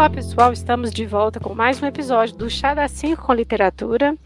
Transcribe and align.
Olá 0.00 0.08
pessoal, 0.08 0.50
estamos 0.50 0.90
de 0.90 1.04
volta 1.04 1.38
com 1.38 1.54
mais 1.54 1.82
um 1.82 1.84
episódio 1.84 2.34
do 2.34 2.48
Chá 2.48 2.72
da 2.72 2.88
5 2.88 3.22
com 3.22 3.34
Literatura. 3.34 4.16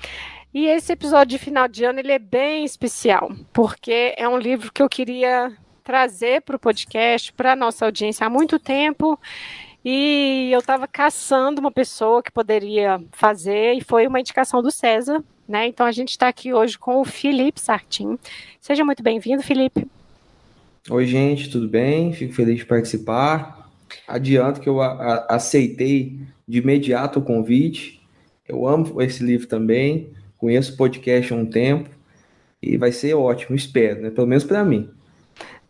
E 0.55 0.67
esse 0.67 0.93
episódio 0.93 1.37
de 1.37 1.45
final 1.45 1.67
de 1.67 1.83
ano 1.83 1.99
ele 1.99 2.13
é 2.13 2.19
bem 2.21 2.65
especial, 2.65 3.33
porque 3.53 4.15
é 4.17 4.29
um 4.29 4.39
livro 4.39 4.73
que 4.73 4.81
eu 4.81 4.89
queria 4.89 5.53
trazer 5.83 6.43
para 6.43 6.55
o 6.55 6.61
podcast, 6.61 7.33
para 7.33 7.55
a 7.55 7.57
nossa 7.57 7.87
audiência 7.87 8.25
há 8.25 8.31
muito 8.31 8.57
tempo. 8.57 9.19
E 9.85 10.49
eu 10.53 10.61
estava 10.61 10.87
caçando 10.87 11.61
uma 11.61 11.73
pessoa 11.73 12.23
que 12.23 12.31
poderia 12.31 13.03
fazer, 13.11 13.73
e 13.75 13.81
foi 13.81 14.07
uma 14.07 14.21
indicação 14.21 14.63
do 14.63 14.71
César, 14.71 15.25
né? 15.49 15.67
Então 15.67 15.87
a 15.87 15.93
gente 15.93 16.11
está 16.11 16.29
aqui 16.29 16.55
hoje 16.55 16.79
com 16.79 17.01
o 17.01 17.05
Felipe 17.05 17.61
Sartin. 17.61 18.17
Seja 18.61 18.85
muito 18.85 19.03
bem-vindo, 19.03 19.43
Felipe. 19.43 19.89
Oi, 20.89 21.05
gente, 21.05 21.51
tudo 21.51 21.67
bem? 21.67 22.13
Fico 22.13 22.33
feliz 22.33 22.59
de 22.59 22.65
participar. 22.65 23.64
Adianto 24.07 24.61
que 24.61 24.69
eu 24.69 24.81
a, 24.81 24.87
a, 24.89 25.35
aceitei 25.37 26.19
de 26.47 26.59
imediato 26.59 27.19
o 27.19 27.23
convite. 27.23 28.01
Eu 28.47 28.67
amo 28.67 29.01
esse 29.01 29.25
livro 29.25 29.47
também. 29.47 30.11
Conheço 30.37 30.75
o 30.75 30.77
podcast 30.77 31.33
há 31.33 31.37
um 31.37 31.47
tempo 31.47 31.89
e 32.63 32.77
vai 32.77 32.93
ser 32.93 33.15
ótimo, 33.15 33.57
espero, 33.57 34.03
né? 34.03 34.11
Pelo 34.11 34.27
menos 34.27 34.45
para 34.45 34.65
mim. 34.65 34.91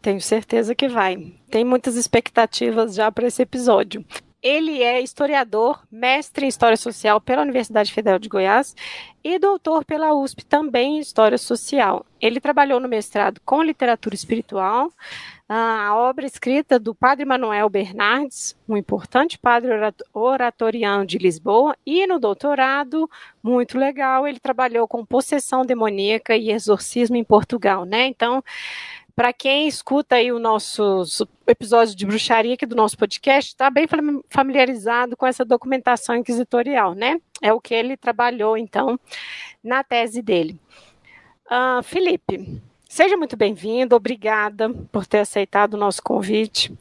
Tenho 0.01 0.21
certeza 0.21 0.75
que 0.75 0.89
vai. 0.89 1.33
Tem 1.51 1.65
muitas 1.65 1.97
expectativas 1.97 2.95
já 2.95 3.11
para 3.11 3.27
esse 3.27 3.43
episódio. 3.43 4.05
Ele 4.43 4.83
é 4.83 5.01
historiador, 5.01 5.83
mestre 5.91 6.45
em 6.45 6.49
História 6.51 6.77
Social 6.77 7.19
pela 7.19 7.41
Universidade 7.41 7.91
Federal 7.91 8.19
de 8.19 8.29
Goiás 8.29 8.77
e 9.25 9.39
doutor 9.39 9.87
pela 9.87 10.13
USP 10.13 10.45
também 10.45 10.99
em 10.99 11.01
História 11.01 11.39
Social. 11.39 12.05
Ele 12.21 12.39
trabalhou 12.39 12.79
no 12.79 12.87
mestrado 12.87 13.41
com 13.43 13.63
literatura 13.63 14.15
espiritual, 14.15 14.93
a 15.57 15.95
obra 15.95 16.27
escrita 16.27 16.81
do 16.81 16.93
padre 16.93 17.25
Manuel 17.25 17.69
Bernardes, 17.71 18.57
um 18.69 18.77
importante 18.77 19.39
padre 19.39 19.71
oratoriano 20.13 21.07
de 21.07 21.17
Lisboa, 21.17 21.77
e 21.87 22.09
no 22.09 22.19
doutorado, 22.19 23.09
muito 23.41 23.79
legal, 23.79 24.27
ele 24.27 24.41
trabalhou 24.41 24.89
com 24.89 25.07
possessão 25.07 25.65
demoníaca 25.65 26.37
e 26.37 26.51
exorcismo 26.51 27.15
em 27.15 27.23
Portugal, 27.23 27.85
né? 27.85 28.07
Então, 28.07 28.43
para 29.15 29.33
quem 29.33 29.69
escuta 29.69 30.17
aí 30.17 30.33
o 30.33 30.41
nosso 30.41 31.05
episódio 31.47 31.95
de 31.95 32.05
bruxaria 32.05 32.55
aqui 32.55 32.67
do 32.67 32.75
nosso 32.75 32.99
podcast, 32.99 33.53
está 33.53 33.71
bem 33.71 33.87
familiarizado 34.29 35.17
com 35.17 35.25
essa 35.25 35.45
documentação 35.45 36.17
inquisitorial, 36.17 36.95
né? 36.95 37.21
É 37.41 37.53
o 37.53 37.61
que 37.61 37.75
ele 37.75 37.97
trabalhou, 37.97 38.59
então, 38.59 38.99
na 39.63 39.85
tese 39.85 40.21
dele. 40.21 40.59
Uh, 41.47 41.81
Felipe, 41.85 42.61
Seja 42.95 43.17
muito 43.17 43.37
bem-vindo, 43.37 43.97
obrigada 43.97 44.73
por 44.93 45.05
ter 45.05 45.19
aceitado 45.19 45.75
o 45.75 45.77
nosso 45.77 46.01
convite 46.01 46.73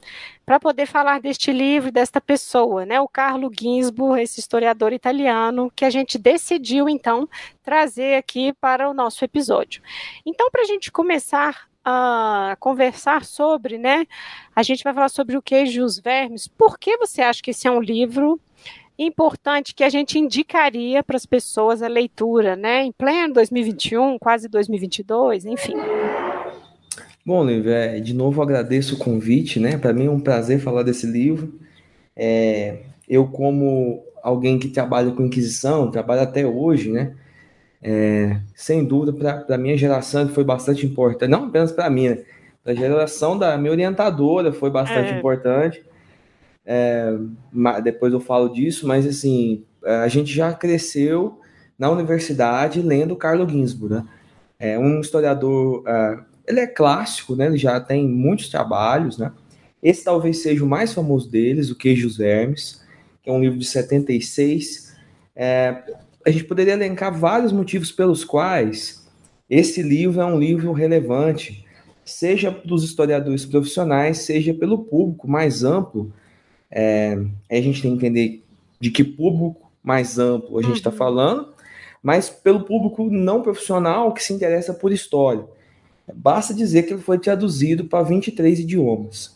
para 0.45 0.59
poder 0.59 0.85
falar 0.85 1.19
deste 1.19 1.51
livro 1.51 1.89
e 1.89 1.91
desta 1.91 2.21
pessoa, 2.21 2.85
né, 2.85 3.01
o 3.01 3.07
Carlo 3.07 3.51
Ginzburg, 3.51 4.21
esse 4.21 4.39
historiador 4.39 4.93
italiano, 4.93 5.71
que 5.75 5.83
a 5.83 5.89
gente 5.89 6.19
decidiu, 6.19 6.87
então, 6.87 7.27
trazer 7.63 8.13
aqui 8.13 8.53
para 8.61 8.87
o 8.87 8.93
nosso 8.93 9.25
episódio. 9.25 9.81
Então, 10.23 10.51
para 10.51 10.61
a 10.61 10.65
gente 10.65 10.91
começar 10.91 11.67
a 11.83 12.55
conversar 12.59 13.25
sobre, 13.25 13.79
né, 13.79 14.05
a 14.55 14.61
gente 14.61 14.83
vai 14.83 14.93
falar 14.93 15.09
sobre 15.09 15.35
o 15.35 15.41
queijo 15.41 15.81
e 15.81 15.83
os 15.83 15.97
vermes. 15.97 16.47
Por 16.47 16.77
que 16.77 16.95
você 16.95 17.23
acha 17.23 17.41
que 17.41 17.49
esse 17.49 17.67
é 17.67 17.71
um 17.71 17.81
livro 17.81 18.39
importante 18.97 19.73
que 19.73 19.83
a 19.83 19.89
gente 19.89 20.19
indicaria 20.19 21.03
para 21.03 21.15
as 21.15 21.25
pessoas 21.25 21.81
a 21.81 21.87
leitura, 21.87 22.55
né? 22.55 22.83
Em 22.83 22.91
pleno 22.91 23.33
2021, 23.33 24.19
quase 24.19 24.47
2022, 24.47 25.45
enfim. 25.45 25.75
Bom, 27.25 27.45
Lívia, 27.45 27.73
é, 27.73 27.99
de 27.99 28.13
novo 28.13 28.41
agradeço 28.41 28.95
o 28.95 28.97
convite, 28.97 29.59
né? 29.59 29.77
Para 29.77 29.93
mim 29.93 30.07
é 30.07 30.11
um 30.11 30.19
prazer 30.19 30.59
falar 30.59 30.83
desse 30.83 31.07
livro. 31.07 31.59
É, 32.15 32.79
eu, 33.07 33.27
como 33.27 34.03
alguém 34.21 34.59
que 34.59 34.67
trabalha 34.67 35.11
com 35.11 35.25
Inquisição, 35.25 35.89
trabalho 35.89 36.21
até 36.21 36.45
hoje, 36.45 36.91
né? 36.91 37.15
É, 37.81 38.39
sem 38.55 38.83
dúvida, 38.83 39.11
para 39.11 39.55
a 39.55 39.57
minha 39.57 39.75
geração 39.75 40.27
foi 40.29 40.43
bastante 40.43 40.85
importante, 40.85 41.29
não 41.29 41.47
apenas 41.47 41.71
para 41.71 41.89
mim, 41.89 42.09
né? 42.09 42.23
para 42.63 42.71
a 42.71 42.75
geração 42.75 43.37
da 43.37 43.57
minha 43.57 43.71
orientadora 43.71 44.53
foi 44.53 44.69
bastante 44.69 45.13
é. 45.13 45.17
importante. 45.17 45.83
É, 46.65 47.13
depois 47.83 48.13
eu 48.13 48.19
falo 48.19 48.49
disso, 48.49 48.87
mas 48.87 49.05
assim, 49.05 49.63
a 49.83 50.07
gente 50.07 50.33
já 50.33 50.53
cresceu 50.53 51.39
na 51.77 51.89
universidade 51.89 52.81
lendo 52.81 53.15
Carlo 53.15 53.47
Ginzburg, 53.47 53.95
né? 53.95 54.05
É 54.59 54.79
um 54.79 55.01
historiador, 55.01 55.81
uh, 55.81 56.23
ele 56.47 56.61
é 56.61 56.67
clássico, 56.67 57.35
né? 57.35 57.47
Ele 57.47 57.57
já 57.57 57.79
tem 57.81 58.07
muitos 58.07 58.47
trabalhos, 58.47 59.17
né? 59.17 59.31
Esse 59.81 60.03
talvez 60.03 60.41
seja 60.41 60.63
o 60.63 60.67
mais 60.67 60.93
famoso 60.93 61.29
deles, 61.29 61.69
O 61.69 61.75
Queijos 61.75 62.15
Vermes, 62.15 62.81
que 63.21 63.29
é 63.29 63.33
um 63.33 63.41
livro 63.41 63.59
de 63.59 63.65
76. 63.65 64.95
É, 65.35 65.83
a 66.25 66.29
gente 66.29 66.45
poderia 66.45 66.73
elencar 66.73 67.13
vários 67.13 67.51
motivos 67.51 67.91
pelos 67.91 68.23
quais 68.23 69.05
esse 69.49 69.81
livro 69.81 70.21
é 70.21 70.25
um 70.25 70.39
livro 70.39 70.71
relevante, 70.71 71.65
seja 72.05 72.49
dos 72.49 72.83
historiadores 72.83 73.45
profissionais, 73.45 74.19
seja 74.19 74.53
pelo 74.53 74.85
público 74.85 75.29
mais 75.29 75.63
amplo 75.63 76.13
é, 76.75 77.15
a 77.49 77.61
gente 77.61 77.81
tem 77.81 77.91
que 77.91 78.05
entender 78.05 78.43
de 78.79 78.89
que 78.89 79.03
público 79.03 79.71
mais 79.83 80.17
amplo 80.17 80.57
a 80.57 80.61
gente 80.63 80.77
está 80.77 80.89
uhum. 80.89 80.95
falando, 80.95 81.47
mas 82.01 82.29
pelo 82.29 82.63
público 82.63 83.09
não 83.09 83.43
profissional 83.43 84.11
que 84.11 84.23
se 84.23 84.33
interessa 84.33 84.73
por 84.73 84.91
história. 84.91 85.45
Basta 86.13 86.53
dizer 86.53 86.83
que 86.83 86.93
ele 86.93 87.01
foi 87.01 87.19
traduzido 87.19 87.85
para 87.85 88.03
23 88.03 88.59
idiomas. 88.59 89.35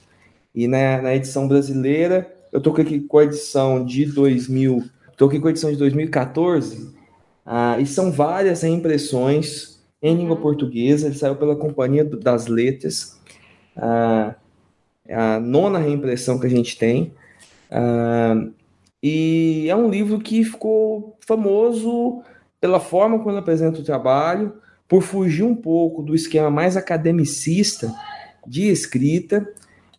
E 0.54 0.68
na, 0.68 1.02
na 1.02 1.16
edição 1.16 1.48
brasileira, 1.48 2.34
eu 2.52 2.58
estou 2.58 2.74
aqui 2.74 3.00
com 3.00 3.20
a 3.20 3.24
edição 3.24 3.86
de 3.86 4.06
2000, 4.06 4.84
estou 5.12 5.28
aqui 5.28 5.40
com 5.40 5.48
a 5.48 5.52
edição 5.52 5.72
de 5.72 5.78
2014, 5.78 6.90
ah, 7.46 7.80
e 7.80 7.86
são 7.86 8.12
várias 8.12 8.64
reimpressões 8.64 9.80
em 10.02 10.16
língua 10.16 10.36
uhum. 10.36 10.42
portuguesa. 10.42 11.06
Ele 11.06 11.16
saiu 11.16 11.36
pela 11.36 11.56
Companhia 11.56 12.04
das 12.04 12.48
Letras, 12.48 13.18
ah, 13.76 14.36
é 15.08 15.16
a 15.16 15.40
nona 15.40 15.80
reimpressão 15.80 16.40
que 16.40 16.48
a 16.48 16.50
gente 16.50 16.78
tem. 16.78 17.14
Uh, 17.72 18.54
e 19.02 19.68
é 19.70 19.76
um 19.76 19.90
livro 19.90 20.20
que 20.20 20.44
ficou 20.44 21.18
famoso 21.26 22.22
pela 22.60 22.80
forma 22.80 23.18
como 23.20 23.32
ele 23.32 23.40
apresenta 23.40 23.80
o 23.80 23.84
trabalho, 23.84 24.54
por 24.88 25.02
fugir 25.02 25.44
um 25.44 25.56
pouco 25.56 26.02
do 26.02 26.16
esquema 26.16 26.50
mais 26.50 26.78
academicista 26.78 27.94
de 28.48 28.70
escrita. 28.70 29.48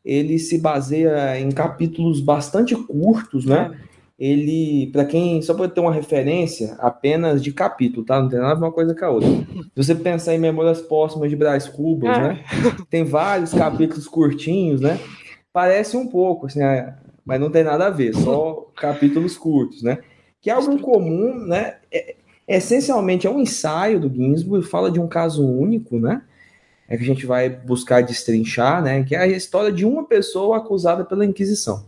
Ele 0.05 0.39
se 0.39 0.59
baseia 0.59 1.39
em 1.39 1.51
capítulos 1.51 2.21
bastante 2.21 2.75
curtos, 2.75 3.45
né? 3.45 3.79
Ele, 4.19 4.89
para 4.93 5.05
quem, 5.05 5.41
só 5.43 5.55
para 5.55 5.69
ter 5.69 5.81
uma 5.81 5.93
referência, 5.93 6.75
apenas 6.81 7.41
de 7.43 7.53
capítulo, 7.53 8.05
tá? 8.05 8.21
Não 8.21 8.29
tem 8.29 8.41
nada 8.41 8.59
uma 8.59 8.73
coisa 8.73 8.93
com 8.93 9.05
a 9.05 9.11
outra. 9.11 9.29
Se 9.29 9.71
você 9.77 9.95
pensar 9.95 10.35
em 10.35 10.39
Memórias 10.39 10.81
Póstumas 10.81 11.31
de 11.31 11.37
Brás 11.37 11.69
Cubas, 11.69 12.17
é. 12.17 12.21
né? 12.21 12.45
Tem 12.91 13.05
vários 13.05 13.53
capítulos 13.55 14.09
curtinhos, 14.09 14.81
né? 14.81 14.99
Parece 15.53 15.97
um 15.97 16.09
pouco, 16.09 16.47
assim, 16.47 16.61
mas 17.29 17.39
não 17.39 17.51
tem 17.51 17.63
nada 17.63 17.89
a 17.89 17.91
ver, 17.91 18.15
só 18.15 18.67
capítulos 18.75 19.37
curtos, 19.37 19.83
né? 19.83 19.99
Que 20.41 20.49
é 20.49 20.55
algo 20.55 20.79
comum, 20.81 21.35
né? 21.47 21.77
É, 21.93 22.17
essencialmente 22.49 23.27
é 23.27 23.31
um 23.31 23.39
ensaio 23.39 24.01
do 24.01 24.09
Ginsburg, 24.09 24.67
fala 24.67 24.91
de 24.91 24.99
um 24.99 25.07
caso 25.07 25.47
único, 25.47 26.01
né? 26.01 26.23
É 26.89 26.97
que 26.97 27.03
a 27.03 27.07
gente 27.07 27.27
vai 27.27 27.51
buscar 27.51 28.03
destrinchar, 28.03 28.83
né? 28.83 29.05
Que 29.05 29.15
é 29.15 29.19
a 29.19 29.27
história 29.27 29.71
de 29.71 29.85
uma 29.85 30.05
pessoa 30.05 30.57
acusada 30.57 31.05
pela 31.05 31.23
Inquisição. 31.23 31.85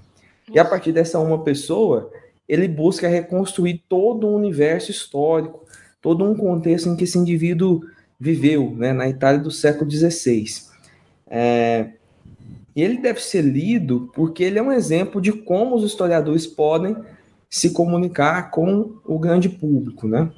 E 0.52 0.58
a 0.58 0.64
partir 0.64 0.92
dessa 0.92 1.18
uma 1.18 1.42
pessoa, 1.42 2.12
ele 2.46 2.68
busca 2.68 3.08
reconstruir 3.08 3.82
todo 3.88 4.26
um 4.26 4.34
universo 4.34 4.90
histórico, 4.90 5.64
todo 6.02 6.22
um 6.22 6.34
contexto 6.34 6.90
em 6.90 6.96
que 6.96 7.04
esse 7.04 7.16
indivíduo 7.16 7.80
viveu, 8.18 8.74
né? 8.76 8.92
Na 8.92 9.08
Itália 9.08 9.40
do 9.40 9.50
século 9.50 9.90
XVI. 9.90 10.44
É, 11.26 11.92
ele 12.74 12.98
deve 12.98 13.20
ser 13.20 13.42
lido 13.42 14.10
porque 14.14 14.44
ele 14.44 14.58
é 14.58 14.62
um 14.62 14.72
exemplo 14.72 15.20
de 15.20 15.32
como 15.32 15.76
os 15.76 15.84
historiadores 15.84 16.46
podem 16.46 16.96
se 17.48 17.70
comunicar 17.70 18.50
com 18.50 18.96
o 19.04 19.18
grande 19.18 19.48
público, 19.48 20.06
né? 20.06 20.30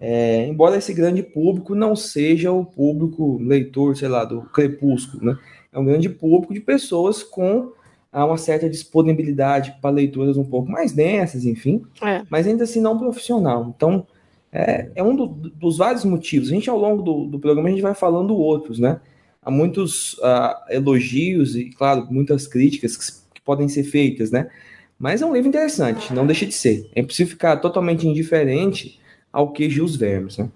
É, 0.00 0.46
embora 0.46 0.76
esse 0.76 0.92
grande 0.94 1.22
público 1.22 1.74
não 1.74 1.96
seja 1.96 2.52
o 2.52 2.64
público 2.64 3.38
leitor, 3.40 3.96
sei 3.96 4.08
lá, 4.08 4.24
do 4.24 4.42
Crepúsculo, 4.42 5.24
né? 5.24 5.38
É 5.72 5.78
um 5.78 5.84
grande 5.84 6.08
público 6.08 6.54
de 6.54 6.60
pessoas 6.60 7.22
com 7.22 7.72
uma 8.12 8.38
certa 8.38 8.68
disponibilidade 8.68 9.76
para 9.80 9.90
leituras 9.90 10.36
um 10.36 10.44
pouco 10.44 10.70
mais 10.70 10.92
densas, 10.92 11.44
enfim, 11.44 11.82
é. 12.02 12.22
mas 12.30 12.46
ainda 12.46 12.64
assim 12.64 12.80
não 12.80 12.98
profissional. 12.98 13.72
Então, 13.76 14.06
é, 14.52 14.90
é 14.94 15.02
um 15.02 15.14
do, 15.14 15.26
dos 15.26 15.76
vários 15.76 16.04
motivos. 16.04 16.48
A 16.48 16.52
gente, 16.52 16.70
ao 16.70 16.78
longo 16.78 17.02
do, 17.02 17.26
do 17.26 17.38
programa, 17.38 17.68
a 17.68 17.70
gente 17.70 17.82
vai 17.82 17.94
falando 17.94 18.36
outros, 18.36 18.78
né? 18.78 19.00
Há 19.48 19.50
muitos 19.50 20.12
uh, 20.18 20.54
elogios 20.68 21.56
e, 21.56 21.70
claro, 21.70 22.06
muitas 22.10 22.46
críticas 22.46 22.96
que, 22.98 23.12
que, 23.34 23.40
podem 23.40 23.66
ser 23.66 23.82
feitas, 23.82 24.30
né? 24.30 24.50
Mas 24.98 25.22
é 25.22 25.26
um 25.26 25.32
livro 25.32 25.48
interessante, 25.48 26.12
não 26.12 26.26
deixa 26.26 26.44
de 26.44 26.52
ser. 26.52 26.86
É 26.94 27.00
impossível 27.00 27.32
ficar 27.32 27.56
totalmente 27.56 28.06
indiferente 28.06 29.00
ao 29.32 29.50
queijo 29.50 29.80
e 29.80 29.84
os 29.84 29.96
vermes, 29.96 30.36
né? 30.36 30.50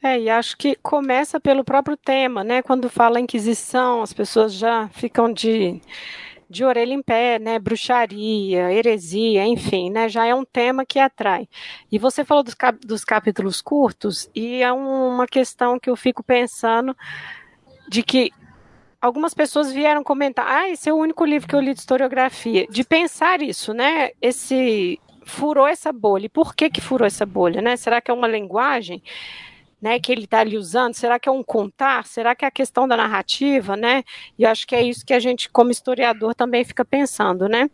É, 0.00 0.20
e 0.20 0.30
acho 0.30 0.56
que 0.56 0.76
começa 0.76 1.40
pelo 1.40 1.64
próprio 1.64 1.96
tema, 1.96 2.44
né? 2.44 2.62
Quando 2.62 2.88
fala 2.88 3.18
Inquisição, 3.18 4.02
as 4.02 4.12
pessoas 4.12 4.54
já 4.54 4.88
ficam 4.90 5.32
de 5.32 5.80
de 6.48 6.64
orelha 6.64 6.92
em 6.92 7.02
pé, 7.02 7.38
né, 7.38 7.58
bruxaria, 7.58 8.72
heresia, 8.72 9.44
enfim, 9.44 9.90
né, 9.90 10.08
já 10.08 10.24
é 10.24 10.34
um 10.34 10.44
tema 10.44 10.84
que 10.86 11.00
atrai. 11.00 11.48
E 11.90 11.98
você 11.98 12.24
falou 12.24 12.44
dos, 12.44 12.54
cap 12.54 12.78
dos 12.86 13.02
capítulos 13.02 13.60
curtos, 13.60 14.30
e 14.34 14.62
é 14.62 14.72
um, 14.72 15.14
uma 15.14 15.26
questão 15.26 15.80
que 15.80 15.90
eu 15.90 15.96
fico 15.96 16.22
pensando 16.22 16.94
de 17.88 18.02
que 18.02 18.30
algumas 19.00 19.34
pessoas 19.34 19.72
vieram 19.72 20.02
comentar, 20.02 20.46
ah, 20.46 20.68
esse 20.70 20.88
é 20.88 20.92
o 20.92 20.96
único 20.96 21.24
livro 21.24 21.48
que 21.48 21.54
eu 21.54 21.60
li 21.60 21.74
de 21.74 21.80
historiografia, 21.80 22.66
de 22.68 22.84
pensar 22.84 23.42
isso, 23.42 23.74
né, 23.74 24.10
esse 24.20 24.98
furou 25.26 25.66
essa 25.66 25.92
bolha, 25.92 26.26
e 26.26 26.28
por 26.28 26.54
que 26.54 26.70
que 26.70 26.80
furou 26.80 27.06
essa 27.06 27.26
bolha, 27.26 27.60
né, 27.60 27.76
será 27.76 28.00
que 28.00 28.10
é 28.10 28.14
uma 28.14 28.28
linguagem 28.28 29.02
né, 29.84 30.00
que 30.00 30.10
ele 30.10 30.24
está 30.24 30.40
ali 30.40 30.56
usando? 30.56 30.94
Será 30.94 31.18
que 31.18 31.28
é 31.28 31.32
um 31.32 31.42
contar? 31.42 32.06
Será 32.06 32.34
que 32.34 32.42
é 32.42 32.48
a 32.48 32.50
questão 32.50 32.88
da 32.88 32.96
narrativa, 32.96 33.76
né? 33.76 34.02
E 34.38 34.44
eu 34.44 34.48
acho 34.48 34.66
que 34.66 34.74
é 34.74 34.82
isso 34.82 35.04
que 35.04 35.12
a 35.12 35.20
gente, 35.20 35.50
como 35.50 35.70
historiador, 35.70 36.34
também 36.34 36.64
fica 36.64 36.82
pensando, 36.86 37.46
né? 37.50 37.68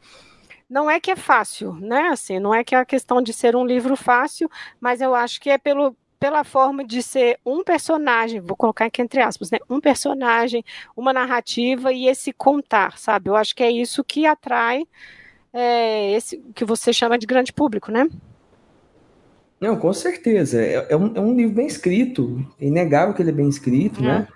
Não 0.68 0.90
é 0.90 0.98
que 0.98 1.12
é 1.12 1.14
fácil, 1.14 1.72
né? 1.74 2.08
Assim, 2.08 2.40
não 2.40 2.52
é 2.52 2.64
que 2.64 2.74
é 2.74 2.78
a 2.78 2.84
questão 2.84 3.22
de 3.22 3.32
ser 3.32 3.54
um 3.54 3.64
livro 3.64 3.94
fácil, 3.94 4.50
mas 4.80 5.00
eu 5.00 5.14
acho 5.14 5.40
que 5.40 5.50
é 5.50 5.56
pelo, 5.56 5.96
pela 6.20 6.44
forma 6.44 6.84
de 6.84 7.02
ser 7.02 7.38
um 7.44 7.64
personagem, 7.64 8.40
vou 8.40 8.55
colocar 8.55 8.84
aqui 8.84 9.00
entre 9.00 9.22
aspas, 9.22 9.50
né? 9.50 9.58
Um 9.70 9.81
personagem, 9.81 10.62
uma 10.94 11.14
narrativa 11.14 11.90
e 11.90 12.06
esse 12.06 12.31
contar, 12.31 12.99
sabe? 12.99 13.31
Eu 13.31 13.37
acho 13.37 13.56
que 13.56 13.62
é 13.62 13.70
isso 13.70 14.05
que 14.05 14.26
atrai 14.26 14.87
é, 15.50 16.12
esse 16.12 16.37
que 16.55 16.62
você 16.62 16.93
chama 16.93 17.19
de 17.19 17.26
grande 17.26 17.55
público, 17.55 17.90
né? 17.90 18.06
Não, 19.58 19.76
com 19.76 19.93
certeza. 19.94 20.61
É, 20.61 20.88
é, 20.90 20.96
um, 20.96 21.17
é 21.17 21.20
um 21.20 21.34
livro 21.34 21.55
bem 21.55 21.67
escrito, 21.67 22.46
é 22.61 22.66
inegável 22.66 23.14
que 23.14 23.23
ele 23.23 23.31
é 23.31 23.34
bem 23.34 23.49
escrito, 23.49 24.02
né? 24.02 24.28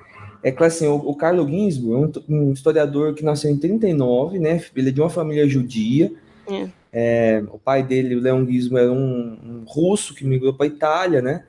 É 0.42 0.50
claro 0.50 0.72
assim, 0.72 0.86
o, 0.86 0.96
o 0.96 1.14
Carlo 1.14 1.46
Ginzburg 1.46 2.12
é 2.28 2.32
um, 2.32 2.48
um, 2.48 2.52
historiador 2.52 3.14
que 3.14 3.24
nasceu 3.24 3.50
em 3.50 3.58
39, 3.58 4.38
né? 4.38 4.62
Ele 4.74 4.88
é 4.88 4.92
de 4.92 5.00
uma 5.00 5.10
família 5.10 5.46
judia. 5.46 6.12
É. 6.46 6.68
É, 6.96 7.42
o 7.50 7.58
pai 7.58 7.82
dele, 7.82 8.14
o 8.14 8.20
Leon 8.20 8.44
Ginzburg, 8.46 8.84
era 8.84 8.92
um, 8.92 9.38
um 9.42 9.64
russo 9.66 10.14
que 10.14 10.24
migrou 10.24 10.54
para 10.54 10.66
a 10.66 10.68
Itália, 10.68 11.22
né? 11.22 11.44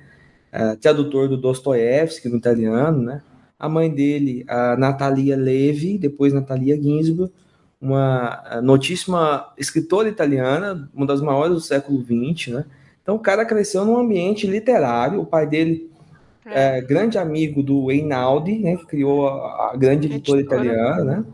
É, 0.58 0.74
tradutor 0.78 1.28
do 1.28 1.36
Dostoiévski 1.36 2.30
no 2.30 2.38
italiano, 2.38 3.02
né? 3.02 3.22
A 3.60 3.68
mãe 3.68 3.90
dele, 3.90 4.46
a 4.48 4.78
Natalia 4.78 5.36
Levi, 5.36 5.98
depois 5.98 6.32
Natalia 6.32 6.82
Ginzburg, 6.82 7.30
uma 7.82 8.62
notíssima 8.64 9.52
escritora 9.58 10.08
italiana, 10.08 10.90
uma 10.94 11.06
das 11.06 11.20
maiores 11.20 11.56
do 11.56 11.60
século 11.60 12.02
XX, 12.02 12.54
né? 12.54 12.66
Então 13.04 13.16
o 13.16 13.20
cara 13.20 13.44
cresceu 13.44 13.84
num 13.84 13.98
ambiente 13.98 14.48
literário, 14.48 15.20
o 15.20 15.26
pai 15.26 15.46
dele 15.46 15.92
é, 16.46 16.78
é 16.78 16.82
grande 16.82 17.18
amigo 17.18 17.62
do 17.62 17.92
Einaudi, 17.92 18.58
né, 18.60 18.78
que 18.78 18.86
criou 18.86 19.28
a, 19.28 19.74
a 19.74 19.76
grande 19.76 20.08
editora 20.08 20.40
italiana, 20.40 21.04
né? 21.04 21.26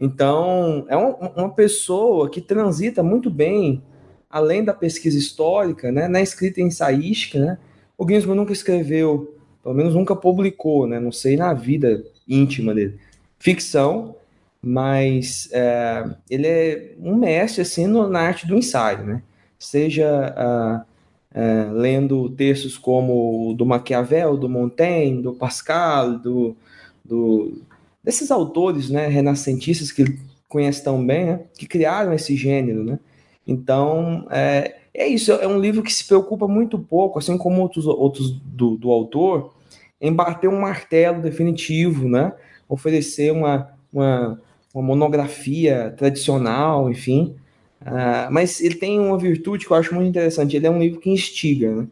Então, 0.00 0.86
é 0.88 0.96
um, 0.96 1.10
uma 1.36 1.50
pessoa 1.50 2.30
que 2.30 2.40
transita 2.40 3.02
muito 3.02 3.30
bem 3.30 3.82
além 4.30 4.64
da 4.64 4.72
pesquisa 4.72 5.18
histórica, 5.18 5.92
né, 5.92 6.08
na 6.08 6.22
escrita 6.22 6.62
ensaística, 6.62 7.38
né? 7.38 7.58
O 8.02 8.08
Ginsburg 8.08 8.36
nunca 8.36 8.52
escreveu, 8.52 9.36
pelo 9.62 9.76
menos 9.76 9.94
nunca 9.94 10.16
publicou, 10.16 10.88
né, 10.88 10.98
não 10.98 11.12
sei 11.12 11.36
na 11.36 11.54
vida 11.54 12.04
íntima 12.26 12.74
dele, 12.74 12.98
ficção, 13.38 14.16
mas 14.60 15.48
é, 15.52 16.04
ele 16.28 16.48
é 16.48 16.94
um 16.98 17.14
mestre 17.14 17.62
assim 17.62 17.86
no, 17.86 18.08
na 18.08 18.18
arte 18.18 18.44
do 18.44 18.56
ensaio, 18.56 19.04
né? 19.04 19.22
seja 19.56 20.34
ah, 20.36 20.84
ah, 21.32 21.70
lendo 21.72 22.28
textos 22.30 22.76
como 22.76 23.54
do 23.54 23.64
Maquiavel, 23.64 24.36
do 24.36 24.48
Montaigne, 24.48 25.22
do 25.22 25.32
Pascal, 25.32 26.18
do, 26.18 26.56
do 27.04 27.62
desses 28.02 28.32
autores 28.32 28.90
né, 28.90 29.06
renascentistas 29.06 29.92
que 29.92 30.02
ele 30.02 30.18
conhece 30.48 30.82
tão 30.82 31.06
bem, 31.06 31.26
né, 31.26 31.40
que 31.56 31.66
criaram 31.66 32.12
esse 32.12 32.34
gênero. 32.34 32.82
Né? 32.82 32.98
Então, 33.46 34.26
é, 34.28 34.81
é 34.94 35.06
isso, 35.06 35.32
é 35.32 35.46
um 35.46 35.60
livro 35.60 35.82
que 35.82 35.92
se 35.92 36.06
preocupa 36.06 36.46
muito 36.46 36.78
pouco, 36.78 37.18
assim 37.18 37.38
como 37.38 37.60
outros, 37.60 37.86
outros 37.86 38.30
do, 38.30 38.76
do 38.76 38.90
autor, 38.90 39.54
em 40.00 40.12
bater 40.12 40.48
um 40.48 40.60
martelo 40.60 41.22
definitivo, 41.22 42.08
né? 42.08 42.32
oferecer 42.68 43.32
uma, 43.32 43.70
uma, 43.92 44.40
uma 44.74 44.82
monografia 44.82 45.94
tradicional, 45.96 46.90
enfim, 46.90 47.36
Uh, 47.82 48.30
mas 48.30 48.60
ele 48.60 48.76
tem 48.76 49.00
uma 49.00 49.18
virtude 49.18 49.66
que 49.66 49.72
eu 49.72 49.76
acho 49.76 49.94
muito 49.94 50.08
interessante. 50.08 50.56
Ele 50.56 50.66
é 50.66 50.70
um 50.70 50.78
livro 50.78 51.00
que 51.00 51.10
instiga. 51.10 51.74
Né? 51.74 51.86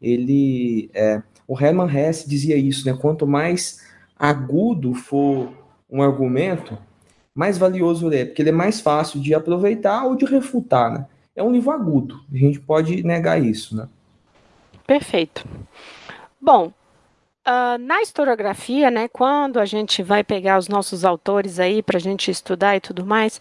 Ele, 0.00 0.90
é, 0.94 1.22
o 1.46 1.58
Hermann 1.58 1.94
Hesse 1.94 2.28
dizia 2.28 2.56
isso, 2.56 2.86
né? 2.86 2.96
Quanto 2.98 3.26
mais 3.26 3.80
agudo 4.18 4.94
for 4.94 5.50
um 5.90 6.02
argumento, 6.02 6.78
mais 7.34 7.58
valioso 7.58 8.08
ele 8.08 8.16
é, 8.16 8.24
porque 8.24 8.42
ele 8.42 8.48
é 8.48 8.52
mais 8.52 8.80
fácil 8.80 9.20
de 9.20 9.34
aproveitar 9.34 10.04
ou 10.04 10.16
de 10.16 10.24
refutar, 10.24 10.92
né? 10.92 11.06
É 11.34 11.42
um 11.42 11.52
livro 11.52 11.70
agudo, 11.72 12.20
a 12.32 12.36
gente 12.36 12.60
pode 12.60 13.02
negar 13.02 13.42
isso, 13.42 13.76
né? 13.76 13.88
Perfeito. 14.86 15.44
Bom, 16.40 16.72
Uh, 17.46 17.76
na 17.78 18.00
historiografia, 18.00 18.90
né, 18.90 19.06
quando 19.06 19.60
a 19.60 19.66
gente 19.66 20.02
vai 20.02 20.24
pegar 20.24 20.56
os 20.56 20.66
nossos 20.66 21.04
autores 21.04 21.60
aí 21.60 21.82
para 21.82 21.98
a 21.98 22.00
gente 22.00 22.30
estudar 22.30 22.74
e 22.74 22.80
tudo 22.80 23.04
mais, 23.04 23.38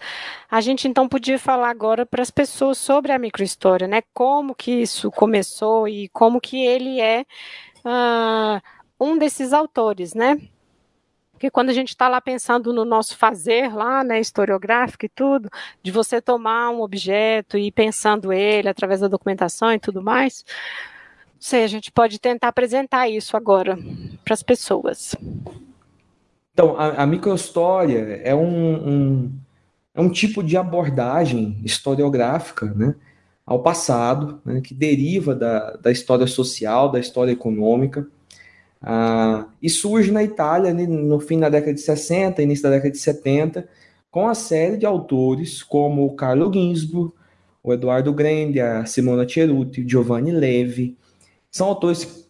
a 0.52 0.60
gente 0.60 0.90
então 0.90 1.08
podia 1.08 1.40
falar 1.40 1.70
agora 1.70 2.06
para 2.06 2.22
as 2.22 2.30
pessoas 2.30 2.78
sobre 2.78 3.14
a 3.14 3.18
microhistória, 3.18 3.88
né, 3.88 4.02
como 4.14 4.54
que 4.54 4.72
isso 4.72 5.10
começou 5.10 5.88
e 5.88 6.10
como 6.10 6.42
que 6.42 6.66
ele 6.66 7.00
é 7.00 7.26
uh, 7.86 8.62
um 9.00 9.18
desses 9.18 9.54
autores, 9.54 10.14
né? 10.14 10.38
Porque 11.44 11.52
quando 11.52 11.72
a 11.72 11.74
gente 11.74 11.90
está 11.90 12.08
lá 12.08 12.22
pensando 12.22 12.72
no 12.72 12.86
nosso 12.86 13.18
fazer 13.18 13.76
lá, 13.76 14.02
né, 14.02 14.18
historiográfico 14.18 15.06
e 15.06 15.10
tudo, 15.10 15.50
de 15.84 15.92
você 15.92 16.22
tomar 16.22 16.70
um 16.70 16.82
objeto 16.82 17.58
e 17.58 17.68
ir 17.68 17.72
pensando 17.74 18.32
ele 18.32 18.70
através 18.70 19.02
da 19.02 19.10
documentação 19.10 19.74
e 19.74 19.78
tudo 19.78 20.02
mais, 20.02 20.46
sei, 21.38 21.66
a 21.66 21.68
gente 21.68 21.92
pode 21.92 22.18
tentar 22.18 22.48
apresentar 22.48 23.10
isso 23.10 23.36
agora 23.36 23.78
para 24.24 24.34
as 24.34 24.42
pessoas. 24.42 25.18
Então, 26.54 26.80
a, 26.80 27.04
a 27.04 27.06
microhistória 27.06 28.22
é 28.24 28.34
um, 28.34 28.88
um, 28.88 29.32
é 29.94 30.00
um 30.00 30.10
tipo 30.10 30.42
de 30.42 30.56
abordagem 30.56 31.60
historiográfica 31.62 32.68
né, 32.68 32.96
ao 33.46 33.62
passado, 33.62 34.40
né, 34.46 34.62
que 34.62 34.74
deriva 34.74 35.36
da, 35.36 35.72
da 35.72 35.92
história 35.92 36.26
social, 36.26 36.90
da 36.90 37.02
história 37.02 37.34
econômica, 37.34 38.08
ah, 38.84 39.46
e 39.62 39.70
surge 39.70 40.12
na 40.12 40.22
Itália 40.22 40.74
né, 40.74 40.86
no 40.86 41.20
fim 41.20 41.40
da 41.40 41.48
década 41.48 41.74
de 41.74 41.80
60, 41.80 42.42
início 42.42 42.64
da 42.64 42.72
década 42.72 42.92
de 42.92 42.98
70, 42.98 43.68
com 44.12 44.28
a 44.28 44.36
série 44.36 44.78
de 44.78 44.86
autores 44.86 45.64
como 45.64 46.06
o 46.06 46.16
Carlo 46.16 46.52
Ginzburg, 46.54 47.14
o 47.64 47.74
Eduardo 47.74 48.12
Grande, 48.12 48.60
a 48.60 48.86
Simona 48.86 49.28
Ceruti, 49.28 49.82
o 49.82 49.90
Giovanni 49.90 50.32
Levi, 50.32 50.98
são 51.50 51.68
autores 51.68 52.04
que, 52.04 52.24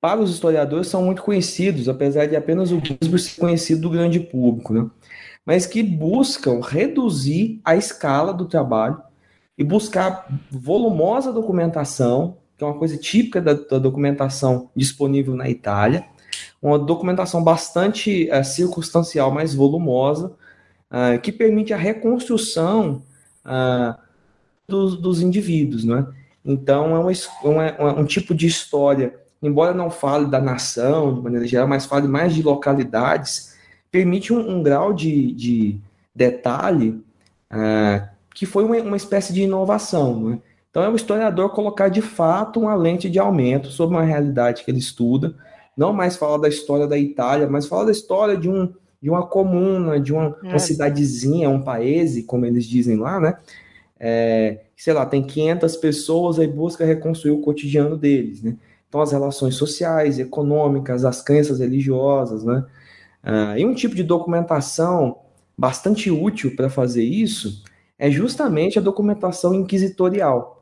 para 0.00 0.20
os 0.20 0.30
historiadores, 0.30 0.86
são 0.86 1.02
muito 1.02 1.22
conhecidos, 1.22 1.88
apesar 1.88 2.26
de 2.26 2.36
apenas 2.36 2.70
o 2.70 2.80
Ginsburg 2.80 3.18
ser 3.18 3.40
conhecido 3.40 3.80
do 3.82 3.90
grande 3.90 4.20
público, 4.20 4.72
né? 4.72 4.88
mas 5.44 5.66
que 5.66 5.82
buscam 5.82 6.60
reduzir 6.60 7.60
a 7.64 7.74
escala 7.74 8.32
do 8.32 8.46
trabalho 8.46 9.02
e 9.56 9.64
buscar 9.64 10.26
volumosa 10.50 11.32
documentação, 11.32 12.37
que 12.58 12.64
é 12.64 12.66
uma 12.66 12.76
coisa 12.76 12.96
típica 12.96 13.40
da, 13.40 13.54
da 13.54 13.78
documentação 13.78 14.68
disponível 14.74 15.34
na 15.36 15.48
Itália, 15.48 16.04
uma 16.60 16.76
documentação 16.76 17.42
bastante 17.42 18.28
uh, 18.32 18.44
circunstancial, 18.44 19.30
mais 19.30 19.54
volumosa, 19.54 20.32
uh, 20.90 21.20
que 21.22 21.30
permite 21.30 21.72
a 21.72 21.76
reconstrução 21.76 23.00
uh, 23.46 23.96
dos, 24.66 24.96
dos 24.96 25.22
indivíduos, 25.22 25.84
né? 25.84 26.04
Então, 26.44 26.96
é 26.96 26.98
uma, 26.98 27.12
uma, 27.44 28.00
um 28.00 28.04
tipo 28.04 28.34
de 28.34 28.46
história, 28.46 29.14
embora 29.40 29.72
não 29.72 29.88
fale 29.88 30.26
da 30.26 30.40
nação 30.40 31.14
de 31.14 31.20
maneira 31.20 31.46
geral, 31.46 31.68
mas 31.68 31.86
fale 31.86 32.08
mais 32.08 32.34
de 32.34 32.42
localidades, 32.42 33.56
permite 33.90 34.32
um, 34.32 34.56
um 34.56 34.62
grau 34.62 34.92
de, 34.92 35.32
de 35.32 35.78
detalhe 36.14 37.02
que 38.34 38.46
foi 38.46 38.64
uma, 38.64 38.76
uma, 38.76 38.96
espécie 38.96 39.32
de 39.32 39.42
inovação. 39.42 40.20
Né? 40.20 40.38
Então, 40.70 40.82
é 40.82 40.88
o 40.88 40.96
historiador 40.96 41.50
colocar 41.50 41.88
de 41.88 42.02
fato 42.02 42.60
uma 42.60 42.74
lente 42.74 43.08
de 43.08 43.18
aumento 43.18 43.68
sobre 43.68 43.96
uma 43.96 44.04
realidade 44.04 44.64
que 44.64 44.70
ele 44.70 44.78
estuda, 44.78 45.34
não 45.76 45.92
mais 45.92 46.16
falar 46.16 46.38
da 46.38 46.48
história 46.48 46.86
da 46.86 46.98
Itália, 46.98 47.48
mas 47.48 47.66
falar 47.66 47.84
da 47.84 47.92
história 47.92 48.36
de, 48.36 48.48
um, 48.48 48.72
de 49.00 49.08
uma 49.08 49.26
comuna, 49.26 49.98
de 49.98 50.12
uma, 50.12 50.36
é. 50.42 50.48
uma 50.48 50.58
cidadezinha, 50.58 51.48
um 51.48 51.62
paese, 51.62 52.24
como 52.24 52.44
eles 52.44 52.64
dizem 52.64 52.96
lá, 52.96 53.18
né? 53.18 53.38
É, 53.98 54.60
sei 54.76 54.92
lá, 54.92 55.06
tem 55.06 55.22
500 55.22 55.76
pessoas, 55.76 56.38
aí 56.38 56.46
busca 56.46 56.84
reconstruir 56.84 57.32
o 57.32 57.40
cotidiano 57.40 57.96
deles, 57.96 58.42
né? 58.42 58.56
Então, 58.88 59.00
as 59.00 59.12
relações 59.12 59.54
sociais, 59.54 60.18
econômicas, 60.18 61.04
as 61.04 61.20
crenças 61.20 61.60
religiosas, 61.60 62.44
né? 62.44 62.64
Ah, 63.22 63.58
e 63.58 63.64
um 63.64 63.74
tipo 63.74 63.94
de 63.94 64.02
documentação 64.02 65.18
bastante 65.56 66.10
útil 66.10 66.54
para 66.54 66.70
fazer 66.70 67.02
isso 67.02 67.62
é 67.98 68.10
justamente 68.10 68.78
a 68.78 68.82
documentação 68.82 69.54
inquisitorial. 69.54 70.57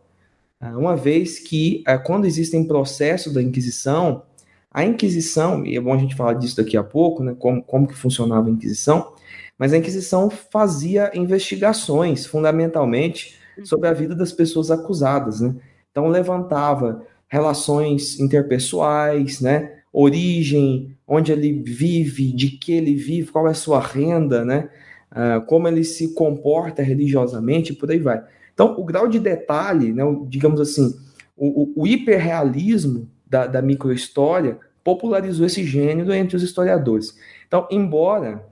Ah, 0.60 0.76
uma 0.76 0.96
vez 0.96 1.38
que, 1.38 1.82
ah, 1.86 1.98
quando 1.98 2.26
existem 2.26 2.66
processos 2.66 3.32
da 3.32 3.42
Inquisição, 3.42 4.22
a 4.70 4.84
Inquisição, 4.84 5.64
e 5.64 5.76
é 5.76 5.80
bom 5.80 5.94
a 5.94 5.98
gente 5.98 6.14
falar 6.14 6.34
disso 6.34 6.56
daqui 6.56 6.76
a 6.76 6.84
pouco, 6.84 7.22
né, 7.22 7.34
como, 7.38 7.62
como 7.62 7.86
que 7.86 7.94
funcionava 7.94 8.48
a 8.48 8.50
Inquisição, 8.50 9.14
Mas 9.58 9.72
a 9.72 9.78
Inquisição 9.78 10.28
fazia 10.30 11.10
investigações, 11.14 12.26
fundamentalmente, 12.26 13.38
sobre 13.64 13.88
a 13.88 13.92
vida 13.92 14.14
das 14.14 14.32
pessoas 14.32 14.70
acusadas, 14.70 15.40
né? 15.40 15.54
Então 15.90 16.08
levantava 16.08 17.02
relações 17.26 18.20
interpessoais, 18.20 19.40
né? 19.40 19.76
Origem, 19.92 20.94
onde 21.06 21.32
ele 21.32 21.62
vive, 21.62 22.32
de 22.32 22.50
que 22.50 22.72
ele 22.72 22.94
vive, 22.94 23.30
qual 23.32 23.48
é 23.48 23.52
a 23.52 23.54
sua 23.54 23.80
renda, 23.80 24.44
né? 24.44 24.68
Uh, 25.10 25.44
como 25.46 25.66
ele 25.68 25.84
se 25.84 26.12
comporta 26.12 26.82
religiosamente, 26.82 27.72
por 27.72 27.90
aí 27.90 27.98
vai. 27.98 28.22
Então, 28.56 28.75
o 28.78 28.84
grau 28.84 29.06
de 29.06 29.20
detalhe, 29.20 29.92
né, 29.92 30.02
digamos 30.28 30.58
assim, 30.62 30.96
o, 31.36 31.64
o, 31.64 31.82
o 31.82 31.86
hiperrealismo 31.86 33.06
da, 33.26 33.46
da 33.46 33.60
microhistória 33.60 34.58
popularizou 34.82 35.44
esse 35.44 35.62
gênero 35.62 36.10
entre 36.14 36.36
os 36.36 36.42
historiadores. 36.42 37.14
Então, 37.46 37.68
embora 37.70 38.42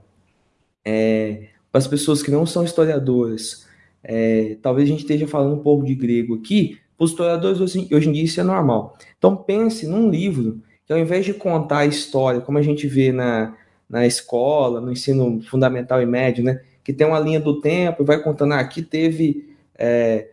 é, 0.85 1.47
as 1.73 1.87
pessoas 1.87 2.21
que 2.21 2.29
não 2.29 2.45
são 2.45 2.63
historiadoras, 2.63 3.65
é, 4.03 4.57
talvez 4.61 4.87
a 4.87 4.91
gente 4.91 5.01
esteja 5.01 5.27
falando 5.27 5.55
um 5.55 5.63
pouco 5.63 5.83
de 5.83 5.95
grego 5.95 6.35
aqui, 6.35 6.77
para 6.95 7.05
os 7.05 7.11
historiadores 7.11 7.59
hoje, 7.59 7.89
hoje 7.91 8.09
em 8.09 8.11
dia 8.11 8.23
isso 8.23 8.39
é 8.39 8.43
normal. 8.43 8.95
Então 9.17 9.35
pense 9.35 9.87
num 9.87 10.09
livro 10.09 10.61
que 10.85 10.93
ao 10.93 10.99
invés 10.99 11.25
de 11.25 11.33
contar 11.33 11.79
a 11.79 11.85
história, 11.85 12.39
como 12.39 12.59
a 12.59 12.61
gente 12.61 12.87
vê 12.87 13.11
na, 13.11 13.55
na 13.89 14.05
escola, 14.05 14.79
no 14.79 14.91
ensino 14.91 15.41
fundamental 15.41 16.01
e 16.01 16.05
médio, 16.05 16.43
né, 16.43 16.61
que 16.83 16.93
tem 16.93 17.07
uma 17.07 17.19
linha 17.19 17.39
do 17.39 17.59
tempo 17.59 18.03
e 18.03 18.05
vai 18.05 18.21
contando, 18.21 18.53
ah, 18.53 18.59
aqui 18.59 18.81
teve, 18.81 19.54
é, 19.77 20.29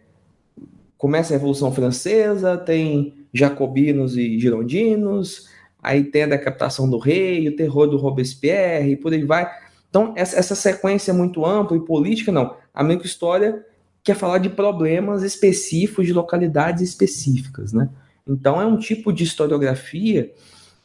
começa 0.97 1.33
a 1.33 1.37
Revolução 1.37 1.73
Francesa, 1.73 2.57
tem 2.57 3.15
jacobinos 3.33 4.17
e 4.17 4.39
girondinos, 4.39 5.49
aí 5.83 6.05
tem 6.05 6.25
a 6.25 6.29
decapitação 6.29 6.89
do 6.89 6.99
rei, 6.99 7.49
o 7.49 7.57
terror 7.57 7.89
do 7.89 7.97
Robespierre, 7.97 8.93
e 8.93 8.97
por 8.97 9.13
aí 9.13 9.25
vai. 9.25 9.51
Então, 9.91 10.13
essa, 10.17 10.39
essa 10.39 10.55
sequência 10.55 11.11
é 11.11 11.15
muito 11.15 11.45
ampla 11.45 11.77
e 11.77 11.81
política, 11.81 12.31
não. 12.31 12.57
A 12.73 12.85
microhistória 12.85 13.65
quer 14.05 14.15
falar 14.15 14.39
de 14.39 14.49
problemas 14.49 15.23
específicos, 15.23 16.07
de 16.07 16.13
localidades 16.13 16.83
específicas, 16.83 17.73
né? 17.73 17.89
Então, 18.27 18.61
é 18.61 18.65
um 18.65 18.79
tipo 18.79 19.13
de 19.13 19.25
historiografia 19.25 20.33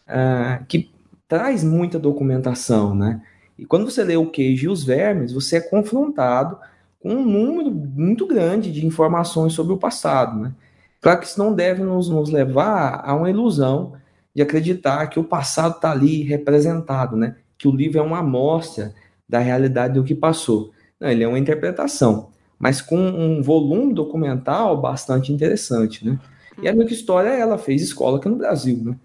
uh, 0.07 0.65
que 0.67 0.89
traz 1.27 1.63
muita 1.63 1.99
documentação, 1.99 2.95
né? 2.95 3.21
E 3.57 3.65
quando 3.65 3.89
você 3.89 4.03
lê 4.03 4.15
o 4.15 4.29
Queijo 4.29 4.65
e 4.65 4.69
os 4.69 4.83
Vermes, 4.83 5.31
você 5.31 5.57
é 5.57 5.61
confrontado 5.61 6.57
com 6.99 7.13
um 7.13 7.25
número 7.25 7.71
muito 7.71 8.25
grande 8.25 8.71
de 8.71 8.85
informações 8.85 9.53
sobre 9.53 9.73
o 9.73 9.77
passado, 9.77 10.39
né? 10.39 10.53
Claro 11.01 11.19
que 11.19 11.27
isso 11.27 11.39
não 11.39 11.53
deve 11.53 11.83
nos, 11.83 12.09
nos 12.09 12.29
levar 12.29 13.01
a 13.05 13.15
uma 13.15 13.29
ilusão 13.29 13.93
de 14.35 14.41
acreditar 14.41 15.07
que 15.07 15.19
o 15.19 15.23
passado 15.23 15.75
está 15.75 15.91
ali 15.91 16.23
representado, 16.23 17.15
né? 17.15 17.35
Que 17.57 17.67
o 17.67 17.75
livro 17.75 17.99
é 17.99 18.01
uma 18.01 18.19
amostra 18.19 18.93
da 19.27 19.39
realidade 19.39 19.93
do 19.93 20.03
que 20.03 20.15
passou. 20.15 20.71
Não, 20.99 21.09
ele 21.09 21.23
é 21.23 21.27
uma 21.27 21.39
interpretação, 21.39 22.29
mas 22.57 22.81
com 22.81 22.97
um 22.97 23.41
volume 23.41 23.93
documental 23.93 24.79
bastante 24.79 25.31
interessante, 25.31 26.05
né? 26.05 26.19
E 26.61 26.67
a 26.67 26.73
minha 26.73 26.85
história, 26.87 27.29
ela 27.29 27.57
fez 27.57 27.81
escola 27.81 28.17
aqui 28.17 28.27
no 28.27 28.35
Brasil, 28.35 28.81
né? 28.83 28.95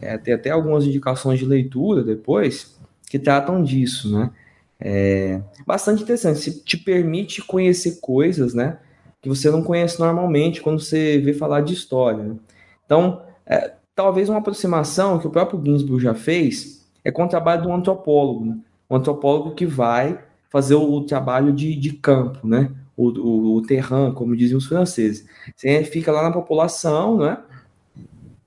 É, 0.00 0.16
tem 0.16 0.34
até 0.34 0.50
algumas 0.50 0.84
indicações 0.84 1.38
de 1.38 1.44
leitura 1.44 2.04
depois 2.04 2.78
que 3.08 3.18
tratam 3.18 3.62
disso, 3.62 4.16
né? 4.16 4.30
É 4.80 5.40
bastante 5.66 6.02
interessante, 6.02 6.38
se 6.38 6.62
te 6.62 6.76
permite 6.76 7.42
conhecer 7.42 7.98
coisas, 8.00 8.54
né? 8.54 8.78
Que 9.20 9.28
você 9.28 9.50
não 9.50 9.62
conhece 9.62 9.98
normalmente 9.98 10.60
quando 10.60 10.80
você 10.80 11.18
vê 11.18 11.32
falar 11.32 11.62
de 11.62 11.74
história. 11.74 12.22
Né? 12.22 12.36
Então, 12.84 13.22
é, 13.44 13.74
talvez 13.94 14.28
uma 14.28 14.38
aproximação 14.38 15.18
que 15.18 15.26
o 15.26 15.30
próprio 15.30 15.60
Ginsburg 15.64 16.02
já 16.02 16.14
fez 16.14 16.86
é 17.04 17.10
com 17.10 17.24
o 17.24 17.28
trabalho 17.28 17.62
do 17.62 17.72
antropólogo, 17.72 18.44
né? 18.44 18.58
um 18.88 18.96
antropólogo 18.96 19.54
que 19.54 19.66
vai 19.66 20.22
fazer 20.48 20.76
o, 20.76 20.92
o 20.92 21.04
trabalho 21.04 21.52
de, 21.52 21.74
de 21.74 21.92
campo, 21.94 22.46
né? 22.46 22.70
O, 22.96 23.08
o, 23.08 23.56
o 23.56 23.62
terrain, 23.62 24.12
como 24.12 24.36
diziam 24.36 24.58
os 24.58 24.66
franceses. 24.66 25.26
Você 25.54 25.84
fica 25.84 26.10
lá 26.10 26.22
na 26.22 26.32
população, 26.32 27.18
né? 27.18 27.38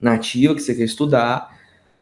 nativa 0.01 0.55
que 0.55 0.61
você 0.61 0.73
quer 0.73 0.83
estudar, 0.83 1.55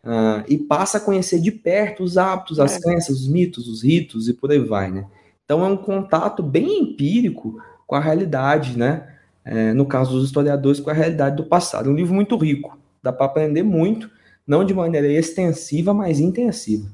uh, 0.04 0.44
e 0.48 0.58
passa 0.58 0.98
a 0.98 1.02
conhecer 1.02 1.40
de 1.40 1.52
perto 1.52 2.04
os 2.04 2.18
hábitos, 2.18 2.60
as 2.60 2.78
é. 2.78 2.82
crenças, 2.82 3.22
os 3.22 3.28
mitos, 3.28 3.68
os 3.68 3.84
ritos 3.84 4.28
e 4.28 4.34
por 4.34 4.52
aí 4.52 4.60
vai, 4.60 4.92
né? 4.92 5.06
Então 5.46 5.66
é 5.66 5.68
um 5.68 5.78
contato 5.78 6.44
bem 6.44 6.82
empírico 6.82 7.62
com 7.88 7.96
a 7.96 8.00
realidade, 8.00 8.78
né? 8.78 9.16
É, 9.44 9.74
no 9.74 9.86
caso 9.86 10.12
dos 10.12 10.26
historiadores, 10.26 10.80
com 10.80 10.90
a 10.90 10.94
realidade 10.94 11.38
do 11.38 11.44
passado. 11.44 11.90
É 11.90 11.92
um 11.92 11.96
livro 11.96 12.14
muito 12.14 12.38
rico, 12.38 12.78
dá 13.02 13.12
para 13.12 13.26
aprender 13.26 13.64
muito, 13.64 14.10
não 14.46 14.64
de 14.64 14.74
maneira 14.74 15.08
extensiva, 15.08 15.94
mas 15.94 16.20
intensiva. 16.20 16.88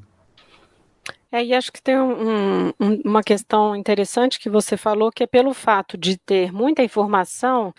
É, 1.35 1.43
e 1.43 1.53
acho 1.53 1.69
que 1.69 1.81
tem 1.81 1.99
um, 1.99 2.69
um, 2.79 3.01
uma 3.03 3.21
questão 3.21 3.75
interessante 3.75 4.39
que 4.39 4.49
você 4.49 4.77
falou, 4.77 5.11
que 5.11 5.23
é 5.23 5.27
pelo 5.27 5.53
fato 5.53 5.97
de 5.97 6.17
ter 6.17 6.49
muita 6.53 6.81
informação, 6.81 7.73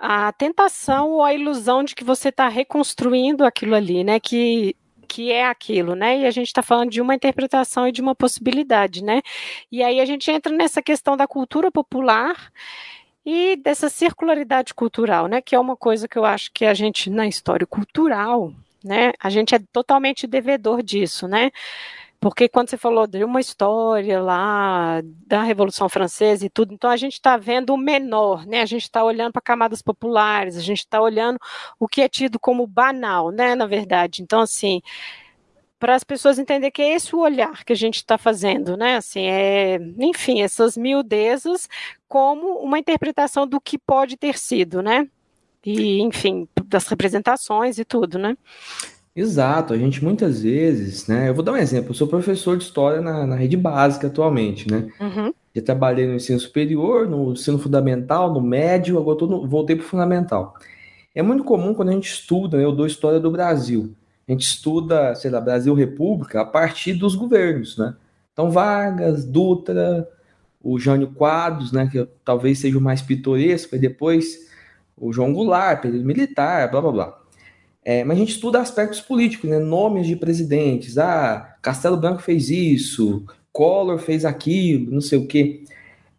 a 0.00 0.32
tentação 0.32 1.10
ou 1.10 1.22
a 1.24 1.34
ilusão 1.34 1.82
de 1.84 1.94
que 1.94 2.04
você 2.04 2.28
está 2.28 2.48
reconstruindo 2.48 3.44
aquilo 3.44 3.74
ali, 3.74 4.04
né? 4.04 4.20
Que 4.20 4.74
que 5.08 5.32
é 5.32 5.46
aquilo, 5.46 5.94
né? 5.94 6.20
E 6.20 6.26
a 6.26 6.30
gente 6.30 6.48
está 6.48 6.62
falando 6.62 6.90
de 6.90 7.00
uma 7.00 7.14
interpretação 7.14 7.88
e 7.88 7.92
de 7.92 8.02
uma 8.02 8.14
possibilidade, 8.14 9.02
né? 9.02 9.22
E 9.72 9.82
aí 9.82 10.00
a 10.00 10.04
gente 10.04 10.30
entra 10.30 10.54
nessa 10.54 10.82
questão 10.82 11.16
da 11.16 11.26
cultura 11.26 11.72
popular 11.72 12.52
e 13.24 13.56
dessa 13.56 13.88
circularidade 13.88 14.74
cultural, 14.74 15.26
né? 15.26 15.40
Que 15.40 15.54
é 15.54 15.58
uma 15.58 15.76
coisa 15.76 16.06
que 16.06 16.18
eu 16.18 16.24
acho 16.24 16.52
que 16.52 16.66
a 16.66 16.74
gente 16.74 17.08
na 17.10 17.26
história 17.26 17.66
cultural, 17.66 18.52
né? 18.84 19.12
A 19.18 19.30
gente 19.30 19.54
é 19.54 19.58
totalmente 19.72 20.26
devedor 20.26 20.82
disso, 20.82 21.26
né? 21.26 21.50
Porque 22.20 22.48
quando 22.48 22.68
você 22.68 22.76
falou 22.76 23.06
de 23.06 23.22
uma 23.22 23.40
história 23.40 24.20
lá 24.20 25.00
da 25.26 25.42
Revolução 25.42 25.88
Francesa 25.88 26.44
e 26.44 26.50
tudo, 26.50 26.74
então 26.74 26.90
a 26.90 26.96
gente 26.96 27.12
está 27.12 27.36
vendo 27.36 27.72
o 27.72 27.76
menor, 27.76 28.44
né? 28.44 28.60
A 28.60 28.66
gente 28.66 28.82
está 28.82 29.04
olhando 29.04 29.32
para 29.32 29.40
camadas 29.42 29.80
populares, 29.80 30.56
a 30.56 30.60
gente 30.60 30.80
está 30.80 31.00
olhando 31.00 31.38
o 31.78 31.86
que 31.86 32.02
é 32.02 32.08
tido 32.08 32.38
como 32.40 32.66
banal, 32.66 33.30
né? 33.30 33.54
Na 33.54 33.66
verdade. 33.66 34.20
Então, 34.20 34.40
assim, 34.40 34.82
para 35.78 35.94
as 35.94 36.02
pessoas 36.02 36.38
entenderem 36.40 36.72
que 36.72 36.82
é 36.82 36.94
esse 36.94 37.14
o 37.14 37.20
olhar 37.20 37.64
que 37.64 37.72
a 37.72 37.76
gente 37.76 37.96
está 37.96 38.18
fazendo, 38.18 38.76
né? 38.76 38.96
Assim, 38.96 39.22
é, 39.22 39.78
enfim, 39.98 40.42
essas 40.42 40.76
miudezas 40.76 41.68
como 42.08 42.58
uma 42.58 42.78
interpretação 42.78 43.46
do 43.46 43.60
que 43.60 43.78
pode 43.78 44.16
ter 44.16 44.36
sido, 44.36 44.82
né? 44.82 45.08
E, 45.64 46.00
enfim, 46.00 46.48
das 46.64 46.88
representações 46.88 47.78
e 47.78 47.84
tudo, 47.84 48.18
né? 48.18 48.36
Exato, 49.18 49.74
a 49.74 49.76
gente 49.76 50.04
muitas 50.04 50.42
vezes, 50.42 51.08
né? 51.08 51.28
Eu 51.28 51.34
vou 51.34 51.42
dar 51.42 51.50
um 51.50 51.56
exemplo, 51.56 51.90
eu 51.90 51.94
sou 51.94 52.06
professor 52.06 52.56
de 52.56 52.62
história 52.62 53.00
na, 53.00 53.26
na 53.26 53.34
rede 53.34 53.56
básica 53.56 54.06
atualmente, 54.06 54.70
né? 54.70 54.88
Uhum. 55.00 55.34
Já 55.52 55.60
trabalhei 55.60 56.06
no 56.06 56.14
ensino 56.14 56.38
superior, 56.38 57.08
no 57.08 57.32
ensino 57.32 57.58
fundamental, 57.58 58.32
no 58.32 58.40
médio, 58.40 58.96
agora 58.96 59.18
tô 59.18 59.26
no, 59.26 59.44
voltei 59.44 59.74
para 59.74 59.84
o 59.84 59.88
fundamental. 59.88 60.54
É 61.12 61.20
muito 61.20 61.42
comum 61.42 61.74
quando 61.74 61.88
a 61.88 61.92
gente 61.92 62.08
estuda, 62.08 62.58
né, 62.58 62.64
eu 62.64 62.70
dou 62.70 62.86
história 62.86 63.18
do 63.18 63.28
Brasil, 63.28 63.92
a 64.28 64.30
gente 64.30 64.42
estuda, 64.42 65.12
sei 65.16 65.32
lá, 65.32 65.40
Brasil 65.40 65.74
República 65.74 66.42
a 66.42 66.44
partir 66.44 66.94
dos 66.94 67.16
governos, 67.16 67.76
né? 67.76 67.96
Então, 68.32 68.52
Vargas, 68.52 69.24
Dutra, 69.24 70.08
o 70.62 70.78
Jânio 70.78 71.08
Quadros, 71.08 71.72
né, 71.72 71.88
que 71.90 72.06
talvez 72.24 72.60
seja 72.60 72.78
o 72.78 72.80
mais 72.80 73.02
pitoresco, 73.02 73.74
e 73.74 73.80
depois 73.80 74.48
o 74.96 75.12
João 75.12 75.32
Goulart, 75.32 75.82
período 75.82 76.04
militar, 76.04 76.70
blá 76.70 76.80
blá 76.80 76.92
blá. 76.92 77.27
É, 77.88 78.04
mas 78.04 78.18
a 78.18 78.20
gente 78.20 78.32
estuda 78.32 78.60
aspectos 78.60 79.00
políticos, 79.00 79.48
né? 79.48 79.58
nomes 79.58 80.06
de 80.06 80.14
presidentes. 80.14 80.98
Ah, 80.98 81.56
Castelo 81.62 81.96
Branco 81.96 82.20
fez 82.20 82.50
isso, 82.50 83.24
Collor 83.50 83.96
fez 83.96 84.26
aquilo, 84.26 84.92
não 84.92 85.00
sei 85.00 85.18
o 85.18 85.26
quê. 85.26 85.64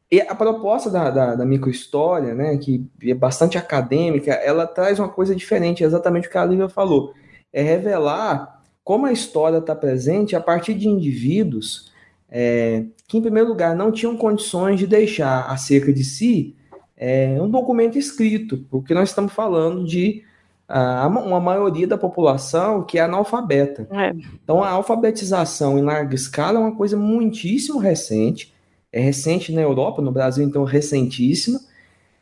E 0.10 0.20
a 0.20 0.34
proposta 0.34 0.90
da, 0.90 1.12
da, 1.12 1.36
da 1.36 1.46
microhistória, 1.46 2.34
né, 2.34 2.58
que 2.58 2.84
é 3.04 3.14
bastante 3.14 3.56
acadêmica, 3.56 4.32
ela 4.32 4.66
traz 4.66 4.98
uma 4.98 5.10
coisa 5.10 5.36
diferente, 5.36 5.84
é 5.84 5.86
exatamente 5.86 6.28
o 6.28 6.32
que 6.32 6.40
a 6.40 6.46
Lívia 6.46 6.70
falou. 6.70 7.14
É 7.54 7.62
revelar 7.62 8.64
como 8.84 9.06
a 9.06 9.12
história 9.12 9.60
está 9.60 9.76
presente 9.76 10.36
a 10.36 10.42
partir 10.42 10.74
de 10.74 10.88
indivíduos 10.88 11.92
é, 12.32 12.86
que, 13.08 13.20
em 13.20 13.22
primeiro 13.22 13.48
lugar, 13.48 13.76
não 13.76 13.92
tinham 13.92 14.18
condições 14.18 14.80
de 14.80 14.88
deixar 14.88 15.42
acerca 15.42 15.94
de 15.94 16.04
si 16.04 16.56
é, 16.98 17.38
um 17.40 17.48
documento 17.48 17.96
escrito, 17.96 18.66
porque 18.72 18.96
nós 18.96 19.10
estamos 19.10 19.34
falando 19.34 19.86
de 19.86 20.28
uma 20.70 21.40
maioria 21.40 21.88
da 21.88 21.98
população 21.98 22.84
que 22.84 23.00
é 23.00 23.02
analfabeta. 23.02 23.88
É. 23.92 24.14
Então, 24.44 24.64
a 24.64 24.70
alfabetização 24.70 25.80
em 25.80 25.82
larga 25.82 26.14
escala 26.14 26.60
é 26.60 26.62
uma 26.62 26.76
coisa 26.76 26.96
muitíssimo 26.96 27.80
recente. 27.80 28.54
É 28.92 29.00
recente 29.00 29.52
na 29.52 29.62
Europa, 29.62 30.02
no 30.02 30.12
Brasil, 30.12 30.46
então, 30.46 30.64
recentíssima. 30.64 31.60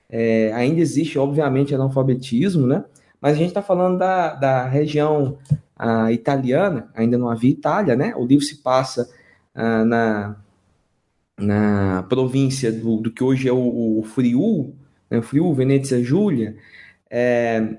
É, 0.10 0.51
ainda 0.54 0.80
existe, 0.80 1.20
obviamente, 1.20 1.75
analfabetismo, 1.75 2.66
né? 2.66 2.86
Mas 3.20 3.34
a 3.34 3.38
gente 3.38 3.50
está 3.50 3.62
falando 3.62 3.98
da, 3.98 4.34
da 4.36 4.66
região 4.66 5.38
a, 5.75 6.12
italiana, 6.12 6.89
ainda 6.96 7.18
não 7.18 7.30
havia 7.30 7.51
Itália, 7.51 7.96
né? 7.96 8.13
O 8.16 8.25
livro 8.25 8.46
se 8.46 8.62
passa 8.62 9.10
a, 9.54 9.84
na, 9.84 10.36
na 11.38 12.06
província 12.08 12.72
do, 12.72 12.98
do 12.98 13.12
que 13.12 13.24
hoje 13.24 13.50
é 13.50 13.51
o, 13.51 14.00
o 14.00 14.04
Friul, 14.04 14.74
né? 15.10 15.22
Friul, 15.22 15.54
Venezia 15.54 16.01
Giulia. 16.01 16.56
É, 17.10 17.77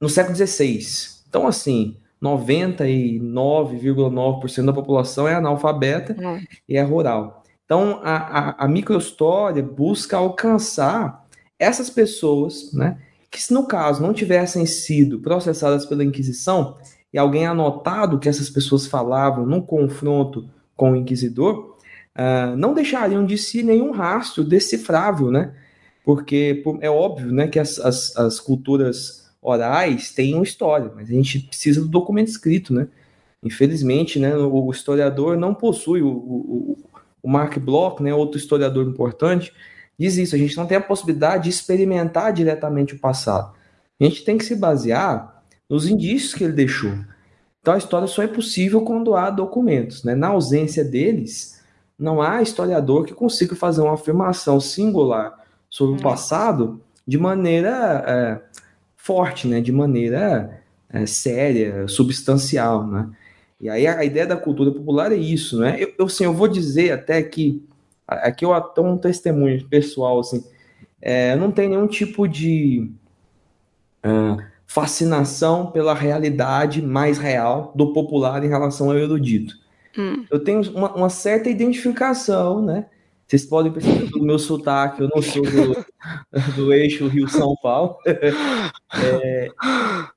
no 0.00 0.08
século 0.08 0.36
XVI. 0.36 0.80
Então, 1.28 1.46
assim, 1.46 1.96
99,9% 2.22 4.64
da 4.64 4.72
população 4.72 5.28
é 5.28 5.34
analfabeta 5.34 6.16
é. 6.18 6.40
e 6.68 6.76
é 6.76 6.82
rural. 6.82 7.42
Então, 7.64 8.00
a, 8.02 8.16
a, 8.16 8.64
a 8.64 8.68
microhistória 8.68 9.62
busca 9.62 10.16
alcançar 10.16 11.24
essas 11.58 11.90
pessoas, 11.90 12.72
né, 12.72 12.98
que 13.30 13.42
se 13.42 13.52
no 13.52 13.66
caso 13.66 14.02
não 14.02 14.12
tivessem 14.12 14.66
sido 14.66 15.20
processadas 15.20 15.86
pela 15.86 16.04
Inquisição 16.04 16.76
e 17.12 17.18
alguém 17.18 17.46
anotado 17.46 18.18
que 18.18 18.28
essas 18.28 18.50
pessoas 18.50 18.86
falavam 18.86 19.46
num 19.46 19.60
confronto 19.60 20.48
com 20.76 20.92
o 20.92 20.96
inquisidor, 20.96 21.76
uh, 22.16 22.56
não 22.56 22.74
deixariam 22.74 23.24
de 23.24 23.38
si 23.38 23.62
nenhum 23.62 23.92
rastro 23.92 24.44
decifrável, 24.44 25.30
né? 25.30 25.54
Porque 26.04 26.62
é 26.80 26.90
óbvio, 26.90 27.32
né, 27.32 27.48
que 27.48 27.58
as, 27.58 27.78
as, 27.78 28.14
as 28.16 28.38
culturas 28.38 29.23
orais 29.44 30.10
têm 30.10 30.34
uma 30.34 30.42
história, 30.42 30.90
mas 30.96 31.08
a 31.10 31.12
gente 31.12 31.38
precisa 31.40 31.82
do 31.82 31.88
documento 31.88 32.28
escrito, 32.28 32.72
né? 32.72 32.88
Infelizmente, 33.42 34.18
né, 34.18 34.34
o 34.34 34.70
historiador 34.70 35.36
não 35.36 35.54
possui 35.54 36.00
o, 36.00 36.08
o, 36.08 36.78
o 37.22 37.28
Mark 37.28 37.58
Bloch, 37.58 38.02
né, 38.02 38.14
outro 38.14 38.38
historiador 38.38 38.88
importante, 38.88 39.52
diz 39.98 40.16
isso, 40.16 40.34
a 40.34 40.38
gente 40.38 40.56
não 40.56 40.66
tem 40.66 40.78
a 40.78 40.80
possibilidade 40.80 41.44
de 41.44 41.50
experimentar 41.50 42.32
diretamente 42.32 42.94
o 42.94 42.98
passado. 42.98 43.52
A 44.00 44.04
gente 44.04 44.24
tem 44.24 44.38
que 44.38 44.46
se 44.46 44.56
basear 44.56 45.44
nos 45.68 45.86
indícios 45.86 46.32
que 46.32 46.42
ele 46.42 46.54
deixou. 46.54 46.92
Então 47.60 47.74
a 47.74 47.78
história 47.78 48.08
só 48.08 48.22
é 48.22 48.26
possível 48.26 48.80
quando 48.80 49.14
há 49.14 49.28
documentos. 49.28 50.04
Né? 50.04 50.14
Na 50.14 50.28
ausência 50.28 50.82
deles, 50.82 51.62
não 51.98 52.22
há 52.22 52.40
historiador 52.40 53.04
que 53.04 53.12
consiga 53.12 53.54
fazer 53.54 53.82
uma 53.82 53.94
afirmação 53.94 54.58
singular 54.58 55.38
sobre 55.68 55.98
o 55.98 56.02
passado 56.02 56.80
de 57.06 57.18
maneira 57.18 58.04
é, 58.06 58.40
forte, 59.04 59.46
né? 59.46 59.60
de 59.60 59.70
maneira 59.70 60.60
é, 60.88 61.06
séria, 61.06 61.86
substancial. 61.86 62.86
Né? 62.86 63.10
E 63.60 63.68
aí 63.68 63.86
a 63.86 64.04
ideia 64.04 64.26
da 64.26 64.36
cultura 64.36 64.70
popular 64.70 65.12
é 65.12 65.16
isso. 65.16 65.58
Né? 65.58 65.76
Eu, 65.78 65.94
eu, 65.98 66.06
assim, 66.06 66.24
eu 66.24 66.32
vou 66.32 66.48
dizer 66.48 66.92
até 66.92 67.22
que 67.22 67.62
Aqui 68.06 68.44
eu 68.44 68.52
até 68.52 68.80
um 68.80 68.98
testemunho 68.98 69.66
pessoal, 69.66 70.20
assim. 70.20 70.44
É, 71.00 71.34
não 71.36 71.50
tem 71.50 71.68
nenhum 71.68 71.86
tipo 71.86 72.28
de 72.28 72.90
uh, 74.04 74.42
fascinação 74.66 75.70
pela 75.70 75.94
realidade 75.94 76.82
mais 76.82 77.18
real 77.18 77.72
do 77.74 77.92
popular 77.92 78.44
em 78.44 78.48
relação 78.48 78.90
ao 78.90 78.98
erudito. 78.98 79.54
Hum. 79.98 80.24
Eu 80.30 80.42
tenho 80.42 80.60
uma, 80.72 80.94
uma, 80.94 81.10
certa 81.10 81.48
identificação, 81.48 82.62
né? 82.62 82.86
Vocês 83.26 83.46
podem 83.46 83.72
perceber 83.72 84.10
do 84.10 84.22
meu 84.22 84.38
sotaque, 84.38 85.00
eu 85.00 85.08
não 85.14 85.22
sou 85.22 85.42
do, 85.42 85.86
do 86.56 86.72
eixo 86.72 87.08
Rio-São 87.08 87.56
Paulo. 87.62 87.96
É, 89.02 89.48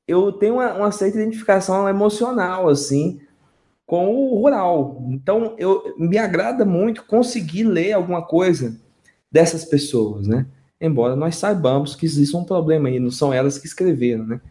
eu 0.08 0.32
tenho 0.32 0.56
uma, 0.56 0.74
uma 0.74 0.92
certa 0.92 1.18
identificação 1.18 1.88
emocional, 1.88 2.70
assim, 2.70 3.20
com 3.86 4.14
o 4.14 4.40
rural. 4.40 5.04
Então, 5.10 5.56
eu 5.58 5.96
me 5.98 6.18
agrada 6.18 6.66
muito 6.66 7.06
conseguir 7.06 7.64
ler 7.64 7.94
alguma 7.94 8.22
coisa 8.22 8.80
dessas 9.32 9.66
pessoas, 9.66 10.28
né? 10.28 10.46
Embora 10.80 11.16
nós 11.16 11.36
saibamos 11.36 11.96
que 11.96 12.06
existe 12.06 12.36
um 12.36 12.44
problema 12.44 12.88
aí, 12.88 13.00
não 13.00 13.10
são 13.10 13.34
elas 13.34 13.58
que 13.58 13.66
escreveram, 13.66 14.26
né? 14.26 14.42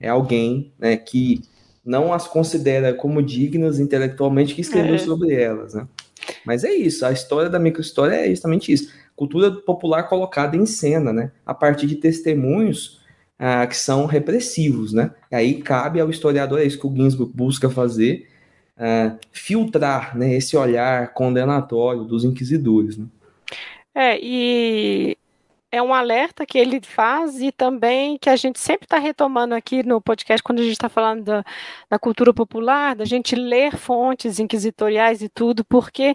É 0.00 0.08
alguém 0.08 0.72
né, 0.78 0.96
que 0.96 1.42
não 1.84 2.12
as 2.12 2.26
considera 2.26 2.92
como 2.92 3.22
dignas 3.22 3.78
intelectualmente 3.78 4.54
que 4.54 4.60
escreveu 4.60 4.96
é. 4.96 4.98
sobre 4.98 5.34
elas, 5.34 5.74
né? 5.74 5.86
Mas 6.44 6.64
é 6.64 6.72
isso, 6.72 7.06
a 7.06 7.12
história 7.12 7.48
da 7.48 7.58
microhistória 7.58 8.14
é 8.14 8.28
justamente 8.30 8.72
isso. 8.72 8.92
Cultura 9.14 9.50
popular 9.50 10.08
colocada 10.08 10.56
em 10.56 10.66
cena, 10.66 11.12
né? 11.12 11.30
A 11.44 11.54
partir 11.54 11.86
de 11.86 11.96
testemunhos 11.96 12.95
ah, 13.38 13.66
que 13.66 13.76
são 13.76 14.06
repressivos, 14.06 14.92
né? 14.92 15.10
E 15.30 15.36
aí 15.36 15.62
cabe 15.62 16.00
ao 16.00 16.10
historiador, 16.10 16.58
é 16.58 16.64
isso 16.64 16.78
que 16.80 16.86
o 16.86 16.94
Ginsburg 16.94 17.32
busca 17.34 17.68
fazer, 17.68 18.28
uh, 18.76 19.18
filtrar 19.32 20.16
né, 20.16 20.34
esse 20.34 20.56
olhar 20.56 21.12
condenatório 21.12 22.04
dos 22.04 22.24
inquisidores. 22.24 22.96
Né? 22.96 23.06
É, 23.94 24.18
e 24.20 25.16
é 25.70 25.82
um 25.82 25.92
alerta 25.92 26.46
que 26.46 26.58
ele 26.58 26.80
faz 26.80 27.40
e 27.40 27.52
também 27.52 28.18
que 28.18 28.30
a 28.30 28.36
gente 28.36 28.58
sempre 28.58 28.86
está 28.86 28.98
retomando 28.98 29.54
aqui 29.54 29.82
no 29.82 30.00
podcast 30.00 30.42
quando 30.42 30.60
a 30.60 30.62
gente 30.62 30.72
está 30.72 30.88
falando 30.88 31.24
da, 31.24 31.44
da, 31.90 31.98
cultura 31.98 32.32
popular, 32.32 32.94
da 32.94 33.04
gente 33.04 33.34
ler 33.34 33.76
fontes 33.76 34.38
inquisitoriais 34.38 35.22
e 35.22 35.28
tudo, 35.28 35.64
porque 35.64 36.14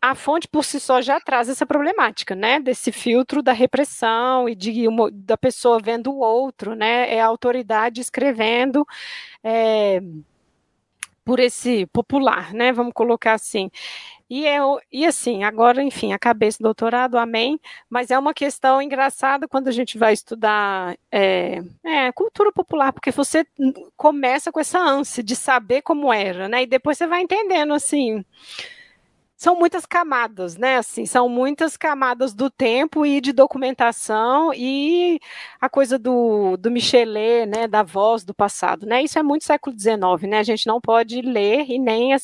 a 0.00 0.14
fonte 0.14 0.48
por 0.48 0.64
si 0.64 0.78
só 0.78 1.00
já 1.02 1.20
traz 1.20 1.48
essa 1.48 1.66
problemática, 1.66 2.34
né? 2.34 2.60
Desse 2.60 2.92
filtro 2.92 3.42
da 3.42 3.52
repressão 3.52 4.48
e 4.48 4.54
de 4.54 4.86
uma, 4.86 5.10
da 5.10 5.36
pessoa 5.36 5.80
vendo 5.82 6.10
o 6.12 6.18
outro, 6.20 6.74
né? 6.74 7.12
É 7.14 7.20
a 7.20 7.26
autoridade 7.26 8.00
escrevendo. 8.00 8.86
É, 9.42 10.00
por 11.28 11.40
esse 11.40 11.84
popular, 11.86 12.54
né? 12.54 12.72
Vamos 12.72 12.94
colocar 12.94 13.34
assim. 13.34 13.70
E, 14.30 14.46
é, 14.46 14.58
e 14.90 15.04
assim, 15.04 15.44
agora, 15.44 15.82
enfim, 15.82 16.14
acabei 16.14 16.48
esse 16.48 16.58
doutorado, 16.62 17.18
amém, 17.18 17.60
mas 17.88 18.10
é 18.10 18.18
uma 18.18 18.32
questão 18.32 18.80
engraçada 18.80 19.46
quando 19.46 19.68
a 19.68 19.70
gente 19.70 19.98
vai 19.98 20.14
estudar 20.14 20.96
é, 21.12 21.62
é, 21.84 22.12
cultura 22.12 22.50
popular, 22.50 22.94
porque 22.94 23.10
você 23.10 23.46
começa 23.94 24.50
com 24.50 24.58
essa 24.58 24.78
ânsia 24.78 25.22
de 25.22 25.36
saber 25.36 25.82
como 25.82 26.10
era, 26.10 26.48
né? 26.48 26.62
E 26.62 26.66
depois 26.66 26.96
você 26.96 27.06
vai 27.06 27.20
entendendo, 27.20 27.74
assim, 27.74 28.24
são 29.38 29.54
muitas 29.54 29.86
camadas, 29.86 30.56
né? 30.56 30.78
Assim, 30.78 31.06
são 31.06 31.28
muitas 31.28 31.76
camadas 31.76 32.34
do 32.34 32.50
tempo 32.50 33.06
e 33.06 33.20
de 33.20 33.32
documentação 33.32 34.52
e 34.52 35.20
a 35.60 35.68
coisa 35.68 35.96
do, 35.96 36.56
do 36.56 36.72
Michelet, 36.72 37.46
né? 37.46 37.68
Da 37.68 37.84
voz 37.84 38.24
do 38.24 38.34
passado, 38.34 38.84
né? 38.84 39.00
Isso 39.00 39.16
é 39.16 39.22
muito 39.22 39.44
século 39.44 39.78
XIX, 39.78 40.28
né? 40.28 40.40
A 40.40 40.42
gente 40.42 40.66
não 40.66 40.80
pode 40.80 41.22
ler 41.22 41.66
e 41.70 41.78
nem, 41.78 42.16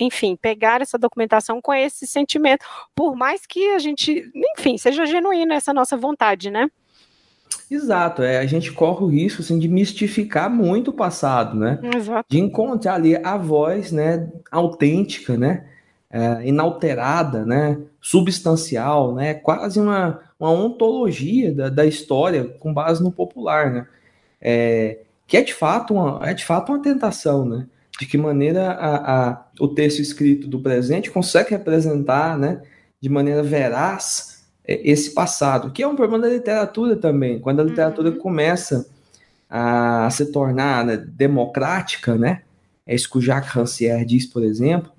enfim, 0.00 0.34
pegar 0.34 0.82
essa 0.82 0.98
documentação 0.98 1.62
com 1.62 1.72
esse 1.72 2.04
sentimento, 2.04 2.66
por 2.96 3.14
mais 3.14 3.46
que 3.46 3.68
a 3.68 3.78
gente, 3.78 4.28
enfim, 4.58 4.76
seja 4.76 5.06
genuína 5.06 5.54
essa 5.54 5.72
nossa 5.72 5.96
vontade, 5.96 6.50
né? 6.50 6.68
Exato, 7.70 8.22
é, 8.22 8.38
a 8.38 8.46
gente 8.46 8.72
corre 8.72 9.04
o 9.04 9.08
risco 9.08 9.40
assim, 9.40 9.56
de 9.56 9.68
mistificar 9.68 10.50
muito 10.50 10.88
o 10.88 10.92
passado, 10.92 11.56
né? 11.56 11.78
Exato. 11.94 12.26
De 12.28 12.40
encontrar 12.40 12.94
ali 12.94 13.14
a 13.14 13.36
voz, 13.36 13.92
né, 13.92 14.28
autêntica, 14.50 15.36
né? 15.36 15.64
É, 16.10 16.46
inalterada, 16.46 17.44
né, 17.44 17.78
substancial, 18.00 19.14
né, 19.14 19.34
quase 19.34 19.80
uma, 19.80 20.20
uma 20.38 20.50
ontologia 20.50 21.52
da, 21.52 21.68
da 21.68 21.84
história 21.84 22.44
com 22.60 22.72
base 22.72 23.02
no 23.02 23.10
popular, 23.10 23.72
né, 23.72 23.86
é, 24.40 25.00
que 25.26 25.36
é 25.36 25.42
de 25.42 25.52
fato 25.52 25.94
uma, 25.94 26.20
é 26.28 26.32
de 26.32 26.44
fato 26.44 26.70
uma 26.72 26.80
tentação, 26.80 27.44
né, 27.44 27.66
de 27.98 28.06
que 28.06 28.16
maneira 28.16 28.70
a, 28.70 29.30
a, 29.30 29.46
o 29.58 29.68
texto 29.68 30.00
escrito 30.00 30.46
do 30.46 30.60
presente 30.60 31.10
consegue 31.10 31.50
representar, 31.50 32.38
né, 32.38 32.62
de 33.00 33.08
maneira 33.08 33.42
veraz 33.42 34.46
é, 34.64 34.88
esse 34.88 35.12
passado, 35.12 35.72
que 35.72 35.82
é 35.82 35.88
um 35.88 35.96
problema 35.96 36.22
da 36.22 36.32
literatura 36.32 36.96
também, 36.96 37.40
quando 37.40 37.60
a 37.60 37.64
literatura 37.64 38.10
uhum. 38.10 38.18
começa 38.18 38.88
a 39.50 40.08
se 40.10 40.30
tornar 40.32 40.84
né, 40.84 40.96
democrática, 40.96 42.14
né, 42.14 42.42
é 42.86 42.94
isso 42.94 43.10
que 43.10 43.18
o 43.18 43.20
Jacques 43.20 43.50
Rancière 43.50 44.04
diz, 44.04 44.26
por 44.26 44.44
exemplo, 44.44 44.92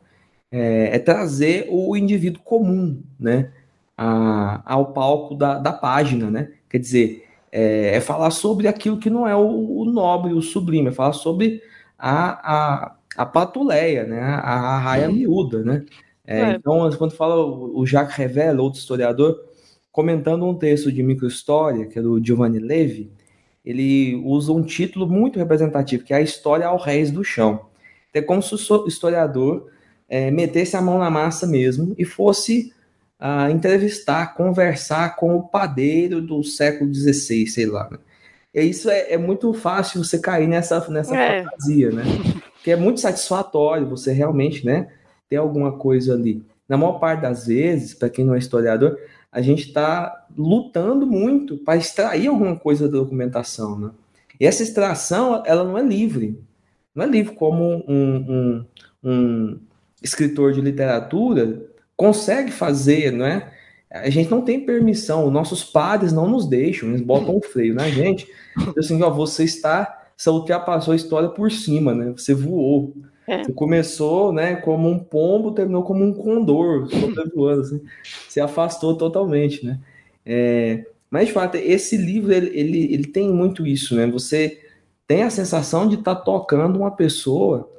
é, 0.51 0.95
é 0.95 0.99
trazer 0.99 1.67
o 1.69 1.95
indivíduo 1.95 2.41
comum, 2.43 3.01
né, 3.19 3.51
a, 3.97 4.61
ao 4.65 4.93
palco 4.93 5.35
da, 5.35 5.59
da 5.59 5.73
página, 5.73 6.29
né? 6.29 6.51
Quer 6.69 6.79
dizer, 6.79 7.25
é, 7.51 7.95
é, 7.95 8.01
falar 8.01 8.31
sobre 8.31 8.67
aquilo 8.67 8.97
que 8.97 9.09
não 9.09 9.27
é 9.27 9.35
o, 9.35 9.79
o 9.79 9.85
nobre, 9.85 10.33
o 10.33 10.41
sublime, 10.41 10.89
é 10.89 10.91
falar 10.91 11.13
sobre 11.13 11.61
a, 11.97 12.85
a, 12.85 12.95
a 13.17 13.25
patuleia, 13.25 14.05
né? 14.05 14.19
A, 14.21 14.75
a 14.75 14.77
raia 14.79 15.09
miúda, 15.09 15.63
né? 15.63 15.85
É, 16.25 16.41
é. 16.41 16.51
Então, 16.51 16.89
quando 16.97 17.11
fala 17.11 17.35
o, 17.37 17.79
o 17.79 17.85
Jacques 17.85 18.15
Revela, 18.15 18.61
outro 18.61 18.79
historiador, 18.79 19.35
comentando 19.91 20.45
um 20.45 20.53
texto 20.53 20.91
de 20.91 21.01
microhistória, 21.01 21.87
que 21.87 21.97
é 21.97 22.01
do 22.01 22.23
Giovanni 22.23 22.59
Levi, 22.59 23.11
ele 23.65 24.15
usa 24.23 24.51
um 24.53 24.61
título 24.61 25.07
muito 25.07 25.39
representativo, 25.39 26.03
que 26.03 26.13
é 26.13 26.17
a 26.17 26.21
História 26.21 26.67
ao 26.67 26.77
Reis 26.77 27.11
do 27.11 27.23
Chão. 27.23 27.65
É 28.13 28.21
como 28.21 28.41
se 28.41 28.53
o 28.53 28.87
historiador 28.87 29.69
é, 30.09 30.31
metesse 30.31 30.75
a 30.75 30.81
mão 30.81 30.97
na 30.97 31.09
massa 31.09 31.45
mesmo 31.45 31.93
e 31.97 32.05
fosse 32.05 32.73
uh, 33.19 33.49
entrevistar, 33.51 34.35
conversar 34.35 35.15
com 35.15 35.35
o 35.35 35.43
padeiro 35.43 36.21
do 36.21 36.43
século 36.43 36.93
XVI, 36.93 37.47
sei 37.47 37.65
lá. 37.65 37.87
Né? 37.91 37.97
E 38.53 38.63
isso 38.63 38.89
é, 38.89 39.13
é, 39.13 39.17
muito 39.17 39.53
fácil 39.53 40.03
você 40.03 40.19
cair 40.19 40.47
nessa, 40.47 40.87
nessa 40.89 41.15
é. 41.15 41.43
fantasia, 41.43 41.91
né? 41.91 42.03
Que 42.63 42.71
é 42.71 42.75
muito 42.75 42.99
satisfatório 42.99 43.87
você 43.87 44.11
realmente, 44.11 44.65
né, 44.65 44.89
ter 45.29 45.37
alguma 45.37 45.77
coisa 45.77 46.13
ali. 46.13 46.43
Na 46.67 46.75
maior 46.75 46.99
parte 46.99 47.21
das 47.21 47.47
vezes, 47.47 47.93
para 47.93 48.09
quem 48.09 48.25
não 48.25 48.35
é 48.35 48.37
historiador, 48.37 48.97
a 49.31 49.41
gente 49.41 49.67
está 49.67 50.25
lutando 50.35 51.05
muito 51.05 51.57
para 51.57 51.77
extrair 51.77 52.27
alguma 52.27 52.55
coisa 52.55 52.87
da 52.89 52.97
documentação, 52.97 53.79
né? 53.79 53.91
E 54.39 54.45
essa 54.45 54.63
extração, 54.63 55.43
ela 55.45 55.63
não 55.63 55.77
é 55.77 55.81
livre. 55.81 56.39
Não 56.93 57.05
é 57.05 57.07
livre 57.07 57.35
como 57.35 57.83
um, 57.87 58.15
um, 58.27 58.65
um 59.03 59.59
escritor 60.01 60.53
de 60.53 60.61
literatura 60.61 61.65
consegue 61.95 62.51
fazer, 62.51 63.11
não 63.11 63.25
é? 63.25 63.51
A 63.89 64.09
gente 64.09 64.29
não 64.29 64.41
tem 64.41 64.65
permissão, 64.65 65.31
nossos 65.31 65.63
padres 65.63 66.11
não 66.11 66.29
nos 66.29 66.45
deixam, 66.45 66.89
eles 66.89 67.01
botam 67.01 67.37
um 67.37 67.41
freio 67.41 67.73
na 67.73 67.89
gente. 67.89 68.27
Assim, 68.77 69.01
ó, 69.01 69.09
você 69.09 69.43
está, 69.43 70.05
você 70.15 70.29
ultrapassou 70.29 70.91
a 70.91 70.95
história 70.95 71.29
por 71.29 71.51
cima, 71.51 71.95
né? 71.95 72.13
Você 72.15 72.33
voou. 72.33 72.93
É. 73.25 73.43
Você 73.43 73.53
começou, 73.53 74.31
né, 74.31 74.55
como 74.55 74.89
um 74.89 74.99
pombo, 74.99 75.51
terminou 75.51 75.83
como 75.83 76.03
um 76.03 76.13
condor, 76.13 76.87
sobrevoando, 76.89 77.61
assim. 77.61 77.81
Se 78.29 78.39
afastou 78.39 78.95
totalmente, 78.95 79.65
né? 79.65 79.79
É, 80.25 80.85
mas, 81.09 81.27
de 81.27 81.33
fato, 81.33 81.55
esse 81.55 81.95
livro, 81.95 82.33
ele, 82.33 82.57
ele, 82.57 82.93
ele, 82.93 83.07
tem 83.07 83.29
muito 83.29 83.65
isso, 83.65 83.95
né? 83.95 84.05
Você 84.07 84.61
tem 85.07 85.23
a 85.23 85.29
sensação 85.29 85.87
de 85.87 85.95
estar 85.95 86.15
tá 86.15 86.21
tocando 86.21 86.77
uma 86.77 86.91
pessoa 86.91 87.69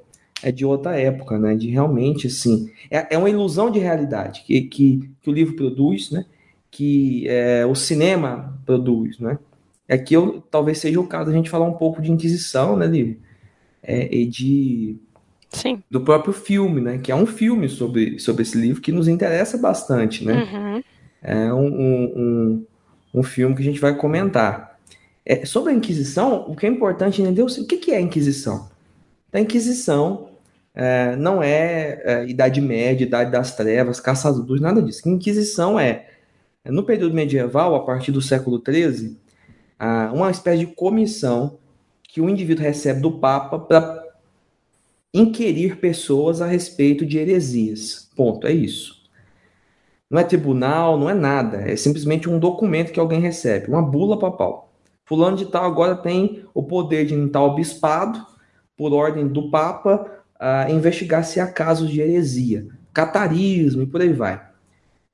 é 0.42 0.53
de 0.53 0.64
outra 0.64 0.98
época, 0.98 1.38
né? 1.38 1.55
De 1.55 1.68
realmente, 1.68 2.27
assim, 2.27 2.70
é, 2.90 3.14
é 3.14 3.18
uma 3.18 3.31
ilusão 3.31 3.70
de 3.70 3.79
realidade 3.79 4.42
que, 4.46 4.62
que, 4.62 5.11
que 5.20 5.31
o 5.31 5.33
livro 5.33 5.57
produz, 5.57 6.11
né? 6.11 6.24
Que 6.70 7.27
é, 7.29 7.66
o 7.66 7.74
cinema 7.74 8.59
produz, 8.64 9.18
né? 9.18 9.38
Aqui 9.88 10.14
é 10.14 10.18
eu, 10.18 10.42
talvez 10.51 10.79
seja 10.79 11.01
o 11.01 11.07
caso 11.07 11.31
a 11.31 11.33
gente 11.33 11.48
falar 11.48 11.64
um 11.64 11.72
pouco 11.72 12.03
de 12.03 12.12
Inquisição, 12.12 12.77
né, 12.77 12.87
Lívia? 12.87 13.16
É, 13.83 14.14
e 14.14 14.27
de 14.27 14.96
Sim. 15.48 15.83
do 15.90 16.01
próprio 16.01 16.33
filme, 16.33 16.81
né? 16.81 16.98
Que 16.98 17.11
é 17.11 17.14
um 17.16 17.27
filme 17.27 17.68
sobre, 17.68 18.18
sobre 18.18 18.42
esse 18.42 18.59
livro 18.59 18.83
que 18.83 18.92
nos 18.92 19.09
interessa 19.09 19.57
bastante, 19.57 20.24
né? 20.24 20.42
Uhum. 20.42 20.83
É 21.22 21.53
um, 21.53 21.66
um, 21.66 22.66
um, 23.14 23.22
filme 23.22 23.55
que 23.55 23.62
a 23.62 23.64
gente 23.64 23.81
vai 23.81 23.94
comentar. 23.96 24.79
É, 25.24 25.44
sobre 25.44 25.72
a 25.72 25.74
Inquisição, 25.74 26.44
o 26.46 26.55
que 26.55 26.66
é 26.66 26.68
importante 26.68 27.20
entender 27.20 27.42
o 27.42 27.66
que, 27.66 27.77
que 27.79 27.90
é 27.92 27.96
a 27.96 28.01
Inquisição. 28.01 28.68
A 29.33 29.40
Inquisição 29.40 30.27
é, 30.80 31.16
não 31.16 31.42
é, 31.42 32.00
é, 32.04 32.28
Idade 32.28 32.60
Média, 32.60 33.04
Idade 33.04 33.32
das 33.32 33.56
Trevas, 33.56 33.98
caçadores, 33.98 34.62
nada 34.62 34.80
disso. 34.80 35.08
Inquisição 35.08 35.78
é, 35.78 36.06
no 36.64 36.84
período 36.84 37.16
medieval, 37.16 37.74
a 37.74 37.84
partir 37.84 38.12
do 38.12 38.22
século 38.22 38.62
XIII, 38.64 39.16
uma 40.12 40.30
espécie 40.30 40.60
de 40.60 40.66
comissão 40.66 41.58
que 42.04 42.20
o 42.20 42.28
indivíduo 42.28 42.64
recebe 42.64 43.00
do 43.00 43.18
Papa 43.18 43.58
para 43.58 44.04
inquirir 45.12 45.80
pessoas 45.80 46.40
a 46.40 46.46
respeito 46.46 47.04
de 47.04 47.18
heresias. 47.18 48.08
Ponto, 48.14 48.46
é 48.46 48.52
isso. 48.52 49.02
Não 50.08 50.20
é 50.20 50.24
tribunal, 50.24 50.96
não 50.96 51.10
é 51.10 51.14
nada. 51.14 51.58
É 51.58 51.74
simplesmente 51.74 52.28
um 52.28 52.38
documento 52.38 52.92
que 52.92 53.00
alguém 53.00 53.20
recebe, 53.20 53.68
uma 53.68 53.82
bula 53.82 54.16
papal. 54.16 54.72
Fulano 55.04 55.36
de 55.36 55.46
tal 55.46 55.64
agora 55.64 55.96
tem 55.96 56.44
o 56.54 56.62
poder 56.62 57.04
de, 57.04 57.14
em 57.14 57.28
tal 57.28 57.56
bispado, 57.56 58.24
por 58.76 58.92
ordem 58.92 59.26
do 59.26 59.50
Papa, 59.50 60.17
a 60.38 60.70
investigar 60.70 61.24
se 61.24 61.40
há 61.40 61.46
casos 61.46 61.90
de 61.90 62.01
heresia, 62.01 62.66
catarismo 62.92 63.83
e 63.83 63.87
por 63.87 64.01
aí 64.01 64.12
vai. 64.12 64.40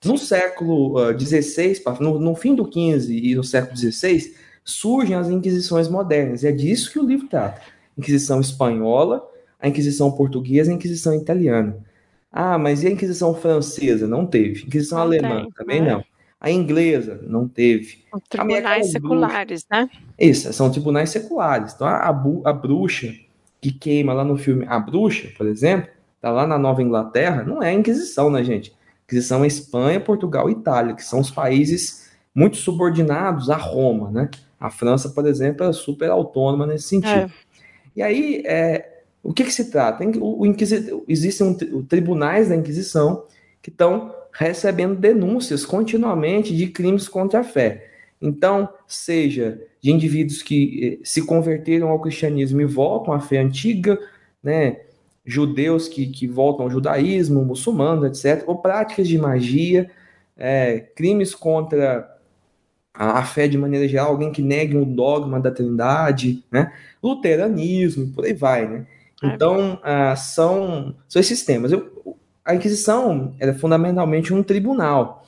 No 0.05 0.19
século 0.19 0.97
XVI, 1.19 1.83
uh, 1.87 2.03
no, 2.03 2.19
no, 2.19 2.35
fim 2.35 2.55
do 2.55 2.65
XV 2.65 3.11
e 3.11 3.35
no 3.35 3.43
século 3.43 3.77
XVI, 3.77 4.35
surgem 4.63 5.17
as 5.17 5.31
inquisições 5.31 5.89
modernas. 5.89 6.43
E 6.43 6.49
é 6.49 6.53
disso 6.53 6.93
que 6.93 6.99
o 6.99 7.07
livro 7.07 7.27
trata. 7.27 7.63
Inquisição 7.97 8.41
espanhola, 8.41 9.27
a 9.59 9.67
Inquisição 9.67 10.13
portuguesa 10.13 10.71
e 10.71 10.73
a 10.73 10.77
Inquisição 10.77 11.15
italiana. 11.15 11.79
Ah, 12.31 12.59
mas 12.59 12.83
e 12.83 12.89
a 12.89 12.91
Inquisição 12.91 13.35
francesa? 13.35 14.07
Não 14.07 14.27
teve. 14.27 14.65
Inquisição 14.67 14.99
não 14.99 15.05
alemã 15.07 15.43
tem, 15.43 15.51
também 15.53 15.81
não. 15.81 15.99
não. 15.99 16.05
A 16.45 16.51
inglesa 16.51 17.19
não 17.27 17.49
teve. 17.49 18.05
Tribunais 18.29 18.91
seculares, 18.91 19.65
bruxa. 19.65 19.85
né? 19.85 19.91
Isso, 20.19 20.53
são 20.53 20.71
tribunais 20.71 21.09
seculares. 21.09 21.73
Então 21.73 21.87
a, 21.87 22.09
a, 22.45 22.53
bruxa 22.53 23.15
que 23.64 23.72
queima 23.72 24.12
lá 24.12 24.22
no 24.22 24.37
filme 24.37 24.66
A 24.68 24.79
Bruxa, 24.79 25.29
por 25.38 25.46
exemplo, 25.46 25.88
tá 26.20 26.31
lá 26.31 26.46
na 26.46 26.59
Nova 26.59 26.83
Inglaterra, 26.83 27.44
não 27.44 27.62
é 27.62 27.70
a 27.70 27.72
Inquisição, 27.72 28.29
né, 28.29 28.44
gente? 28.44 28.74
Inquisição 29.07 29.42
é 29.42 29.46
Espanha, 29.46 29.98
Portugal 29.98 30.50
e 30.50 30.53
Itália, 30.53 30.94
que 30.94 31.03
são 31.03 31.18
os 31.18 31.31
países 31.31 32.11
muito 32.35 32.59
subordinados 32.59 33.48
a 33.48 33.57
Roma, 33.57 34.11
né? 34.11 34.29
A 34.61 34.68
França, 34.68 35.09
por 35.09 35.27
exemplo, 35.27 35.64
é 35.66 35.72
super 35.72 36.11
autônoma 36.11 36.66
nesse 36.66 36.88
sentido. 36.88 37.09
É. 37.09 37.31
E 37.96 38.03
aí, 38.03 38.42
é, 38.44 39.03
o 39.22 39.33
que, 39.33 39.44
que 39.44 39.53
se 39.53 39.70
trata? 39.70 40.05
O, 40.18 40.46
o 40.46 40.57
existem 41.09 41.46
um, 41.46 41.83
tribunais 41.83 42.50
da 42.50 42.57
Inquisição 42.57 43.24
que 43.62 43.70
estão 43.70 44.14
recebendo 44.31 44.94
denúncias 44.94 45.64
continuamente 45.64 46.55
de 46.55 46.66
crimes 46.66 47.09
contra 47.09 47.40
a 47.40 47.44
fé. 47.44 47.94
Então, 48.25 48.71
seja 48.89 49.61
de 49.83 49.93
indivíduos 49.93 50.43
que 50.43 50.99
eh, 51.03 51.05
se 51.05 51.27
converteram 51.27 51.91
ao 51.91 52.01
cristianismo 52.01 52.59
e 52.59 52.65
voltam 52.65 53.13
à 53.13 53.21
fé 53.21 53.39
antiga, 53.39 53.99
né, 54.43 54.81
judeus 55.27 55.89
que, 55.89 56.07
que 56.07 56.27
voltam 56.27 56.65
ao 56.65 56.71
judaísmo, 56.71 57.45
muçulmanos, 57.45 58.25
etc., 58.25 58.43
ou 58.47 58.57
práticas 58.57 59.07
de 59.07 59.19
magia, 59.19 59.91
é, 60.39 60.81
crimes 60.97 61.35
contra 61.35 62.11
a, 62.95 63.19
a, 63.19 63.25
fé 63.25 63.47
de 63.47 63.59
maneira 63.59 63.87
geral, 63.87 64.09
alguém 64.09 64.33
que 64.33 64.41
negue 64.41 64.75
um 64.75 64.91
dogma 64.91 65.39
da 65.39 65.51
trindade, 65.51 66.43
né, 66.51 66.73
luteranismo, 67.03 68.11
por 68.15 68.25
aí 68.25 68.33
vai, 68.33 68.67
né. 68.67 68.87
É. 69.23 69.27
Então, 69.27 69.79
ah, 69.83 70.17
são, 70.17 70.95
são 71.07 71.21
esses 71.21 71.45
temas. 71.45 71.73
Eu, 71.73 72.19
a 72.43 72.55
Inquisição 72.55 73.35
é 73.39 73.53
fundamentalmente 73.53 74.33
um 74.33 74.43
tribunal. 74.43 75.27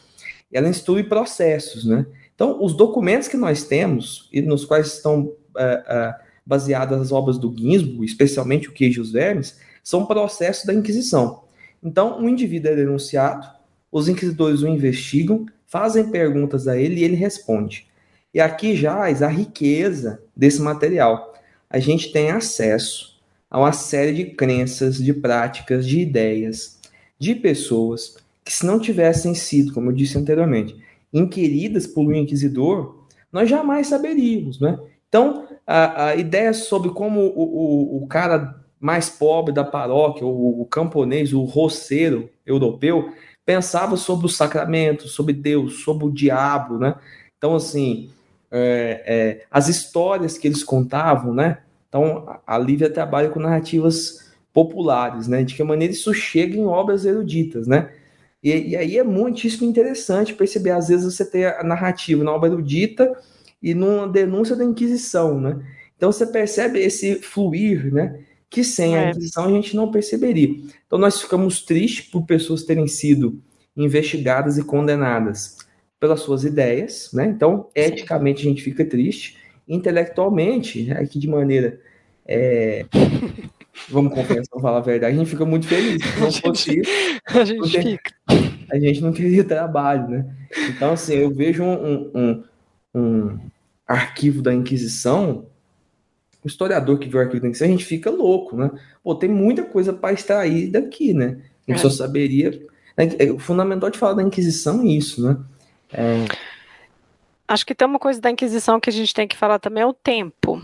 E 0.50 0.56
ela 0.56 0.68
instrui 0.68 1.02
processos, 1.02 1.84
né? 1.84 2.06
Então, 2.36 2.62
os 2.62 2.74
documentos 2.74 3.28
que 3.28 3.36
nós 3.36 3.64
temos, 3.64 4.28
e 4.30 4.42
nos 4.42 4.64
quais 4.64 4.88
estão 4.88 5.32
ah, 5.56 5.82
ah, 5.86 6.20
baseadas 6.44 7.00
as 7.00 7.10
obras 7.10 7.38
do 7.38 7.52
Ginsburg, 7.56 8.04
especialmente 8.04 8.68
o 8.68 8.72
Queijo 8.72 9.00
e 9.00 9.02
os 9.02 9.10
Vermes, 9.10 9.58
são 9.82 10.04
processos 10.04 10.66
da 10.66 10.74
Inquisição. 10.74 11.44
Então, 11.82 12.20
um 12.20 12.28
indivíduo 12.28 12.70
é 12.70 12.76
denunciado, 12.76 13.48
os 13.90 14.06
inquisidores 14.06 14.60
o 14.60 14.68
investigam, 14.68 15.46
fazem 15.66 16.10
perguntas 16.10 16.68
a 16.68 16.76
ele 16.76 17.00
e 17.00 17.04
ele 17.04 17.16
responde. 17.16 17.86
E 18.34 18.40
aqui 18.40 18.76
jaz 18.76 19.22
a 19.22 19.28
riqueza 19.28 20.20
desse 20.36 20.60
material. 20.60 21.34
A 21.70 21.78
gente 21.78 22.12
tem 22.12 22.30
acesso 22.30 23.16
a 23.50 23.58
uma 23.58 23.72
série 23.72 24.12
de 24.12 24.24
crenças, 24.26 24.98
de 24.98 25.14
práticas, 25.14 25.86
de 25.86 26.00
ideias, 26.00 26.78
de 27.18 27.34
pessoas 27.34 28.16
que, 28.44 28.52
se 28.52 28.66
não 28.66 28.78
tivessem 28.78 29.34
sido, 29.34 29.72
como 29.72 29.90
eu 29.90 29.94
disse 29.94 30.18
anteriormente, 30.18 30.76
inquiridas 31.12 31.86
por 31.86 32.06
um 32.06 32.14
inquisidor, 32.14 33.06
nós 33.32 33.48
jamais 33.48 33.86
saberíamos, 33.86 34.60
né? 34.60 34.78
Então, 35.08 35.46
a, 35.66 36.06
a 36.06 36.16
ideia 36.16 36.52
sobre 36.52 36.90
como 36.90 37.20
o, 37.20 37.96
o, 37.98 38.02
o, 38.02 38.06
cara 38.06 38.62
mais 38.78 39.08
pobre 39.08 39.52
da 39.52 39.64
paróquia, 39.64 40.26
o, 40.26 40.60
o 40.60 40.66
camponês, 40.66 41.32
o 41.32 41.42
roceiro 41.44 42.28
europeu, 42.44 43.12
pensava 43.44 43.96
sobre 43.96 44.26
os 44.26 44.36
sacramentos, 44.36 45.12
sobre 45.12 45.32
Deus, 45.32 45.82
sobre 45.84 46.04
o 46.04 46.10
diabo, 46.10 46.78
né? 46.78 46.96
Então, 47.38 47.54
assim, 47.54 48.10
é, 48.50 49.02
é, 49.06 49.46
as 49.50 49.68
histórias 49.68 50.36
que 50.36 50.48
eles 50.48 50.64
contavam, 50.64 51.32
né? 51.32 51.58
Então, 51.88 52.26
a 52.46 52.58
Lívia 52.58 52.90
trabalha 52.90 53.28
com 53.30 53.40
narrativas 53.40 54.32
populares, 54.52 55.28
né? 55.28 55.44
De 55.44 55.54
que 55.54 55.62
maneira 55.62 55.92
isso 55.92 56.12
chega 56.12 56.56
em 56.56 56.64
obras 56.64 57.04
eruditas, 57.04 57.66
né? 57.66 57.90
E, 58.46 58.68
e, 58.68 58.76
aí 58.76 58.96
é 58.96 59.02
muitíssimo 59.02 59.68
interessante 59.68 60.32
perceber, 60.32 60.70
às 60.70 60.86
vezes, 60.86 61.16
você 61.16 61.28
tem 61.28 61.44
a 61.46 61.64
narrativa 61.64 62.22
na 62.22 62.32
obra 62.32 62.48
erudita 62.48 63.12
e 63.60 63.74
numa 63.74 64.06
denúncia 64.06 64.54
da 64.54 64.64
Inquisição, 64.64 65.40
né? 65.40 65.66
Então 65.96 66.12
você 66.12 66.24
percebe 66.24 66.78
esse 66.78 67.16
fluir, 67.16 67.92
né? 67.92 68.20
Que 68.48 68.62
sem 68.62 68.96
a 68.96 69.02
é. 69.02 69.10
Inquisição 69.10 69.46
a 69.46 69.50
gente 69.50 69.74
não 69.74 69.90
perceberia. 69.90 70.48
Então 70.86 70.96
nós 70.96 71.20
ficamos 71.20 71.62
tristes 71.62 72.08
por 72.08 72.24
pessoas 72.24 72.62
terem 72.62 72.86
sido 72.86 73.42
investigadas 73.76 74.56
e 74.56 74.62
condenadas 74.62 75.56
pelas 75.98 76.20
suas 76.20 76.44
ideias, 76.44 77.10
né? 77.12 77.26
Então, 77.26 77.68
eticamente 77.74 78.46
a 78.46 78.48
gente 78.48 78.62
fica 78.62 78.84
triste 78.84 79.38
intelectualmente, 79.66 80.88
aqui 80.92 81.18
de 81.18 81.26
maneira. 81.26 81.80
É, 82.24 82.86
vamos 83.88 84.12
confessar, 84.12 84.44
vamos 84.50 84.62
falar 84.62 84.78
a 84.78 84.82
verdade, 84.82 85.14
a 85.14 85.18
gente 85.18 85.30
fica 85.30 85.44
muito 85.44 85.66
feliz. 85.66 86.02
Se 86.02 86.20
não 86.20 86.32
fosse 86.32 86.80
isso, 86.80 86.90
a 87.26 87.44
gente, 87.44 87.82
fica. 87.82 88.14
a 88.70 88.78
gente 88.78 89.00
não 89.00 89.12
teria 89.12 89.44
trabalho, 89.44 90.08
né? 90.08 90.36
Então, 90.68 90.92
assim, 90.92 91.14
eu 91.14 91.30
vejo 91.30 91.62
um, 91.62 92.10
um, 92.14 92.44
um 92.94 93.38
arquivo 93.86 94.42
da 94.42 94.54
Inquisição, 94.54 95.46
o 96.44 96.46
historiador 96.46 96.98
que 96.98 97.08
viu 97.08 97.18
o 97.18 97.22
arquivo 97.22 97.42
da 97.42 97.48
Inquisição, 97.48 97.68
a 97.68 97.70
gente 97.70 97.84
fica 97.84 98.10
louco, 98.10 98.56
né? 98.56 98.70
Pô, 99.02 99.14
tem 99.14 99.28
muita 99.28 99.64
coisa 99.64 99.92
para 99.92 100.14
extrair 100.14 100.70
daqui, 100.70 101.12
né? 101.12 101.38
A 101.66 101.72
gente 101.72 101.80
é. 101.80 101.82
só 101.82 101.90
saberia. 101.90 102.50
Né? 102.96 103.10
É, 103.18 103.30
o 103.30 103.38
fundamental 103.38 103.90
de 103.90 103.98
falar 103.98 104.14
da 104.14 104.22
Inquisição 104.22 104.82
é 104.82 104.86
isso, 104.86 105.26
né? 105.26 105.36
É, 105.92 106.24
Acho 107.48 107.64
que 107.64 107.74
tem 107.74 107.86
uma 107.86 107.98
coisa 107.98 108.20
da 108.20 108.30
Inquisição 108.30 108.80
que 108.80 108.90
a 108.90 108.92
gente 108.92 109.14
tem 109.14 109.28
que 109.28 109.36
falar 109.36 109.58
também 109.58 109.82
é 109.82 109.86
o 109.86 109.92
tempo. 109.92 110.60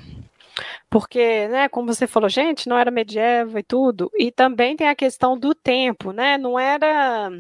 Porque, 0.93 1.49
né, 1.49 1.71
como 1.71 1.87
você 1.87 2.07
falou, 2.07 2.29
gente, 2.29 2.69
não 2.69 2.77
era 2.77 2.91
medieval 2.91 3.59
e 3.59 3.63
tudo. 3.63 4.11
E 4.15 4.31
também 4.31 4.77
tem 4.77 4.87
a 4.89 4.95
questão 4.95 5.39
do 5.39 5.55
tempo, 5.55 6.13
né? 6.13 6.37
Não 6.37 6.59
era 6.59 7.31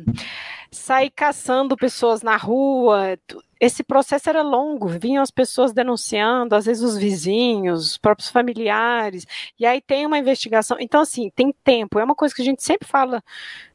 sair 0.70 1.10
caçando 1.10 1.76
pessoas 1.76 2.22
na 2.22 2.34
rua. 2.38 3.18
Esse 3.60 3.84
processo 3.84 4.30
era 4.30 4.40
longo, 4.40 4.88
vinham 4.88 5.22
as 5.22 5.30
pessoas 5.30 5.74
denunciando, 5.74 6.54
às 6.54 6.64
vezes 6.64 6.82
os 6.82 6.96
vizinhos, 6.96 7.90
os 7.90 7.98
próprios 7.98 8.30
familiares, 8.30 9.26
e 9.60 9.66
aí 9.66 9.82
tem 9.82 10.06
uma 10.06 10.16
investigação. 10.16 10.78
Então, 10.80 11.02
assim, 11.02 11.30
tem 11.36 11.54
tempo. 11.62 11.98
É 11.98 12.04
uma 12.04 12.14
coisa 12.14 12.34
que 12.34 12.40
a 12.40 12.44
gente 12.46 12.62
sempre 12.64 12.88
fala 12.88 13.22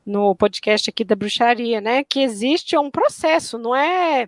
no 0.04 0.36
podcast 0.36 0.90
aqui 0.90 1.04
da 1.04 1.16
bruxaria, 1.16 1.80
né? 1.80 2.04
Que 2.04 2.22
existe 2.22 2.76
um 2.76 2.90
processo, 2.90 3.60
não 3.60 3.76
é 3.76 4.28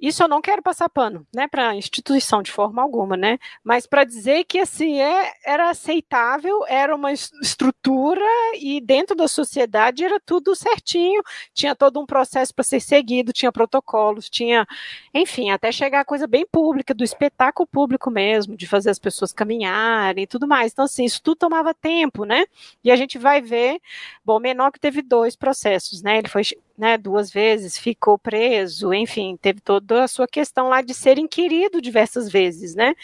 Isso 0.00 0.22
eu 0.22 0.28
não 0.28 0.40
quero 0.40 0.62
passar 0.62 0.88
pano, 0.88 1.26
né, 1.34 1.48
para 1.48 1.70
a 1.70 1.74
instituição 1.74 2.42
de 2.42 2.52
forma 2.52 2.80
alguma, 2.80 3.16
né, 3.16 3.38
mas 3.64 3.86
para 3.86 4.04
dizer 4.04 4.44
que 4.44 4.58
assim 4.60 5.00
é, 5.00 5.32
era 5.44 5.70
aceitável, 5.70 6.64
era 6.68 6.94
uma 6.94 7.12
estrutura 7.12 8.24
e 8.60 8.80
dentro 8.80 9.16
da 9.16 9.26
sociedade 9.26 10.04
era 10.04 10.20
tudo 10.20 10.54
certinho, 10.54 11.22
tinha 11.52 11.74
todo 11.74 12.00
um 12.00 12.06
processo 12.06 12.54
para 12.54 12.64
ser 12.64 12.80
seguido, 12.80 13.32
tinha 13.32 13.50
protocolos, 13.50 14.30
tinha, 14.30 14.66
enfim, 15.12 15.50
até 15.50 15.72
chegar 15.72 16.00
a 16.00 16.04
coisa 16.04 16.26
bem 16.26 16.46
pública, 16.46 16.94
do 16.94 17.04
espetáculo 17.04 17.66
público 17.66 18.10
mesmo, 18.10 18.56
de 18.56 18.66
fazer 18.66 18.90
as 18.90 18.98
pessoas 18.98 19.32
caminharem 19.32 20.24
e 20.24 20.26
tudo 20.26 20.46
mais. 20.46 20.72
Então, 20.72 20.84
assim, 20.84 21.04
isso 21.04 21.20
tudo 21.22 21.38
tomava 21.38 21.74
tempo, 21.74 22.24
né? 22.24 22.44
E 22.84 22.90
a 22.90 22.96
gente 22.96 23.18
vai 23.18 23.40
ver, 23.40 23.80
bom, 24.24 24.38
menor 24.40 24.70
que 24.70 24.80
teve 24.80 25.02
dois 25.02 25.36
processos, 25.36 26.02
né? 26.02 26.18
Ele 26.18 26.28
foi 26.28 26.42
né, 26.78 26.96
duas 26.96 27.30
vezes, 27.30 27.76
ficou 27.76 28.16
preso, 28.16 28.94
enfim, 28.94 29.36
teve 29.36 29.60
toda 29.60 30.04
a 30.04 30.08
sua 30.08 30.28
questão 30.28 30.68
lá 30.68 30.80
de 30.80 30.94
ser 30.94 31.18
inquirido 31.18 31.82
diversas 31.82 32.30
vezes, 32.30 32.74
né, 32.76 32.94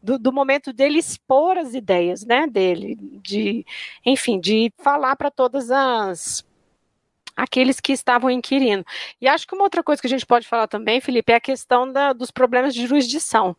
do, 0.00 0.18
do 0.18 0.32
momento 0.32 0.72
dele 0.72 0.98
expor 0.98 1.58
as 1.58 1.74
ideias, 1.74 2.24
né, 2.24 2.46
dele, 2.46 2.96
de, 3.20 3.66
enfim, 4.06 4.38
de 4.38 4.72
falar 4.78 5.16
para 5.16 5.30
todas 5.30 5.70
as 5.70 6.44
aqueles 7.36 7.80
que 7.80 7.92
estavam 7.92 8.30
inquirindo. 8.30 8.86
E 9.20 9.26
acho 9.26 9.44
que 9.44 9.56
uma 9.56 9.64
outra 9.64 9.82
coisa 9.82 10.00
que 10.00 10.06
a 10.06 10.10
gente 10.10 10.24
pode 10.24 10.46
falar 10.46 10.68
também, 10.68 11.00
Felipe, 11.00 11.32
é 11.32 11.36
a 11.36 11.40
questão 11.40 11.90
da, 11.90 12.12
dos 12.12 12.30
problemas 12.30 12.72
de 12.72 12.86
jurisdição 12.86 13.56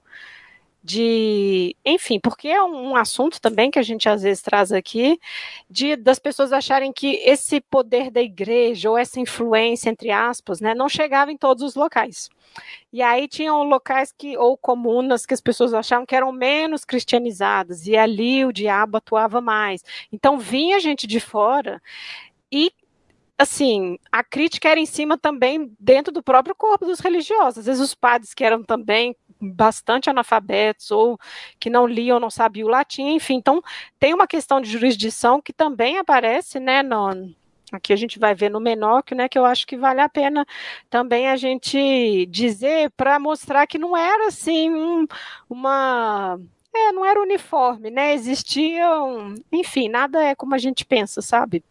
de, 0.86 1.76
enfim, 1.84 2.19
porque 2.19 2.48
é 2.48 2.63
um 2.63 2.95
assunto 2.95 3.41
também 3.41 3.71
que 3.71 3.80
a 3.80 3.82
gente 3.82 4.08
às 4.08 4.21
vezes 4.21 4.43
traz 4.43 4.71
aqui, 4.71 5.19
de 5.67 5.95
das 5.95 6.19
pessoas 6.19 6.54
acharem 6.54 6.93
que 6.93 7.15
esse 7.26 7.60
poder 7.60 8.12
da 8.12 8.21
igreja 8.21 8.91
ou 8.91 8.95
essa 8.95 9.19
influência 9.19 9.89
entre 9.89 10.12
aspas, 10.12 10.62
né, 10.62 10.76
não 10.76 10.88
chegava 10.88 11.32
em 11.32 11.38
todos 11.38 11.63
os 11.63 11.74
locais. 11.74 12.30
E 12.93 13.02
aí 13.02 13.28
tinham 13.28 13.63
locais 13.63 14.13
que 14.15 14.38
ou 14.38 14.56
comunas 14.56 15.26
que 15.26 15.34
as 15.34 15.41
pessoas 15.41 15.74
achavam 15.74 16.06
que 16.06 16.15
eram 16.15 16.32
menos 16.32 16.86
cristianizadas 16.86 17.88
e 17.88 17.98
ali 17.98 18.45
o 18.45 18.54
diabo 18.54 18.98
atuava 18.98 19.41
mais. 19.41 19.84
Então 20.12 20.38
vinha 20.38 20.80
gente 20.80 21.08
de 21.08 21.19
fora 21.19 21.82
e 22.52 22.71
assim, 23.38 23.98
a 24.12 24.24
crítica 24.24 24.69
era 24.69 24.80
em 24.80 24.86
cima 24.86 25.17
também 25.17 25.76
dentro 25.80 26.13
do 26.13 26.24
próprio 26.24 26.56
corpo 26.56 26.86
dos 26.86 27.00
religiosos. 27.00 27.60
Às 27.60 27.65
vezes 27.65 27.82
os 27.82 27.95
padres 27.95 28.34
que 28.34 28.43
eram 28.43 28.63
também 28.63 29.15
bastante 29.51 30.10
analfabetos 30.10 30.91
ou 30.91 31.19
que 31.60 31.69
não 31.69 31.88
liam, 31.88 32.19
não 32.19 32.29
sabiam 32.29 32.67
o 32.67 32.71
latim, 32.71 33.15
enfim. 33.15 33.36
Então, 33.36 33.62
tem 33.99 34.13
uma 34.13 34.27
questão 34.27 34.62
de 34.62 34.69
jurisdição 34.69 35.41
que 35.41 35.53
também 35.53 35.97
aparece, 35.97 36.60
né, 36.60 36.84
no, 36.84 37.34
aqui 37.71 37.93
a 37.93 37.95
gente 37.95 38.19
vai 38.19 38.34
ver 38.36 38.49
no 38.49 38.60
Menóquio, 38.60 39.15
né, 39.15 39.29
que 39.29 39.38
eu 39.38 39.45
acho 39.45 39.65
que 39.67 39.77
vale 39.77 40.01
a 40.01 40.10
pena 40.10 40.45
também 40.89 41.27
a 41.27 41.36
gente 41.36 42.25
dizer 42.27 42.91
para 42.91 43.19
mostrar 43.19 43.67
que 43.67 43.77
não 43.77 43.95
era 43.95 44.27
assim 44.27 44.69
um, 44.71 45.05
uma 45.49 46.39
é, 46.75 46.91
não 46.91 47.05
era 47.05 47.21
uniforme, 47.21 47.89
né? 47.89 48.13
Existiam, 48.13 49.34
enfim, 49.49 49.88
nada 49.88 50.21
é 50.21 50.36
como 50.36 50.53
a 50.53 50.58
gente 50.58 50.86
pensa, 50.86 51.21
sabe? 51.21 51.63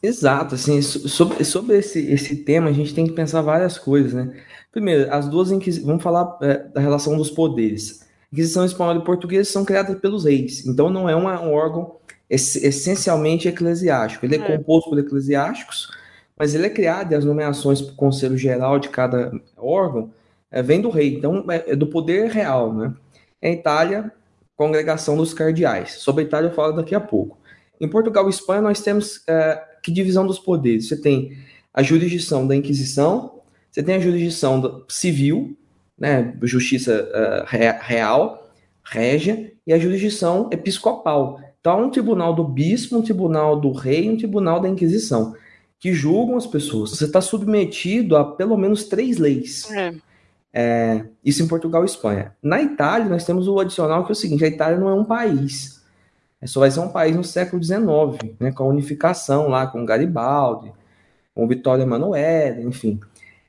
Exato, 0.00 0.54
assim, 0.54 0.80
sobre, 0.82 1.44
sobre 1.44 1.78
esse, 1.78 1.98
esse 2.12 2.36
tema 2.36 2.68
a 2.68 2.72
gente 2.72 2.94
tem 2.94 3.06
que 3.06 3.12
pensar 3.12 3.40
várias 3.40 3.78
coisas, 3.78 4.12
né? 4.12 4.40
Primeiro, 4.74 5.14
as 5.14 5.28
duas 5.28 5.52
inquisições, 5.52 5.86
vamos 5.86 6.02
falar 6.02 6.36
é, 6.42 6.58
da 6.58 6.80
relação 6.80 7.16
dos 7.16 7.30
poderes. 7.30 8.04
Inquisição 8.32 8.64
espanhola 8.64 8.98
e 8.98 9.04
portuguesa 9.04 9.48
são 9.48 9.64
criadas 9.64 9.96
pelos 10.00 10.24
reis, 10.24 10.66
então 10.66 10.90
não 10.90 11.08
é 11.08 11.14
uma, 11.14 11.40
um 11.40 11.52
órgão 11.52 11.94
ess, 12.28 12.56
essencialmente 12.56 13.46
eclesiástico. 13.46 14.26
Ele 14.26 14.34
é, 14.34 14.38
é 14.40 14.56
composto 14.56 14.90
por 14.90 14.98
eclesiásticos, 14.98 15.92
mas 16.36 16.56
ele 16.56 16.66
é 16.66 16.70
criado 16.70 17.12
e 17.12 17.14
as 17.14 17.24
nomeações 17.24 17.80
para 17.80 17.92
o 17.92 17.96
conselho 17.96 18.36
geral 18.36 18.80
de 18.80 18.88
cada 18.88 19.30
órgão 19.56 20.10
é, 20.50 20.60
vem 20.60 20.80
do 20.80 20.90
rei, 20.90 21.14
então 21.14 21.44
é, 21.48 21.70
é 21.70 21.76
do 21.76 21.86
poder 21.86 22.28
real, 22.28 22.74
né? 22.74 22.92
Em 23.40 23.52
Itália, 23.52 24.10
congregação 24.56 25.16
dos 25.16 25.32
cardeais. 25.32 25.92
Sobre 26.00 26.24
a 26.24 26.26
Itália 26.26 26.48
eu 26.48 26.54
falo 26.54 26.72
daqui 26.72 26.96
a 26.96 27.00
pouco. 27.00 27.38
Em 27.80 27.88
Portugal 27.88 28.26
e 28.26 28.30
Espanha 28.30 28.60
nós 28.60 28.80
temos 28.80 29.22
é, 29.28 29.62
que 29.80 29.92
divisão 29.92 30.26
dos 30.26 30.40
poderes? 30.40 30.88
Você 30.88 31.00
tem 31.00 31.38
a 31.72 31.80
jurisdição 31.80 32.44
da 32.44 32.56
Inquisição, 32.56 33.34
você 33.74 33.82
tem 33.82 33.96
a 33.96 33.98
jurisdição 33.98 34.84
civil, 34.88 35.58
né, 35.98 36.32
justiça 36.42 37.08
uh, 37.10 37.44
real, 37.82 38.48
régia, 38.84 39.52
e 39.66 39.72
a 39.72 39.78
jurisdição 39.80 40.48
episcopal. 40.52 41.40
Então, 41.58 41.86
um 41.86 41.90
tribunal 41.90 42.32
do 42.32 42.44
bispo, 42.44 42.96
um 42.96 43.02
tribunal 43.02 43.58
do 43.58 43.72
rei, 43.72 44.08
um 44.08 44.16
tribunal 44.16 44.60
da 44.60 44.68
Inquisição, 44.68 45.34
que 45.80 45.92
julgam 45.92 46.36
as 46.36 46.46
pessoas. 46.46 46.90
Você 46.90 47.06
está 47.06 47.20
submetido 47.20 48.16
a 48.16 48.36
pelo 48.36 48.56
menos 48.56 48.84
três 48.84 49.18
leis. 49.18 49.68
É. 49.72 49.92
É, 50.52 51.04
isso 51.24 51.42
em 51.42 51.48
Portugal 51.48 51.82
e 51.82 51.86
Espanha. 51.86 52.32
Na 52.40 52.62
Itália, 52.62 53.08
nós 53.08 53.24
temos 53.24 53.48
o 53.48 53.58
adicional 53.58 54.04
que 54.04 54.12
é 54.12 54.14
o 54.14 54.16
seguinte: 54.16 54.44
a 54.44 54.48
Itália 54.48 54.78
não 54.78 54.88
é 54.88 54.94
um 54.94 55.04
país. 55.04 55.82
É 56.40 56.46
só 56.46 56.60
vai 56.60 56.70
ser 56.70 56.78
um 56.78 56.90
país 56.90 57.16
no 57.16 57.24
século 57.24 57.60
XIX, 57.60 58.36
né, 58.38 58.52
com 58.52 58.62
a 58.62 58.68
unificação 58.68 59.48
lá, 59.48 59.66
com 59.66 59.84
Garibaldi, 59.84 60.70
com 61.34 61.48
Vitória 61.48 61.82
Emanuele, 61.82 62.62
enfim. 62.62 63.00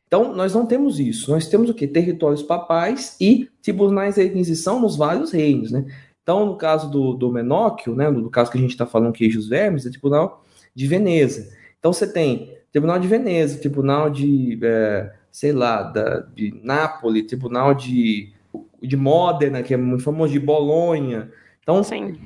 Então, 0.07 0.33
nós 0.35 0.53
não 0.53 0.65
temos 0.65 0.99
isso. 0.99 1.31
Nós 1.31 1.47
temos 1.47 1.69
o 1.69 1.73
quê? 1.73 1.87
Territórios 1.87 2.43
papais 2.43 3.17
e 3.19 3.49
tribunais 3.61 4.15
da 4.15 4.23
Inquisição 4.23 4.79
nos 4.79 4.95
vários 4.95 5.31
reinos, 5.31 5.71
né? 5.71 5.85
Então, 6.21 6.45
no 6.45 6.55
caso 6.55 6.89
do, 6.89 7.13
do 7.13 7.31
Menóquio, 7.31 7.95
né, 7.95 8.09
no 8.09 8.29
caso 8.29 8.51
que 8.51 8.57
a 8.57 8.61
gente 8.61 8.71
está 8.71 8.85
falando 8.85 9.13
queijos 9.13 9.47
vermes, 9.47 9.85
é 9.85 9.89
Tribunal 9.89 10.43
de 10.73 10.87
Veneza. 10.87 11.51
Então, 11.77 11.93
você 11.93 12.11
tem 12.11 12.57
Tribunal 12.71 12.97
de 12.97 13.07
Veneza, 13.07 13.59
Tribunal 13.59 14.09
de, 14.09 14.57
é, 14.63 15.13
sei 15.31 15.51
lá, 15.51 15.83
da, 15.83 16.21
de 16.33 16.59
Nápoles, 16.63 17.27
Tribunal 17.27 17.75
de, 17.75 18.33
de 18.81 18.97
Módena, 18.97 19.61
que 19.61 19.73
é 19.73 19.77
muito 19.77 20.03
famoso, 20.03 20.33
de 20.33 20.39
Bolonha. 20.39 21.29
Então, 21.61 21.83
Sim 21.83 22.17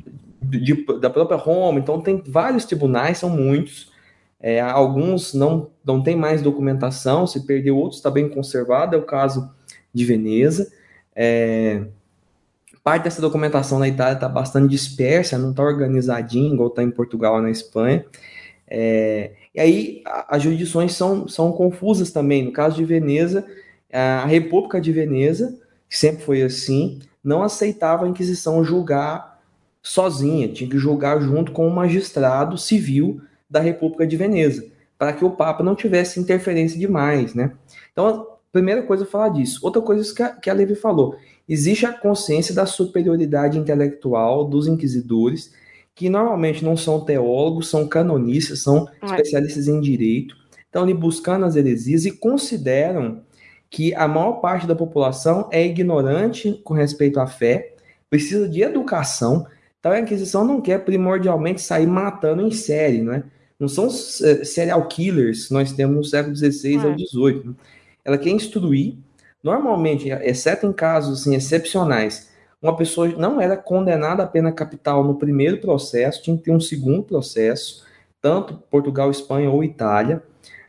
de, 0.41 0.85
da 0.99 1.09
própria 1.09 1.37
Roma. 1.37 1.79
Então, 1.79 2.01
tem 2.01 2.21
vários 2.25 2.65
tribunais, 2.65 3.17
são 3.17 3.29
muitos. 3.29 3.88
É, 4.41 4.61
alguns 4.61 5.33
não, 5.33 5.69
não 5.83 6.01
tem 6.01 6.15
mais 6.15 6.41
documentação, 6.41 7.27
se 7.27 7.45
perdeu, 7.45 7.75
outros 7.77 7.97
está 7.97 8.09
bem 8.09 8.29
conservado, 8.29 8.95
é 8.95 8.99
o 8.99 9.03
caso 9.03 9.51
de 9.93 10.05
Veneza. 10.05 10.71
É, 11.15 11.83
parte 12.83 13.03
dessa 13.03 13.21
documentação 13.21 13.79
na 13.79 13.87
Itália 13.87 14.13
está 14.13 14.29
bastante 14.29 14.69
dispersa, 14.69 15.37
não 15.37 15.51
está 15.51 15.61
organizadinha, 15.61 16.53
igual 16.53 16.69
está 16.69 16.81
em 16.81 16.89
Portugal 16.89 17.35
ou 17.35 17.41
na 17.41 17.51
Espanha. 17.51 18.05
É, 18.67 19.31
e 19.53 19.59
aí 19.59 20.03
as 20.05 20.41
jurisdições 20.41 20.93
são, 20.93 21.27
são 21.27 21.51
confusas 21.51 22.11
também. 22.11 22.45
No 22.45 22.51
caso 22.51 22.77
de 22.77 22.85
Veneza, 22.85 23.45
a 23.91 24.25
República 24.25 24.79
de 24.79 24.91
Veneza, 24.91 25.59
que 25.89 25.97
sempre 25.97 26.23
foi 26.23 26.41
assim, 26.41 26.99
não 27.23 27.43
aceitava 27.43 28.05
a 28.05 28.07
Inquisição 28.07 28.63
julgar 28.63 29.39
sozinha, 29.81 30.47
tinha 30.47 30.69
que 30.69 30.77
julgar 30.77 31.19
junto 31.21 31.51
com 31.51 31.67
o 31.67 31.71
magistrado 31.71 32.57
civil 32.57 33.21
da 33.49 33.59
República 33.59 34.05
de 34.05 34.15
Veneza, 34.15 34.65
para 34.97 35.13
que 35.13 35.25
o 35.25 35.31
Papa 35.31 35.63
não 35.63 35.75
tivesse 35.75 36.19
interferência 36.19 36.77
demais, 36.77 37.33
né? 37.33 37.53
Então, 37.91 38.07
a 38.07 38.25
primeira 38.51 38.83
coisa 38.83 39.03
é 39.03 39.07
falar 39.07 39.29
disso. 39.29 39.59
Outra 39.63 39.81
coisa 39.81 40.13
que 40.13 40.21
a, 40.21 40.29
que 40.29 40.49
a 40.49 40.53
Levi 40.53 40.75
falou, 40.75 41.15
existe 41.47 41.85
a 41.85 41.93
consciência 41.93 42.53
da 42.53 42.65
superioridade 42.65 43.57
intelectual 43.57 44.45
dos 44.45 44.67
inquisidores, 44.67 45.53
que 45.95 46.09
normalmente 46.09 46.63
não 46.63 46.77
são 46.77 47.01
teólogos, 47.01 47.69
são 47.69 47.87
canonistas, 47.87 48.61
são 48.61 48.87
é. 49.01 49.05
especialistas 49.05 49.67
em 49.67 49.81
direito, 49.81 50.35
estão 50.65 50.83
ali 50.83 50.93
buscando 50.93 51.45
as 51.45 51.55
heresias 51.55 52.05
e 52.05 52.11
consideram 52.11 53.23
que 53.69 53.93
a 53.93 54.07
maior 54.07 54.33
parte 54.33 54.65
da 54.65 54.75
população 54.75 55.47
é 55.51 55.65
ignorante 55.65 56.59
com 56.63 56.73
respeito 56.73 57.19
à 57.19 57.27
fé, 57.27 57.75
precisa 58.09 58.47
de 58.47 58.61
educação, 58.61 59.45
então 59.79 59.91
a 59.91 59.99
Inquisição 59.99 60.43
não 60.43 60.59
quer 60.59 60.83
primordialmente 60.83 61.61
sair 61.61 61.87
matando 61.87 62.41
em 62.41 62.51
série, 62.51 63.01
né? 63.01 63.23
Não 63.59 63.67
são 63.67 63.87
uh, 63.87 64.45
serial 64.45 64.87
killers 64.87 65.49
nós 65.49 65.73
temos 65.73 65.95
no 65.95 66.03
século 66.03 66.35
XVI 66.35 66.75
é. 66.75 66.77
ao 66.77 66.97
XVIII. 66.97 67.43
Né? 67.45 67.53
Ela 68.05 68.17
quer 68.17 68.29
instruir. 68.29 68.95
Normalmente, 69.43 70.09
exceto 70.09 70.65
em 70.65 70.73
casos 70.73 71.21
assim, 71.21 71.33
excepcionais, 71.33 72.29
uma 72.61 72.75
pessoa 72.75 73.07
não 73.07 73.39
era 73.39 73.55
condenada 73.55 74.23
a 74.23 74.27
pena 74.27 74.51
capital 74.51 75.03
no 75.03 75.15
primeiro 75.15 75.59
processo, 75.59 76.21
tinha 76.21 76.35
que 76.35 76.43
ter 76.43 76.51
um 76.51 76.59
segundo 76.59 77.03
processo, 77.03 77.85
tanto 78.21 78.55
Portugal, 78.69 79.09
Espanha 79.09 79.49
ou 79.49 79.63
Itália. 79.63 80.21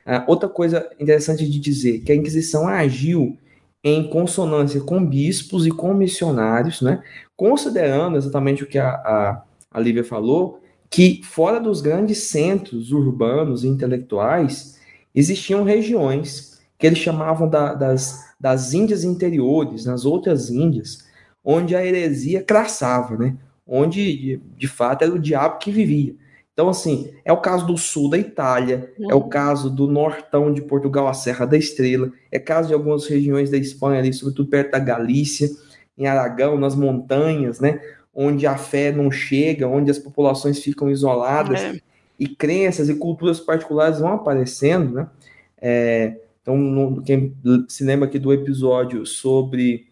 Uh, 0.07 0.22
outra 0.26 0.48
coisa 0.48 0.88
interessante 1.00 1.48
de 1.48 1.59
dizer 1.59 2.00
que 2.00 2.12
a 2.12 2.14
Inquisição 2.14 2.68
agiu 2.68 3.37
em 3.83 4.09
consonância 4.09 4.81
com 4.81 5.05
bispos 5.05 5.66
e 5.66 5.70
com 5.70 5.94
missionários, 5.94 6.81
né? 6.81 7.03
considerando 7.37 8.16
exatamente 8.16 8.62
o 8.62 8.66
que 8.66 8.79
a, 8.79 8.88
a, 8.88 9.42
a 9.70 9.81
Lívia 9.81 10.05
falou, 10.05 10.60
que 10.90 11.22
fora 11.22 11.61
dos 11.61 11.81
grandes 11.81 12.24
centros 12.24 12.90
urbanos 12.90 13.62
e 13.62 13.68
intelectuais, 13.68 14.79
existiam 15.14 15.62
regiões 15.62 16.61
que 16.76 16.87
eles 16.87 16.98
chamavam 16.98 17.48
da, 17.48 17.74
das, 17.74 18.35
das 18.40 18.74
Índias 18.74 19.05
interiores, 19.05 19.85
nas 19.85 20.05
outras 20.05 20.50
Índias, 20.50 21.07
onde 21.44 21.76
a 21.76 21.85
heresia 21.85 22.42
crassava, 22.42 23.16
né? 23.16 23.37
onde 23.66 24.40
de 24.57 24.66
fato 24.66 25.03
era 25.03 25.12
o 25.12 25.18
diabo 25.18 25.59
que 25.59 25.70
vivia. 25.70 26.16
Então, 26.53 26.68
assim, 26.68 27.12
é 27.24 27.33
o 27.33 27.40
caso 27.40 27.66
do 27.66 27.79
sul 27.79 28.11
da 28.11 28.18
Itália, 28.18 28.92
uhum. 28.98 29.11
é 29.12 29.14
o 29.14 29.29
caso 29.29 29.70
do 29.70 29.87
nortão 29.87 30.53
de 30.53 30.61
Portugal, 30.61 31.07
a 31.07 31.14
Serra 31.14 31.46
da 31.46 31.57
Estrela, 31.57 32.12
é 32.33 32.38
caso 32.38 32.68
de 32.68 32.74
algumas 32.74 33.07
regiões 33.07 33.50
da 33.50 33.57
Espanha, 33.57 34.00
ali, 34.00 34.12
sobretudo 34.12 34.50
perto 34.50 34.72
da 34.72 34.79
Galícia, 34.79 35.48
em 35.96 36.07
Aragão, 36.07 36.59
nas 36.59 36.74
montanhas, 36.74 37.61
né? 37.61 37.81
Onde 38.14 38.46
a 38.46 38.57
fé 38.57 38.90
não 38.90 39.11
chega, 39.11 39.68
onde 39.68 39.90
as 39.90 39.99
populações 39.99 40.59
ficam 40.59 40.90
isoladas 40.90 41.61
é. 41.61 41.81
e 42.18 42.29
crenças 42.29 42.88
e 42.88 42.94
culturas 42.94 43.38
particulares 43.38 44.01
vão 44.01 44.12
aparecendo, 44.12 44.94
né? 44.94 45.09
É, 45.61 46.16
então, 46.42 46.57
no, 46.57 47.03
quem 47.03 47.35
se 47.68 47.85
lembra 47.85 48.09
aqui 48.09 48.18
do 48.18 48.33
episódio 48.33 49.07
sobre 49.07 49.87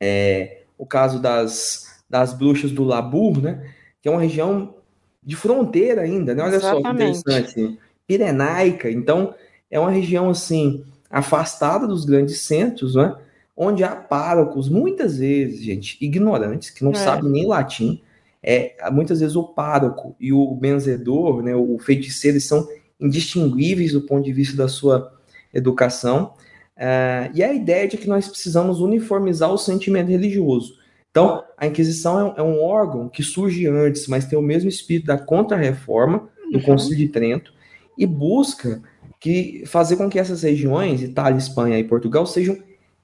é, 0.00 0.62
o 0.76 0.86
caso 0.86 1.20
das, 1.20 2.02
das 2.08 2.32
bruxas 2.32 2.70
do 2.72 2.84
Labur, 2.84 3.40
né? 3.40 3.72
Que 4.00 4.08
é 4.08 4.10
uma 4.10 4.20
região 4.20 4.74
de 5.22 5.36
fronteira 5.36 6.02
ainda, 6.02 6.34
né? 6.34 6.42
Olha 6.42 6.56
Exatamente. 6.56 7.18
só 7.18 7.22
que 7.22 7.30
interessante. 7.30 7.78
Pirenaica, 8.06 8.90
então 8.90 9.34
é 9.70 9.78
uma 9.78 9.90
região 9.90 10.30
assim 10.30 10.84
afastada 11.10 11.86
dos 11.86 12.04
grandes 12.04 12.40
centros, 12.40 12.94
né? 12.94 13.14
Onde 13.60 13.82
há 13.82 13.96
párocos, 13.96 14.68
muitas 14.68 15.18
vezes, 15.18 15.60
gente, 15.60 15.98
ignorantes, 16.00 16.70
que 16.70 16.84
não 16.84 16.92
é. 16.92 16.94
sabem 16.94 17.28
nem 17.28 17.44
latim. 17.44 18.00
É, 18.40 18.76
muitas 18.92 19.18
vezes 19.18 19.34
o 19.34 19.42
pároco 19.42 20.14
e 20.20 20.32
o 20.32 20.54
benzedor, 20.54 21.42
né, 21.42 21.56
o 21.56 21.76
feiticeiro, 21.80 22.40
são 22.40 22.68
indistinguíveis 23.00 23.92
do 23.92 24.02
ponto 24.02 24.24
de 24.24 24.32
vista 24.32 24.56
da 24.56 24.68
sua 24.68 25.12
educação. 25.52 26.34
Uh, 26.76 27.34
e 27.34 27.42
a 27.42 27.52
ideia 27.52 27.88
de 27.88 27.96
que 27.96 28.08
nós 28.08 28.28
precisamos 28.28 28.80
uniformizar 28.80 29.52
o 29.52 29.58
sentimento 29.58 30.08
religioso. 30.08 30.78
Então, 31.10 31.42
a 31.56 31.66
Inquisição 31.66 32.34
é, 32.36 32.40
é, 32.40 32.42
um 32.44 32.62
órgão 32.62 33.08
que 33.08 33.24
surge 33.24 33.66
antes, 33.66 34.06
mas 34.06 34.26
tem 34.26 34.38
o 34.38 34.42
mesmo 34.42 34.68
espírito 34.68 35.06
da 35.06 35.18
Contra-Reforma, 35.18 36.28
do 36.52 36.58
uhum. 36.58 36.64
Concílio 36.64 36.98
de 36.98 37.08
Trento, 37.08 37.52
e 37.98 38.06
busca 38.06 38.80
que 39.18 39.64
fazer 39.66 39.96
com 39.96 40.08
que 40.08 40.20
essas 40.20 40.44
regiões, 40.44 41.02
Itália, 41.02 41.36
Espanha 41.36 41.76
e 41.76 41.82
Portugal, 41.82 42.24
sejam 42.24 42.56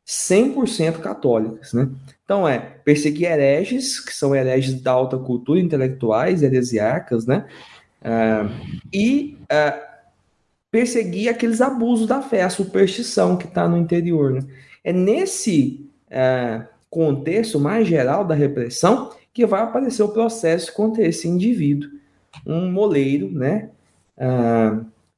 100% 0.07 1.01
católicas, 1.01 1.73
né? 1.73 1.89
Então 2.25 2.47
é 2.47 2.59
perseguir 2.59 3.31
hereges, 3.31 4.01
que 4.01 4.13
são 4.13 4.35
hereges 4.35 4.81
da 4.81 4.93
alta 4.93 5.17
cultura, 5.19 5.61
intelectuais, 5.61 6.43
heresiarcas, 6.43 7.27
né? 7.27 7.47
Uh, 8.03 8.51
e 8.93 9.39
uh, 9.45 9.81
perseguir 10.71 11.31
aqueles 11.31 11.61
abusos 11.63 12.07
da 12.07 12.21
fé, 12.21 12.43
a 12.43 12.51
superstição 12.51 13.37
que 13.37 13.47
está 13.47 13.67
no 13.67 13.79
interior. 13.79 14.33
Né? 14.33 14.41
É 14.83 14.93
nesse 14.93 15.89
uh, 16.09 16.67
contexto 16.91 17.59
mais 17.59 17.89
geral 17.89 18.25
da 18.25 18.35
repressão 18.35 19.11
que 19.33 19.47
vai 19.47 19.63
aparecer 19.63 20.03
o 20.03 20.11
processo 20.11 20.73
contra 20.75 21.03
esse 21.03 21.27
indivíduo, 21.27 21.91
um 22.47 22.71
moleiro, 22.71 23.31
né? 23.33 23.71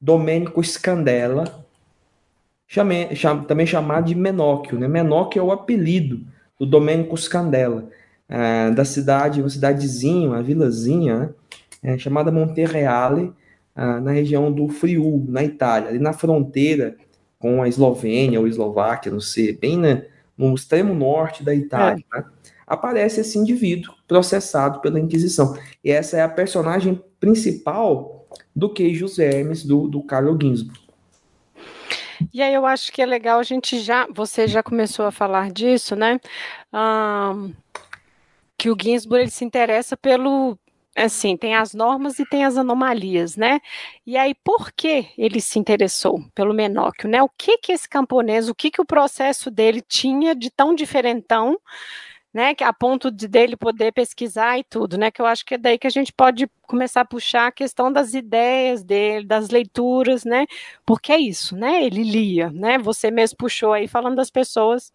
Domênico 0.01 0.65
Scandella, 0.65 1.66
chame, 2.67 3.15
cham, 3.15 3.45
também 3.45 3.67
chamado 3.67 4.07
de 4.07 4.15
Menóquio. 4.15 4.79
Né? 4.79 4.89
Menóquio 4.89 5.41
é 5.41 5.43
o 5.43 5.53
apelido 5.53 6.21
do 6.59 6.67
Domênico 6.67 7.17
Scandella, 7.17 7.89
uh, 8.29 8.75
da 8.75 8.85
cidade, 8.85 9.41
uma 9.41 9.49
cidadezinha, 9.49 10.29
uma 10.29 10.43
vilazinha, 10.43 11.19
né? 11.19 11.31
é, 11.83 11.99
chamada 11.99 12.33
Monterreale, 12.33 13.33
uh, 13.77 14.01
na 14.01 14.11
região 14.11 14.51
do 14.51 14.69
Friul, 14.69 15.25
na 15.29 15.45
Itália, 15.45 15.91
ali 15.91 15.99
na 15.99 16.13
fronteira 16.13 16.97
com 17.39 17.63
a 17.63 17.69
Eslovênia 17.69 18.41
ou 18.41 18.49
Eslováquia, 18.49 19.13
não 19.13 19.21
sei, 19.21 19.53
bem 19.53 19.77
na, 19.77 20.03
no 20.37 20.55
extremo 20.55 20.95
norte 20.95 21.45
da 21.45 21.55
Itália, 21.55 22.03
é. 22.15 22.19
né, 22.19 22.25
aparece 22.67 23.21
esse 23.21 23.39
indivíduo 23.39 23.95
processado 24.09 24.81
pela 24.81 24.99
Inquisição. 24.99 25.57
E 25.85 25.91
essa 25.91 26.17
é 26.17 26.23
a 26.23 26.29
personagem 26.29 27.01
principal 27.21 28.27
do 28.55 28.73
Queijos 28.73 29.19
Hermes, 29.19 29.63
do, 29.63 29.87
do 29.87 30.03
Carlo 30.03 30.37
Ginzburg. 30.41 30.86
E 32.33 32.43
aí 32.43 32.55
eu 32.55 32.67
acho 32.67 32.93
que 32.93 33.03
é 33.03 33.07
legal 33.07 33.39
a 33.39 33.43
gente 33.43 33.81
já, 33.81 34.07
você 34.13 34.47
já 34.47 34.63
começou 34.63 35.07
a 35.07 35.13
falar 35.13 35.51
disso, 35.51 35.97
né? 35.97 36.21
Um, 36.73 37.53
que 38.59 38.71
o 38.71 38.77
Ginsburg 38.81 39.23
ele 39.23 39.31
se 39.31 39.45
interessa 39.45 39.97
pelo, 39.97 40.59
assim, 40.97 41.37
tem 41.37 41.55
as 41.55 41.75
normas 41.75 42.19
e 42.19 42.25
tem 42.25 42.45
as 42.45 42.57
anomalias, 42.57 43.37
né? 43.37 43.61
E 44.07 44.17
aí, 44.17 44.35
por 44.35 44.73
que 44.73 45.09
ele 45.19 45.41
se 45.41 45.59
interessou 45.59 46.25
pelo 46.35 46.55
Menóquio, 46.55 47.09
né? 47.09 47.23
O 47.23 47.29
que 47.29 47.59
que 47.59 47.73
esse 47.73 47.89
camponês, 47.89 48.49
o 48.49 48.55
que 48.55 48.71
que 48.71 48.81
o 48.81 48.87
processo 48.87 49.51
dele 49.51 49.83
tinha 49.83 50.35
de 50.35 50.51
tão 50.51 50.75
diferentão, 50.75 51.59
né? 52.37 52.55
Que 52.55 52.63
a 52.63 52.73
ponto 52.73 53.11
de 53.11 53.27
dele 53.27 53.57
poder 53.57 53.93
pesquisar 53.93 54.59
e 54.59 54.65
tudo, 54.65 54.99
né? 54.99 55.11
Que 55.11 55.23
eu 55.23 55.27
acho 55.27 55.43
que 55.43 55.55
é 55.55 55.59
daí 55.59 55.79
que 55.79 55.87
a 55.87 55.91
gente 55.91 56.13
pode 56.13 56.47
começar 56.67 57.01
a 57.01 57.05
puxar 57.05 57.47
a 57.47 57.51
questão 57.53 57.91
das 57.91 58.13
ideias 58.13 58.85
dele, 58.85 59.25
das 59.27 59.49
leituras, 59.49 60.23
né? 60.23 60.47
Porque 60.85 61.13
é 61.13 61.19
isso, 61.19 61.57
né? 61.57 61.83
Ele 61.83 62.03
lia, 62.03 62.51
né? 62.51 62.77
Você 62.77 63.11
mesmo 63.11 63.39
puxou 63.39 63.73
aí 63.73 63.89
falando 63.89 64.17
das 64.17 64.29
pessoas 64.31 64.93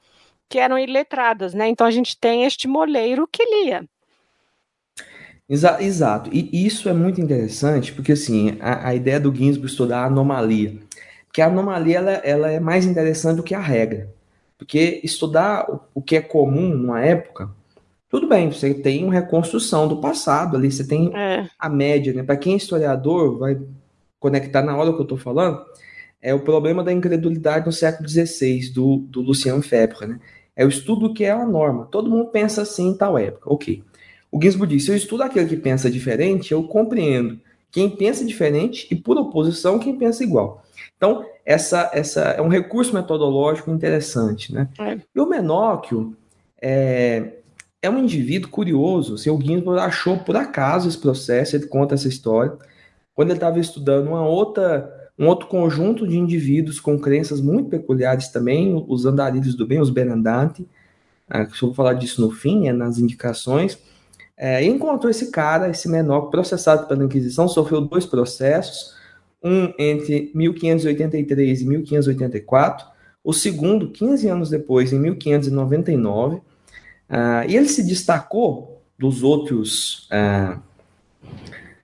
que 0.48 0.60
eram 0.60 0.78
iletradas, 0.78 1.56
né? 1.56 1.68
Então 1.68 1.88
a 1.88 1.92
gente 1.92 2.16
tem 2.16 2.44
este 2.44 2.68
moleiro 2.68 3.28
que 3.28 3.44
lia, 3.44 3.84
Exa 5.50 5.82
exato. 5.82 6.30
E 6.32 6.66
isso 6.66 6.88
é 6.90 6.94
muito 6.94 7.20
interessante, 7.20 7.92
porque 7.92 8.12
assim, 8.14 8.58
a, 8.62 8.90
a 8.90 8.96
ideia 8.96 9.20
do 9.20 9.34
Ginsburg 9.36 9.66
estudar 9.68 10.04
a 10.04 10.06
anomalia. 10.06 10.78
Porque 11.26 11.42
a 11.42 11.48
anomalia 11.48 11.98
ela, 11.98 12.12
ela 12.12 12.52
é 12.52 12.60
mais 12.60 12.86
interessante 12.86 13.38
do 13.38 13.44
que 13.44 13.56
a 13.56 13.60
regra. 13.60 14.10
Porque 14.62 15.02
estudar 15.04 15.66
o, 15.92 16.04
que 16.04 16.16
é 16.16 16.22
comum 16.22 16.70
numa 16.70 17.04
época, 17.04 17.50
tudo 18.08 18.30
bem, 18.30 18.52
você 18.52 18.76
tem 18.76 19.04
uma 19.04 19.14
reconstrução 19.14 19.88
do 19.88 19.98
passado 19.98 20.56
ali, 20.56 20.72
você 20.72 20.86
tem 20.86 21.12
é. 21.18 21.48
a 21.58 21.68
média, 21.68 22.14
né? 22.14 22.22
Para 22.22 22.38
quem 22.38 22.54
é 22.54 22.58
historiador, 22.58 23.40
vai 23.40 23.60
conectar 24.20 24.62
na 24.62 24.78
hora 24.78 24.94
que 24.94 25.00
eu 25.00 25.02
estou 25.02 25.18
falando, 25.18 25.66
é 26.22 26.32
o 26.32 26.42
problema 26.42 26.84
da 26.84 26.94
incredulidade 26.94 27.66
no 27.66 27.72
século 27.72 28.08
XVI, 28.08 28.70
do, 28.72 28.98
do 28.98 29.22
Luciano 29.22 29.64
Febre, 29.64 30.06
né? 30.06 30.20
É 30.56 30.64
o 30.64 30.70
estudo 30.70 31.12
que 31.12 31.24
é 31.24 31.32
a 31.32 31.44
norma. 31.44 31.88
Todo 31.88 32.12
mundo 32.12 32.30
pensa 32.30 32.62
assim 32.62 32.90
em 32.90 32.96
tal 32.96 33.18
época. 33.18 33.52
Ok. 33.52 33.84
O 34.32 34.40
Ginsburg 34.40 34.76
diz: 34.76 34.86
se 34.86 34.92
eu 34.92 34.96
estudo 34.96 35.24
aquele 35.24 35.50
que 35.50 35.58
pensa 35.58 35.90
diferente, 35.90 36.52
eu 36.52 36.62
compreendo 36.66 37.40
quem 37.72 37.90
pensa 37.90 38.24
diferente 38.24 38.88
e, 38.92 38.96
por 38.96 39.18
oposição, 39.18 39.80
quem 39.80 39.98
pensa 39.98 40.24
igual. 40.24 40.64
Então, 41.02 41.26
essa, 41.44 41.90
essa 41.94 42.22
é 42.22 42.42
um 42.44 42.48
recurso 42.48 42.94
metodológico 42.94 43.72
interessante. 43.72 44.54
Né? 44.54 44.70
É. 44.78 45.00
E 45.16 45.20
o 45.20 45.26
Menóquio 45.26 46.16
é, 46.62 47.38
é 47.82 47.90
um 47.90 47.98
indivíduo 47.98 48.52
curioso. 48.52 49.16
Assim, 49.16 49.32
o 49.32 49.42
Ginsburg 49.42 49.82
achou 49.82 50.20
por 50.20 50.36
acaso 50.36 50.88
esse 50.88 51.00
processo, 51.00 51.56
ele 51.56 51.66
conta 51.66 51.96
essa 51.96 52.08
história, 52.08 52.54
quando 53.16 53.30
ele 53.30 53.38
estava 53.38 53.60
estudando 53.60 54.10
uma 54.10 54.24
outra, 54.24 55.10
um 55.18 55.26
outro 55.26 55.48
conjunto 55.48 56.08
de 56.08 56.18
indivíduos 56.18 56.80
com 56.80 57.00
crenças 57.00 57.42
muito 57.42 57.70
peculiares 57.70 58.28
também, 58.28 58.86
os 58.88 59.06
andarilhos 59.06 59.56
do 59.56 59.66
bem, 59.66 59.82
os 59.82 59.90
Benandanti. 59.90 60.68
Ah, 61.28 61.42
eu 61.42 61.50
vou 61.62 61.74
falar 61.74 61.94
disso 61.94 62.22
no 62.22 62.30
fim, 62.30 62.66
né, 62.66 62.74
nas 62.74 63.00
indicações 63.00 63.80
é, 64.42 64.64
encontrou 64.66 65.12
esse 65.12 65.30
cara, 65.30 65.70
esse 65.70 65.88
menor, 65.88 66.32
processado 66.32 66.88
pela 66.88 67.04
Inquisição, 67.04 67.48
sofreu 67.48 67.80
dois 67.80 68.08
processos, 68.08 68.96
um 69.44 69.74
entre 69.78 70.32
1583 70.34 71.62
e 71.62 71.66
1584, 71.66 72.86
o 73.24 73.34
segundo, 73.34 73.90
15 73.90 74.28
anos 74.28 74.50
depois, 74.50 74.92
em 74.92 75.00
1599, 75.00 76.36
uh, 76.36 76.42
ah, 77.10 77.46
e 77.48 77.56
ele 77.56 77.68
se 77.68 77.84
destacou 77.84 78.82
dos 78.98 79.24
outros, 79.24 80.10
uh, 80.10 80.60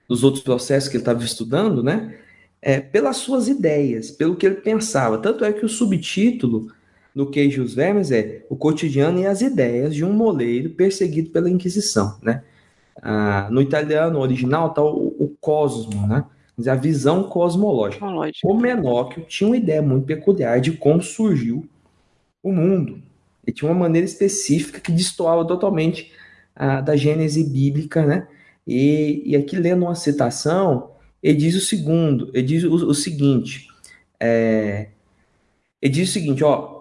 dos 0.08 0.24
outros 0.24 0.42
processos 0.42 0.88
que 0.88 0.96
ele 0.96 1.02
estava 1.02 1.22
estudando, 1.22 1.82
né, 1.82 2.14
é, 2.60 2.80
pelas 2.80 3.18
suas 3.18 3.48
ideias, 3.48 4.10
pelo 4.10 4.36
que 4.36 4.46
ele 4.46 4.56
pensava. 4.56 5.18
Tanto 5.18 5.44
é 5.44 5.52
que 5.52 5.64
o 5.64 5.68
subtítulo 5.68 6.72
no 7.14 7.30
Queijos 7.30 7.74
Vermes 7.74 8.10
é 8.10 8.44
o 8.48 8.56
cotidiano 8.56 9.20
e 9.20 9.26
as 9.26 9.40
ideias 9.40 9.94
de 9.94 10.04
um 10.04 10.12
moleiro 10.12 10.70
perseguido 10.70 11.30
pela 11.30 11.50
Inquisição, 11.50 12.16
né? 12.22 12.42
Ah, 13.00 13.48
no 13.50 13.62
italiano 13.62 14.18
original 14.18 14.68
está 14.68 14.82
o, 14.82 15.14
o, 15.18 15.36
cosmo, 15.40 16.06
né? 16.06 16.24
A 16.66 16.74
visão 16.74 17.24
cosmológica. 17.24 18.04
O 18.44 18.54
Menóquio 18.54 19.24
tinha 19.24 19.48
uma 19.48 19.56
ideia 19.56 19.82
muito 19.82 20.06
peculiar 20.06 20.60
de 20.60 20.72
como 20.72 21.02
surgiu 21.02 21.68
o 22.42 22.52
mundo. 22.52 23.02
Ele 23.46 23.54
tinha 23.54 23.70
uma 23.70 23.78
maneira 23.78 24.06
específica 24.06 24.80
que 24.80 24.90
destoava 24.90 25.46
totalmente 25.46 26.12
ah, 26.56 26.80
da 26.80 26.96
gênese 26.96 27.44
bíblica, 27.44 28.04
né? 28.04 28.26
E, 28.66 29.22
e, 29.24 29.36
aqui 29.36 29.56
lendo 29.56 29.84
uma 29.84 29.94
citação, 29.94 30.90
ele 31.22 31.38
diz 31.38 31.54
o 31.54 31.60
segundo, 31.60 32.30
ele 32.34 32.46
diz 32.46 32.64
o, 32.64 32.74
o 32.74 32.94
seguinte, 32.94 33.66
é, 34.20 34.88
ele 35.80 35.92
diz 35.92 36.10
o 36.10 36.12
seguinte, 36.12 36.44
ó, 36.44 36.78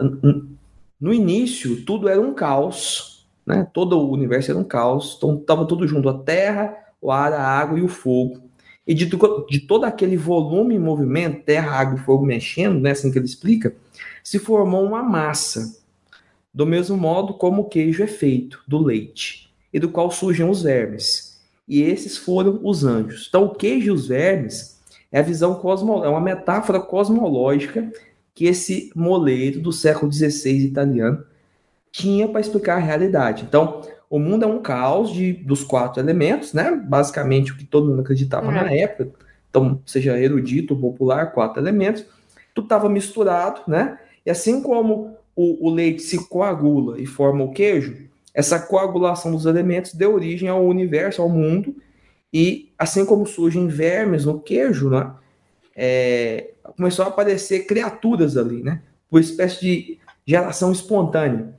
no 1.00 1.14
início 1.14 1.86
tudo 1.86 2.10
era 2.10 2.20
um 2.20 2.34
caos, 2.34 3.26
né? 3.46 3.66
Todo 3.74 3.98
o 3.98 4.12
universo 4.12 4.52
era 4.52 4.60
um 4.60 4.64
caos, 4.64 5.16
então 5.18 5.38
estava 5.38 5.66
tudo 5.66 5.88
junto, 5.88 6.10
a 6.10 6.18
terra, 6.18 6.76
o 7.02 7.12
ar, 7.12 7.32
a 7.32 7.42
água 7.42 7.80
e 7.80 7.84
o 7.84 7.88
fogo. 7.88 8.47
E 8.88 8.94
de, 8.94 9.06
de 9.06 9.60
todo 9.60 9.84
aquele 9.84 10.16
volume 10.16 10.76
em 10.76 10.80
movimento, 10.80 11.44
terra, 11.44 11.72
água 11.72 12.00
e 12.00 12.04
fogo 12.04 12.26
mexendo, 12.26 12.80
né, 12.80 12.92
assim 12.92 13.12
que 13.12 13.20
ele 13.20 13.26
explica, 13.26 13.76
se 14.24 14.40
formou 14.40 14.86
uma 14.86 15.04
massa, 15.04 15.78
do 16.54 16.66
mesmo 16.66 16.96
modo 16.96 17.34
como 17.34 17.64
o 17.64 17.70
queijo 17.70 18.02
é 18.02 18.08
feito, 18.08 18.64
do 18.68 18.80
leite, 18.80 19.54
e 19.74 19.80
do 19.80 19.90
qual 19.90 20.10
surgem 20.10 20.50
os 20.50 20.64
vermes. 20.64 21.38
e 21.68 21.82
esses 21.82 22.18
foram 22.18 22.62
os 22.64 22.86
anjos. 22.86 23.26
Então, 23.28 23.44
o 23.44 23.54
queijo 23.54 23.88
e 23.88 23.92
os 23.92 24.08
vermes 24.08 24.80
é 25.12 25.20
a 25.20 25.22
visão 25.22 25.56
cosmo, 25.56 26.04
é 26.04 26.08
uma 26.08 26.22
metáfora 26.22 26.80
cosmológica 26.80 27.92
que 28.34 28.46
esse 28.46 28.90
moleiro 28.96 29.60
do 29.60 29.74
século 29.74 30.12
XVI 30.12 30.66
italiano 30.66 31.26
tinha 31.92 32.28
para 32.28 32.40
explicar 32.40 32.76
a 32.76 32.86
realidade. 32.86 33.44
Então, 33.44 33.82
o 34.10 34.20
mundo 34.20 34.44
é 34.44 34.48
um 34.48 34.62
caos 34.62 35.12
de, 35.12 35.34
dos 35.34 35.64
quatro 35.64 36.02
elementos, 36.02 36.54
né? 36.54 36.72
Basicamente 36.72 37.52
o 37.52 37.58
que 37.58 37.66
todo 37.66 37.90
mundo 37.90 38.02
acreditava 38.02 38.52
na 38.52 38.72
época. 38.72 39.12
Então, 39.50 39.82
seja 39.86 40.20
erudito, 40.20 40.76
popular, 40.76 41.34
quatro 41.34 41.62
elementos. 41.62 42.06
Tudo 42.54 42.66
estava 42.66 42.90
misturado, 42.90 43.62
né? 43.68 43.98
E 44.26 44.30
assim 44.30 44.62
como 44.62 45.16
o, 45.36 45.68
o 45.68 45.70
leite 45.70 46.02
se 46.02 46.28
coagula 46.28 47.00
e 47.00 47.06
forma 47.06 47.44
o 47.44 47.52
queijo, 47.52 48.08
essa 48.34 48.60
coagulação 48.60 49.32
dos 49.32 49.46
elementos 49.46 49.94
deu 49.94 50.14
origem 50.14 50.50
ao 50.50 50.66
universo, 50.66 51.22
ao 51.22 51.30
mundo, 51.30 51.76
e 52.32 52.72
assim 52.78 53.06
como 53.06 53.26
surgem 53.26 53.68
vermes 53.68 54.26
no 54.26 54.40
queijo, 54.40 54.90
né, 54.90 55.12
é, 55.76 56.52
começou 56.76 57.06
a 57.06 57.08
aparecer 57.08 57.66
criaturas 57.66 58.38
ali, 58.38 58.62
né, 58.62 58.82
por 59.10 59.22
espécie 59.22 59.62
de 59.62 60.00
geração 60.26 60.72
espontânea. 60.72 61.56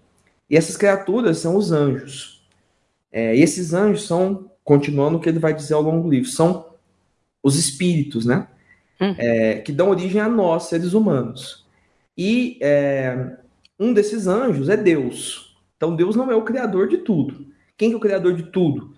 E 0.50 0.56
essas 0.56 0.76
criaturas 0.76 1.38
são 1.38 1.56
os 1.56 1.72
anjos. 1.72 2.37
É, 3.10 3.34
e 3.34 3.42
esses 3.42 3.72
anjos 3.72 4.06
são, 4.06 4.50
continuando 4.62 5.18
o 5.18 5.20
que 5.20 5.28
ele 5.28 5.38
vai 5.38 5.54
dizer 5.54 5.74
ao 5.74 5.82
longo 5.82 6.02
do 6.02 6.10
livro, 6.10 6.28
são 6.28 6.66
os 7.42 7.56
espíritos, 7.56 8.26
né, 8.26 8.46
hum. 9.00 9.14
é, 9.18 9.54
que 9.60 9.72
dão 9.72 9.90
origem 9.90 10.20
a 10.20 10.28
nós, 10.28 10.64
seres 10.64 10.92
humanos. 10.92 11.66
E 12.16 12.58
é, 12.60 13.36
um 13.78 13.92
desses 13.92 14.26
anjos 14.26 14.68
é 14.68 14.76
Deus. 14.76 15.56
Então 15.76 15.94
Deus 15.94 16.16
não 16.16 16.30
é 16.30 16.34
o 16.34 16.42
criador 16.42 16.88
de 16.88 16.98
tudo. 16.98 17.46
Quem 17.76 17.92
é 17.92 17.96
o 17.96 18.00
criador 18.00 18.34
de 18.34 18.42
tudo? 18.44 18.92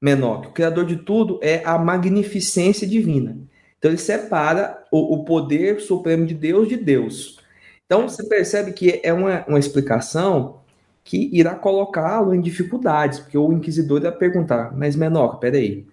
Menor. 0.00 0.46
O 0.46 0.52
criador 0.52 0.84
de 0.84 0.96
tudo 0.96 1.40
é 1.42 1.62
a 1.64 1.78
magnificência 1.78 2.86
divina. 2.86 3.38
Então 3.78 3.90
ele 3.90 3.98
separa 3.98 4.84
o, 4.92 5.14
o 5.14 5.24
poder 5.24 5.80
supremo 5.80 6.26
de 6.26 6.34
Deus 6.34 6.68
de 6.68 6.76
Deus. 6.76 7.40
Então 7.86 8.06
você 8.06 8.22
percebe 8.28 8.72
que 8.72 9.00
é 9.02 9.12
uma, 9.12 9.44
uma 9.46 9.58
explicação 9.58 10.59
que 11.10 11.28
irá 11.32 11.56
colocá-lo 11.56 12.32
em 12.32 12.40
dificuldades, 12.40 13.18
porque 13.18 13.36
o 13.36 13.52
inquisidor 13.52 14.00
irá 14.00 14.12
perguntar, 14.12 14.72
mas 14.76 14.94
menor, 14.94 15.40
peraí. 15.40 15.84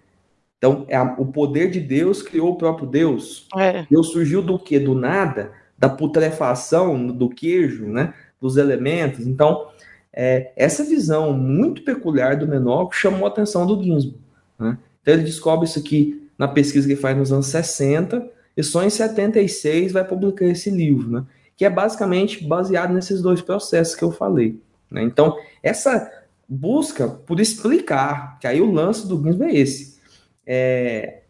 Então, 0.56 0.84
é 0.86 0.96
a, 0.96 1.16
o 1.18 1.26
poder 1.26 1.72
de 1.72 1.80
Deus 1.80 2.22
criou 2.22 2.52
o 2.52 2.56
próprio 2.56 2.86
Deus. 2.86 3.48
É. 3.56 3.84
Deus 3.90 4.12
surgiu 4.12 4.40
do 4.40 4.56
que? 4.56 4.78
Do 4.78 4.94
nada, 4.94 5.50
da 5.76 5.88
putrefação 5.88 7.08
do 7.08 7.28
queijo, 7.28 7.86
né? 7.86 8.14
Dos 8.40 8.56
elementos. 8.56 9.26
Então, 9.26 9.66
é, 10.12 10.52
essa 10.54 10.84
visão 10.84 11.32
muito 11.32 11.82
peculiar 11.82 12.36
do 12.36 12.46
Menor 12.46 12.90
chamou 12.92 13.24
a 13.24 13.28
atenção 13.28 13.66
do 13.66 13.82
Ginsburg. 13.82 14.20
Né? 14.56 14.78
Então 15.02 15.14
ele 15.14 15.24
descobre 15.24 15.66
isso 15.66 15.80
aqui 15.80 16.30
na 16.38 16.46
pesquisa 16.46 16.86
que 16.86 16.92
ele 16.92 17.00
faz 17.00 17.16
nos 17.16 17.32
anos 17.32 17.46
60 17.46 18.24
e 18.56 18.62
só 18.62 18.84
em 18.84 18.90
76 18.90 19.90
vai 19.90 20.04
publicar 20.04 20.46
esse 20.46 20.70
livro, 20.70 21.10
né? 21.10 21.24
que 21.56 21.64
é 21.64 21.70
basicamente 21.70 22.46
baseado 22.46 22.94
nesses 22.94 23.20
dois 23.20 23.42
processos 23.42 23.96
que 23.96 24.04
eu 24.04 24.12
falei. 24.12 24.60
Né? 24.90 25.02
Então, 25.02 25.36
essa 25.62 26.10
busca 26.48 27.06
por 27.08 27.40
explicar, 27.40 28.38
que 28.38 28.46
aí 28.46 28.60
o 28.60 28.72
lance 28.72 29.06
do 29.06 29.16
Ginsburg 29.16 29.44
é 29.44 29.58
esse. 29.58 29.98
É, 30.46 31.22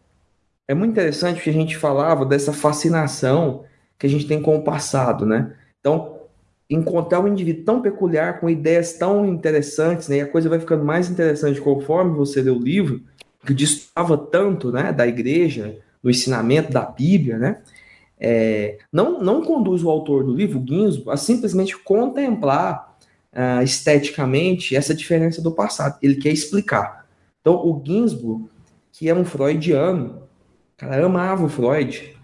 é 0.67 0.73
muito 0.73 0.91
interessante 0.91 1.41
que 1.41 1.49
a 1.49 1.53
gente 1.53 1.75
falava 1.75 2.25
dessa 2.25 2.53
fascinação 2.53 3.65
que 3.97 4.07
a 4.07 4.09
gente 4.09 4.25
tem 4.25 4.41
com 4.41 4.55
o 4.55 4.63
passado, 4.63 5.25
né? 5.25 5.53
Então, 5.79 6.19
encontrar 6.69 7.19
um 7.19 7.27
indivíduo 7.27 7.65
tão 7.65 7.81
peculiar, 7.81 8.39
com 8.39 8.49
ideias 8.49 8.93
tão 8.93 9.25
interessantes, 9.25 10.07
né? 10.07 10.17
E 10.17 10.21
a 10.21 10.27
coisa 10.27 10.47
vai 10.47 10.59
ficando 10.59 10.85
mais 10.85 11.09
interessante 11.09 11.59
conforme 11.59 12.15
você 12.15 12.41
lê 12.41 12.49
o 12.49 12.59
livro, 12.59 13.01
que 13.45 13.53
distava 13.53 14.17
tanto, 14.17 14.71
né, 14.71 14.93
da 14.93 15.07
igreja, 15.07 15.79
do 16.01 16.09
ensinamento 16.09 16.71
da 16.71 16.85
Bíblia, 16.85 17.37
né? 17.37 17.61
É, 18.17 18.77
não, 18.91 19.21
não 19.21 19.41
conduz 19.41 19.83
o 19.83 19.89
autor 19.89 20.23
do 20.23 20.33
livro, 20.33 20.63
Ginsburg, 20.65 21.09
a 21.09 21.17
simplesmente 21.17 21.77
contemplar 21.77 22.88
uh, 23.39 23.63
esteticamente 23.63 24.75
essa 24.75 24.93
diferença 24.93 25.41
do 25.41 25.51
passado. 25.51 25.97
Ele 26.01 26.15
quer 26.15 26.31
explicar. 26.31 27.05
Então, 27.39 27.55
o 27.55 27.81
Ginsburg, 27.85 28.49
que 28.91 29.07
é 29.07 29.15
um 29.15 29.23
freudiano, 29.23 30.23
cara, 30.75 31.05
amava 31.05 31.45
o 31.45 31.49
Freud, 31.49 32.17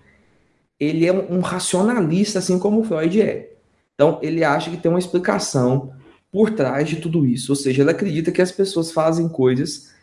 ele 0.78 1.08
é 1.08 1.14
um, 1.14 1.40
racionalista, 1.40 2.40
assim 2.40 2.60
como 2.60 2.82
o 2.82 2.84
Freud 2.84 3.22
é. 3.22 3.54
Então, 3.94 4.20
ele 4.22 4.44
acha 4.44 4.70
que 4.70 4.76
tem 4.76 4.92
uma 4.92 5.00
explicação 5.00 5.94
por 6.30 6.52
trás 6.52 6.90
de 6.90 6.98
tudo 6.98 7.26
isso. 7.26 7.54
Ou 7.54 7.56
seja, 7.56 7.82
ele 7.82 7.92
acredita 7.92 8.32
que 8.32 8.42
as 8.42 8.52
pessoas 8.52 8.92
fazem 8.92 9.30
coisas 9.30 9.94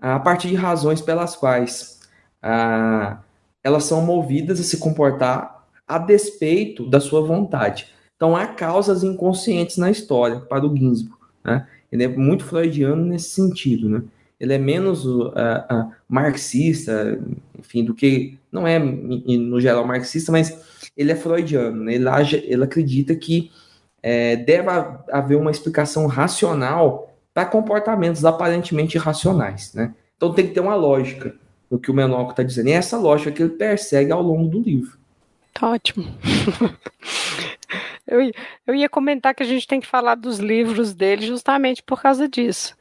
a 0.00 0.18
partir 0.18 0.48
de 0.48 0.56
razões 0.56 1.00
pelas 1.00 1.36
quais 1.36 2.00
ah, 2.42 3.20
elas 3.62 3.84
são 3.84 4.02
movidas 4.02 4.58
a 4.58 4.64
se 4.64 4.78
comportar 4.78 5.64
a 5.86 5.96
despeito 5.96 6.90
da 6.90 6.98
sua 6.98 7.20
vontade. 7.22 7.86
Então, 8.16 8.34
há 8.34 8.46
causas 8.46 9.02
inconscientes 9.02 9.76
na 9.76 9.90
história, 9.90 10.40
para 10.40 10.66
o 10.66 10.74
Ginsburg. 10.74 11.20
Né? 11.44 11.66
Ele 11.92 12.04
é 12.04 12.08
muito 12.08 12.44
freudiano 12.44 13.04
nesse 13.04 13.30
sentido. 13.30 13.88
Né? 13.88 14.02
Ele 14.40 14.54
é 14.54 14.58
menos 14.58 15.04
uh, 15.04 15.28
uh, 15.28 15.92
marxista, 16.08 17.18
enfim, 17.58 17.84
do 17.84 17.94
que. 17.94 18.38
Não 18.50 18.66
é, 18.66 18.78
no 18.78 19.60
geral, 19.60 19.86
marxista, 19.86 20.32
mas 20.32 20.58
ele 20.96 21.12
é 21.12 21.16
freudiano, 21.16 21.84
né? 21.84 21.94
ele, 21.94 22.08
age, 22.08 22.42
ele 22.46 22.64
acredita 22.64 23.14
que 23.14 23.50
é, 24.02 24.36
deve 24.36 24.68
haver 25.10 25.36
uma 25.36 25.50
explicação 25.50 26.06
racional 26.06 27.14
para 27.34 27.44
comportamentos 27.44 28.24
aparentemente 28.24 28.96
irracionais. 28.96 29.74
Né? 29.74 29.94
Então 30.16 30.32
tem 30.32 30.46
que 30.46 30.54
ter 30.54 30.60
uma 30.60 30.74
lógica 30.74 31.34
no 31.70 31.78
que 31.78 31.90
o 31.90 31.94
Menoco 31.94 32.30
está 32.30 32.42
dizendo. 32.42 32.68
E 32.68 32.72
é 32.72 32.76
essa 32.76 32.96
lógica 32.96 33.32
que 33.32 33.42
ele 33.42 33.50
persegue 33.50 34.12
ao 34.12 34.22
longo 34.22 34.48
do 34.48 34.60
livro. 34.60 34.96
Tá 35.52 35.70
ótimo. 35.70 36.06
eu, 38.06 38.30
eu 38.66 38.74
ia 38.74 38.88
comentar 38.88 39.34
que 39.34 39.42
a 39.42 39.46
gente 39.46 39.66
tem 39.66 39.80
que 39.80 39.86
falar 39.86 40.14
dos 40.14 40.38
livros 40.38 40.94
dele 40.94 41.26
justamente 41.26 41.82
por 41.82 42.00
causa 42.00 42.28
disso. 42.28 42.76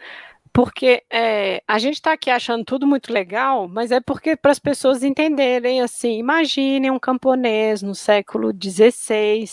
Porque 0.54 1.04
é, 1.12 1.62
a 1.68 1.78
gente 1.78 1.96
está 1.96 2.14
aqui 2.14 2.30
achando 2.30 2.64
tudo 2.64 2.88
muito 2.88 3.12
legal, 3.12 3.68
mas 3.68 3.92
é 3.92 4.00
porque 4.00 4.38
para 4.38 4.52
as 4.52 4.60
pessoas 4.60 5.04
entenderem 5.04 5.82
assim, 5.82 6.18
imaginem 6.18 6.92
um 6.92 7.00
camponês 7.00 7.82
no 7.82 7.94
século 7.94 8.54
XVI, 8.54 9.46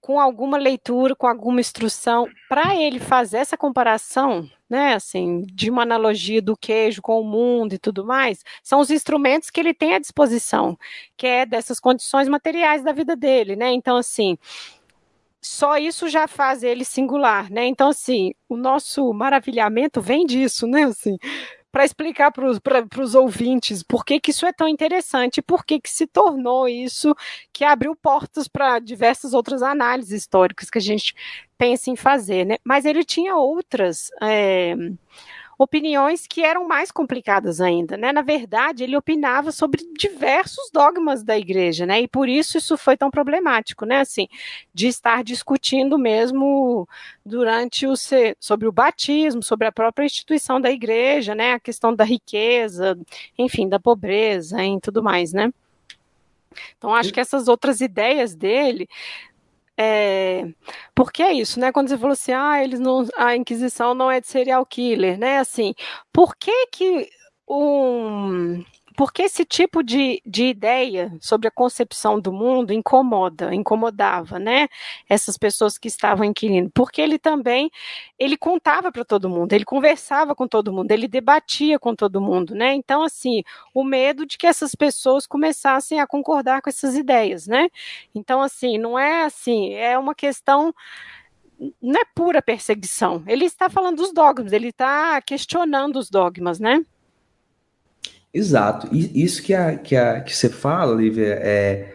com 0.00 0.18
alguma 0.18 0.58
leitura, 0.58 1.14
com 1.14 1.28
alguma 1.28 1.60
instrução, 1.60 2.26
para 2.48 2.74
ele 2.74 2.98
fazer 2.98 3.36
essa 3.36 3.56
comparação, 3.56 4.50
né, 4.68 4.94
assim, 4.94 5.42
de 5.52 5.70
uma 5.70 5.82
analogia 5.82 6.42
do 6.42 6.56
queijo 6.56 7.00
com 7.00 7.20
o 7.20 7.24
mundo 7.24 7.74
e 7.74 7.78
tudo 7.78 8.04
mais, 8.04 8.44
são 8.62 8.80
os 8.80 8.90
instrumentos 8.90 9.50
que 9.50 9.60
ele 9.60 9.72
tem 9.72 9.94
à 9.94 9.98
disposição, 9.98 10.78
que 11.16 11.26
é 11.26 11.46
dessas 11.46 11.80
condições 11.80 12.28
materiais 12.28 12.82
da 12.82 12.92
vida 12.92 13.16
dele, 13.16 13.56
né? 13.56 13.72
Então, 13.72 13.96
assim, 13.96 14.36
só 15.40 15.78
isso 15.78 16.08
já 16.08 16.26
faz 16.28 16.62
ele 16.62 16.84
singular, 16.84 17.50
né? 17.50 17.66
Então, 17.66 17.88
assim, 17.88 18.32
o 18.48 18.56
nosso 18.56 19.12
maravilhamento 19.12 20.00
vem 20.00 20.26
disso, 20.26 20.66
né? 20.66 20.84
Assim, 20.84 21.16
para 21.70 21.84
explicar 21.84 22.32
para 22.32 23.02
os 23.02 23.14
ouvintes 23.14 23.82
por 23.82 24.04
que, 24.04 24.18
que 24.18 24.30
isso 24.30 24.46
é 24.46 24.52
tão 24.52 24.66
interessante, 24.68 25.42
por 25.42 25.64
que, 25.64 25.80
que 25.80 25.90
se 25.90 26.06
tornou 26.06 26.68
isso 26.68 27.14
que 27.52 27.64
abriu 27.64 27.94
portas 27.94 28.48
para 28.48 28.78
diversas 28.78 29.34
outras 29.34 29.62
análises 29.62 30.22
históricas 30.22 30.70
que 30.70 30.78
a 30.78 30.82
gente 30.82 31.14
pensa 31.56 31.90
em 31.90 31.96
fazer, 31.96 32.46
né? 32.46 32.56
Mas 32.64 32.84
ele 32.84 33.04
tinha 33.04 33.36
outras. 33.36 34.10
É 34.22 34.74
opiniões 35.58 36.24
que 36.26 36.44
eram 36.44 36.68
mais 36.68 36.92
complicadas 36.92 37.60
ainda, 37.60 37.96
né? 37.96 38.12
Na 38.12 38.22
verdade, 38.22 38.84
ele 38.84 38.96
opinava 38.96 39.50
sobre 39.50 39.82
diversos 39.98 40.70
dogmas 40.72 41.24
da 41.24 41.36
igreja, 41.36 41.84
né? 41.84 42.00
E 42.00 42.08
por 42.08 42.28
isso 42.28 42.56
isso 42.56 42.78
foi 42.78 42.96
tão 42.96 43.10
problemático, 43.10 43.84
né? 43.84 44.00
Assim, 44.00 44.28
de 44.72 44.86
estar 44.86 45.24
discutindo 45.24 45.98
mesmo 45.98 46.88
durante 47.26 47.86
o 47.86 47.94
sobre 48.38 48.68
o 48.68 48.72
batismo, 48.72 49.42
sobre 49.42 49.66
a 49.66 49.72
própria 49.72 50.06
instituição 50.06 50.60
da 50.60 50.70
igreja, 50.70 51.34
né? 51.34 51.54
A 51.54 51.60
questão 51.60 51.92
da 51.94 52.04
riqueza, 52.04 52.96
enfim, 53.36 53.68
da 53.68 53.80
pobreza 53.80 54.64
e 54.64 54.80
tudo 54.80 55.02
mais, 55.02 55.32
né? 55.32 55.50
Então, 56.76 56.94
acho 56.94 57.12
que 57.12 57.20
essas 57.20 57.48
outras 57.48 57.80
ideias 57.80 58.34
dele 58.34 58.88
é, 59.78 60.44
porque 60.94 61.22
é 61.22 61.32
isso, 61.32 61.60
né? 61.60 61.70
Quando 61.72 61.88
você 61.88 61.96
falou 61.98 62.12
assim, 62.12 62.32
ah, 62.32 62.62
eles 62.62 62.80
não, 62.80 63.06
a 63.16 63.36
Inquisição 63.36 63.94
não 63.94 64.10
é 64.10 64.20
de 64.20 64.26
serial 64.26 64.66
killer, 64.66 65.18
né? 65.18 65.38
Assim, 65.38 65.74
por 66.12 66.36
que 66.36 66.66
que 66.68 67.08
um 67.48 68.64
porque 68.98 69.22
esse 69.22 69.44
tipo 69.44 69.80
de, 69.80 70.20
de 70.26 70.46
ideia 70.46 71.16
sobre 71.20 71.46
a 71.46 71.52
concepção 71.52 72.18
do 72.18 72.32
mundo 72.32 72.72
incomoda, 72.72 73.54
incomodava, 73.54 74.40
né? 74.40 74.66
Essas 75.08 75.38
pessoas 75.38 75.78
que 75.78 75.86
estavam 75.86 76.24
inquirindo, 76.24 76.68
porque 76.74 77.00
ele 77.00 77.16
também 77.16 77.70
ele 78.18 78.36
contava 78.36 78.90
para 78.90 79.04
todo 79.04 79.28
mundo, 79.30 79.52
ele 79.52 79.64
conversava 79.64 80.34
com 80.34 80.48
todo 80.48 80.72
mundo, 80.72 80.90
ele 80.90 81.06
debatia 81.06 81.78
com 81.78 81.94
todo 81.94 82.20
mundo, 82.20 82.56
né? 82.56 82.74
Então, 82.74 83.00
assim, 83.04 83.44
o 83.72 83.84
medo 83.84 84.26
de 84.26 84.36
que 84.36 84.48
essas 84.48 84.74
pessoas 84.74 85.28
começassem 85.28 86.00
a 86.00 86.06
concordar 86.06 86.60
com 86.60 86.68
essas 86.68 86.96
ideias, 86.96 87.46
né? 87.46 87.68
Então, 88.12 88.42
assim, 88.42 88.78
não 88.78 88.98
é 88.98 89.22
assim, 89.22 89.74
é 89.74 89.96
uma 89.96 90.14
questão 90.14 90.74
não 91.80 92.00
é 92.00 92.04
pura 92.16 92.42
perseguição. 92.42 93.22
Ele 93.28 93.44
está 93.44 93.70
falando 93.70 93.98
dos 93.98 94.12
dogmas, 94.12 94.52
ele 94.52 94.70
está 94.70 95.22
questionando 95.22 95.98
os 96.00 96.10
dogmas, 96.10 96.58
né? 96.58 96.84
Exato. 98.38 98.88
Isso 98.92 99.42
que, 99.42 99.52
a, 99.52 99.76
que, 99.76 99.96
a, 99.96 100.20
que 100.20 100.34
você 100.34 100.48
fala, 100.48 100.94
Lívia, 100.94 101.38
é, 101.42 101.92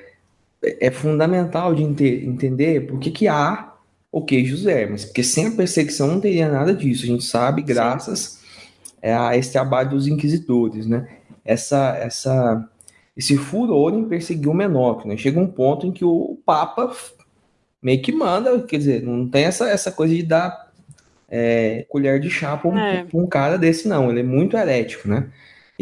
é 0.62 0.92
fundamental 0.92 1.74
de 1.74 1.84
ente, 1.84 2.06
entender 2.26 2.86
por 2.86 3.00
que, 3.00 3.12
que 3.12 3.28
há 3.28 3.74
o 4.12 4.22
queijos 4.22 4.64
vermes, 4.64 5.06
porque 5.06 5.24
sem 5.24 5.48
a 5.48 5.52
perseguição 5.52 6.08
não 6.08 6.20
teria 6.20 6.50
nada 6.50 6.74
disso. 6.74 7.04
A 7.04 7.08
gente 7.08 7.24
sabe, 7.24 7.62
graças 7.62 8.42
Sim. 9.02 9.10
a 9.10 9.38
esse 9.38 9.52
trabalho 9.54 9.92
dos 9.92 10.06
inquisidores, 10.06 10.86
né? 10.86 11.08
Essa, 11.46 11.98
essa, 11.98 12.70
esse 13.16 13.38
furor 13.38 13.94
em 13.94 14.08
perseguir 14.08 14.50
o 14.50 14.54
menor, 14.54 15.06
né? 15.06 15.16
Chega 15.16 15.40
um 15.40 15.48
ponto 15.48 15.88
em 15.88 15.92
que 15.92 16.04
o 16.04 16.38
Papa 16.46 16.94
meio 17.82 18.02
que 18.02 18.12
manda, 18.12 18.62
quer 18.64 18.78
dizer, 18.78 19.02
não 19.02 19.28
tem 19.28 19.46
essa, 19.46 19.70
essa 19.70 19.92
coisa 19.92 20.14
de 20.14 20.24
dar 20.24 20.72
é, 21.30 21.86
colher 21.90 22.20
de 22.20 22.30
chá 22.30 22.56
para 22.58 22.70
um, 22.70 22.78
é. 22.78 23.08
um, 23.14 23.26
cara 23.26 23.58
desse, 23.58 23.88
não. 23.88 24.12
Ele 24.12 24.20
é 24.20 24.24
muito 24.24 24.58
herético, 24.58 25.08
né? 25.08 25.30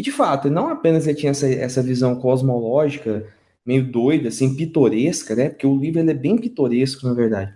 E 0.02 0.04
de 0.04 0.12
fato, 0.12 0.50
não 0.50 0.68
apenas 0.68 1.06
ele 1.06 1.16
tinha 1.16 1.30
essa, 1.30 1.48
essa 1.48 1.84
visão 1.84 2.16
cosmológica 2.16 3.24
meio 3.64 3.86
doida, 3.86 4.30
assim, 4.30 4.56
pitoresca, 4.56 5.36
né? 5.36 5.50
Porque 5.50 5.68
o 5.68 5.78
livro 5.78 6.00
ele 6.00 6.10
é 6.10 6.16
bem 6.16 6.40
pitoresco, 6.40 7.06
na 7.08 7.14
verdade. 7.14 7.54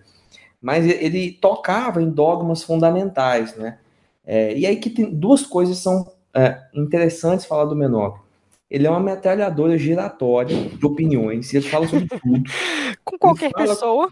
Mas 0.61 0.85
ele 0.85 1.31
tocava 1.31 2.03
em 2.03 2.07
dogmas 2.11 2.61
fundamentais, 2.61 3.55
né? 3.55 3.79
É, 4.23 4.55
e 4.55 4.63
aí 4.67 4.75
que 4.75 4.91
tem 4.91 5.11
duas 5.11 5.41
coisas 5.41 5.79
são 5.79 6.07
é, 6.35 6.59
interessantes 6.75 7.47
falar 7.47 7.65
do 7.65 7.75
Menor. 7.75 8.23
Ele 8.69 8.85
é 8.85 8.91
uma 8.91 8.99
metralhadora 8.99 9.75
giratória 9.75 10.55
de 10.55 10.85
opiniões, 10.85 11.51
ele 11.51 11.67
fala 11.67 11.87
sobre 11.87 12.07
tudo. 12.07 12.43
Com 13.03 13.17
qualquer 13.17 13.49
fala, 13.49 13.69
pessoa. 13.69 14.11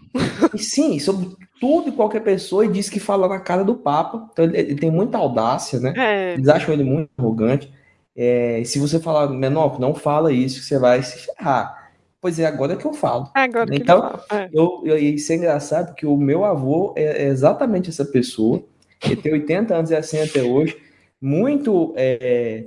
Sim, 0.56 0.98
sobre 0.98 1.28
tudo 1.60 1.90
e 1.90 1.92
qualquer 1.92 2.24
pessoa, 2.24 2.66
e 2.66 2.72
diz 2.72 2.90
que 2.90 2.98
fala 2.98 3.28
na 3.28 3.38
cara 3.38 3.62
do 3.62 3.76
Papa. 3.76 4.28
Então 4.32 4.44
ele, 4.44 4.58
ele 4.58 4.74
tem 4.74 4.90
muita 4.90 5.18
audácia, 5.18 5.78
né? 5.78 5.94
É. 5.96 6.34
Eles 6.34 6.48
acham 6.48 6.74
ele 6.74 6.82
muito 6.82 7.10
arrogante. 7.16 7.72
É, 8.16 8.62
se 8.64 8.78
você 8.78 9.00
falar, 9.00 9.28
menor, 9.28 9.80
não 9.80 9.94
fala 9.94 10.32
isso, 10.32 10.60
que 10.60 10.66
você 10.66 10.78
vai 10.78 11.02
se 11.02 11.18
ferrar. 11.18 11.90
Pois 12.20 12.38
é, 12.38 12.46
agora 12.46 12.76
que 12.76 12.86
eu 12.86 12.94
falo. 12.94 13.30
Agora 13.34 13.66
que 13.66 13.76
então, 13.76 13.96
eu 13.96 14.18
falo. 14.18 14.22
É. 14.32 14.48
Eu, 14.52 14.82
eu, 14.84 14.98
isso 14.98 15.32
é 15.32 15.36
engraçado, 15.36 15.88
porque 15.88 16.06
o 16.06 16.16
meu 16.16 16.44
avô 16.44 16.94
é, 16.96 17.24
é 17.24 17.26
exatamente 17.26 17.90
essa 17.90 18.04
pessoa. 18.04 18.62
Ele 19.04 19.16
tem 19.16 19.32
80 19.32 19.74
anos 19.74 19.90
e 19.90 19.94
é 19.94 19.98
assim 19.98 20.20
até 20.20 20.42
hoje. 20.42 20.76
Muito 21.20 21.92
é, 21.96 22.64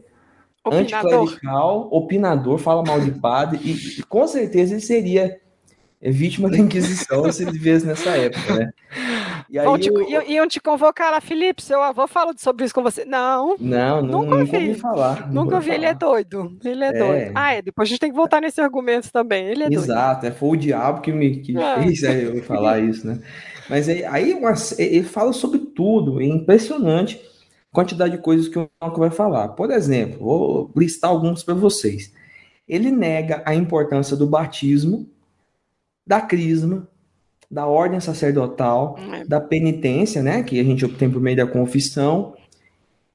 anticlerical, 0.65 1.87
opinador, 1.91 2.57
fala 2.57 2.83
mal 2.83 2.99
de 2.99 3.11
padre, 3.11 3.59
e, 3.63 3.99
e 3.99 4.03
com 4.03 4.27
certeza 4.27 4.73
ele 4.73 4.81
seria 4.81 5.39
vítima 6.01 6.49
da 6.49 6.57
Inquisição 6.57 7.31
se 7.31 7.43
ele 7.43 7.51
vivesse 7.51 7.85
nessa 7.85 8.11
época, 8.11 8.55
né? 8.55 8.71
E 9.49 9.57
aí 9.57 9.79
te, 9.79 9.87
eu... 9.89 10.21
iam 10.23 10.47
te 10.47 10.59
convocar 10.59 11.11
lá, 11.11 11.21
Felipe, 11.21 11.61
seu 11.61 11.81
avô 11.81 12.05
fala 12.07 12.33
sobre 12.37 12.65
isso 12.65 12.73
com 12.73 12.83
você. 12.83 13.05
Não. 13.05 13.55
Não, 13.59 14.01
nunca, 14.01 14.35
nunca 14.35 14.57
ouvi 14.57 14.73
falar. 14.75 15.31
Nunca 15.31 15.55
ouvi, 15.55 15.71
ele 15.71 15.85
é 15.85 15.93
doido. 15.93 16.57
Ele 16.63 16.83
é, 16.83 16.87
é, 16.87 16.93
doido. 16.93 17.31
Ah, 17.33 17.53
é, 17.53 17.61
depois 17.61 17.87
a 17.87 17.89
gente 17.89 17.99
tem 17.99 18.09
que 18.09 18.15
voltar 18.15 18.41
nesse 18.41 18.59
argumento 18.59 19.11
também. 19.11 19.47
Ele 19.47 19.63
é 19.63 19.67
Exato, 19.67 20.21
doido. 20.21 20.33
É, 20.33 20.37
foi 20.37 20.49
o 20.49 20.55
diabo 20.57 21.01
que 21.01 21.11
me 21.11 21.37
que 21.37 21.57
é. 21.57 21.83
fez 21.83 22.03
é, 22.03 22.25
eu 22.25 22.43
falar 22.43 22.79
isso, 22.83 23.07
né? 23.07 23.21
Mas 23.69 23.87
aí, 23.89 24.03
aí 24.05 24.39
ele 24.77 25.03
fala 25.03 25.33
sobre 25.33 25.59
tudo, 25.59 26.21
é 26.21 26.25
impressionante 26.25 27.21
a 27.71 27.75
quantidade 27.75 28.15
de 28.15 28.21
coisas 28.21 28.47
que 28.47 28.57
o 28.57 28.69
Marco 28.81 28.99
vai 28.99 29.09
falar. 29.09 29.49
Por 29.49 29.71
exemplo, 29.71 30.19
vou 30.19 30.71
listar 30.75 31.09
alguns 31.09 31.43
para 31.43 31.53
vocês. 31.53 32.13
Ele 32.67 32.91
nega 32.91 33.43
a 33.45 33.55
importância 33.55 34.15
do 34.15 34.27
batismo, 34.27 35.09
da 36.05 36.21
crisma, 36.21 36.87
da 37.49 37.65
ordem 37.65 37.99
sacerdotal, 37.99 38.97
é. 39.13 39.25
da 39.25 39.39
penitência, 39.39 40.21
né, 40.21 40.43
que 40.43 40.59
a 40.59 40.63
gente 40.63 40.83
obtém 40.83 41.09
por 41.09 41.21
meio 41.21 41.37
da 41.37 41.47
confissão, 41.47 42.33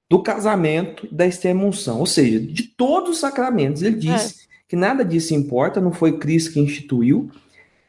do 0.08 0.22
casamento, 0.22 1.08
da 1.10 1.26
extrema-unção, 1.26 1.98
ou 2.00 2.06
seja, 2.06 2.38
de 2.38 2.64
todos 2.64 3.10
os 3.12 3.18
sacramentos. 3.18 3.82
Ele 3.82 3.96
diz 3.96 4.30
é. 4.30 4.34
que 4.68 4.76
nada 4.76 5.04
disso 5.04 5.34
importa, 5.34 5.80
não 5.80 5.92
foi 5.92 6.18
Cristo 6.18 6.52
que 6.52 6.60
instituiu. 6.60 7.30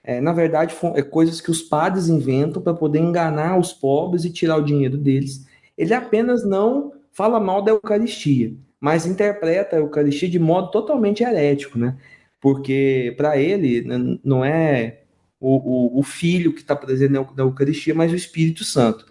É, 0.03 0.19
na 0.19 0.33
verdade, 0.33 0.75
é 0.95 1.01
coisas 1.01 1.39
que 1.39 1.51
os 1.51 1.61
padres 1.61 2.09
inventam 2.09 2.61
para 2.61 2.73
poder 2.73 2.99
enganar 2.99 3.57
os 3.57 3.71
pobres 3.71 4.25
e 4.25 4.29
tirar 4.29 4.57
o 4.57 4.63
dinheiro 4.63 4.97
deles. 4.97 5.45
Ele 5.77 5.93
apenas 5.93 6.45
não 6.45 6.93
fala 7.11 7.39
mal 7.39 7.61
da 7.61 7.71
Eucaristia, 7.71 8.53
mas 8.79 9.05
interpreta 9.05 9.75
a 9.75 9.79
Eucaristia 9.79 10.29
de 10.29 10.39
modo 10.39 10.71
totalmente 10.71 11.23
herético, 11.23 11.77
né? 11.77 11.95
Porque 12.41 13.13
para 13.17 13.37
ele 13.37 13.85
não 14.23 14.43
é 14.43 15.02
o, 15.43 15.97
o, 15.97 15.99
o 15.99 16.03
Filho 16.03 16.53
que 16.53 16.61
está 16.61 16.73
presente 16.73 17.11
na, 17.11 17.21
na 17.21 17.43
Eucaristia, 17.43 17.93
mas 17.93 18.13
o 18.13 18.15
Espírito 18.15 18.63
Santo. 18.63 19.05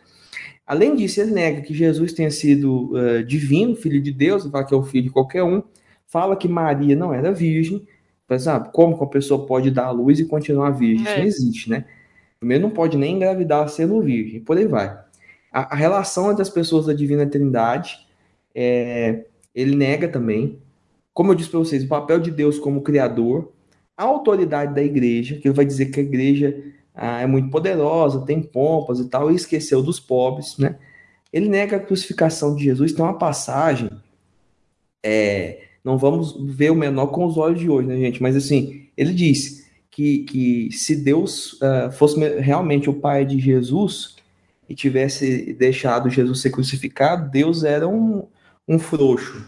Além 0.66 0.97
disso, 0.97 1.20
ele 1.20 1.33
nega 1.33 1.61
que 1.61 1.74
Jesus 1.74 2.14
tenha 2.14 2.30
sido 2.30 2.95
uh, 2.95 3.22
divino, 3.22 3.76
filho 3.76 4.01
de 4.01 4.11
Deus, 4.11 4.47
fala 4.47 4.64
que 4.64 4.72
é 4.72 4.76
o 4.76 4.83
filho 4.83 5.05
de 5.05 5.11
qualquer 5.11 5.43
um, 5.43 5.62
fala 6.07 6.35
que 6.35 6.49
Maria 6.49 6.97
não 6.97 7.12
era 7.12 7.33
virgem, 7.33 7.87
mas, 8.26 8.45
sabe, 8.45 8.70
como 8.72 8.95
que 8.95 9.03
uma 9.03 9.11
pessoa 9.11 9.45
pode 9.45 9.70
dar 9.70 9.87
à 9.87 9.91
luz 9.91 10.18
e 10.18 10.24
continuar 10.24 10.70
virgem? 10.70 11.07
É. 11.07 11.11
Isso 11.11 11.18
não 11.18 11.26
existe, 11.26 11.70
né? 11.70 11.85
Primeiro, 12.41 12.62
não 12.62 12.70
pode 12.70 12.97
nem 12.97 13.16
engravidar 13.16 13.68
sendo 13.68 14.01
virgem, 14.01 14.41
por 14.41 14.57
aí 14.57 14.64
vai. 14.64 14.89
A, 15.53 15.74
a 15.74 15.76
relação 15.76 16.30
entre 16.30 16.41
as 16.41 16.49
pessoas 16.49 16.87
da 16.87 16.95
Divina 16.95 17.26
Trindade, 17.26 18.07
é, 18.55 19.26
ele 19.55 19.76
nega 19.76 20.09
também. 20.09 20.59
Como 21.12 21.30
eu 21.30 21.35
disse 21.35 21.51
para 21.51 21.59
vocês, 21.59 21.85
o 21.85 21.89
papel 21.89 22.18
de 22.20 22.30
Deus 22.30 22.59
como 22.59 22.80
Criador, 22.80 23.53
a 24.03 24.07
autoridade 24.07 24.74
da 24.74 24.82
igreja, 24.82 25.36
que 25.36 25.46
ele 25.46 25.55
vai 25.55 25.64
dizer 25.64 25.86
que 25.86 26.00
a 26.00 26.03
igreja 26.03 26.62
ah, 26.94 27.20
é 27.20 27.26
muito 27.26 27.50
poderosa, 27.50 28.26
tem 28.26 28.42
pompas 28.42 28.98
e 28.98 29.09
tal, 29.09 29.30
e 29.30 29.36
esqueceu 29.36 29.82
dos 29.82 30.00
pobres, 30.00 30.59
né? 30.59 30.76
Ele 31.32 31.48
nega 31.48 31.76
a 31.76 31.80
crucificação 31.80 32.55
de 32.55 32.64
Jesus. 32.64 32.92
Tem 32.92 33.05
uma 33.05 33.16
passagem, 33.16 33.88
é, 35.03 35.62
não 35.82 35.96
vamos 35.96 36.36
ver 36.55 36.70
o 36.70 36.74
menor 36.74 37.07
com 37.07 37.24
os 37.24 37.38
olhos 37.38 37.61
de 37.61 37.70
hoje, 37.70 37.88
né, 37.88 37.96
gente? 37.96 38.20
Mas 38.20 38.36
assim, 38.36 38.86
ele 38.96 39.14
diz 39.14 39.66
que, 39.90 40.18
que 40.24 40.72
se 40.72 40.96
Deus 40.96 41.55
uh, 41.55 41.90
fosse 41.92 42.18
realmente 42.40 42.90
o 42.90 42.94
Pai 42.94 43.24
de 43.24 43.38
Jesus 43.38 44.16
e 44.68 44.74
tivesse 44.74 45.53
deixado 45.55 46.11
Jesus 46.11 46.40
ser 46.40 46.50
crucificado, 46.50 47.30
Deus 47.30 47.64
era 47.64 47.88
um, 47.88 48.26
um 48.68 48.78
frouxo. 48.78 49.46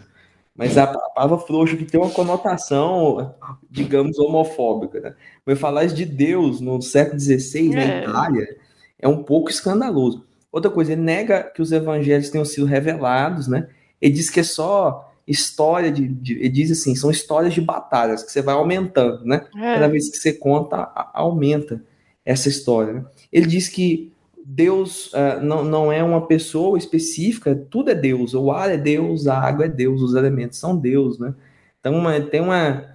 Mas 0.55 0.77
a 0.77 0.87
palavra 0.87 1.37
frouxo 1.37 1.75
que 1.75 1.83
tem 1.83 1.99
uma 1.99 2.09
conotação, 2.09 3.35
digamos, 3.69 4.17
homofóbica. 4.17 5.01
Né? 5.01 5.15
Mas 5.45 5.59
falar 5.59 5.85
de 5.87 6.05
Deus 6.05 6.61
no 6.61 6.81
século 6.81 7.19
XVI, 7.19 7.73
é. 7.73 7.75
na 7.75 8.01
Itália, 8.03 8.57
é 8.97 9.07
um 9.07 9.21
pouco 9.21 9.49
escandaloso. 9.49 10.25
Outra 10.49 10.71
coisa, 10.71 10.93
ele 10.93 11.01
nega 11.01 11.43
que 11.43 11.61
os 11.61 11.73
evangelhos 11.73 12.29
tenham 12.29 12.45
sido 12.45 12.65
revelados, 12.65 13.47
né? 13.47 13.67
Ele 14.01 14.13
diz 14.13 14.29
que 14.29 14.39
é 14.39 14.43
só 14.43 15.11
história 15.27 15.91
de, 15.91 16.07
de 16.07 16.33
ele 16.35 16.49
diz 16.49 16.71
assim, 16.71 16.95
são 16.95 17.11
histórias 17.11 17.53
de 17.53 17.59
batalhas 17.59 18.23
que 18.23 18.31
você 18.31 18.41
vai 18.41 18.55
aumentando, 18.55 19.25
né? 19.25 19.45
É. 19.57 19.73
Cada 19.73 19.89
vez 19.89 20.09
que 20.09 20.17
você 20.17 20.31
conta, 20.31 20.89
aumenta 21.13 21.83
essa 22.23 22.47
história. 22.47 22.93
Né? 22.93 23.05
Ele 23.33 23.45
diz 23.45 23.67
que 23.67 24.13
Deus 24.47 25.07
uh, 25.07 25.41
não, 25.41 25.63
não 25.63 25.91
é 25.91 26.03
uma 26.03 26.27
pessoa 26.27 26.77
específica, 26.77 27.55
tudo 27.55 27.89
é 27.89 27.95
Deus. 27.95 28.35
O 28.35 28.51
ar 28.51 28.69
é 28.69 28.77
Deus, 28.77 29.25
a 29.25 29.39
água 29.39 29.65
é 29.65 29.67
Deus, 29.67 30.03
os 30.03 30.13
elementos 30.13 30.59
são 30.59 30.77
Deus, 30.77 31.17
né? 31.17 31.33
Então 31.79 31.95
uma, 31.95 32.21
tem 32.21 32.41
uma 32.41 32.85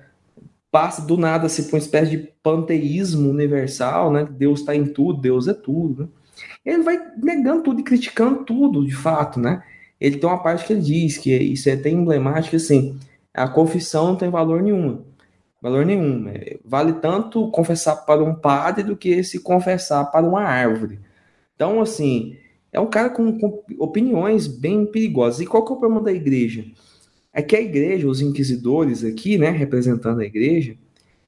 passa 0.70 1.02
do 1.02 1.16
nada 1.16 1.46
assim, 1.46 1.68
uma 1.68 1.78
espécie 1.78 2.12
de 2.12 2.18
panteísmo 2.40 3.28
universal, 3.28 4.12
né? 4.12 4.28
Deus 4.30 4.60
está 4.60 4.76
em 4.76 4.86
tudo, 4.86 5.20
Deus 5.20 5.48
é 5.48 5.52
tudo. 5.52 6.02
Né? 6.02 6.08
Ele 6.64 6.82
vai 6.84 7.00
negando 7.20 7.64
tudo 7.64 7.80
e 7.80 7.84
criticando 7.84 8.44
tudo, 8.44 8.86
de 8.86 8.94
fato, 8.94 9.40
né? 9.40 9.60
Ele 10.00 10.18
tem 10.18 10.30
uma 10.30 10.40
parte 10.40 10.64
que 10.64 10.72
ele 10.72 10.82
diz 10.82 11.18
que 11.18 11.36
isso 11.36 11.68
é 11.68 11.72
até 11.72 11.90
emblemático, 11.90 12.54
assim, 12.54 12.96
a 13.34 13.48
confissão 13.48 14.06
não 14.08 14.16
tem 14.16 14.30
valor 14.30 14.62
nenhum, 14.62 15.02
valor 15.60 15.84
nenhum. 15.84 16.28
É, 16.28 16.58
vale 16.64 16.92
tanto 16.94 17.50
confessar 17.50 17.96
para 17.96 18.22
um 18.22 18.36
padre 18.36 18.84
do 18.84 18.96
que 18.96 19.24
se 19.24 19.40
confessar 19.40 20.04
para 20.12 20.26
uma 20.26 20.42
árvore. 20.42 21.00
Então, 21.60 21.82
assim, 21.82 22.38
é 22.72 22.80
um 22.80 22.88
cara 22.88 23.10
com, 23.10 23.38
com 23.38 23.62
opiniões 23.78 24.46
bem 24.46 24.86
perigosas. 24.86 25.40
E 25.40 25.46
qual 25.46 25.62
que 25.62 25.70
é 25.70 25.76
o 25.76 25.78
problema 25.78 26.02
da 26.02 26.10
igreja? 26.10 26.64
É 27.34 27.42
que 27.42 27.54
a 27.54 27.60
igreja, 27.60 28.08
os 28.08 28.22
inquisidores 28.22 29.04
aqui, 29.04 29.36
né, 29.36 29.50
representando 29.50 30.20
a 30.20 30.24
igreja, 30.24 30.74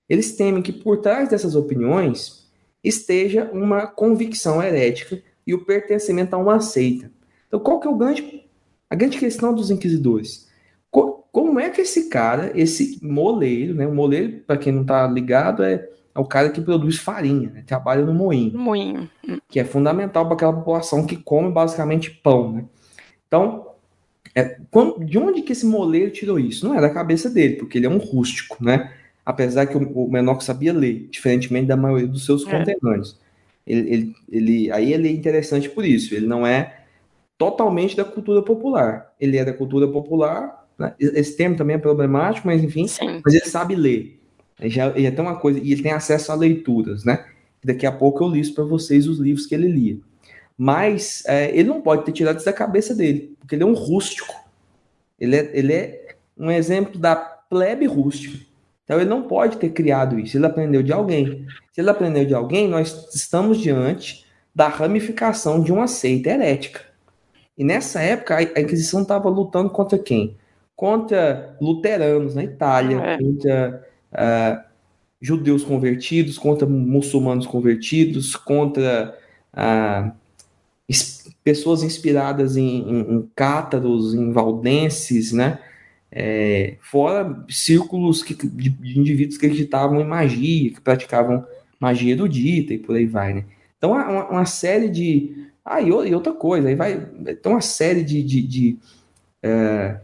eles 0.09 0.35
temem 0.35 0.62
que 0.62 0.72
por 0.72 1.03
trás 1.03 1.28
dessas 1.28 1.55
opiniões 1.55 2.51
esteja 2.83 3.51
uma 3.53 3.87
convicção 3.87 4.62
herética 4.62 5.22
e 5.47 5.53
o 5.53 5.66
pertencimento 5.66 6.35
a 6.35 6.39
uma 6.39 6.62
seita. 6.62 7.12
Então, 7.47 7.61
qual 7.61 7.78
que 7.78 7.87
é 7.87 7.91
o 7.91 7.97
grande, 7.99 8.49
a 8.89 8.95
grande 8.95 9.18
questão 9.18 9.55
dos 9.55 9.70
inquisidores? 9.70 10.51
como 10.91 11.59
é 11.59 11.70
que 11.70 11.80
esse 11.80 12.11
cara, 12.11 12.53
esse 12.55 12.99
moleiro, 13.03 13.74
né, 13.74 13.87
o 13.87 13.95
moleiro, 13.95 14.43
para 14.47 14.59
quem 14.59 14.72
não 14.72 14.83
está 14.83 15.07
ligado, 15.07 15.62
é 15.62 15.89
é 16.15 16.21
o 16.21 16.25
cara 16.25 16.51
que 16.51 16.61
produz 16.61 16.99
farinha, 16.99 17.51
né? 17.51 17.65
trabalha 17.67 18.05
no 18.05 18.13
moinho. 18.13 18.57
Moinho. 18.59 19.11
Que 19.49 19.61
é 19.61 19.65
fundamental 19.65 20.27
para 20.27 20.35
aquela 20.35 20.53
população 20.53 21.07
que 21.07 21.17
come 21.17 21.51
basicamente 21.51 22.11
pão, 22.11 22.53
né? 22.53 22.65
Então, 23.27 23.67
é, 24.35 24.59
de 25.01 25.19
onde 25.19 25.43
que 25.43 25.53
esse 25.53 25.65
moleiro 25.65 26.11
tirou 26.11 26.39
isso? 26.39 26.67
Não 26.67 26.75
é 26.75 26.81
da 26.81 26.91
cabeça 26.91 27.31
dele, 27.31 27.57
porque 27.57 27.79
ele 27.79 27.87
é 27.87 27.91
um 27.91 27.99
rústico, 27.99 28.63
né? 28.63 28.93
Apesar 29.25 29.67
que 29.67 29.77
o, 29.77 29.81
o 29.81 30.11
menor 30.11 30.41
sabia 30.43 30.73
ler, 30.73 31.09
diferentemente 31.11 31.67
da 31.67 31.77
maioria 31.77 32.09
dos 32.09 32.27
seus 32.27 32.47
é. 32.47 32.51
conterrâneos. 32.51 33.19
Ele, 33.67 33.95
ele, 33.95 34.17
ele, 34.31 34.71
aí 34.73 34.93
ele 34.93 35.09
é 35.09 35.13
interessante 35.13 35.71
por 35.71 35.85
isso. 35.85 36.15
Ele 36.15 36.27
não 36.27 36.47
é 36.47 36.81
totalmente 37.39 37.97
da 37.97 38.05
cultura 38.05 38.43
popular. 38.43 39.13
Ele 39.21 39.37
é 39.37 39.45
da 39.45 39.53
cultura 39.53 39.89
popular. 39.89 40.67
Né? 40.79 40.95
Esse 40.99 41.37
termo 41.37 41.57
também 41.57 41.77
é 41.77 41.79
problemático, 41.79 42.47
mas 42.47 42.63
enfim. 42.63 42.87
Sim. 42.87 43.21
Mas 43.25 43.35
ele 43.35 43.47
sabe 43.47 43.75
ler. 43.75 44.22
Ele 44.63 44.71
já, 44.71 44.89
ele 44.97 45.11
tem 45.11 45.25
uma 45.25 45.37
coisa 45.37 45.59
e 45.59 45.73
ele 45.73 45.83
tem 45.83 45.93
acesso 45.93 46.33
a 46.33 46.35
leituras, 46.35 47.05
né? 47.05 47.27
Daqui 47.65 47.85
a 47.85 47.93
pouco 47.93 48.25
eu 48.25 48.29
listo 48.29 48.55
para 48.55 48.65
vocês 48.65 49.07
os 49.07 49.19
livros 49.19 49.47
que 49.47 49.55
ele 49.55 49.69
lia. 49.69 49.99
Mas 50.57 51.23
é, 51.27 51.51
ele 51.51 51.69
não 51.69 51.81
pode 51.81 52.05
ter 52.05 52.13
tirado 52.13 52.37
isso 52.37 52.47
da 52.47 52.53
cabeça 52.53 52.95
dele, 52.95 53.37
porque 53.39 53.55
ele 53.55 53.63
é 53.63 53.67
um 53.67 53.75
rústico. 53.75 54.35
Ele 55.19 55.37
é, 55.37 55.51
ele 55.53 55.73
é 55.73 56.15
um 56.37 56.51
exemplo 56.51 56.99
da 56.99 57.17
plebe 57.17 57.87
rústica. 57.87 58.39
Então 58.85 59.01
ele 59.01 59.09
não 59.09 59.23
pode 59.23 59.59
ter 59.59 59.71
criado 59.71 60.19
isso. 60.19 60.37
Ele 60.37 60.47
aprendeu 60.47 60.83
de 60.83 60.93
alguém. 60.93 61.47
Se 61.73 61.81
ele 61.81 61.91
aprendeu 61.91 62.25
de 62.25 62.35
alguém, 62.35 62.69
nós 62.69 63.15
estamos 63.15 63.59
diante 63.59 64.27
da 64.55 64.69
ramificação 64.69 65.63
de 65.63 65.73
uma 65.73 65.87
seita 65.87 66.31
herética. 66.31 66.81
E 67.57 67.65
nessa 67.65 68.01
época 68.01 68.37
a 68.37 68.61
Inquisição 68.61 69.03
estava 69.03 69.29
lutando 69.29 69.71
contra 69.71 69.99
quem? 69.99 70.37
Contra 70.75 71.57
luteranos 71.61 72.35
na 72.35 72.43
Itália, 72.43 72.99
é. 72.99 73.19
contra 73.19 73.89
uh, 74.13 74.63
judeus 75.21 75.65
convertidos, 75.65 76.39
contra 76.39 76.67
muçulmanos 76.67 77.47
convertidos, 77.47 78.35
contra 78.37 79.17
uh, 79.55 80.13
pessoas 81.45 81.83
inspiradas 81.83 82.57
em, 82.57 82.83
em, 82.83 83.01
em 83.15 83.31
cátaros, 83.35 84.15
em 84.15 84.33
valdenses, 84.33 85.33
né? 85.33 85.59
É, 86.15 86.77
fora 86.83 87.43
círculos 87.49 88.23
que, 88.23 88.35
de, 88.35 88.69
de, 88.69 88.99
indivíduos 88.99 89.39
que 89.39 89.47
acreditavam 89.47 89.99
em 89.99 90.05
magia, 90.05 90.71
que 90.71 90.81
praticavam 90.81 91.47
magia 91.81 92.13
erudita 92.13 92.75
e 92.75 92.79
por 92.79 92.95
aí 92.95 93.07
vai, 93.07 93.33
né? 93.33 93.45
Então, 93.79 93.93
uma, 93.93 94.29
uma 94.29 94.45
série 94.45 94.91
de... 94.91 95.49
Ah, 95.65 95.81
e, 95.81 95.91
outra 95.91 96.35
coisa, 96.35 96.69
aí 96.69 96.75
vai... 96.75 97.09
Então, 97.27 97.53
uma 97.53 97.63
série 97.63 98.03
de, 98.03 98.23
de, 98.23 98.43
de 98.43 98.79
é, 99.43 99.97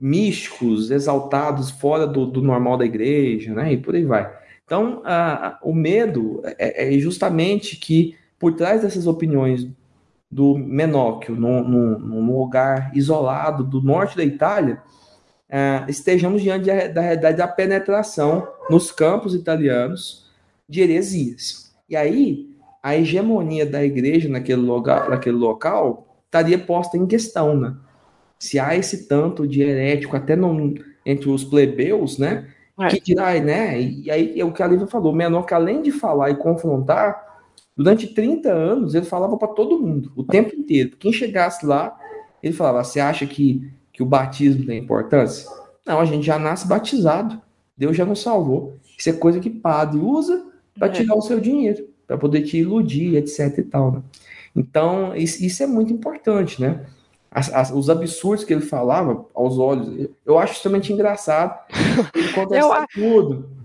místicos 0.00 0.90
exaltados 0.90 1.70
fora 1.70 2.06
do, 2.06 2.24
do, 2.24 2.40
normal 2.40 2.78
da 2.78 2.86
igreja, 2.86 3.52
né? 3.52 3.72
E 3.72 3.76
por 3.76 3.94
aí 3.94 4.04
vai. 4.04 4.32
Então, 4.64 5.02
a, 5.04 5.58
o 5.62 5.74
medo 5.74 6.40
é, 6.44 6.96
é 6.96 6.98
justamente 6.98 7.76
que 7.76 8.16
por 8.38 8.54
trás 8.54 8.80
dessas 8.80 9.06
opiniões 9.06 9.68
do 10.30 10.56
Menóquio, 10.56 11.34
num, 11.34 11.62
num, 11.62 11.98
num 11.98 12.38
lugar 12.38 12.90
isolado 12.94 13.64
do 13.64 13.82
norte 13.82 14.16
da 14.16 14.24
Itália, 14.24 14.80
uh, 15.50 15.90
estejamos 15.90 16.40
diante 16.40 16.66
da, 16.66 16.86
da 16.86 17.00
realidade 17.00 17.36
da 17.36 17.48
penetração 17.48 18.46
nos 18.70 18.92
campos 18.92 19.34
italianos 19.34 20.30
de 20.68 20.80
heresias. 20.80 21.74
E 21.88 21.96
aí, 21.96 22.48
a 22.82 22.96
hegemonia 22.96 23.66
da 23.66 23.84
igreja 23.84 24.28
naquele, 24.28 24.62
lugar, 24.62 25.10
naquele 25.10 25.36
local 25.36 26.22
estaria 26.24 26.58
posta 26.58 26.96
em 26.96 27.06
questão, 27.06 27.58
né? 27.58 27.74
Se 28.40 28.58
há 28.58 28.74
esse 28.74 29.06
tanto 29.06 29.46
de 29.46 29.62
herético 29.62 30.16
até 30.16 30.36
entre 31.06 31.30
os 31.30 31.44
plebeus, 31.44 32.18
né? 32.18 32.48
É. 32.80 32.88
Que 32.88 33.00
dirá, 33.00 33.38
né? 33.38 33.80
E 33.80 34.10
aí 34.10 34.40
é 34.40 34.44
o 34.44 34.52
que 34.52 34.62
a 34.62 34.66
Lívia 34.66 34.86
falou, 34.86 35.12
menor 35.12 35.42
que 35.42 35.54
além 35.54 35.82
de 35.82 35.92
falar 35.92 36.30
e 36.30 36.36
confrontar, 36.36 37.42
durante 37.76 38.08
30 38.08 38.50
anos 38.50 38.94
ele 38.94 39.06
falava 39.06 39.36
para 39.36 39.48
todo 39.48 39.78
mundo, 39.78 40.10
o 40.16 40.24
tempo 40.24 40.56
inteiro. 40.56 40.96
Quem 40.98 41.12
chegasse 41.12 41.64
lá, 41.64 41.96
ele 42.42 42.54
falava: 42.54 42.82
Você 42.82 42.98
acha 42.98 43.26
que 43.26 43.70
que 43.92 44.02
o 44.02 44.06
batismo 44.06 44.64
tem 44.64 44.78
importância? 44.78 45.46
Não, 45.86 46.00
a 46.00 46.06
gente 46.06 46.24
já 46.24 46.38
nasce 46.38 46.66
batizado. 46.66 47.38
Deus 47.76 47.96
já 47.96 48.06
nos 48.06 48.22
salvou. 48.22 48.78
Isso 48.96 49.10
é 49.10 49.12
coisa 49.12 49.40
que 49.40 49.50
padre 49.50 49.98
usa 49.98 50.46
para 50.78 50.88
é. 50.88 50.90
tirar 50.90 51.14
o 51.14 51.20
seu 51.20 51.38
dinheiro, 51.38 51.86
para 52.06 52.16
poder 52.16 52.42
te 52.42 52.56
iludir, 52.56 53.16
etc 53.16 53.58
e 53.58 53.62
tal. 53.62 53.92
Né? 53.92 54.02
Então, 54.56 55.14
isso, 55.14 55.62
é 55.62 55.66
muito 55.66 55.92
importante, 55.92 56.60
né? 56.60 56.86
As, 57.30 57.52
as, 57.52 57.70
os 57.70 57.88
absurdos 57.88 58.44
que 58.44 58.52
ele 58.52 58.62
falava 58.62 59.24
aos 59.34 59.58
olhos, 59.58 60.08
eu 60.26 60.38
acho 60.38 60.54
extremamente 60.54 60.92
engraçado. 60.92 61.58
Ele 62.14 62.32
conta 62.34 62.56
eu, 62.56 62.70
tudo. 62.92 63.60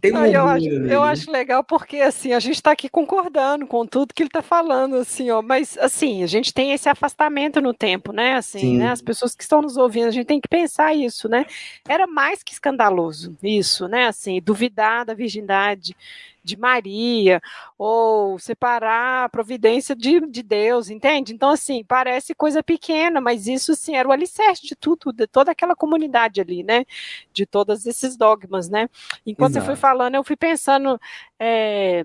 Tem 0.00 0.12
um 0.12 0.26
eu, 0.26 0.46
acho, 0.46 0.66
eu 0.66 1.02
acho 1.02 1.30
legal 1.30 1.62
porque 1.62 1.98
assim 1.98 2.32
a 2.32 2.40
gente 2.40 2.56
está 2.56 2.72
aqui 2.72 2.88
concordando 2.88 3.66
com 3.66 3.86
tudo 3.86 4.12
que 4.12 4.22
ele 4.22 4.28
está 4.28 4.42
falando, 4.42 4.96
assim, 4.96 5.30
ó. 5.30 5.40
Mas 5.40 5.78
assim 5.78 6.22
a 6.22 6.26
gente 6.26 6.52
tem 6.52 6.72
esse 6.72 6.88
afastamento 6.88 7.60
no 7.60 7.72
tempo, 7.72 8.12
né? 8.12 8.34
Assim, 8.34 8.76
né? 8.76 8.90
As 8.90 9.00
pessoas 9.00 9.34
que 9.34 9.42
estão 9.42 9.62
nos 9.62 9.76
ouvindo, 9.76 10.08
a 10.08 10.10
gente 10.10 10.26
tem 10.26 10.40
que 10.40 10.48
pensar 10.48 10.94
isso, 10.94 11.28
né? 11.28 11.46
Era 11.88 12.06
mais 12.06 12.42
que 12.42 12.52
escandaloso 12.52 13.36
isso, 13.42 13.86
né? 13.86 14.08
Assim, 14.08 14.40
duvidar 14.40 15.04
da 15.04 15.14
virgindade 15.14 15.96
de 16.42 16.56
Maria, 16.56 17.40
ou 17.76 18.38
separar 18.38 19.24
a 19.24 19.28
providência 19.28 19.94
de, 19.94 20.20
de 20.26 20.42
Deus, 20.42 20.90
entende? 20.90 21.32
Então, 21.34 21.50
assim, 21.50 21.84
parece 21.84 22.34
coisa 22.34 22.62
pequena, 22.62 23.20
mas 23.20 23.46
isso, 23.46 23.74
sim, 23.74 23.96
era 23.96 24.08
o 24.08 24.12
alicerce 24.12 24.66
de 24.66 24.74
tudo, 24.74 25.12
de 25.12 25.26
toda 25.26 25.52
aquela 25.52 25.76
comunidade 25.76 26.40
ali, 26.40 26.62
né? 26.62 26.84
De 27.32 27.46
todos 27.46 27.86
esses 27.86 28.16
dogmas, 28.16 28.68
né? 28.68 28.88
Enquanto 29.26 29.52
Exato. 29.52 29.66
você 29.66 29.72
foi 29.72 29.76
falando, 29.76 30.14
eu 30.14 30.24
fui 30.24 30.36
pensando. 30.36 31.00
É, 31.38 32.04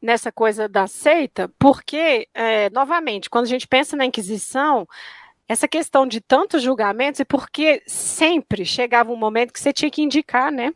nessa 0.00 0.32
coisa 0.32 0.66
da 0.66 0.86
seita, 0.86 1.52
porque, 1.58 2.26
é, 2.32 2.70
novamente, 2.70 3.28
quando 3.28 3.44
a 3.44 3.48
gente 3.48 3.68
pensa 3.68 3.96
na 3.96 4.06
Inquisição, 4.06 4.88
essa 5.46 5.68
questão 5.68 6.06
de 6.06 6.20
tantos 6.20 6.62
julgamentos, 6.62 7.20
e 7.20 7.24
porque 7.24 7.82
sempre 7.86 8.64
chegava 8.64 9.12
um 9.12 9.16
momento 9.16 9.52
que 9.52 9.60
você 9.60 9.72
tinha 9.72 9.90
que 9.90 10.00
indicar, 10.00 10.50
né? 10.50 10.72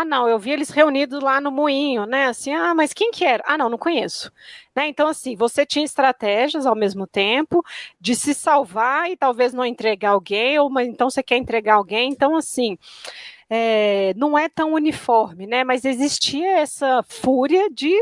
Ah, 0.00 0.04
não, 0.04 0.28
eu 0.28 0.38
vi 0.38 0.52
eles 0.52 0.70
reunidos 0.70 1.20
lá 1.20 1.40
no 1.40 1.50
moinho, 1.50 2.06
né? 2.06 2.26
Assim, 2.26 2.52
ah, 2.54 2.72
mas 2.72 2.92
quem 2.92 3.10
que 3.10 3.24
era? 3.24 3.42
Ah, 3.44 3.58
não, 3.58 3.68
não 3.68 3.76
conheço. 3.76 4.32
Né? 4.74 4.86
Então, 4.86 5.08
assim, 5.08 5.34
você 5.34 5.66
tinha 5.66 5.84
estratégias 5.84 6.66
ao 6.66 6.76
mesmo 6.76 7.04
tempo 7.04 7.64
de 8.00 8.14
se 8.14 8.32
salvar 8.32 9.10
e 9.10 9.16
talvez 9.16 9.52
não 9.52 9.64
entregar 9.64 10.10
alguém, 10.10 10.56
ou 10.56 10.70
então 10.80 11.10
você 11.10 11.20
quer 11.20 11.36
entregar 11.36 11.74
alguém. 11.74 12.10
Então, 12.10 12.36
assim, 12.36 12.78
é, 13.50 14.14
não 14.16 14.38
é 14.38 14.48
tão 14.48 14.72
uniforme, 14.72 15.48
né? 15.48 15.64
Mas 15.64 15.84
existia 15.84 16.58
essa 16.58 17.02
fúria 17.02 17.68
de 17.68 17.92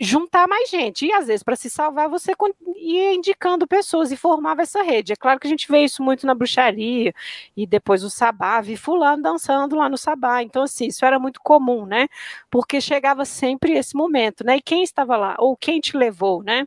juntar 0.00 0.46
mais 0.46 0.70
gente. 0.70 1.06
E 1.06 1.12
às 1.12 1.26
vezes, 1.26 1.42
para 1.42 1.56
se 1.56 1.68
salvar, 1.68 2.08
você 2.08 2.32
ia 2.76 3.14
indicando 3.14 3.66
pessoas 3.66 4.12
e 4.12 4.16
formava 4.16 4.62
essa 4.62 4.82
rede. 4.82 5.12
É 5.12 5.16
claro 5.16 5.40
que 5.40 5.46
a 5.46 5.50
gente 5.50 5.70
vê 5.70 5.80
isso 5.84 6.02
muito 6.02 6.26
na 6.26 6.34
bruxaria, 6.34 7.12
e 7.56 7.66
depois 7.66 8.04
o 8.04 8.10
sabá, 8.10 8.60
vi 8.60 8.76
fulano 8.76 9.22
dançando 9.22 9.76
lá 9.76 9.88
no 9.88 9.98
sabá. 9.98 10.42
Então, 10.42 10.62
assim, 10.62 10.86
isso 10.86 11.04
era 11.04 11.18
muito 11.18 11.40
comum, 11.42 11.84
né? 11.84 12.08
Porque 12.50 12.80
chegava 12.80 13.24
sempre 13.24 13.72
esse 13.72 13.96
momento, 13.96 14.44
né? 14.44 14.56
E 14.56 14.62
quem 14.62 14.82
estava 14.82 15.16
lá? 15.16 15.36
Ou 15.38 15.56
quem 15.56 15.80
te 15.80 15.96
levou, 15.96 16.42
né? 16.42 16.66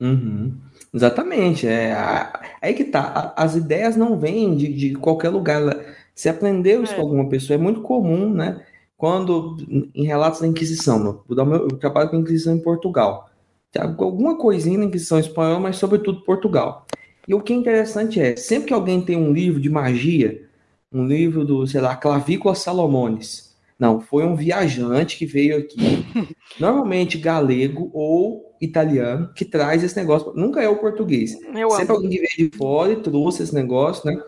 Uhum. 0.00 0.56
Exatamente. 0.92 1.66
É, 1.66 1.94
aí 2.62 2.72
que 2.72 2.84
tá. 2.84 3.34
As 3.36 3.56
ideias 3.56 3.96
não 3.96 4.18
vêm 4.18 4.56
de, 4.56 4.72
de 4.72 4.94
qualquer 4.94 5.28
lugar. 5.28 5.60
Você 6.14 6.28
aprendeu 6.28 6.82
isso 6.82 6.94
é. 6.94 6.96
com 6.96 7.02
alguma 7.02 7.28
pessoa. 7.28 7.56
É 7.56 7.58
muito 7.58 7.82
comum, 7.82 8.32
né? 8.32 8.64
Quando, 8.98 9.56
em 9.94 10.04
relatos 10.04 10.40
da 10.40 10.46
Inquisição, 10.46 11.22
eu 11.28 11.68
trabalho 11.78 12.10
com 12.10 12.16
a 12.16 12.18
Inquisição 12.18 12.54
em 12.54 12.60
Portugal. 12.60 13.30
Alguma 13.78 14.36
coisinha 14.36 14.76
na 14.76 14.86
Inquisição 14.86 15.20
espanhola, 15.20 15.60
mas 15.60 15.76
sobretudo 15.76 16.24
Portugal. 16.24 16.84
E 17.26 17.32
o 17.32 17.40
que 17.40 17.52
é 17.52 17.56
interessante 17.56 18.20
é, 18.20 18.34
sempre 18.34 18.68
que 18.68 18.74
alguém 18.74 19.00
tem 19.00 19.16
um 19.16 19.32
livro 19.32 19.60
de 19.60 19.70
magia, 19.70 20.42
um 20.92 21.06
livro 21.06 21.44
do, 21.44 21.64
sei 21.66 21.80
lá, 21.80 21.94
Clavícula 21.94 22.56
Salomones, 22.56 23.48
não, 23.78 24.00
foi 24.00 24.26
um 24.26 24.34
viajante 24.34 25.16
que 25.16 25.24
veio 25.24 25.58
aqui, 25.58 25.76
normalmente 26.58 27.16
galego 27.16 27.90
ou 27.94 28.56
italiano, 28.60 29.32
que 29.32 29.44
traz 29.44 29.84
esse 29.84 29.94
negócio. 29.94 30.32
Nunca 30.34 30.60
é 30.60 30.68
o 30.68 30.78
português. 30.78 31.34
Eu 31.54 31.70
sempre 31.70 31.84
amo. 31.84 31.92
alguém 31.92 32.10
que 32.10 32.18
veio 32.18 32.50
de 32.50 32.56
fora 32.56 32.92
e 32.92 33.00
trouxe 33.00 33.44
esse 33.44 33.54
negócio, 33.54 34.04
né? 34.10 34.20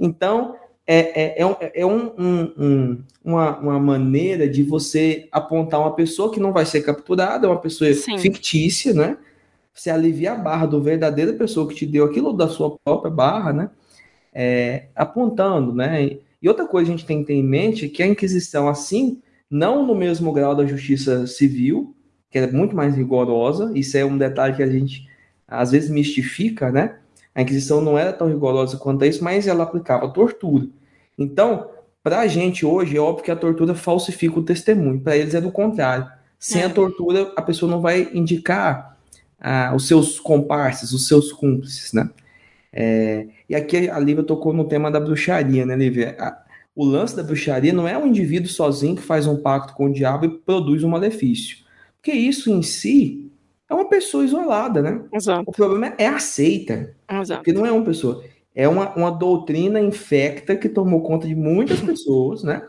Então, 0.00 0.56
é, 0.86 1.22
é, 1.22 1.42
é, 1.42 1.46
um, 1.46 1.56
é 1.60 1.86
um, 1.86 2.52
um, 2.56 3.04
uma, 3.24 3.58
uma 3.58 3.80
maneira 3.80 4.48
de 4.48 4.62
você 4.62 5.28
apontar 5.32 5.80
uma 5.80 5.94
pessoa 5.94 6.32
que 6.32 6.38
não 6.38 6.52
vai 6.52 6.64
ser 6.64 6.82
capturada, 6.82 7.48
uma 7.48 7.60
pessoa 7.60 7.92
Sim. 7.92 8.18
fictícia, 8.18 8.94
né? 8.94 9.16
Você 9.74 9.90
alivia 9.90 10.32
a 10.32 10.36
barra 10.36 10.66
do 10.66 10.80
verdadeira 10.80 11.32
pessoa 11.32 11.68
que 11.68 11.74
te 11.74 11.84
deu 11.84 12.04
aquilo 12.04 12.32
da 12.32 12.48
sua 12.48 12.78
própria 12.78 13.10
barra, 13.10 13.52
né? 13.52 13.70
É, 14.32 14.86
apontando, 14.94 15.74
né? 15.74 16.18
E 16.40 16.48
outra 16.48 16.66
coisa 16.66 16.88
a 16.88 16.96
gente 16.96 17.04
tem 17.04 17.20
que 17.20 17.26
ter 17.26 17.34
em 17.34 17.42
mente 17.42 17.86
é 17.86 17.88
que 17.88 18.02
a 18.02 18.06
Inquisição, 18.06 18.68
assim, 18.68 19.20
não 19.50 19.84
no 19.84 19.94
mesmo 19.94 20.32
grau 20.32 20.54
da 20.54 20.64
justiça 20.64 21.26
civil, 21.26 21.94
que 22.30 22.38
é 22.38 22.46
muito 22.46 22.76
mais 22.76 22.94
rigorosa, 22.94 23.72
isso 23.74 23.96
é 23.96 24.04
um 24.04 24.16
detalhe 24.16 24.54
que 24.54 24.62
a 24.62 24.70
gente 24.70 25.08
às 25.48 25.72
vezes 25.72 25.90
mistifica, 25.90 26.70
né? 26.70 26.96
A 27.34 27.42
Inquisição 27.42 27.80
não 27.80 27.98
era 27.98 28.12
tão 28.12 28.28
rigorosa 28.28 28.76
quanto 28.78 29.04
isso, 29.04 29.22
mas 29.22 29.46
ela 29.46 29.64
aplicava 29.64 30.08
tortura. 30.08 30.68
Então, 31.18 31.70
para 32.02 32.20
a 32.20 32.26
gente 32.26 32.64
hoje, 32.64 32.96
é 32.96 33.00
óbvio 33.00 33.24
que 33.24 33.30
a 33.30 33.36
tortura 33.36 33.74
falsifica 33.74 34.38
o 34.38 34.44
testemunho. 34.44 35.00
Para 35.00 35.16
eles 35.16 35.34
é 35.34 35.40
do 35.40 35.50
contrário. 35.50 36.06
Sem 36.38 36.62
a 36.62 36.66
é. 36.66 36.68
tortura, 36.68 37.32
a 37.36 37.42
pessoa 37.42 37.70
não 37.70 37.80
vai 37.80 38.10
indicar 38.12 38.96
ah, 39.40 39.72
os 39.74 39.88
seus 39.88 40.20
comparsas, 40.20 40.92
os 40.92 41.08
seus 41.08 41.32
cúmplices, 41.32 41.92
né? 41.92 42.08
É, 42.72 43.26
e 43.48 43.54
aqui 43.54 43.88
a 43.88 43.98
Lívia 43.98 44.22
tocou 44.22 44.52
no 44.52 44.68
tema 44.68 44.90
da 44.90 45.00
bruxaria, 45.00 45.64
né, 45.64 45.74
Lívia? 45.74 46.16
o 46.74 46.84
lance 46.84 47.16
da 47.16 47.22
bruxaria 47.22 47.72
não 47.72 47.88
é 47.88 47.96
um 47.96 48.06
indivíduo 48.06 48.50
sozinho 48.50 48.94
que 48.94 49.02
faz 49.02 49.26
um 49.26 49.38
pacto 49.38 49.72
com 49.72 49.86
o 49.86 49.92
diabo 49.92 50.26
e 50.26 50.28
produz 50.28 50.84
um 50.84 50.90
malefício. 50.90 51.56
Porque 51.96 52.12
isso 52.12 52.50
em 52.50 52.62
si 52.62 53.32
é 53.68 53.74
uma 53.74 53.88
pessoa 53.88 54.24
isolada, 54.24 54.82
né? 54.82 55.00
Exato. 55.10 55.44
O 55.46 55.52
problema 55.52 55.94
é 55.96 56.06
a 56.06 56.18
seita. 56.18 56.94
Exato. 57.10 57.40
Porque 57.40 57.52
não 57.52 57.64
é 57.64 57.72
uma 57.72 57.84
pessoa. 57.84 58.22
É 58.56 58.66
uma, 58.66 58.94
uma 58.96 59.10
doutrina 59.10 59.78
infecta 59.78 60.56
que 60.56 60.66
tomou 60.66 61.02
conta 61.02 61.28
de 61.28 61.34
muitas 61.34 61.78
pessoas, 61.78 62.42
né? 62.42 62.62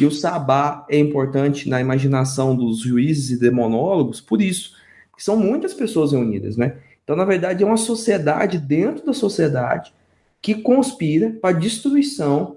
E 0.00 0.06
o 0.06 0.10
sabá 0.10 0.86
é 0.88 0.98
importante 0.98 1.68
na 1.68 1.82
imaginação 1.82 2.56
dos 2.56 2.80
juízes 2.80 3.30
e 3.30 3.38
demonólogos 3.38 4.22
por 4.22 4.40
isso. 4.40 4.72
Que 5.14 5.22
são 5.22 5.36
muitas 5.36 5.74
pessoas 5.74 6.12
reunidas, 6.12 6.56
né? 6.56 6.78
Então, 7.04 7.14
na 7.14 7.26
verdade, 7.26 7.62
é 7.62 7.66
uma 7.66 7.76
sociedade 7.76 8.58
dentro 8.58 9.04
da 9.04 9.12
sociedade 9.12 9.92
que 10.40 10.54
conspira 10.54 11.30
para 11.30 11.50
a 11.50 11.58
destruição 11.58 12.56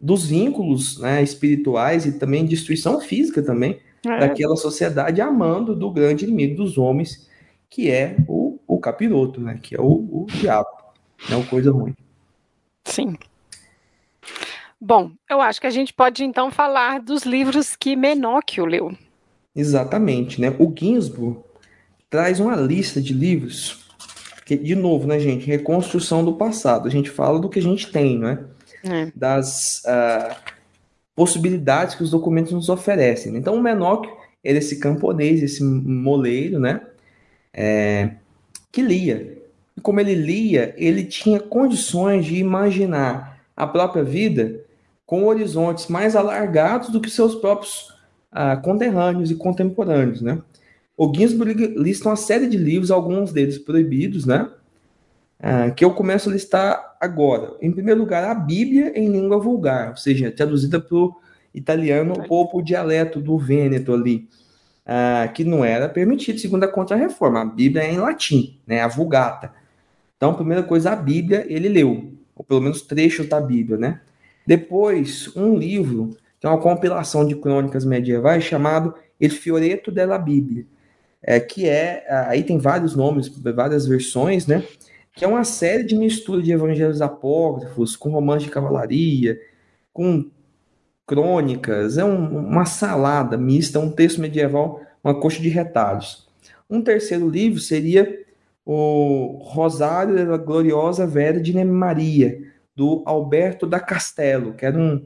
dos 0.00 0.24
vínculos 0.24 0.98
né, 0.98 1.22
espirituais 1.22 2.06
e 2.06 2.12
também 2.12 2.46
destruição 2.46 3.00
física 3.00 3.42
também 3.42 3.78
é. 4.06 4.20
daquela 4.20 4.56
sociedade 4.56 5.20
amando 5.20 5.74
do 5.74 5.90
grande 5.90 6.24
inimigo 6.24 6.56
dos 6.56 6.78
homens, 6.78 7.28
que 7.68 7.90
é 7.90 8.16
o, 8.26 8.58
o 8.66 8.78
capiroto, 8.78 9.40
né? 9.40 9.58
Que 9.60 9.74
é 9.74 9.80
o, 9.80 9.84
o 9.84 10.26
diabo. 10.28 10.68
É 11.28 11.34
uma 11.34 11.44
coisa 11.44 11.70
ruim. 11.70 11.94
Sim. 12.84 13.16
Bom, 14.80 15.12
eu 15.28 15.40
acho 15.40 15.60
que 15.60 15.66
a 15.66 15.70
gente 15.70 15.92
pode 15.92 16.24
então 16.24 16.50
falar 16.50 17.00
dos 17.00 17.24
livros 17.24 17.76
que 17.76 17.94
Menóquio 17.94 18.64
leu. 18.64 18.96
Exatamente, 19.54 20.40
né? 20.40 20.54
O 20.58 20.72
Ginsburg 20.76 21.40
traz 22.08 22.40
uma 22.40 22.56
lista 22.56 23.00
de 23.00 23.12
livros 23.12 23.90
que, 24.46 24.56
de 24.56 24.74
novo, 24.74 25.06
né, 25.06 25.20
gente? 25.20 25.46
Reconstrução 25.46 26.24
do 26.24 26.34
passado. 26.34 26.88
A 26.88 26.90
gente 26.90 27.08
fala 27.08 27.38
do 27.38 27.48
que 27.48 27.60
a 27.60 27.62
gente 27.62 27.92
tem, 27.92 28.18
né? 28.18 28.44
É. 28.82 29.12
Das 29.14 29.82
uh, 29.84 30.34
possibilidades 31.14 31.94
que 31.94 32.02
os 32.02 32.10
documentos 32.10 32.52
nos 32.52 32.68
oferecem. 32.68 33.36
Então, 33.36 33.54
o 33.54 33.62
Menóquio 33.62 34.10
era 34.42 34.58
esse 34.58 34.80
camponês, 34.80 35.42
esse 35.42 35.62
moleiro, 35.62 36.58
né? 36.58 36.80
É, 37.52 38.10
que 38.72 38.82
lia. 38.82 39.39
Como 39.82 40.00
ele 40.00 40.14
lia, 40.14 40.74
ele 40.76 41.04
tinha 41.04 41.40
condições 41.40 42.26
de 42.26 42.36
imaginar 42.36 43.40
a 43.56 43.66
própria 43.66 44.02
vida 44.02 44.60
com 45.06 45.26
horizontes 45.26 45.88
mais 45.88 46.14
alargados 46.14 46.88
do 46.88 47.00
que 47.00 47.10
seus 47.10 47.34
próprios 47.34 47.92
ah, 48.30 48.56
conterrâneos 48.56 49.30
e 49.30 49.34
contemporâneos, 49.34 50.22
né? 50.22 50.38
O 50.96 51.12
Ginsburg 51.12 51.74
lista 51.76 52.08
uma 52.08 52.16
série 52.16 52.46
de 52.46 52.56
livros, 52.56 52.90
alguns 52.90 53.32
deles 53.32 53.58
proibidos, 53.58 54.26
né? 54.26 54.48
Ah, 55.42 55.70
que 55.70 55.84
eu 55.84 55.92
começo 55.92 56.28
a 56.28 56.32
listar 56.32 56.96
agora. 57.00 57.54
Em 57.60 57.72
primeiro 57.72 58.00
lugar, 58.00 58.22
a 58.24 58.34
Bíblia 58.34 58.92
em 58.94 59.08
língua 59.08 59.38
vulgar, 59.38 59.90
ou 59.90 59.96
seja, 59.96 60.30
traduzida 60.30 60.78
para 60.78 60.96
o 60.96 61.16
italiano 61.54 62.22
ou 62.28 62.46
para 62.48 62.58
o 62.58 62.62
dialeto 62.62 63.20
do 63.20 63.38
Vêneto 63.38 63.92
ali, 63.92 64.28
ah, 64.86 65.28
que 65.34 65.42
não 65.42 65.64
era 65.64 65.88
permitido 65.88 66.38
segundo 66.38 66.64
a 66.64 66.68
Contra-Reforma. 66.68 67.40
A 67.40 67.44
Bíblia 67.46 67.82
é 67.82 67.92
em 67.92 67.98
latim, 67.98 68.60
né? 68.66 68.82
A 68.82 68.88
Vulgata. 68.88 69.52
Então, 70.20 70.34
primeira 70.34 70.62
coisa, 70.62 70.90
a 70.90 70.96
Bíblia 70.96 71.46
ele 71.48 71.66
leu, 71.66 72.12
ou 72.36 72.44
pelo 72.44 72.60
menos 72.60 72.82
trechos 72.82 73.26
da 73.26 73.40
Bíblia, 73.40 73.78
né? 73.78 74.02
Depois, 74.46 75.34
um 75.34 75.56
livro, 75.56 76.14
que 76.38 76.46
é 76.46 76.50
uma 76.50 76.60
compilação 76.60 77.26
de 77.26 77.34
crônicas 77.34 77.86
medievais, 77.86 78.44
chamado 78.44 78.94
El 79.18 79.30
Fioreto 79.30 79.90
della 79.90 80.18
Bíblia, 80.18 80.66
é, 81.22 81.40
que 81.40 81.66
é, 81.66 82.04
aí 82.28 82.42
tem 82.42 82.58
vários 82.58 82.94
nomes, 82.94 83.28
várias 83.28 83.86
versões, 83.86 84.46
né? 84.46 84.62
Que 85.16 85.24
é 85.24 85.28
uma 85.28 85.42
série 85.42 85.84
de 85.84 85.96
mistura 85.96 86.42
de 86.42 86.52
evangelhos 86.52 87.00
apócrifos, 87.00 87.96
com 87.96 88.10
romances 88.10 88.44
de 88.44 88.50
cavalaria, 88.50 89.40
com 89.90 90.30
crônicas, 91.06 91.96
é 91.96 92.04
um, 92.04 92.46
uma 92.46 92.66
salada 92.66 93.38
mista, 93.38 93.80
um 93.80 93.90
texto 93.90 94.20
medieval, 94.20 94.82
uma 95.02 95.18
coxa 95.18 95.40
de 95.40 95.48
retalhos. 95.48 96.28
Um 96.68 96.82
terceiro 96.82 97.26
livro 97.26 97.58
seria 97.58 98.20
o 98.64 99.38
Rosário 99.42 100.26
da 100.26 100.36
Gloriosa 100.36 101.06
Vergine 101.06 101.64
Maria, 101.64 102.38
do 102.74 103.02
Alberto 103.04 103.66
da 103.66 103.80
Castello, 103.80 104.54
que 104.54 104.64
era 104.64 104.78
um, 104.78 105.04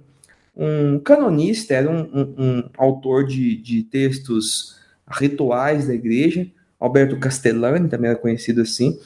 um 0.57 0.99
canonista, 0.99 1.75
era 1.75 1.91
um, 1.91 2.03
um, 2.03 2.35
um 2.39 2.71
autor 2.77 3.27
de, 3.27 3.57
de 3.57 3.83
textos 3.83 4.79
rituais 5.11 5.87
da 5.87 5.95
igreja. 5.95 6.47
Alberto 6.79 7.19
Castellani 7.19 7.89
também 7.89 8.11
era 8.11 8.19
conhecido 8.19 8.61
assim. 8.61 8.99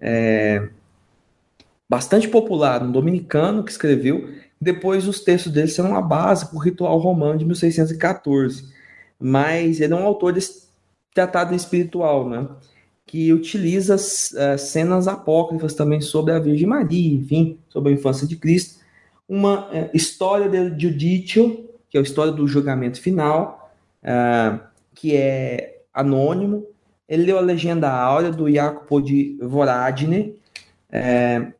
É, 0.00 0.68
bastante 1.88 2.28
popular, 2.28 2.82
um 2.82 2.92
dominicano 2.92 3.64
que 3.64 3.70
escreveu. 3.70 4.28
Depois 4.60 5.06
os 5.06 5.20
textos 5.20 5.52
dele 5.52 5.68
serão 5.68 5.94
a 5.94 6.02
base 6.02 6.46
para 6.46 6.56
o 6.56 6.60
ritual 6.60 6.98
romano 6.98 7.38
de 7.38 7.44
1614. 7.44 8.72
Mas 9.18 9.80
ele 9.80 9.92
é 9.92 9.96
um 9.96 10.06
autor 10.06 10.32
desse 10.32 10.68
tratado 11.14 11.54
espiritual, 11.54 12.28
né? 12.28 12.48
Que 13.08 13.32
utiliza 13.32 13.96
uh, 13.96 14.58
cenas 14.58 15.08
apócrifas 15.08 15.72
também 15.72 15.98
sobre 15.98 16.34
a 16.34 16.38
Virgem 16.38 16.66
Maria, 16.66 17.14
enfim, 17.14 17.58
sobre 17.66 17.90
a 17.90 17.94
infância 17.94 18.28
de 18.28 18.36
Cristo. 18.36 18.80
Uma 19.26 19.66
uh, 19.68 19.90
história 19.94 20.48
de 20.70 20.86
Judício, 20.86 21.64
que 21.88 21.96
é 21.96 22.00
a 22.00 22.02
história 22.02 22.30
do 22.30 22.46
julgamento 22.46 23.00
final, 23.00 23.72
uh, 24.04 24.60
que 24.94 25.16
é 25.16 25.80
anônimo. 25.92 26.66
Ele 27.08 27.24
leu 27.24 27.38
a 27.38 27.40
Legenda 27.40 27.90
Áurea, 27.90 28.30
do 28.30 28.52
Jacopo 28.52 29.00
de 29.00 29.38
Voradine, 29.40 30.36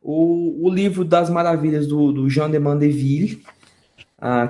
o, 0.02 0.66
o, 0.66 0.70
livro 0.70 1.04
das 1.04 1.30
Maravilhas, 1.30 1.86
do, 1.86 2.12
do 2.12 2.28
Jean 2.28 2.50
de 2.50 2.58
Mandeville, 2.58 3.42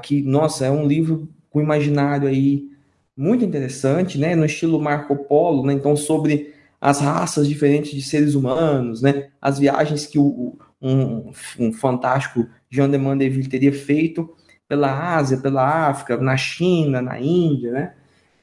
que, 0.02 0.22
nossa, 0.22 0.66
é 0.66 0.70
um 0.70 0.86
livro 0.86 1.28
com 1.50 1.60
imaginário 1.60 2.26
aí 2.26 2.68
muito 3.16 3.44
interessante, 3.44 4.18
né, 4.18 4.34
no 4.34 4.44
estilo 4.44 4.80
Marco 4.80 5.14
Polo, 5.14 5.64
né, 5.64 5.72
então 5.72 5.96
sobre 5.96 6.52
as 6.80 7.00
raças 7.00 7.48
diferentes 7.48 7.92
de 7.92 8.02
seres 8.02 8.34
humanos, 8.34 9.02
né? 9.02 9.28
As 9.40 9.58
viagens 9.58 10.06
que 10.06 10.18
o, 10.18 10.56
um, 10.80 11.30
um 11.58 11.72
fantástico 11.72 12.46
Jean 12.70 12.90
de 12.90 12.98
Mandeville 12.98 13.48
teria 13.48 13.72
feito 13.72 14.34
pela 14.68 15.16
Ásia, 15.16 15.38
pela 15.38 15.88
África, 15.88 16.16
na 16.18 16.36
China, 16.36 17.00
na 17.00 17.18
Índia, 17.20 17.72
né? 17.72 17.92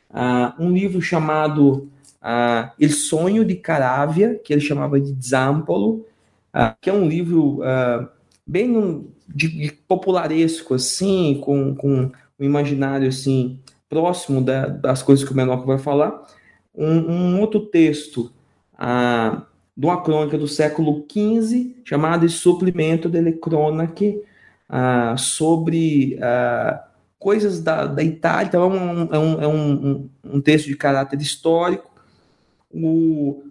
Uh, 0.10 0.64
um 0.64 0.74
livro 0.74 1.02
chamado 1.02 1.90
uh, 2.22 2.72
El 2.80 2.90
Sonho 2.90 3.46
de 3.46 3.56
Caravia, 3.56 4.40
que 4.44 4.54
ele 4.54 4.62
chamava 4.62 5.00
de 5.00 5.16
Zampolo, 5.26 6.06
uh, 6.54 6.76
que 6.82 6.90
é 6.90 6.94
um 6.94 7.08
livro 7.08 7.60
bem 8.48 9.06
de, 9.28 9.48
de, 9.48 9.72
popularesco, 9.88 10.74
assim, 10.74 11.40
com, 11.44 11.76
com 11.76 12.12
um 12.40 12.44
imaginário, 12.44 13.08
assim, 13.08 13.60
próximo 13.90 14.42
da, 14.42 14.68
das 14.68 15.04
coisas 15.04 15.26
que 15.26 15.34
o 15.34 15.36
Menor 15.36 15.66
vai 15.66 15.78
falar, 15.78 16.24
um, 16.78 17.12
um 17.12 17.42
outro 17.42 17.60
texto 17.62 18.32
ah, 18.78 19.46
de 19.76 19.86
uma 19.86 20.02
crônica 20.02 20.38
do 20.38 20.48
século 20.48 21.06
XV, 21.12 21.76
chamado 21.84 22.28
Suplemento 22.30 23.10
delle 23.10 23.34
Cronache, 23.34 24.22
ah, 24.70 25.16
sobre 25.18 26.18
ah, 26.22 26.86
coisas 27.20 27.62
da, 27.62 27.86
da 27.86 28.04
Itália. 28.04 28.48
Então, 28.48 28.64
é, 28.64 28.68
um, 28.68 29.02
é, 29.14 29.20
um, 29.20 29.42
é 29.42 29.48
um, 29.48 30.10
um, 30.24 30.42
texto 30.42 30.68
de 30.68 30.76
caráter 30.76 31.20
histórico. 31.22 31.90
O, 32.72 33.44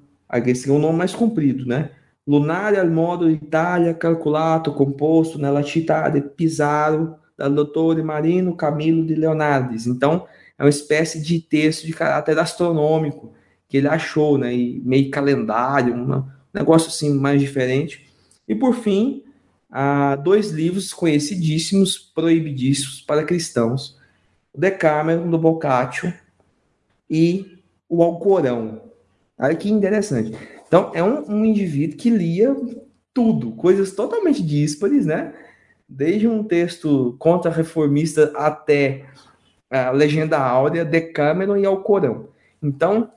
esse 0.47 0.69
é 0.69 0.73
o 0.73 0.79
nome 0.79 0.99
mais 0.99 1.15
comprido, 1.15 1.67
né? 1.67 1.91
Lunare 2.27 2.79
al 2.79 2.89
modo 2.89 3.29
d'Italia 3.29 3.93
calcolato, 3.93 4.73
composto 4.73 5.39
nella 5.39 5.63
città 5.63 6.09
de 6.09 6.23
Pizarro, 6.23 7.17
da 7.37 7.49
dottore 7.49 8.03
Marino 8.03 8.57
Camilo 8.57 9.05
de 9.05 9.15
Leonardes. 9.15 9.87
Então, 9.87 10.27
é 10.59 10.63
uma 10.63 10.71
espécie 10.71 11.21
de 11.21 11.41
texto 11.41 11.87
de 11.87 11.93
caráter 11.93 12.39
astronômico 12.39 13.33
que 13.69 13.77
ele 13.77 13.89
achou, 13.89 14.39
né? 14.39 14.55
E 14.55 14.81
meio 14.85 15.11
calendário, 15.11 15.95
um 15.95 16.25
negócio 16.53 16.89
assim 16.89 17.13
mais 17.13 17.41
diferente. 17.41 18.07
E 18.47 18.55
por 18.55 18.75
fim, 18.75 19.25
há 19.71 20.15
dois 20.17 20.51
livros 20.51 20.93
conhecidíssimos, 20.93 21.99
proibidíssimos 21.99 23.01
para 23.01 23.25
cristãos: 23.25 23.99
o 24.53 24.61
Decameron 24.61 25.29
do 25.29 25.39
Boccaccio 25.39 26.13
e 27.11 27.59
o 27.89 28.03
Alcorão. 28.03 28.81
Olha 29.39 29.57
que 29.57 29.69
interessante. 29.69 30.37
Então, 30.67 30.93
é 30.95 31.03
um, 31.03 31.29
um 31.29 31.45
indivíduo 31.45 31.97
que 31.97 32.11
lia 32.11 32.55
tudo, 33.13 33.53
coisas 33.53 33.93
totalmente 33.93 34.43
díspares, 34.43 35.07
né? 35.07 35.35
Desde 35.89 36.27
um 36.27 36.43
texto 36.43 37.15
contra-reformista 37.19 38.33
até 38.37 39.05
a 39.75 39.91
Legenda 39.91 40.39
Áurea, 40.39 40.85
Decameron 40.85 41.57
e 41.57 41.67
Alcorão. 41.67 42.29
Então, 42.63 43.11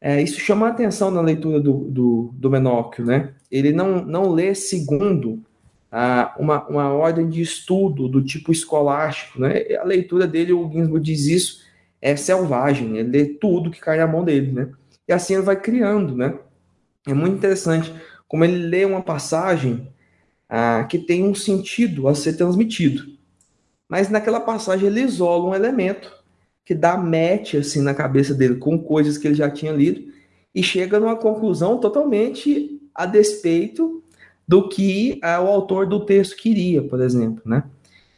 é, 0.00 0.22
isso 0.22 0.40
chama 0.40 0.66
a 0.66 0.70
atenção 0.70 1.10
na 1.10 1.20
leitura 1.20 1.60
do, 1.60 1.72
do, 1.90 2.30
do 2.34 2.50
Menóquio, 2.50 3.04
né? 3.04 3.34
Ele 3.50 3.72
não, 3.72 4.04
não 4.04 4.30
lê 4.30 4.54
segundo 4.54 5.42
a, 5.90 6.34
uma, 6.38 6.66
uma 6.66 6.92
ordem 6.92 7.28
de 7.28 7.40
estudo 7.40 8.08
do 8.08 8.22
tipo 8.22 8.52
escolástico, 8.52 9.40
né? 9.40 9.62
A 9.80 9.84
leitura 9.84 10.26
dele, 10.26 10.52
o 10.52 10.70
Ginsburg 10.70 11.04
diz 11.04 11.26
isso, 11.26 11.62
é 12.02 12.16
selvagem, 12.16 12.98
ele 12.98 13.08
lê 13.08 13.24
tudo 13.24 13.70
que 13.70 13.80
cai 13.80 13.98
na 13.98 14.06
mão 14.06 14.24
dele, 14.24 14.52
né? 14.52 14.68
E 15.08 15.12
assim 15.12 15.34
ele 15.34 15.42
vai 15.42 15.56
criando, 15.56 16.14
né? 16.14 16.34
É 17.06 17.14
muito 17.14 17.36
interessante 17.36 17.94
como 18.28 18.44
ele 18.44 18.58
lê 18.58 18.84
uma 18.84 19.02
passagem 19.02 19.88
ah, 20.48 20.84
que 20.88 20.98
tem 20.98 21.24
um 21.24 21.34
sentido 21.34 22.08
a 22.08 22.14
ser 22.14 22.34
transmitido. 22.34 23.15
Mas 23.88 24.08
naquela 24.08 24.40
passagem 24.40 24.86
ele 24.86 25.00
isola 25.00 25.50
um 25.50 25.54
elemento 25.54 26.12
que 26.64 26.74
dá 26.74 26.96
match 26.96 27.54
assim 27.54 27.80
na 27.80 27.94
cabeça 27.94 28.34
dele 28.34 28.56
com 28.56 28.78
coisas 28.78 29.16
que 29.16 29.28
ele 29.28 29.34
já 29.34 29.48
tinha 29.48 29.72
lido 29.72 30.12
e 30.54 30.62
chega 30.62 30.98
numa 30.98 31.16
conclusão 31.16 31.78
totalmente 31.78 32.80
a 32.94 33.06
despeito 33.06 34.02
do 34.48 34.68
que 34.68 35.18
ah, 35.22 35.40
o 35.40 35.48
autor 35.48 35.86
do 35.86 36.04
texto 36.04 36.36
queria, 36.36 36.82
por 36.82 37.00
exemplo, 37.00 37.42
né? 37.44 37.64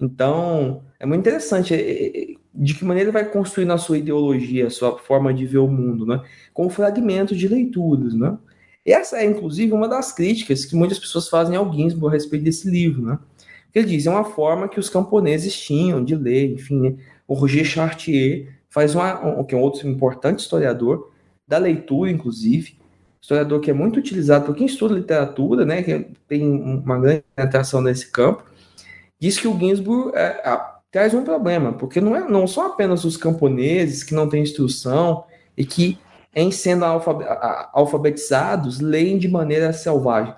Então, 0.01 0.83
é 1.01 1.07
muito 1.07 1.21
interessante 1.21 1.75
é, 1.75 2.07
é, 2.07 2.35
de 2.55 2.75
que 2.75 2.85
maneira 2.85 3.09
ele 3.09 3.13
vai 3.13 3.29
construir 3.29 3.71
a 3.71 3.79
sua 3.79 3.99
ideologia, 3.99 4.67
a 4.67 4.71
sua 4.71 4.99
forma 4.99 5.33
de 5.35 5.47
ver 5.47 5.59
o 5.59 5.67
mundo, 5.67 6.07
né? 6.07 6.23
Com 6.55 6.69
fragmentos 6.69 7.37
de 7.37 7.49
leituras, 7.49 8.15
né? 8.15 8.39
Essa 8.85 9.19
é, 9.19 9.25
inclusive, 9.25 9.73
uma 9.73 9.89
das 9.89 10.13
críticas 10.13 10.65
que 10.65 10.77
muitas 10.77 10.99
pessoas 10.99 11.29
fazem 11.29 11.57
ao 11.57 11.73
Ginsburg 11.73 12.15
a 12.15 12.17
respeito 12.17 12.45
desse 12.45 12.71
livro, 12.71 13.03
né? 13.03 13.19
Ele 13.79 13.89
diz, 13.89 14.07
é 14.07 14.11
uma 14.11 14.25
forma 14.25 14.69
que 14.69 14.81
os 14.81 14.91
camponeses 14.91 15.59
tinham 15.59 16.05
de 16.05 16.15
ler, 16.15 16.53
enfim, 16.53 16.81
né? 16.81 16.95
o 17.27 17.35
Roger 17.35 17.65
Chartier 17.65 18.49
faz 18.71 18.95
uma, 18.95 19.41
um, 19.41 19.45
que 19.45 19.55
é 19.55 19.59
um 19.59 19.61
outro 19.61 19.87
importante 19.89 20.41
historiador, 20.41 21.11
da 21.47 21.59
leitura, 21.59 22.11
inclusive, 22.11 22.79
historiador 23.21 23.61
que 23.61 23.71
é 23.71 23.75
muito 23.75 23.99
utilizado 23.99 24.45
por 24.47 24.55
quem 24.55 24.67
estuda 24.67 24.95
literatura, 24.95 25.65
né, 25.65 25.83
que 25.83 26.07
tem 26.27 26.47
uma 26.47 26.99
grande 26.99 27.25
atração 27.37 27.81
nesse 27.81 28.11
campo, 28.11 28.45
diz 29.19 29.39
que 29.39 29.49
o 29.49 29.59
Ginsburg 29.59 30.13
é, 30.15 30.61
traz 30.91 31.15
um 31.15 31.25
problema, 31.25 31.73
porque 31.73 32.01
não, 32.01 32.15
é, 32.15 32.29
não 32.29 32.47
são 32.47 32.67
apenas 32.67 33.05
os 33.05 33.17
camponeses 33.17 34.03
que 34.03 34.15
não 34.15 34.29
têm 34.29 34.43
instrução 34.43 35.25
e 35.57 35.65
que, 35.65 35.99
em 36.35 36.51
sendo 36.51 36.85
alfabetizados, 36.85 38.81
leem 38.81 39.19
de 39.19 39.29
maneira 39.29 39.73
selvagem. 39.73 40.35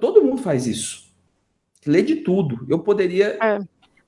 Todo 0.00 0.22
mundo 0.22 0.42
faz 0.42 0.66
isso. 0.66 1.01
Lê 1.86 2.02
de 2.02 2.16
tudo. 2.16 2.64
Eu 2.68 2.78
poderia, 2.78 3.38
é. 3.42 3.58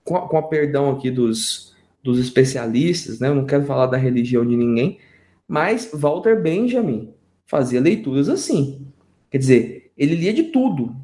com, 0.05 0.17
a, 0.17 0.29
com 0.29 0.37
a 0.37 0.43
perdão 0.43 0.91
aqui 0.91 1.11
dos, 1.11 1.75
dos 2.03 2.19
especialistas, 2.19 3.21
né? 3.21 3.29
Eu 3.29 3.35
não 3.35 3.45
quero 3.45 3.65
falar 3.65 3.87
da 3.87 3.97
religião 3.97 4.47
de 4.47 4.57
ninguém, 4.57 4.99
mas 5.49 5.91
Walter 5.93 6.41
Benjamin 6.41 7.13
fazia 7.47 7.81
leituras 7.81 8.29
assim. 8.29 8.87
Quer 9.31 9.39
dizer, 9.39 9.93
ele 9.97 10.15
lia 10.15 10.33
de 10.33 10.45
tudo. 10.45 10.95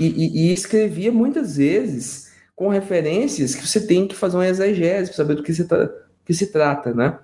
E, 0.00 0.06
e, 0.06 0.48
e 0.48 0.52
escrevia 0.52 1.12
muitas 1.12 1.56
vezes 1.56 2.32
com 2.54 2.68
referências 2.68 3.54
que 3.54 3.66
você 3.66 3.86
tem 3.86 4.08
que 4.08 4.14
fazer 4.14 4.36
uma 4.36 4.48
exegese 4.48 5.10
para 5.10 5.16
saber 5.16 5.34
do 5.34 5.42
que 5.42 5.52
se, 5.52 5.66
tra 5.66 5.90
que 6.24 6.34
se 6.34 6.50
trata, 6.50 6.92
né? 6.92 7.18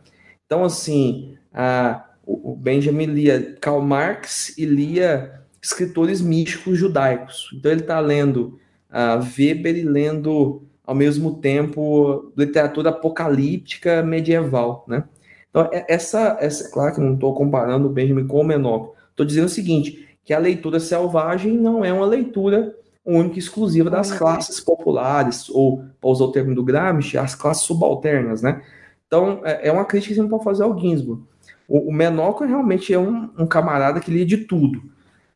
Então, 0.47 0.63
assim, 0.65 1.37
a, 1.53 2.05
o 2.25 2.55
Benjamin 2.55 3.07
lia 3.07 3.57
Karl 3.61 3.81
Marx 3.81 4.57
e 4.57 4.65
lia 4.65 5.42
escritores 5.63 6.21
místicos 6.21 6.77
judaicos. 6.77 7.51
Então, 7.55 7.71
ele 7.71 7.83
está 7.83 8.01
lendo 8.01 8.59
a 8.91 9.15
Weber 9.15 9.77
e 9.77 9.85
lendo, 9.85 10.63
ao 10.85 10.95
mesmo 10.95 11.37
tempo, 11.37 12.33
literatura 12.37 12.91
apocalíptica 12.91 14.03
medieval, 14.03 14.85
né? 14.89 15.05
Então, 15.49 15.69
é, 15.71 15.85
essa, 15.89 16.37
essa 16.41 16.71
claro 16.71 16.95
que 16.95 17.01
não 17.01 17.15
estou 17.15 17.35
comparando 17.35 17.87
o 17.87 17.93
Benjamin 17.93 18.27
com 18.27 18.41
o 18.41 18.45
Menor. 18.45 18.93
Estou 19.11 19.25
dizendo 19.25 19.47
o 19.47 19.51
seguinte, 19.51 20.09
que 20.25 20.33
a 20.33 20.39
leitura 20.39 20.81
selvagem 20.81 21.57
não 21.57 21.85
é 21.85 21.93
uma 21.93 22.07
leitura 22.07 22.75
única 23.05 23.37
e 23.37 23.39
exclusiva 23.39 23.91
das 23.91 24.13
classes 24.13 24.61
populares, 24.61 25.49
ou, 25.51 25.85
para 26.01 26.11
usar 26.11 26.25
o 26.25 26.33
termo 26.33 26.55
do 26.55 26.65
Gramsci, 26.65 27.19
as 27.19 27.35
classes 27.35 27.65
subalternas, 27.65 28.43
né? 28.43 28.63
Então, 29.07 29.43
é, 29.45 29.69
é 29.69 29.73
uma 29.73 29.85
crítica 29.85 30.15
que 30.15 30.21
a 30.21 30.23
gente 30.23 30.31
pode 30.31 30.45
fazer 30.45 30.63
ao 30.63 30.79
Ginsburg. 30.79 31.23
O, 31.69 31.91
o 31.91 31.93
Menor 31.93 32.39
realmente 32.39 32.95
é 32.95 32.99
um, 32.99 33.29
um, 33.39 33.47
camarada 33.47 34.01
que 34.01 34.11
lê 34.11 34.25
de 34.25 34.39
tudo. 34.39 34.83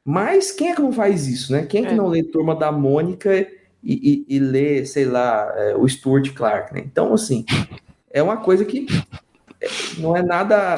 Mas 0.09 0.53
quem 0.53 0.71
é 0.71 0.75
que 0.77 0.81
não 0.81 0.93
faz 0.93 1.27
isso, 1.27 1.51
né? 1.51 1.67
Quem 1.67 1.85
é 1.85 1.89
que 1.89 1.95
é. 1.95 1.97
não 1.97 2.07
lê 2.07 2.23
Turma 2.23 2.55
da 2.55 2.71
Mônica 2.71 3.37
e, 3.83 4.25
e, 4.29 4.37
e 4.37 4.39
lê, 4.39 4.87
sei 4.87 5.05
lá, 5.05 5.53
é, 5.57 5.75
o 5.75 5.89
Stuart 5.89 6.33
Clark, 6.33 6.73
né? 6.73 6.81
Então, 6.87 7.13
assim, 7.13 7.45
é 8.09 8.23
uma 8.23 8.37
coisa 8.37 8.65
que 8.65 8.87
não 9.99 10.17
é 10.17 10.23
nada 10.23 10.77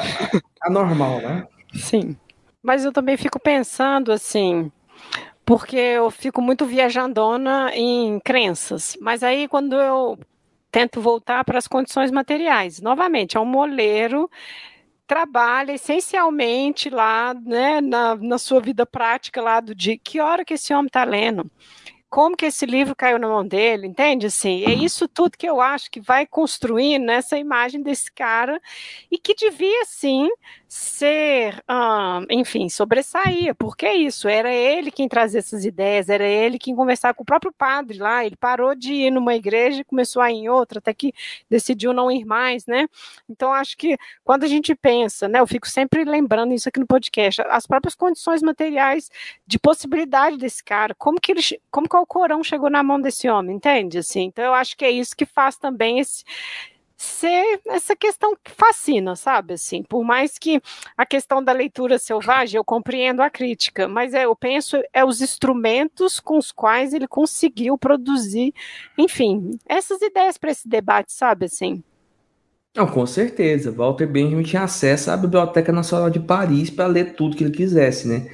anormal, 0.63 1.21
né? 1.21 1.47
Sim. 1.75 2.17
Mas 2.63 2.83
eu 2.83 2.91
também 2.91 3.17
fico 3.17 3.39
pensando 3.39 4.11
assim, 4.11 4.71
porque 5.45 5.77
eu 5.77 6.09
fico 6.09 6.41
muito 6.41 6.65
viajandona 6.65 7.69
em 7.75 8.19
crenças. 8.21 8.97
Mas 8.99 9.21
aí 9.21 9.47
quando 9.47 9.75
eu 9.75 10.17
tento 10.71 10.99
voltar 10.99 11.45
para 11.45 11.59
as 11.59 11.67
condições 11.67 12.09
materiais, 12.09 12.81
novamente, 12.81 13.37
é 13.37 13.39
um 13.39 13.45
moleiro 13.45 14.27
trabalha 15.09 15.73
essencialmente 15.73 16.87
lá, 16.87 17.33
né, 17.33 17.81
na, 17.81 18.15
na 18.15 18.37
sua 18.37 18.61
vida 18.61 18.85
prática 18.85 19.41
lá 19.41 19.59
do 19.59 19.73
dia. 19.73 19.97
Que 19.97 20.19
hora 20.19 20.45
que 20.45 20.53
esse 20.53 20.71
homem 20.71 20.85
está 20.85 21.03
lendo? 21.03 21.49
como 22.09 22.35
que 22.35 22.47
esse 22.47 22.65
livro 22.65 22.95
caiu 22.95 23.19
na 23.19 23.27
mão 23.27 23.45
dele, 23.47 23.85
entende? 23.85 24.25
Assim, 24.25 24.63
é 24.65 24.73
isso 24.73 25.07
tudo 25.07 25.37
que 25.37 25.47
eu 25.47 25.61
acho 25.61 25.91
que 25.91 26.01
vai 26.01 26.25
construindo 26.25 27.07
essa 27.11 27.37
imagem 27.37 27.83
desse 27.83 28.11
cara 28.11 28.59
e 29.11 29.17
que 29.19 29.35
devia 29.35 29.85
sim 29.85 30.27
ser, 30.69 31.63
um, 31.67 32.25
enfim, 32.29 32.69
sobressair, 32.69 33.55
porque 33.55 33.87
é 33.87 33.95
isso, 33.95 34.27
era 34.27 34.53
ele 34.53 34.91
quem 34.91 35.09
trazia 35.09 35.39
essas 35.39 35.65
ideias, 35.65 36.09
era 36.09 36.23
ele 36.23 36.59
quem 36.59 36.75
conversava 36.75 37.15
com 37.15 37.23
o 37.23 37.25
próprio 37.25 37.51
padre 37.51 37.97
lá, 37.97 38.23
ele 38.23 38.35
parou 38.35 38.75
de 38.75 38.93
ir 38.93 39.09
numa 39.11 39.33
igreja 39.33 39.81
e 39.81 39.83
começou 39.83 40.21
a 40.21 40.31
ir 40.31 40.35
em 40.35 40.49
outra, 40.49 40.77
até 40.77 40.93
que 40.93 41.11
decidiu 41.49 41.91
não 41.91 42.11
ir 42.11 42.23
mais, 42.23 42.67
né? 42.67 42.87
Então, 43.27 43.51
acho 43.51 43.75
que 43.75 43.97
quando 44.23 44.43
a 44.43 44.47
gente 44.47 44.75
pensa, 44.75 45.27
né, 45.27 45.39
eu 45.39 45.47
fico 45.47 45.67
sempre 45.67 46.03
lembrando 46.05 46.53
isso 46.53 46.69
aqui 46.69 46.79
no 46.79 46.85
podcast, 46.85 47.41
as 47.47 47.65
próprias 47.65 47.95
condições 47.95 48.43
materiais 48.43 49.09
de 49.47 49.57
possibilidade 49.57 50.37
desse 50.37 50.63
cara, 50.63 50.93
como 50.93 51.19
que 51.19 51.31
ele, 51.31 51.41
como 51.71 51.89
que 51.89 51.95
o 51.95 52.05
Corão 52.05 52.43
chegou 52.43 52.69
na 52.69 52.83
mão 52.83 53.01
desse 53.01 53.27
homem, 53.27 53.55
entende? 53.55 53.97
Assim, 53.97 54.25
então, 54.25 54.45
eu 54.45 54.53
acho 54.53 54.77
que 54.77 54.85
é 54.85 54.91
isso 54.91 55.15
que 55.17 55.25
faz 55.25 55.57
também 55.57 55.97
esse 55.99 56.23
ser 56.99 57.61
essa 57.65 57.95
questão 57.95 58.35
que 58.43 58.51
fascina, 58.51 59.15
sabe? 59.15 59.53
Assim, 59.53 59.81
por 59.81 60.03
mais 60.03 60.37
que 60.37 60.61
a 60.97 61.05
questão 61.05 61.41
da 61.41 61.53
leitura 61.53 61.97
selvagem, 61.97 62.57
eu 62.57 62.63
compreendo 62.63 63.21
a 63.21 63.29
crítica, 63.29 63.87
mas 63.87 64.13
é, 64.13 64.25
eu 64.25 64.35
penso 64.35 64.81
é 64.93 65.05
os 65.05 65.21
instrumentos 65.21 66.19
com 66.19 66.37
os 66.37 66.51
quais 66.51 66.93
ele 66.93 67.07
conseguiu 67.07 67.77
produzir, 67.77 68.53
enfim, 68.97 69.57
essas 69.65 70.01
ideias 70.01 70.37
para 70.37 70.51
esse 70.51 70.67
debate, 70.67 71.13
sabe? 71.13 71.45
Assim. 71.45 71.81
Não, 72.75 72.85
com 72.85 73.05
certeza. 73.05 73.71
Walter 73.71 74.05
Benjamin 74.05 74.43
tinha 74.43 74.63
acesso 74.63 75.09
à 75.09 75.15
Biblioteca 75.15 75.71
Nacional 75.71 76.09
de 76.09 76.19
Paris 76.19 76.69
para 76.69 76.85
ler 76.85 77.15
tudo 77.15 77.35
que 77.37 77.45
ele 77.45 77.55
quisesse, 77.55 78.09
né? 78.09 78.29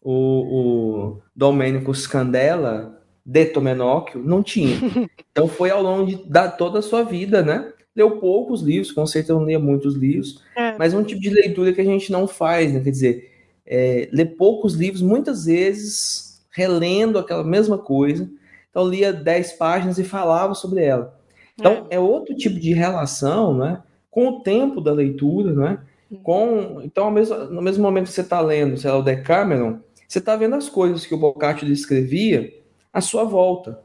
O, 0.00 0.12
o 0.12 1.22
Domênico 1.34 1.92
Scandella, 1.92 3.02
de 3.26 3.46
Tomenóquio, 3.46 4.22
não 4.22 4.40
tinha. 4.42 4.76
Então 5.32 5.48
foi 5.48 5.68
ao 5.68 5.82
longo 5.82 6.06
de, 6.06 6.30
da 6.30 6.48
toda 6.48 6.78
a 6.78 6.82
sua 6.82 7.02
vida, 7.02 7.42
né? 7.42 7.72
Leu 7.94 8.18
poucos 8.18 8.60
livros, 8.60 8.92
com 8.92 9.06
certeza 9.06 9.34
não 9.34 9.46
lia 9.46 9.58
muitos 9.58 9.94
livros, 9.94 10.42
é. 10.56 10.76
mas 10.76 10.92
é 10.92 10.96
um 10.96 11.04
tipo 11.04 11.20
de 11.20 11.30
leitura 11.30 11.72
que 11.72 11.80
a 11.80 11.84
gente 11.84 12.10
não 12.10 12.26
faz, 12.26 12.72
né? 12.72 12.80
Quer 12.80 12.90
dizer, 12.90 13.32
é, 13.66 14.08
lê 14.12 14.24
poucos 14.24 14.74
livros, 14.74 15.00
muitas 15.00 15.46
vezes 15.46 16.44
relendo 16.50 17.18
aquela 17.18 17.44
mesma 17.44 17.78
coisa. 17.78 18.28
Então, 18.70 18.88
lia 18.88 19.12
10 19.12 19.52
páginas 19.52 19.98
e 19.98 20.04
falava 20.04 20.54
sobre 20.54 20.82
ela. 20.82 21.16
Então, 21.58 21.86
é, 21.90 21.96
é 21.96 22.00
outro 22.00 22.34
tipo 22.34 22.58
de 22.58 22.72
relação, 22.72 23.56
né? 23.56 23.82
Com 24.10 24.28
o 24.28 24.40
tempo 24.40 24.80
da 24.80 24.92
leitura, 24.92 25.52
né? 25.52 25.78
Com, 26.22 26.80
então, 26.82 27.04
ao 27.04 27.10
mesmo, 27.10 27.36
no 27.36 27.62
mesmo 27.62 27.82
momento 27.82 28.06
que 28.06 28.12
você 28.12 28.20
está 28.20 28.40
lendo, 28.40 28.76
sei 28.76 28.90
lá, 28.90 28.98
o 28.98 29.02
Decameron, 29.02 29.78
você 30.06 30.18
está 30.18 30.36
vendo 30.36 30.54
as 30.54 30.68
coisas 30.68 31.06
que 31.06 31.14
o 31.14 31.18
Boccaccio 31.18 31.66
descrevia 31.66 32.52
à 32.92 33.00
sua 33.00 33.24
volta 33.24 33.80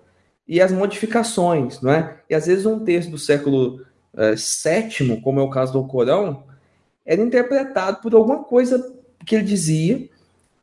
e 0.48 0.60
as 0.60 0.72
modificações, 0.72 1.82
não 1.82 1.92
é? 1.92 2.20
E 2.30 2.36
às 2.36 2.48
vezes 2.48 2.66
um 2.66 2.80
texto 2.84 3.10
do 3.12 3.18
século 3.18 3.86
é, 4.16 4.36
sétimo, 4.36 5.22
como 5.22 5.40
é 5.40 5.44
o 5.44 5.50
caso 5.50 5.74
do 5.74 5.88
Corão, 5.88 6.44
era 7.06 7.22
interpretado 7.22 8.02
por 8.02 8.14
alguma 8.14 8.44
coisa 8.44 8.96
que 9.26 9.36
ele 9.36 9.44
dizia 9.44 10.08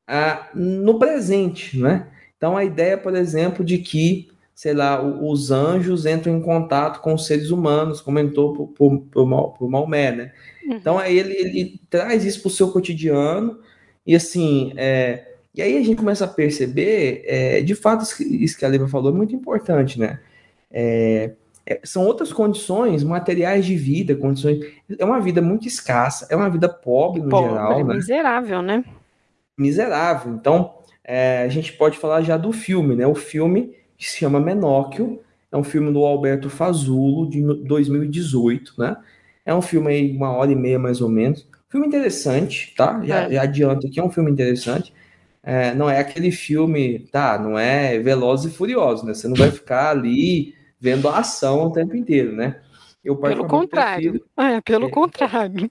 ah, 0.06 0.48
no 0.54 0.98
presente, 0.98 1.78
né? 1.78 2.08
Então 2.36 2.56
a 2.56 2.64
ideia, 2.64 2.96
por 2.96 3.16
exemplo, 3.16 3.64
de 3.64 3.78
que, 3.78 4.28
sei 4.54 4.72
lá, 4.72 5.02
os 5.02 5.50
anjos 5.50 6.06
entram 6.06 6.36
em 6.36 6.40
contato 6.40 7.00
com 7.00 7.14
os 7.14 7.26
seres 7.26 7.50
humanos, 7.50 8.00
comentou 8.00 8.68
por, 8.68 9.68
Maomé, 9.68 10.12
né? 10.12 10.32
Uhum. 10.64 10.74
Então 10.74 10.98
aí 10.98 11.18
ele, 11.18 11.34
ele 11.34 11.80
traz 11.90 12.24
isso 12.24 12.40
para 12.42 12.48
o 12.48 12.52
seu 12.52 12.70
cotidiano 12.70 13.58
e 14.06 14.14
assim, 14.14 14.72
é, 14.76 15.34
e 15.54 15.62
aí 15.62 15.76
a 15.78 15.82
gente 15.82 15.96
começa 15.96 16.24
a 16.26 16.28
perceber, 16.28 17.22
é, 17.24 17.62
de 17.62 17.74
fato, 17.74 18.04
isso 18.22 18.58
que 18.58 18.64
a 18.64 18.68
Leva 18.68 18.86
falou 18.86 19.10
é 19.10 19.16
muito 19.16 19.34
importante, 19.34 19.98
né? 19.98 20.20
É, 20.70 21.32
são 21.82 22.04
outras 22.04 22.32
condições 22.32 23.02
materiais 23.02 23.66
de 23.66 23.76
vida, 23.76 24.14
condições. 24.14 24.60
É 24.98 25.04
uma 25.04 25.20
vida 25.20 25.42
muito 25.42 25.66
escassa, 25.66 26.26
é 26.30 26.36
uma 26.36 26.48
vida 26.48 26.68
pobre 26.68 27.20
no 27.20 27.28
pobre, 27.28 27.50
geral. 27.50 27.84
Né? 27.84 27.94
Miserável, 27.94 28.62
né? 28.62 28.84
Miserável. 29.58 30.32
Então, 30.34 30.74
é, 31.04 31.42
a 31.42 31.48
gente 31.48 31.72
pode 31.72 31.98
falar 31.98 32.22
já 32.22 32.36
do 32.36 32.52
filme, 32.52 32.94
né? 32.94 33.06
O 33.06 33.14
filme 33.14 33.74
que 33.96 34.08
se 34.08 34.18
chama 34.18 34.38
Menóquio, 34.38 35.20
é 35.50 35.56
um 35.56 35.64
filme 35.64 35.92
do 35.92 36.04
Alberto 36.04 36.50
Fazulo, 36.50 37.28
de 37.28 37.42
2018, 37.64 38.74
né? 38.78 38.96
É 39.44 39.54
um 39.54 39.62
filme 39.62 39.92
aí, 39.92 40.16
uma 40.16 40.32
hora 40.32 40.50
e 40.52 40.56
meia 40.56 40.78
mais 40.78 41.00
ou 41.00 41.08
menos. 41.08 41.48
Filme 41.68 41.86
interessante, 41.86 42.74
tá? 42.76 43.00
Já, 43.04 43.22
é. 43.22 43.32
já 43.32 43.42
adianto 43.42 43.86
aqui, 43.86 44.00
é 44.00 44.04
um 44.04 44.10
filme 44.10 44.30
interessante. 44.30 44.92
É, 45.42 45.72
não 45.74 45.88
é 45.88 46.00
aquele 46.00 46.32
filme, 46.32 47.08
tá? 47.12 47.38
Não 47.38 47.56
é 47.56 47.98
Velozes 48.00 48.52
e 48.52 48.56
Furiosos, 48.56 49.04
né? 49.04 49.14
Você 49.14 49.28
não 49.28 49.36
vai 49.36 49.50
ficar 49.50 49.90
ali 49.90 50.55
vendo 50.80 51.08
a 51.08 51.18
ação 51.18 51.66
o 51.66 51.72
tempo 51.72 51.96
inteiro, 51.96 52.32
né? 52.32 52.60
Eu, 53.04 53.16
pelo 53.16 53.46
contrário. 53.46 54.12
Prefiro, 54.12 54.30
é, 54.36 54.60
pelo 54.60 54.86
é, 54.86 54.90
contrário. 54.90 55.70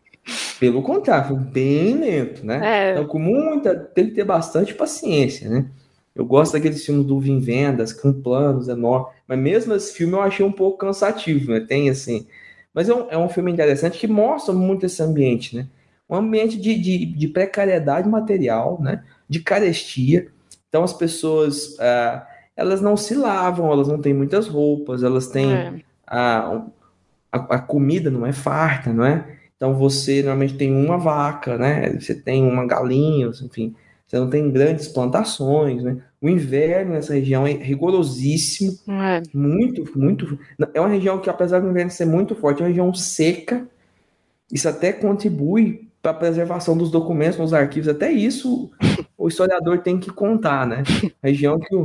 Pelo 0.60 0.82
contrário, 0.82 1.36
bem 1.36 1.98
lento, 1.98 2.46
né? 2.46 2.62
É. 2.64 2.92
Então, 2.94 3.08
com 3.08 3.20
muita. 3.20 3.76
Tem 3.76 4.06
que 4.06 4.16
ter 4.16 4.24
bastante 4.24 4.74
paciência, 4.74 5.50
né? 5.50 5.70
Eu 6.16 6.26
gosto 6.26 6.54
daqueles 6.54 6.86
filmes 6.86 7.06
do 7.06 7.20
Vim 7.20 7.40
Vendas, 7.40 7.92
com 7.92 8.14
planos 8.14 8.70
enormes. 8.70 9.14
Mas 9.28 9.38
mesmo 9.38 9.76
esse 9.76 9.94
filme 9.94 10.14
eu 10.14 10.22
achei 10.22 10.46
um 10.46 10.52
pouco 10.52 10.78
cansativo, 10.78 11.52
né? 11.52 11.60
Tem 11.60 11.90
assim. 11.90 12.26
Mas 12.74 12.88
é 12.88 12.96
um, 12.96 13.12
é 13.12 13.18
um 13.18 13.28
filme 13.28 13.52
interessante 13.52 14.00
que 14.00 14.08
mostra 14.08 14.54
muito 14.54 14.86
esse 14.86 15.04
ambiente, 15.04 15.58
né? 15.58 15.68
Um 16.10 16.16
ambiente 16.16 16.58
de, 16.58 16.76
de, 16.76 17.06
de 17.06 17.28
precariedade 17.28 18.08
material, 18.08 18.82
né? 18.82 19.04
De 19.28 19.42
carestia. 19.42 20.28
Então 20.70 20.84
as 20.84 20.94
pessoas. 20.94 21.78
Ah, 21.82 22.26
elas 22.56 22.82
não 22.82 22.96
se 22.96 23.14
lavam, 23.14 23.72
elas 23.72 23.88
não 23.88 24.00
têm 24.00 24.14
muitas 24.14 24.48
roupas, 24.48 25.04
elas 25.04 25.28
têm. 25.28 25.52
É. 25.52 25.74
A, 26.08 26.62
a, 27.32 27.38
a 27.38 27.60
comida 27.60 28.10
não 28.10 28.26
é 28.26 28.32
farta, 28.32 28.94
não 28.94 29.06
é? 29.06 29.38
Então 29.58 29.74
você 29.74 30.22
normalmente 30.22 30.56
tem 30.56 30.74
uma 30.74 30.98
vaca, 30.98 31.58
né? 31.58 31.94
Você 32.00 32.14
tem 32.14 32.44
uma 32.44 32.66
galinha, 32.66 33.28
enfim. 33.28 33.76
Você 34.06 34.20
não 34.20 34.30
tem 34.30 34.52
grandes 34.52 34.88
plantações, 34.88 35.84
né? 35.84 35.98
O 36.22 36.30
inverno 36.30 36.94
nessa 36.94 37.14
região 37.14 37.46
é 37.46 37.52
rigorosíssimo, 37.52 38.78
é. 38.88 39.22
muito, 39.34 39.84
muito. 39.98 40.38
É 40.74 40.80
uma 40.80 40.90
região 40.90 41.20
que, 41.20 41.30
apesar 41.30 41.60
do 41.60 41.70
inverno 41.70 41.92
ser 41.92 42.06
muito 42.06 42.36
forte, 42.36 42.62
é 42.62 42.64
uma 42.64 42.70
região 42.70 42.94
seca. 42.94 43.68
Isso 44.52 44.70
até 44.70 44.94
contribui 44.94 45.88
para 46.02 46.12
a 46.12 46.16
preservação 46.16 46.78
dos 46.78 46.92
documentos 46.92 47.40
nos 47.40 47.54
arquivos. 47.54 47.88
Até 47.88 48.12
isso 48.12 48.72
o 49.18 49.28
historiador 49.28 49.80
tem 49.80 50.00
que 50.00 50.12
contar, 50.12 50.68
né? 50.68 50.84
região 51.24 51.60
que 51.60 51.76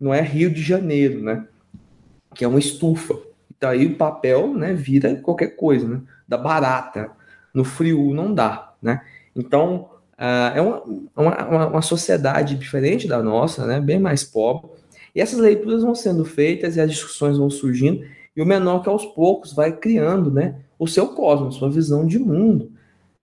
não 0.00 0.14
é 0.14 0.20
Rio 0.20 0.50
de 0.50 0.62
Janeiro, 0.62 1.22
né? 1.22 1.46
Que 2.34 2.44
é 2.44 2.48
uma 2.48 2.58
estufa. 2.58 3.14
Então 3.56 3.70
aí 3.70 3.86
o 3.86 3.96
papel, 3.96 4.54
né, 4.54 4.72
vira 4.72 5.16
qualquer 5.16 5.56
coisa, 5.56 5.86
né? 5.86 6.00
Da 6.26 6.38
barata. 6.38 7.10
No 7.52 7.64
frio 7.64 8.14
não 8.14 8.32
dá, 8.32 8.72
né? 8.82 9.02
Então 9.36 9.90
Uh, 10.20 10.52
é 10.54 10.60
uma, 10.60 10.82
uma, 11.16 11.66
uma, 11.68 11.80
sociedade 11.80 12.54
diferente 12.54 13.08
da 13.08 13.22
nossa, 13.22 13.66
né, 13.66 13.80
bem 13.80 13.98
mais 13.98 14.22
pobre. 14.22 14.70
E 15.14 15.20
essas 15.20 15.38
leituras 15.38 15.82
vão 15.82 15.94
sendo 15.94 16.26
feitas 16.26 16.76
e 16.76 16.80
as 16.82 16.90
discussões 16.90 17.38
vão 17.38 17.48
surgindo, 17.48 18.04
e 18.36 18.42
o 18.42 18.44
menor 18.44 18.82
que 18.82 18.88
aos 18.90 19.06
poucos 19.06 19.54
vai 19.54 19.72
criando 19.72 20.30
né, 20.30 20.56
o 20.78 20.86
seu 20.86 21.08
cosmos, 21.08 21.56
sua 21.56 21.70
visão 21.70 22.06
de 22.06 22.18
mundo, 22.18 22.70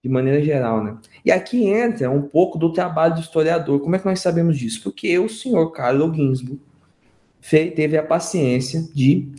de 0.04 0.10
maneira 0.10 0.42
geral. 0.42 0.84
Né? 0.84 0.98
E 1.24 1.32
aqui 1.32 1.68
entra 1.68 2.10
um 2.10 2.24
pouco 2.24 2.58
do 2.58 2.74
trabalho 2.74 3.14
do 3.14 3.22
historiador. 3.22 3.80
Como 3.80 3.96
é 3.96 4.00
que 4.00 4.06
nós 4.06 4.20
sabemos 4.20 4.58
disso? 4.58 4.82
Porque 4.82 5.20
o 5.20 5.30
senhor 5.30 5.72
Carlo 5.72 6.12
Ginsburg 6.12 6.60
teve 7.42 7.98
a 7.98 8.04
paciência 8.04 8.88
de 8.94 9.30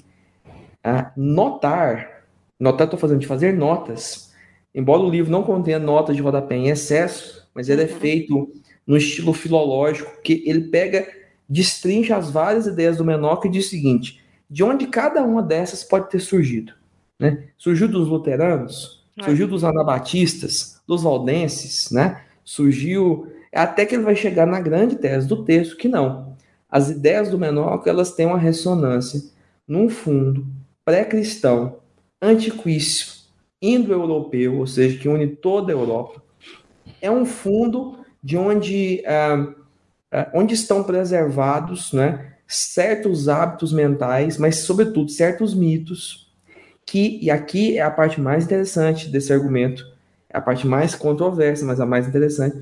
uh, 0.84 1.10
notar, 1.16 2.24
notar, 2.58 2.86
estou 2.86 2.98
fazendo 2.98 3.20
de 3.20 3.26
fazer 3.26 3.52
notas, 3.52 4.32
embora 4.74 5.02
o 5.02 5.10
livro 5.10 5.30
não 5.30 5.42
contenha 5.42 5.78
notas 5.78 6.16
de 6.16 6.22
rodapé 6.22 6.56
em 6.56 6.68
excesso, 6.68 7.48
mas 7.54 7.68
ele 7.68 7.82
é 7.82 7.86
uhum. 7.86 7.98
feito 7.98 8.52
no 8.86 8.96
estilo 8.96 9.32
filológico, 9.32 10.22
que 10.22 10.42
ele 10.46 10.62
pega, 10.68 11.06
destrincha 11.48 12.16
as 12.16 12.30
várias 12.30 12.66
ideias 12.66 12.96
do 12.96 13.04
Menoc 13.04 13.44
e 13.44 13.50
diz 13.50 13.66
o 13.66 13.70
seguinte: 13.70 14.20
de 14.48 14.64
onde 14.64 14.86
cada 14.86 15.22
uma 15.22 15.42
dessas 15.42 15.84
pode 15.84 16.08
ter 16.08 16.20
surgido? 16.20 16.72
Né? 17.18 17.48
Surgiu 17.58 17.88
dos 17.88 18.08
luteranos, 18.08 19.04
é. 19.18 19.24
surgiu 19.24 19.46
dos 19.46 19.64
anabatistas, 19.64 20.80
dos 20.86 21.02
valdenses, 21.02 21.90
né? 21.90 22.22
surgiu 22.44 23.30
até 23.52 23.84
que 23.84 23.94
ele 23.94 24.04
vai 24.04 24.16
chegar 24.16 24.46
na 24.46 24.60
grande 24.60 24.96
tese 24.96 25.26
do 25.26 25.44
texto 25.44 25.76
que 25.76 25.88
não. 25.88 26.37
As 26.70 26.90
ideias 26.90 27.30
do 27.30 27.38
Menoc 27.38 27.86
elas 27.86 28.12
têm 28.12 28.26
uma 28.26 28.38
ressonância 28.38 29.22
num 29.66 29.88
fundo 29.88 30.46
pré-cristão, 30.84 31.76
antiquíssimo, 32.20 33.12
indo-europeu, 33.60 34.58
ou 34.58 34.66
seja, 34.66 34.98
que 34.98 35.08
une 35.08 35.26
toda 35.26 35.72
a 35.72 35.76
Europa, 35.76 36.22
é 37.00 37.10
um 37.10 37.24
fundo 37.26 37.98
de 38.22 38.36
onde, 38.36 39.02
uh, 39.04 39.50
uh, 39.50 40.30
onde 40.34 40.54
estão 40.54 40.82
preservados 40.82 41.92
né, 41.92 42.34
certos 42.46 43.28
hábitos 43.28 43.72
mentais, 43.72 44.38
mas, 44.38 44.60
sobretudo, 44.60 45.10
certos 45.10 45.54
mitos, 45.54 46.32
que, 46.86 47.18
e 47.22 47.30
aqui 47.30 47.76
é 47.76 47.82
a 47.82 47.90
parte 47.90 48.20
mais 48.20 48.44
interessante 48.44 49.08
desse 49.08 49.32
argumento, 49.32 49.84
é 50.30 50.38
a 50.38 50.40
parte 50.40 50.66
mais 50.66 50.94
controversa, 50.94 51.64
mas 51.64 51.80
a 51.80 51.86
mais 51.86 52.08
interessante, 52.08 52.56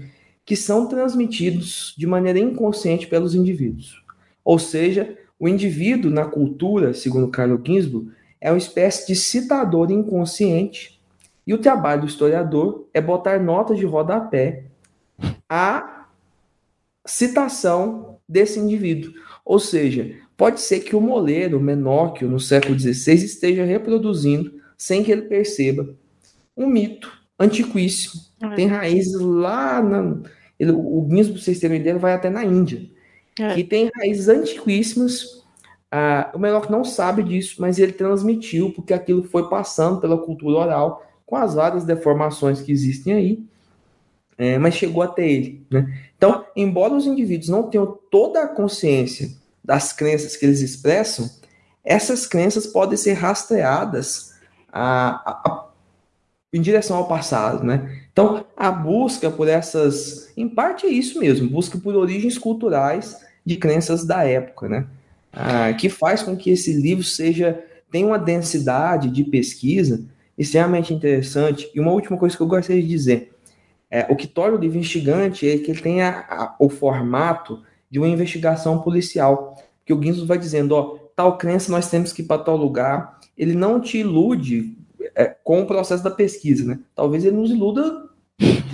que 0.46 0.54
são 0.56 0.86
transmitidos 0.86 1.92
de 1.98 2.06
maneira 2.06 2.38
inconsciente 2.38 3.08
pelos 3.08 3.34
indivíduos. 3.34 4.02
Ou 4.44 4.58
seja, 4.58 5.18
o 5.38 5.48
indivíduo 5.48 6.10
na 6.10 6.24
cultura, 6.24 6.94
segundo 6.94 7.28
Carlo 7.28 7.60
Ginsburg, 7.62 8.10
é 8.40 8.50
uma 8.50 8.58
espécie 8.58 9.08
de 9.08 9.16
citador 9.16 9.90
inconsciente 9.90 11.00
e 11.44 11.52
o 11.52 11.58
trabalho 11.58 12.02
do 12.02 12.06
historiador 12.06 12.86
é 12.94 13.00
botar 13.00 13.40
notas 13.40 13.76
de 13.76 13.84
rodapé 13.84 14.64
à 15.48 16.06
citação 17.04 18.18
desse 18.28 18.60
indivíduo. 18.60 19.12
Ou 19.44 19.58
seja, 19.58 20.16
pode 20.36 20.60
ser 20.60 20.80
que 20.80 20.94
o 20.94 21.00
moleiro 21.00 21.60
Menóquio, 21.60 22.28
no 22.28 22.38
século 22.38 22.78
XVI, 22.78 23.14
esteja 23.14 23.64
reproduzindo, 23.64 24.60
sem 24.78 25.02
que 25.02 25.10
ele 25.10 25.22
perceba, 25.22 25.92
um 26.56 26.68
mito 26.68 27.10
antiquíssimo. 27.38 28.22
É. 28.42 28.54
Tem 28.54 28.66
raízes 28.66 29.20
lá 29.20 29.82
na. 29.82 30.18
Ele, 30.58 30.72
o 30.72 31.06
Ginsburg, 31.10 31.42
vocês 31.42 31.60
terem 31.60 31.80
ideia, 31.80 31.98
vai 31.98 32.14
até 32.14 32.30
na 32.30 32.44
Índia. 32.44 32.88
É. 33.38 33.54
Que 33.54 33.64
tem 33.64 33.90
raízes 33.94 34.28
antiquíssimas. 34.28 35.44
Ah, 35.90 36.30
o 36.34 36.38
Menóquio 36.38 36.72
não 36.72 36.84
sabe 36.84 37.22
disso, 37.22 37.56
mas 37.58 37.78
ele 37.78 37.92
transmitiu, 37.92 38.72
porque 38.72 38.94
aquilo 38.94 39.22
foi 39.22 39.48
passando 39.48 40.00
pela 40.00 40.18
cultura 40.18 40.58
oral 40.58 41.06
com 41.24 41.36
as 41.36 41.54
várias 41.54 41.84
deformações 41.84 42.60
que 42.60 42.72
existem 42.72 43.12
aí, 43.12 43.44
é, 44.38 44.58
mas 44.58 44.74
chegou 44.74 45.02
até 45.02 45.28
ele. 45.28 45.66
Né? 45.70 46.00
Então, 46.16 46.44
embora 46.54 46.94
os 46.94 47.06
indivíduos 47.06 47.48
não 47.48 47.64
tenham 47.64 47.98
toda 48.10 48.42
a 48.42 48.48
consciência 48.48 49.30
das 49.64 49.92
crenças 49.92 50.36
que 50.36 50.46
eles 50.46 50.60
expressam, 50.60 51.28
essas 51.84 52.26
crenças 52.26 52.66
podem 52.66 52.96
ser 52.96 53.14
rastreadas 53.14 54.34
a, 54.72 55.08
a, 55.08 55.50
a, 55.50 55.68
em 56.52 56.60
direção 56.60 56.96
ao 56.96 57.08
passado. 57.08 57.64
Né? 57.64 58.05
Então, 58.16 58.46
a 58.56 58.70
busca 58.70 59.30
por 59.30 59.46
essas, 59.46 60.32
em 60.38 60.48
parte 60.48 60.86
é 60.86 60.88
isso 60.88 61.20
mesmo, 61.20 61.50
busca 61.50 61.76
por 61.76 61.94
origens 61.94 62.38
culturais 62.38 63.20
de 63.44 63.58
crenças 63.58 64.06
da 64.06 64.24
época, 64.24 64.70
né? 64.70 64.86
Ah, 65.30 65.74
que 65.74 65.90
faz 65.90 66.22
com 66.22 66.34
que 66.34 66.48
esse 66.48 66.72
livro 66.72 67.04
seja 67.04 67.62
tenha 67.90 68.06
uma 68.06 68.18
densidade 68.18 69.10
de 69.10 69.22
pesquisa 69.22 70.02
extremamente 70.38 70.94
interessante. 70.94 71.70
E 71.74 71.78
uma 71.78 71.92
última 71.92 72.16
coisa 72.16 72.34
que 72.34 72.42
eu 72.42 72.46
gostaria 72.46 72.80
de 72.80 72.88
dizer: 72.88 73.34
é, 73.90 74.06
o 74.08 74.16
que 74.16 74.26
torna 74.26 74.56
o 74.56 74.60
livro 74.60 74.78
instigante 74.78 75.46
é 75.46 75.58
que 75.58 75.70
ele 75.70 75.82
tem 75.82 76.00
a, 76.00 76.56
o 76.58 76.70
formato 76.70 77.62
de 77.90 77.98
uma 77.98 78.08
investigação 78.08 78.80
policial. 78.80 79.62
Que 79.84 79.92
o 79.92 79.98
Guinzo 79.98 80.24
vai 80.24 80.38
dizendo: 80.38 80.72
ó, 80.72 80.96
tal 81.14 81.36
crença 81.36 81.70
nós 81.70 81.90
temos 81.90 82.14
que 82.14 82.22
ir 82.22 82.24
para 82.24 82.42
tal 82.42 82.56
lugar. 82.56 83.20
Ele 83.36 83.54
não 83.54 83.78
te 83.78 83.98
ilude 83.98 84.74
é, 85.14 85.26
com 85.44 85.60
o 85.60 85.66
processo 85.66 86.02
da 86.02 86.10
pesquisa, 86.10 86.64
né? 86.64 86.78
Talvez 86.94 87.22
ele 87.22 87.36
nos 87.36 87.50
iluda 87.50 88.05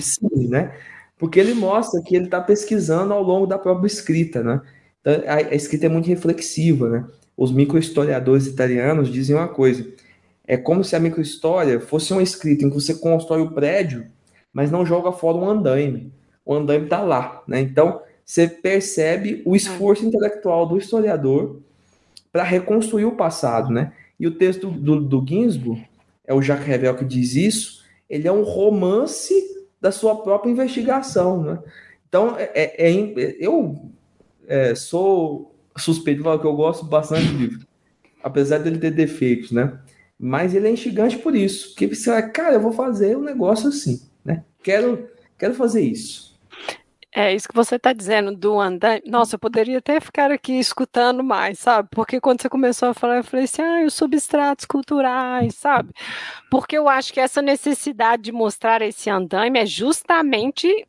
sim, 0.00 0.48
né? 0.48 0.74
Porque 1.18 1.38
ele 1.38 1.54
mostra 1.54 2.02
que 2.02 2.16
ele 2.16 2.24
está 2.24 2.40
pesquisando 2.40 3.12
ao 3.12 3.22
longo 3.22 3.46
da 3.46 3.58
própria 3.58 3.86
escrita, 3.86 4.42
né? 4.42 4.60
Então, 5.00 5.14
a, 5.26 5.34
a 5.34 5.54
escrita 5.54 5.86
é 5.86 5.88
muito 5.88 6.08
reflexiva, 6.08 6.88
né? 6.88 7.04
Os 7.36 7.52
microhistoriadores 7.52 8.46
italianos 8.46 9.10
dizem 9.12 9.36
uma 9.36 9.48
coisa: 9.48 9.86
é 10.46 10.56
como 10.56 10.82
se 10.82 10.96
a 10.96 11.00
microhistória 11.00 11.80
fosse 11.80 12.12
uma 12.12 12.22
escrita 12.22 12.64
em 12.64 12.68
que 12.68 12.74
você 12.74 12.94
constrói 12.94 13.40
o 13.40 13.52
prédio, 13.52 14.06
mas 14.52 14.70
não 14.70 14.84
joga 14.84 15.12
fora 15.12 15.38
um 15.38 15.48
andaime. 15.48 16.12
O 16.44 16.54
andaime 16.54 16.84
está 16.84 17.00
lá, 17.00 17.42
né? 17.46 17.60
Então, 17.60 18.00
você 18.24 18.48
percebe 18.48 19.42
o 19.44 19.54
esforço 19.54 20.04
intelectual 20.04 20.66
do 20.66 20.76
historiador 20.76 21.60
para 22.32 22.42
reconstruir 22.42 23.04
o 23.04 23.16
passado, 23.16 23.72
né? 23.72 23.92
E 24.18 24.26
o 24.26 24.34
texto 24.34 24.70
do, 24.70 25.00
do 25.00 25.24
Ginsburg, 25.26 25.86
é 26.24 26.32
o 26.32 26.42
Jacques 26.42 26.66
Revel 26.66 26.96
que 26.96 27.04
diz 27.04 27.34
isso, 27.34 27.82
ele 28.08 28.28
é 28.28 28.32
um 28.32 28.42
romance 28.42 29.51
da 29.82 29.90
sua 29.90 30.22
própria 30.22 30.50
investigação, 30.50 31.42
né? 31.42 31.58
Então, 32.08 32.36
é, 32.38 32.50
é, 32.54 32.88
é 32.88 33.36
eu 33.40 33.90
é, 34.46 34.76
sou 34.76 35.56
suspeito 35.76 36.22
que 36.22 36.46
eu 36.46 36.54
gosto 36.54 36.86
bastante 36.86 37.26
do 37.26 37.38
livro, 37.38 37.66
apesar 38.22 38.58
dele 38.58 38.78
ter 38.78 38.92
defeitos, 38.92 39.50
né? 39.50 39.76
Mas 40.16 40.54
ele 40.54 40.68
é 40.68 40.70
instigante 40.70 41.18
por 41.18 41.34
isso. 41.34 41.70
Porque 41.70 41.88
você 41.88 42.10
vai, 42.10 42.30
cara, 42.30 42.54
eu 42.54 42.60
vou 42.60 42.72
fazer 42.72 43.16
um 43.16 43.22
negócio 43.22 43.68
assim, 43.68 44.00
né? 44.24 44.44
Quero, 44.62 45.08
quero 45.36 45.52
fazer 45.54 45.80
isso. 45.80 46.31
É 47.14 47.34
isso 47.34 47.46
que 47.46 47.54
você 47.54 47.76
está 47.76 47.92
dizendo 47.92 48.34
do 48.34 48.58
andar. 48.58 49.02
Nossa, 49.06 49.34
eu 49.34 49.38
poderia 49.38 49.78
até 49.78 50.00
ficar 50.00 50.30
aqui 50.32 50.58
escutando 50.58 51.22
mais, 51.22 51.58
sabe? 51.58 51.88
Porque 51.92 52.18
quando 52.18 52.40
você 52.40 52.48
começou 52.48 52.88
a 52.88 52.94
falar, 52.94 53.18
eu 53.18 53.24
falei 53.24 53.44
assim, 53.44 53.60
ah, 53.60 53.84
os 53.84 53.92
substratos 53.92 54.64
culturais, 54.64 55.54
sabe? 55.54 55.92
Porque 56.50 56.76
eu 56.76 56.88
acho 56.88 57.12
que 57.12 57.20
essa 57.20 57.42
necessidade 57.42 58.22
de 58.22 58.32
mostrar 58.32 58.80
esse 58.80 59.10
andaime 59.10 59.58
é 59.58 59.66
justamente 59.66 60.86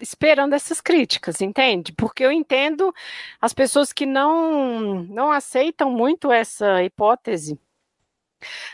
esperando 0.00 0.52
essas 0.54 0.80
críticas, 0.82 1.40
entende? 1.40 1.92
Porque 1.92 2.24
eu 2.24 2.30
entendo 2.30 2.94
as 3.40 3.54
pessoas 3.54 3.92
que 3.92 4.06
não 4.06 5.02
não 5.04 5.32
aceitam 5.32 5.90
muito 5.90 6.30
essa 6.30 6.82
hipótese. 6.84 7.58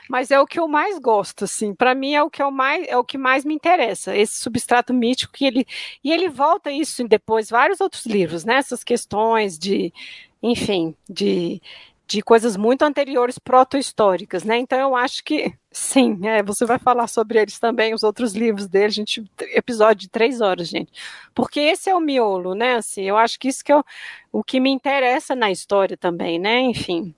Mas 0.09 0.31
é 0.31 0.41
o 0.41 0.47
que 0.47 0.59
eu 0.59 0.69
mais 0.69 0.99
gosto, 0.99 1.45
assim. 1.45 1.75
Para 1.75 1.95
mim 1.95 2.15
é 2.15 2.23
o 2.23 2.31
que 2.31 2.43
eu 2.43 2.51
mais 2.51 2.87
é 2.89 2.97
o 2.97 3.05
que 3.05 3.19
mais 3.19 3.45
me 3.45 3.55
interessa, 3.55 4.17
esse 4.17 4.41
substrato 4.41 4.93
mítico 4.93 5.33
que 5.33 5.45
ele 5.45 5.67
e 6.05 6.13
ele 6.13 6.29
volta 6.29 6.71
isso 6.71 7.03
em 7.03 7.07
depois 7.07 7.51
vários 7.51 7.81
outros 7.81 8.07
livros, 8.07 8.45
né? 8.45 8.57
Essas 8.57 8.85
questões 8.85 9.59
de, 9.59 9.93
enfim, 10.43 10.95
de 11.09 11.61
de 12.11 12.23
coisas 12.23 12.57
muito 12.57 12.83
anteriores 12.83 13.39
proto-históricas, 13.39 14.43
né? 14.43 14.59
Então 14.59 14.77
eu 14.81 14.97
acho 14.97 15.23
que 15.23 15.55
sim, 15.71 16.19
é, 16.27 16.43
você 16.43 16.67
vai 16.67 16.77
falar 16.77 17.07
sobre 17.07 17.39
eles 17.39 17.61
também, 17.61 17.95
os 17.95 18.03
outros 18.03 18.35
livros 18.35 18.67
dele, 18.67 18.91
gente, 18.91 19.25
episódio 19.53 20.01
de 20.03 20.09
três 20.09 20.41
horas, 20.41 20.67
gente, 20.67 20.91
porque 21.33 21.61
esse 21.61 21.89
é 21.89 21.95
o 21.95 22.01
miolo, 22.01 22.53
né? 22.53 22.75
Assim, 22.75 23.03
eu 23.03 23.17
acho 23.17 23.39
que 23.39 23.47
isso 23.47 23.65
que 23.65 23.71
é 23.71 23.77
o, 23.77 23.85
o 24.33 24.43
que 24.43 24.59
me 24.59 24.71
interessa 24.71 25.37
na 25.37 25.53
história 25.53 25.97
também, 25.97 26.37
né? 26.37 26.59
Enfim, 26.63 27.15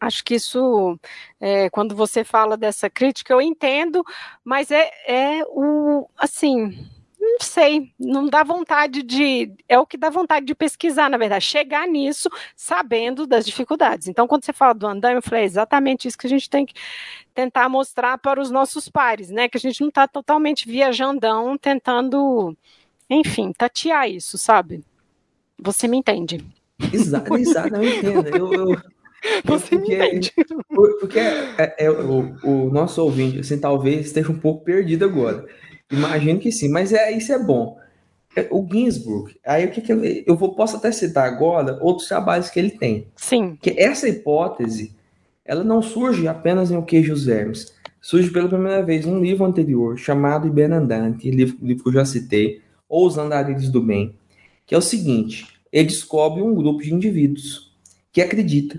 acho 0.00 0.24
que 0.24 0.34
isso, 0.34 0.98
é, 1.40 1.70
quando 1.70 1.94
você 1.94 2.24
fala 2.24 2.56
dessa 2.56 2.88
crítica, 2.90 3.32
eu 3.32 3.40
entendo, 3.40 4.04
mas 4.44 4.70
é, 4.70 4.90
é 5.06 5.44
o 5.48 6.08
assim 6.16 6.86
não 7.26 7.38
sei, 7.40 7.92
não 7.98 8.26
dá 8.26 8.44
vontade 8.44 9.02
de. 9.02 9.52
É 9.68 9.78
o 9.78 9.86
que 9.86 9.96
dá 9.96 10.08
vontade 10.08 10.46
de 10.46 10.54
pesquisar, 10.54 11.10
na 11.10 11.18
verdade, 11.18 11.44
chegar 11.44 11.86
nisso 11.86 12.30
sabendo 12.54 13.26
das 13.26 13.44
dificuldades. 13.44 14.06
Então, 14.06 14.26
quando 14.28 14.44
você 14.44 14.52
fala 14.52 14.72
do 14.72 14.86
andaime, 14.86 15.18
eu 15.18 15.22
falei, 15.22 15.42
é 15.42 15.44
exatamente 15.44 16.06
isso 16.06 16.16
que 16.16 16.26
a 16.26 16.30
gente 16.30 16.48
tem 16.48 16.64
que 16.64 16.74
tentar 17.34 17.68
mostrar 17.68 18.16
para 18.18 18.40
os 18.40 18.50
nossos 18.50 18.88
pares, 18.88 19.28
né? 19.28 19.48
Que 19.48 19.58
a 19.58 19.60
gente 19.60 19.80
não 19.80 19.88
está 19.88 20.06
totalmente 20.06 20.68
viajandão 20.68 21.58
tentando, 21.58 22.56
enfim, 23.10 23.52
tatear 23.52 24.08
isso, 24.08 24.38
sabe? 24.38 24.84
Você 25.58 25.88
me 25.88 25.96
entende. 25.96 26.44
Exato, 26.92 27.36
exato, 27.36 27.74
eu 27.74 27.84
entendo. 27.84 28.28
Eu, 28.28 28.52
eu, 28.70 28.82
Você 29.44 29.76
porque, 29.76 29.96
me 29.96 30.06
entende. 30.06 30.32
Porque 31.00 31.18
é, 31.18 31.74
é, 31.78 31.90
o, 31.90 32.36
o 32.42 32.70
nosso 32.70 33.02
ouvinte, 33.02 33.40
assim, 33.40 33.58
talvez 33.58 34.06
esteja 34.06 34.30
um 34.30 34.38
pouco 34.38 34.64
perdido 34.64 35.04
agora. 35.04 35.46
Imagino 35.90 36.40
que 36.40 36.50
sim, 36.50 36.68
mas 36.68 36.92
é, 36.92 37.10
isso 37.12 37.32
é 37.32 37.38
bom. 37.38 37.78
É, 38.36 38.46
o 38.50 38.66
Ginsburg, 38.70 39.34
aí 39.46 39.64
o 39.64 39.70
que, 39.70 39.80
que 39.80 39.92
eu, 39.92 40.04
eu 40.04 40.36
vou, 40.36 40.54
posso 40.54 40.76
até 40.76 40.92
citar 40.92 41.26
agora 41.26 41.78
outros 41.80 42.06
trabalhos 42.06 42.50
que 42.50 42.58
ele 42.58 42.70
tem. 42.70 43.08
Sim. 43.16 43.56
Que 43.60 43.70
essa 43.78 44.08
hipótese, 44.08 44.94
ela 45.44 45.64
não 45.64 45.80
surge 45.80 46.28
apenas 46.28 46.70
em 46.70 46.76
O 46.76 46.82
Queijo 46.82 47.16
Vermes. 47.16 47.74
Surge 48.00 48.30
pela 48.30 48.48
primeira 48.48 48.82
vez 48.82 49.06
num 49.06 49.20
livro 49.20 49.44
anterior, 49.44 49.96
chamado 49.96 50.46
Ibenandante, 50.46 51.30
livro, 51.30 51.56
livro 51.62 51.82
que 51.82 51.88
eu 51.88 51.94
já 51.94 52.04
citei, 52.04 52.60
ou 52.88 53.06
Os 53.06 53.16
Andarilhos 53.18 53.68
do 53.68 53.82
Bem, 53.82 54.14
que 54.64 54.74
é 54.74 54.78
o 54.78 54.82
seguinte, 54.82 55.46
ele 55.72 55.88
descobre 55.88 56.42
um 56.42 56.54
grupo 56.54 56.82
de 56.82 56.94
indivíduos 56.94 57.74
que 58.12 58.20
acredita 58.20 58.78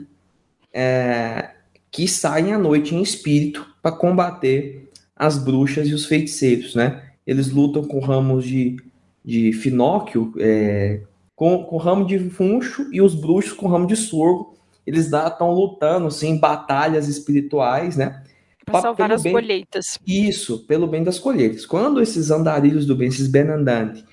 é, 0.80 1.50
que 1.90 2.08
saem 2.08 2.54
à 2.54 2.60
noite 2.60 2.94
em 2.94 3.02
espírito 3.02 3.66
para 3.82 3.92
combater 3.92 4.88
as 5.16 5.40
bruxas 5.40 5.88
e 5.88 5.94
os 5.96 6.06
feiticeiros, 6.06 6.76
né? 6.76 7.04
Eles 7.26 7.50
lutam 7.50 7.84
com 7.84 8.00
ramos 8.00 8.46
de, 8.46 8.78
de 9.26 9.52
finóquio, 9.54 10.32
é, 10.38 11.02
com, 11.36 11.64
com 11.64 11.78
ramo 11.78 12.06
de 12.06 12.20
funcho, 12.30 12.88
e 12.94 13.02
os 13.02 13.16
bruxos 13.16 13.54
com 13.54 13.68
ramo 13.68 13.88
de 13.88 13.96
sorgo. 13.96 14.56
Eles 14.86 15.12
estão 15.12 15.52
lutando 15.52 16.08
assim, 16.08 16.30
em 16.30 16.38
batalhas 16.38 17.08
espirituais, 17.08 17.98
né? 17.98 18.24
Para 18.64 18.82
salvar 18.82 19.12
as 19.12 19.24
bem, 19.24 19.34
colheitas. 19.34 19.98
Isso, 20.06 20.60
pelo 20.68 20.86
bem 20.86 21.04
das 21.04 21.18
colheitas. 21.18 21.66
Quando 21.66 22.00
esses 22.02 22.30
andarilhos 22.30 22.86
do 22.86 22.96
bem, 22.96 23.08
esses 23.08 23.28
benandantes, 23.28 24.04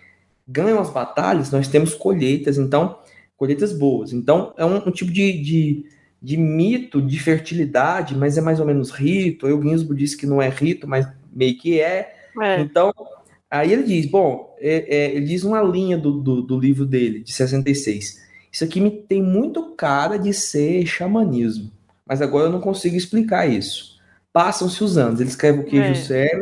ganham 0.49 0.81
as 0.81 0.89
batalhas, 0.89 1.51
nós 1.51 1.69
temos 1.69 1.93
colheitas, 1.95 2.57
então, 2.57 2.99
colheitas 3.37 3.73
boas. 3.73 4.15
Então, 4.15 4.55
é 4.57 4.65
um, 4.65 4.77
um 4.89 4.91
tipo 4.91 5.13
de, 5.13 5.43
de 5.43 5.95
de 6.25 6.39
mito 6.39 7.03
de 7.03 7.19
fertilidade, 7.19 8.17
mas 8.17 8.39
é 8.39 8.41
mais 8.41 8.59
ou 8.59 8.65
menos 8.65 8.91
rito. 8.91 9.47
o 9.47 9.63
Ginsburg 9.63 10.03
disse 10.03 10.17
que 10.17 10.27
não 10.27 10.41
é 10.41 10.49
rito, 10.49 10.89
mas 10.89 11.07
meio 11.31 11.59
que 11.59 11.79
é. 11.79 12.15
é. 12.41 12.61
Então, 12.61 12.91
aí 13.51 13.71
ele 13.71 13.83
diz: 13.83 14.07
bom, 14.07 14.57
é, 14.59 14.97
é, 14.97 15.15
ele 15.15 15.27
diz 15.27 15.45
uma 15.45 15.63
linha 15.63 15.99
do, 15.99 16.13
do, 16.13 16.41
do, 16.41 16.59
livro 16.59 16.87
dele, 16.87 17.21
de 17.21 17.31
66. 17.31 18.25
Isso 18.51 18.65
aqui 18.65 18.81
me 18.81 18.91
tem 18.91 19.23
muito 19.23 19.75
cara 19.77 20.17
de 20.17 20.33
ser 20.33 20.87
xamanismo, 20.87 21.71
mas 22.07 22.23
agora 22.23 22.47
eu 22.47 22.53
não 22.53 22.61
consigo 22.61 22.97
explicar 22.97 23.47
isso. 23.47 23.99
Passam-se 24.33 24.83
os 24.83 24.97
anos, 24.97 25.21
ele 25.21 25.29
escreve 25.29 25.61
o 25.61 25.65
queijo 25.65 26.11
é. 26.15 26.41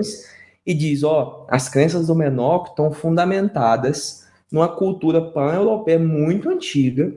E 0.64 0.72
diz: 0.72 1.02
ó, 1.02 1.44
as 1.50 1.68
crenças 1.68 2.06
do 2.06 2.14
Menor 2.14 2.66
estão 2.68 2.92
fundamentadas 2.92 4.28
numa 4.48 4.68
cultura 4.68 5.20
pan-europeia 5.20 5.98
muito 5.98 6.48
antiga 6.48 7.12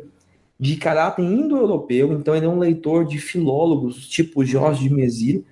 de 0.59 0.77
caráter 0.77 1.23
indo-europeu, 1.23 2.13
então 2.13 2.35
ele 2.35 2.45
é 2.45 2.49
um 2.49 2.59
leitor 2.59 3.05
de 3.05 3.17
filólogos, 3.17 4.07
tipo 4.07 4.45
Jorge 4.45 4.87
de 4.87 4.93
Mesir, 4.93 5.43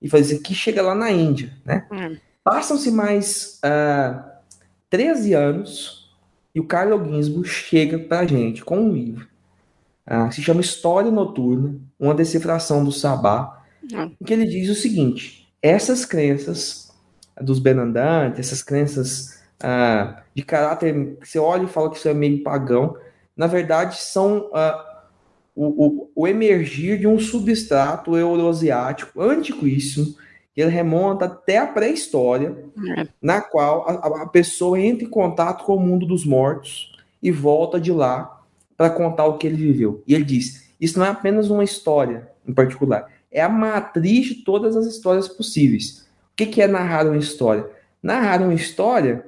e 0.00 0.08
faz 0.08 0.30
isso 0.30 0.40
aqui 0.40 0.54
chega 0.54 0.82
lá 0.82 0.94
na 0.94 1.10
Índia, 1.10 1.52
né? 1.64 1.86
Hum. 1.90 2.16
Passam-se 2.42 2.90
mais 2.90 3.60
uh, 3.64 3.66
ah, 3.66 4.40
13 4.88 5.34
anos 5.34 6.10
e 6.54 6.60
o 6.60 6.64
Carlo 6.64 7.02
Ginsburg 7.04 7.48
chega 7.48 7.98
para 7.98 8.20
a 8.20 8.26
gente 8.26 8.64
com 8.64 8.78
um 8.78 8.92
livro 8.92 9.30
uh, 10.10 10.32
se 10.32 10.42
chama 10.42 10.60
História 10.60 11.10
Noturna, 11.10 11.76
uma 11.98 12.14
decifração 12.14 12.84
do 12.84 12.90
Sabá, 12.90 13.62
hum. 13.84 14.10
em 14.20 14.24
que 14.24 14.32
ele 14.32 14.46
diz 14.46 14.68
o 14.68 14.74
seguinte, 14.74 15.48
essas 15.62 16.04
crenças 16.04 16.92
dos 17.40 17.58
Benandantes, 17.58 18.40
essas 18.40 18.62
crenças 18.62 19.40
uh, 19.62 20.14
de 20.34 20.42
caráter, 20.42 21.16
você 21.22 21.38
olha 21.38 21.64
e 21.64 21.68
fala 21.68 21.90
que 21.90 21.96
isso 21.96 22.08
é 22.08 22.14
meio 22.14 22.42
pagão, 22.42 22.96
na 23.40 23.46
verdade, 23.46 23.96
são 23.96 24.50
uh, 24.50 25.00
o, 25.56 25.86
o, 25.86 26.10
o, 26.14 26.28
emergir 26.28 26.98
de 26.98 27.06
um 27.06 27.18
substrato 27.18 28.14
euroasiático 28.14 29.18
antiquíssimo, 29.22 30.14
que 30.54 30.60
ele 30.60 30.70
remonta 30.70 31.24
até 31.24 31.56
a 31.56 31.66
pré-história, 31.66 32.54
é. 32.98 33.08
na 33.22 33.40
qual 33.40 33.88
a, 33.88 34.24
a, 34.24 34.26
pessoa 34.26 34.78
entra 34.78 35.06
em 35.06 35.08
contato 35.08 35.64
com 35.64 35.74
o 35.74 35.80
mundo 35.80 36.04
dos 36.04 36.26
mortos 36.26 36.92
e 37.22 37.30
volta 37.30 37.80
de 37.80 37.90
lá 37.90 38.42
para 38.76 38.90
contar 38.90 39.24
o 39.24 39.38
que 39.38 39.46
ele 39.46 39.56
viveu. 39.56 40.04
E 40.06 40.14
ele 40.14 40.24
diz: 40.24 40.70
isso 40.78 40.98
não 40.98 41.06
é 41.06 41.08
apenas 41.08 41.48
uma 41.48 41.64
história 41.64 42.28
em 42.46 42.52
particular, 42.52 43.08
é 43.32 43.40
a 43.40 43.48
matriz 43.48 44.26
de 44.26 44.34
todas 44.44 44.76
as 44.76 44.84
histórias 44.84 45.28
possíveis. 45.28 46.06
O 46.30 46.36
que, 46.36 46.44
que 46.44 46.60
é 46.60 46.68
narrar 46.68 47.06
uma 47.06 47.16
história? 47.16 47.66
Narrar 48.02 48.42
uma 48.42 48.52
história 48.52 49.24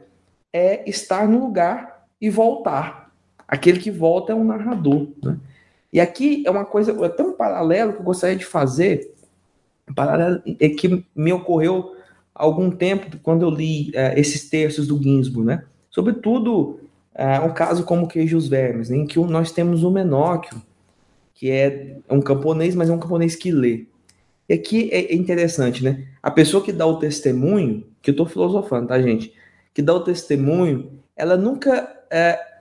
é 0.53 0.87
estar 0.87 1.27
no 1.27 1.41
lugar 1.41 2.05
e 2.21 2.29
voltar 2.29 3.02
Aquele 3.53 3.79
que 3.79 3.91
volta 3.91 4.33
é 4.33 4.35
um 4.35 4.45
narrador. 4.45 5.09
Né? 5.23 5.37
E 5.93 6.01
aqui 6.01 6.43
é 6.47 6.51
uma 6.51 6.65
coisa, 6.65 6.91
é 6.91 7.05
até 7.05 7.23
um 7.23 7.35
paralelo 7.35 7.93
que 7.93 7.99
eu 7.99 8.05
gostaria 8.05 8.35
de 8.35 8.47
fazer, 8.47 9.13
um 9.87 9.93
paralelo 9.93 10.41
é 10.59 10.71
que 10.71 11.05
me 11.15 11.35
ocorreu 11.35 11.95
há 12.35 12.45
algum 12.45 12.71
tempo 12.71 13.15
quando 13.23 13.43
eu 13.43 13.51
li 13.51 13.91
uh, 13.91 14.19
esses 14.19 14.49
textos 14.49 14.87
do 14.87 14.97
Ginsburg, 15.03 15.47
né? 15.47 15.65
Sobretudo 15.91 16.81
uh, 17.15 17.45
um 17.45 17.53
caso 17.53 17.85
como 17.85 18.09
Queijos 18.09 18.49
Vermes, 18.49 18.89
né? 18.89 18.97
em 18.97 19.07
que 19.07 19.19
nós 19.21 19.53
temos 19.53 19.85
o 19.85 19.91
Menóquio, 19.91 20.63
que 21.35 21.51
é 21.51 21.99
um 22.09 22.23
camponês, 22.23 22.75
mas 22.75 22.89
é 22.89 22.93
um 22.95 22.99
camponês 22.99 23.37
que 23.37 23.51
lê. 23.51 23.85
E 24.49 24.55
aqui 24.55 24.89
é 24.91 25.15
interessante, 25.15 25.85
né? 25.85 26.07
A 26.23 26.31
pessoa 26.31 26.65
que 26.65 26.73
dá 26.73 26.87
o 26.87 26.99
testemunho, 26.99 27.85
que 28.01 28.09
eu 28.09 28.13
estou 28.13 28.25
filosofando, 28.25 28.89
tá, 28.89 29.03
gente? 29.03 29.31
Que 29.75 29.83
dá 29.83 29.93
o 29.93 30.03
testemunho, 30.03 30.91
ela 31.15 31.37
nunca 31.37 31.95
é, 32.11 32.52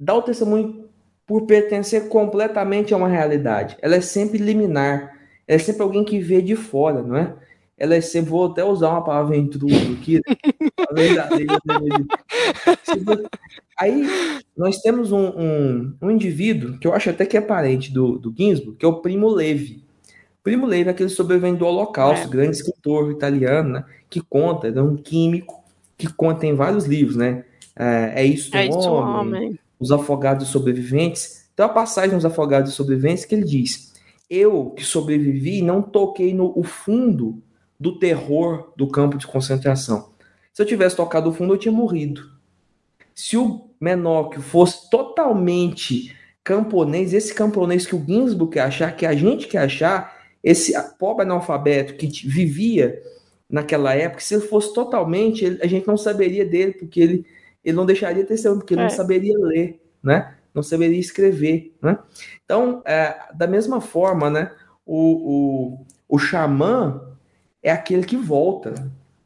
dá 0.00 0.14
o 0.14 0.22
testemunho 0.22 0.88
por 1.26 1.42
pertencer 1.46 2.08
completamente 2.08 2.94
a 2.94 2.96
uma 2.96 3.06
realidade. 3.06 3.76
Ela 3.82 3.96
é 3.96 4.00
sempre 4.00 4.38
liminar. 4.38 5.16
Ela 5.46 5.56
é 5.56 5.58
sempre 5.58 5.82
alguém 5.82 6.02
que 6.02 6.18
vê 6.18 6.40
de 6.40 6.56
fora, 6.56 7.02
não 7.02 7.16
é? 7.16 7.34
Ela 7.78 7.94
é 7.94 8.00
sempre, 8.00 8.30
vou 8.30 8.46
até 8.46 8.64
usar 8.64 8.90
uma 8.90 9.04
palavra 9.04 9.36
intruso 9.36 9.92
aqui. 9.92 10.20
Aí 13.78 14.06
nós 14.56 14.78
temos 14.78 15.12
um, 15.12 15.28
um, 15.28 15.94
um, 16.02 16.10
indivíduo 16.10 16.78
que 16.78 16.86
eu 16.86 16.92
acho 16.92 17.08
até 17.10 17.24
que 17.24 17.36
é 17.36 17.40
parente 17.40 17.92
do, 17.92 18.18
do 18.18 18.34
Ginsburg, 18.36 18.76
que 18.76 18.84
é 18.84 18.88
o 18.88 19.00
Primo 19.00 19.28
Levi. 19.28 19.82
Primo 20.42 20.66
Levi 20.66 20.88
é 20.88 20.90
aquele 20.92 21.08
sobrevivente 21.08 21.58
do 21.58 21.66
Holocausto, 21.66 22.26
é. 22.26 22.30
grande 22.30 22.56
escritor 22.56 23.10
italiano, 23.10 23.70
né, 23.70 23.84
que 24.10 24.20
conta, 24.20 24.68
é 24.68 24.82
um 24.82 24.96
químico 24.96 25.62
que 25.96 26.12
conta 26.12 26.46
em 26.46 26.54
vários 26.54 26.84
livros, 26.86 27.16
né? 27.16 27.44
É, 27.76 28.12
é 28.16 28.24
isso, 28.24 28.54
é 28.54 28.66
isso 28.66 28.90
homem, 28.90 29.42
homem 29.42 29.58
os 29.80 29.90
afogados 29.90 30.48
sobreviventes. 30.48 31.50
Tem 31.56 31.64
uma 31.64 31.72
passagem 31.72 32.14
nos 32.14 32.24
afogados 32.24 32.74
sobreviventes 32.74 33.24
que 33.24 33.34
ele 33.34 33.44
diz: 33.44 33.94
Eu 34.28 34.70
que 34.70 34.84
sobrevivi 34.84 35.62
não 35.62 35.82
toquei 35.82 36.32
no 36.34 36.62
fundo 36.62 37.42
do 37.78 37.98
terror 37.98 38.72
do 38.76 38.86
campo 38.86 39.16
de 39.16 39.26
concentração. 39.26 40.10
Se 40.52 40.60
eu 40.60 40.66
tivesse 40.66 40.96
tocado 40.96 41.30
o 41.30 41.32
fundo, 41.32 41.54
eu 41.54 41.58
tinha 41.58 41.72
morrido. 41.72 42.30
Se 43.14 43.36
o 43.36 43.70
Menóquio 43.80 44.42
fosse 44.42 44.90
totalmente 44.90 46.14
camponês, 46.44 47.14
esse 47.14 47.32
camponês 47.32 47.86
que 47.86 47.96
o 47.96 48.04
Ginsburg 48.04 48.52
quer 48.52 48.62
achar, 48.62 48.94
que 48.94 49.06
a 49.06 49.14
gente 49.14 49.48
quer 49.48 49.58
achar, 49.58 50.18
esse 50.42 50.72
pobre 50.98 51.24
analfabeto 51.24 51.94
que 51.94 52.06
vivia 52.26 53.00
naquela 53.48 53.94
época, 53.94 54.22
se 54.22 54.34
ele 54.34 54.46
fosse 54.46 54.72
totalmente, 54.74 55.58
a 55.62 55.66
gente 55.66 55.86
não 55.86 55.96
saberia 55.96 56.44
dele, 56.44 56.72
porque 56.72 57.00
ele 57.00 57.26
ele 57.64 57.76
não 57.76 57.86
deixaria 57.86 58.24
testemunho, 58.24 58.60
porque 58.60 58.74
ele 58.74 58.82
é. 58.82 58.84
não 58.84 58.90
saberia 58.90 59.38
ler, 59.38 59.80
né? 60.02 60.34
Não 60.54 60.62
saberia 60.62 60.98
escrever, 60.98 61.74
né? 61.80 61.98
Então, 62.44 62.82
é, 62.84 63.16
da 63.34 63.46
mesma 63.46 63.80
forma, 63.80 64.28
né? 64.28 64.52
O, 64.84 65.78
o, 65.78 65.86
o 66.08 66.18
xamã 66.18 67.00
é 67.62 67.70
aquele 67.70 68.04
que 68.04 68.16
volta. 68.16 68.74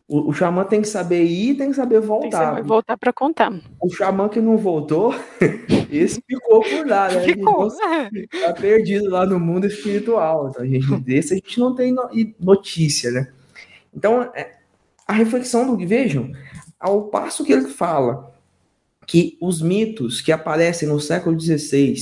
O, 0.06 0.28
o 0.28 0.32
xamã 0.34 0.64
tem 0.64 0.82
que 0.82 0.88
saber 0.88 1.24
ir 1.24 1.56
tem 1.56 1.70
que 1.70 1.76
saber 1.76 2.00
voltar. 2.00 2.54
Tem 2.54 2.62
que 2.62 2.68
voltar 2.68 2.98
para 2.98 3.12
contar. 3.12 3.50
O 3.80 3.88
xamã 3.88 4.28
que 4.28 4.40
não 4.40 4.58
voltou, 4.58 5.14
esse 5.90 6.22
ficou 6.26 6.60
por 6.60 6.86
lá, 6.86 7.08
né? 7.08 7.20
Ficou. 7.20 7.68
Tá 7.68 8.52
perdido 8.52 9.08
lá 9.08 9.24
no 9.24 9.40
mundo 9.40 9.66
espiritual. 9.66 10.48
Então, 10.50 10.62
a 10.62 10.66
gente, 10.66 10.96
desse 11.00 11.32
a 11.32 11.36
gente 11.36 11.58
não 11.58 11.74
tem 11.74 11.94
notícia, 12.38 13.10
né? 13.10 13.32
Então, 13.94 14.22
é, 14.34 14.56
a 15.06 15.12
reflexão 15.12 15.66
do 15.66 15.86
vejam, 15.86 16.30
ao 16.78 17.04
passo 17.04 17.44
que 17.44 17.52
ele 17.52 17.68
fala 17.68 18.32
que 19.06 19.36
os 19.40 19.60
mitos 19.60 20.20
que 20.20 20.32
aparecem 20.32 20.88
no 20.88 21.00
século 21.00 21.38
XVI, 21.38 21.94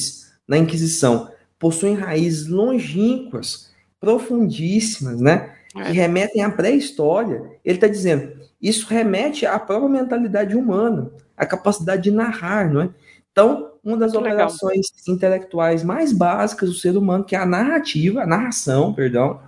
na 0.47 0.59
Inquisição, 0.59 1.31
possuem 1.59 1.95
raízes 1.95 2.47
longínquas, 2.47 3.71
profundíssimas, 4.01 5.21
né? 5.21 5.55
Que 5.73 5.81
é. 5.81 5.91
remetem 5.91 6.43
à 6.43 6.51
pré-história. 6.51 7.43
Ele 7.65 7.77
está 7.77 7.87
dizendo, 7.87 8.37
isso 8.61 8.87
remete 8.89 9.47
à 9.47 9.59
própria 9.59 9.89
mentalidade 9.89 10.57
humana, 10.57 11.11
à 11.37 11.47
capacidade 11.47 12.03
de 12.03 12.11
narrar, 12.11 12.73
não 12.73 12.83
é? 12.83 12.91
Então, 13.31 13.73
uma 13.83 13.97
das 13.97 14.13
Muito 14.13 14.27
operações 14.27 14.93
legal. 14.95 15.17
intelectuais 15.17 15.83
mais 15.83 16.13
básicas 16.13 16.69
do 16.69 16.75
ser 16.75 16.97
humano, 16.97 17.25
que 17.25 17.35
é 17.35 17.39
a 17.39 17.47
narrativa, 17.47 18.23
a 18.23 18.27
narração, 18.27 18.93
perdão, 18.93 19.41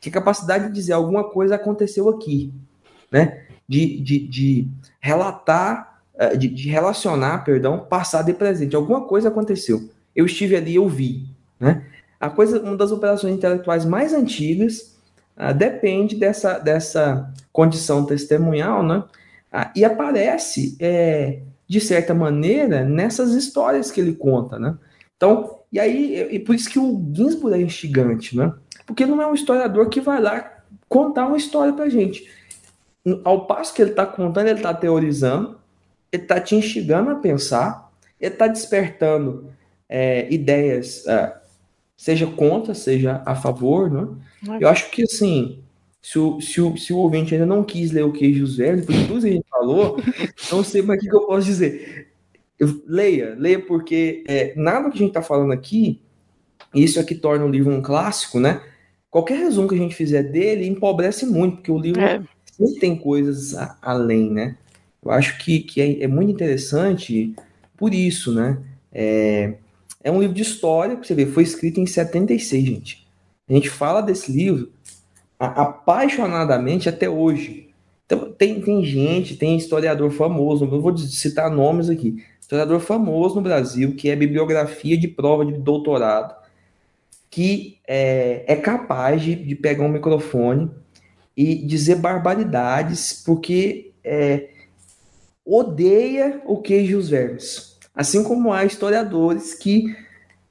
que 0.00 0.08
é 0.08 0.10
a 0.10 0.14
capacidade 0.14 0.68
de 0.68 0.72
dizer 0.72 0.92
alguma 0.92 1.24
coisa 1.24 1.56
aconteceu 1.56 2.08
aqui, 2.08 2.52
né? 3.10 3.44
De, 3.72 4.00
de, 4.00 4.18
de 4.28 4.68
relatar, 5.00 6.02
eh, 6.14 6.36
de, 6.36 6.48
de, 6.48 6.68
relacionar, 6.68 7.42
perdão, 7.42 7.78
passado 7.78 8.28
e 8.30 8.34
presente. 8.34 8.76
Alguma 8.76 9.00
coisa 9.06 9.28
aconteceu. 9.28 9.88
Eu 10.14 10.26
estive 10.26 10.54
ali, 10.54 10.74
eu 10.74 10.86
vi, 10.86 11.26
né? 11.58 11.82
A 12.20 12.28
coisa, 12.28 12.60
uma 12.60 12.76
das 12.76 12.92
operações 12.92 13.34
intelectuais 13.34 13.86
mais 13.86 14.12
antigas 14.12 14.94
uh, 15.36 15.54
depende 15.54 16.16
dessa, 16.16 16.58
dessa 16.58 17.32
condição 17.50 18.04
testemunhal, 18.04 18.82
né? 18.82 18.98
Uh, 19.52 19.70
e 19.74 19.84
aparece, 19.84 20.76
é, 20.78 21.40
de 21.66 21.80
certa 21.80 22.12
maneira, 22.14 22.84
nessas 22.84 23.32
histórias 23.32 23.90
que 23.90 24.00
ele 24.00 24.12
conta, 24.12 24.58
né? 24.58 24.76
Então, 25.16 25.60
e 25.72 25.80
aí, 25.80 26.28
e 26.30 26.38
por 26.38 26.54
isso 26.54 26.68
que 26.68 26.78
o 26.78 27.02
Ginsburg 27.12 27.56
é 27.56 27.62
instigante, 27.62 28.36
né? 28.36 28.52
Porque 28.86 29.06
não 29.06 29.22
é 29.22 29.26
um 29.26 29.34
historiador 29.34 29.88
que 29.88 30.00
vai 30.00 30.20
lá 30.20 30.58
contar 30.88 31.26
uma 31.26 31.38
história 31.38 31.72
pra 31.72 31.88
gente. 31.88 32.28
Ao 33.24 33.46
passo 33.46 33.74
que 33.74 33.82
ele 33.82 33.90
está 33.90 34.06
contando, 34.06 34.48
ele 34.48 34.58
está 34.58 34.72
teorizando, 34.72 35.58
ele 36.10 36.22
está 36.22 36.40
te 36.40 36.54
instigando 36.54 37.10
a 37.10 37.16
pensar, 37.16 37.90
ele 38.20 38.32
está 38.32 38.46
despertando 38.46 39.50
é, 39.88 40.32
ideias, 40.32 41.06
é, 41.06 41.36
seja 41.96 42.26
contra, 42.26 42.74
seja 42.74 43.22
a 43.26 43.34
favor, 43.34 43.90
né? 43.90 44.08
Eu 44.60 44.68
acho 44.68 44.90
que 44.90 45.02
assim, 45.02 45.60
se 46.00 46.18
o, 46.18 46.40
se, 46.40 46.60
o, 46.60 46.76
se 46.76 46.92
o 46.92 46.98
ouvinte 46.98 47.34
ainda 47.34 47.46
não 47.46 47.64
quis 47.64 47.90
ler 47.90 48.04
o 48.04 48.12
Queijos 48.12 48.56
Velhos, 48.56 48.86
por 48.86 48.94
tudo 48.94 49.20
que 49.20 49.28
a 49.28 49.32
gente 49.32 49.46
falou, 49.50 49.96
não 50.50 50.62
sei 50.62 50.82
mais 50.82 51.02
o 51.02 51.08
que 51.08 51.14
eu 51.14 51.26
posso 51.26 51.46
dizer. 51.46 52.08
Eu, 52.58 52.82
leia, 52.86 53.34
leia, 53.36 53.60
porque 53.60 54.22
é, 54.28 54.52
nada 54.56 54.88
que 54.90 54.96
a 54.96 54.98
gente 54.98 55.08
está 55.08 55.22
falando 55.22 55.52
aqui, 55.52 56.00
isso 56.72 57.00
é 57.00 57.04
que 57.04 57.14
torna 57.14 57.44
o 57.44 57.50
livro 57.50 57.72
um 57.72 57.82
clássico, 57.82 58.38
né? 58.38 58.60
qualquer 59.12 59.38
resumo 59.38 59.68
que 59.68 59.74
a 59.74 59.78
gente 59.78 59.94
fizer 59.94 60.22
dele 60.22 60.66
empobrece 60.66 61.26
muito, 61.26 61.56
porque 61.56 61.70
o 61.70 61.78
livro 61.78 62.00
é. 62.00 62.22
Tem 62.78 62.96
coisas 62.96 63.54
a, 63.54 63.76
além, 63.80 64.30
né? 64.30 64.56
Eu 65.04 65.10
acho 65.10 65.38
que, 65.38 65.60
que 65.60 65.80
é, 65.80 66.04
é, 66.04 66.06
muito 66.06 66.32
interessante 66.32 67.34
por 67.76 67.92
isso, 67.92 68.32
né? 68.32 68.58
É, 68.92 69.54
é 70.04 70.10
um 70.10 70.20
livro 70.20 70.34
de 70.34 70.42
história, 70.42 70.96
que 70.96 71.06
você 71.06 71.14
vê, 71.14 71.26
foi 71.26 71.42
escrito 71.42 71.80
em 71.80 71.86
76, 71.86 72.64
gente. 72.64 73.06
A 73.48 73.52
gente 73.52 73.68
fala 73.68 74.00
desse 74.00 74.30
livro 74.30 74.72
apaixonadamente 75.38 76.88
até 76.88 77.08
hoje. 77.08 77.70
Então, 78.06 78.30
tem, 78.32 78.60
tem 78.60 78.84
gente, 78.84 79.36
tem 79.36 79.56
historiador 79.56 80.10
famoso, 80.10 80.66
não 80.66 80.80
vou 80.80 80.96
citar 80.96 81.50
nomes 81.50 81.88
aqui, 81.88 82.22
historiador 82.40 82.80
famoso 82.80 83.36
no 83.36 83.42
Brasil, 83.42 83.96
que 83.96 84.10
é 84.10 84.16
bibliografia 84.16 84.96
de 84.96 85.08
prova 85.08 85.44
de 85.44 85.54
doutorado, 85.54 86.34
que 87.30 87.78
é, 87.88 88.44
é 88.46 88.56
capaz 88.56 89.22
de, 89.22 89.34
de, 89.34 89.54
pegar 89.54 89.84
um 89.84 89.88
microfone 89.88 90.70
e 91.36 91.54
dizer 91.54 91.96
barbaridades 91.96 93.22
porque 93.24 93.92
é, 94.04 94.48
odeia 95.44 96.40
o 96.44 96.58
queijo 96.58 96.92
e 96.92 96.96
os 96.96 97.08
vermes. 97.08 97.78
Assim 97.94 98.22
como 98.22 98.52
há 98.52 98.64
historiadores 98.64 99.54
que, 99.54 99.94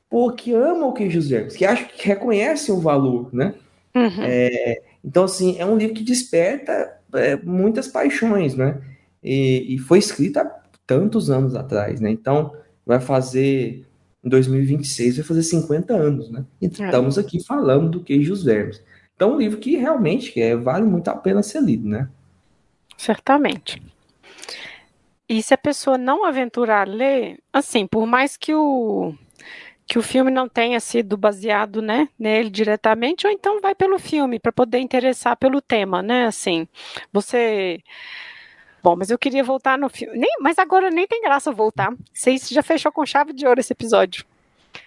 pô, 0.09 0.31
que 0.31 0.53
amam 0.53 0.89
o 0.89 0.93
queijo 0.93 1.17
e 1.17 1.19
os 1.19 1.29
vermes, 1.29 1.55
que 1.55 1.65
acham 1.65 1.87
que 1.87 2.07
reconhecem 2.07 2.73
o 2.73 2.79
valor, 2.79 3.29
né? 3.33 3.53
Uhum. 3.95 4.23
É, 4.23 4.81
então, 5.03 5.23
assim, 5.23 5.57
é 5.57 5.65
um 5.65 5.77
livro 5.77 5.95
que 5.95 6.03
desperta 6.03 6.97
é, 7.13 7.35
muitas 7.37 7.87
paixões, 7.87 8.55
né? 8.55 8.81
E, 9.23 9.75
e 9.75 9.77
foi 9.79 9.99
escrito 9.99 10.37
há 10.37 10.45
tantos 10.85 11.29
anos 11.29 11.55
atrás, 11.55 11.99
né? 11.99 12.09
Então, 12.09 12.53
vai 12.85 12.99
fazer 12.99 13.85
em 14.23 14.29
2026 14.29 15.17
vai 15.17 15.25
fazer 15.25 15.43
50 15.43 15.93
anos, 15.93 16.29
né? 16.29 16.45
E 16.61 16.65
é. 16.65 16.69
estamos 16.69 17.17
aqui 17.17 17.43
falando 17.43 17.89
do 17.89 18.03
queijo 18.03 18.33
os 18.33 18.43
vermes. 18.43 18.81
Então, 19.21 19.33
um 19.35 19.37
livro 19.37 19.59
que 19.59 19.77
realmente 19.77 20.41
é, 20.41 20.55
vale 20.55 20.83
muito 20.83 21.07
a 21.09 21.15
pena 21.15 21.43
ser 21.43 21.61
lido, 21.61 21.87
né? 21.87 22.09
Certamente. 22.97 23.79
E 25.29 25.43
se 25.43 25.53
a 25.53 25.57
pessoa 25.59 25.95
não 25.95 26.25
aventurar 26.25 26.87
a 26.87 26.91
ler, 26.91 27.37
assim, 27.53 27.85
por 27.85 28.07
mais 28.07 28.35
que 28.35 28.51
o 28.55 29.13
que 29.85 29.99
o 29.99 30.01
filme 30.01 30.31
não 30.31 30.49
tenha 30.49 30.79
sido 30.79 31.15
baseado, 31.17 31.83
né, 31.83 32.09
nele 32.17 32.49
diretamente, 32.49 33.27
ou 33.27 33.31
então 33.31 33.61
vai 33.61 33.75
pelo 33.75 33.99
filme 33.99 34.39
para 34.39 34.51
poder 34.51 34.79
interessar 34.79 35.37
pelo 35.37 35.61
tema, 35.61 36.01
né? 36.01 36.25
Assim, 36.25 36.67
você 37.13 37.79
Bom, 38.81 38.95
mas 38.95 39.11
eu 39.11 39.19
queria 39.19 39.43
voltar 39.43 39.77
no 39.77 39.87
filme. 39.87 40.17
Nem, 40.17 40.31
mas 40.39 40.57
agora 40.57 40.89
nem 40.89 41.05
tem 41.05 41.21
graça 41.21 41.51
voltar. 41.51 41.93
Você 42.11 42.37
já 42.37 42.63
fechou 42.63 42.91
com 42.91 43.05
chave 43.05 43.33
de 43.33 43.45
ouro 43.45 43.59
esse 43.59 43.71
episódio. 43.71 44.25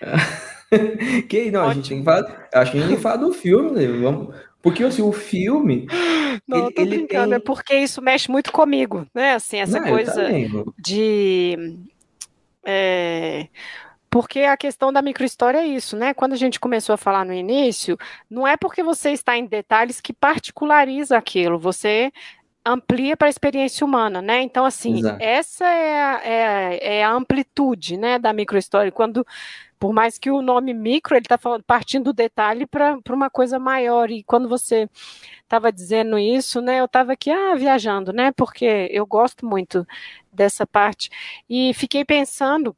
que 1.28 1.50
não, 1.50 1.60
Ótimo. 1.60 1.70
a 1.70 1.74
gente 1.74 1.88
tem 1.88 1.98
que 1.98 2.04
falar. 2.04 2.48
Acho 2.54 2.72
que 2.72 2.78
a 2.78 2.80
gente 2.80 2.88
tem 2.88 2.96
que 2.96 3.02
falar 3.02 3.16
do 3.16 3.32
filme, 3.32 3.70
né? 3.72 3.86
Vamos, 3.86 4.34
porque 4.62 4.82
assim, 4.82 5.02
o 5.02 5.12
filme. 5.12 5.86
Não, 6.48 6.64
ele, 6.64 6.74
tô 6.74 6.82
ele 6.82 6.96
brincando, 6.96 7.28
tem... 7.28 7.36
é 7.36 7.38
porque 7.38 7.74
isso 7.74 8.02
mexe 8.02 8.30
muito 8.30 8.50
comigo, 8.50 9.06
né? 9.14 9.34
Assim, 9.34 9.58
essa 9.58 9.78
não, 9.80 9.88
coisa 9.88 10.28
de. 10.76 11.78
É, 12.66 13.46
porque 14.10 14.40
a 14.40 14.56
questão 14.56 14.92
da 14.92 15.00
microhistória 15.00 15.58
é 15.58 15.66
isso, 15.66 15.96
né? 15.96 16.12
Quando 16.12 16.34
a 16.34 16.36
gente 16.36 16.60
começou 16.60 16.92
a 16.92 16.96
falar 16.96 17.24
no 17.24 17.32
início, 17.32 17.96
não 18.28 18.46
é 18.46 18.56
porque 18.56 18.82
você 18.82 19.10
está 19.10 19.36
em 19.36 19.46
detalhes 19.46 20.00
que 20.00 20.12
particulariza 20.12 21.16
aquilo. 21.16 21.58
Você 21.58 22.12
amplia 22.64 23.16
para 23.16 23.28
a 23.28 23.30
experiência 23.30 23.84
humana, 23.84 24.22
né? 24.22 24.42
Então, 24.42 24.64
assim, 24.64 24.98
Exato. 24.98 25.22
essa 25.22 25.66
é 25.66 26.02
a, 26.02 26.20
é, 26.24 26.96
é 26.98 27.04
a, 27.04 27.12
amplitude, 27.12 27.96
né, 27.96 28.18
da 28.18 28.32
microhistória. 28.32 28.90
Quando, 28.90 29.26
por 29.78 29.92
mais 29.92 30.18
que 30.18 30.30
o 30.30 30.40
nome 30.40 30.72
micro, 30.72 31.14
ele 31.14 31.26
está 31.26 31.38
partindo 31.66 32.04
do 32.04 32.12
detalhe 32.12 32.66
para 32.66 32.98
uma 33.10 33.28
coisa 33.28 33.58
maior. 33.58 34.10
E 34.10 34.22
quando 34.24 34.48
você 34.48 34.88
estava 35.42 35.70
dizendo 35.70 36.18
isso, 36.18 36.60
né, 36.62 36.80
eu 36.80 36.86
estava 36.86 37.12
aqui, 37.12 37.30
ah, 37.30 37.54
viajando, 37.54 38.12
né? 38.12 38.32
Porque 38.32 38.88
eu 38.90 39.06
gosto 39.06 39.46
muito 39.46 39.86
dessa 40.32 40.66
parte. 40.66 41.10
E 41.48 41.74
fiquei 41.74 42.04
pensando 42.04 42.74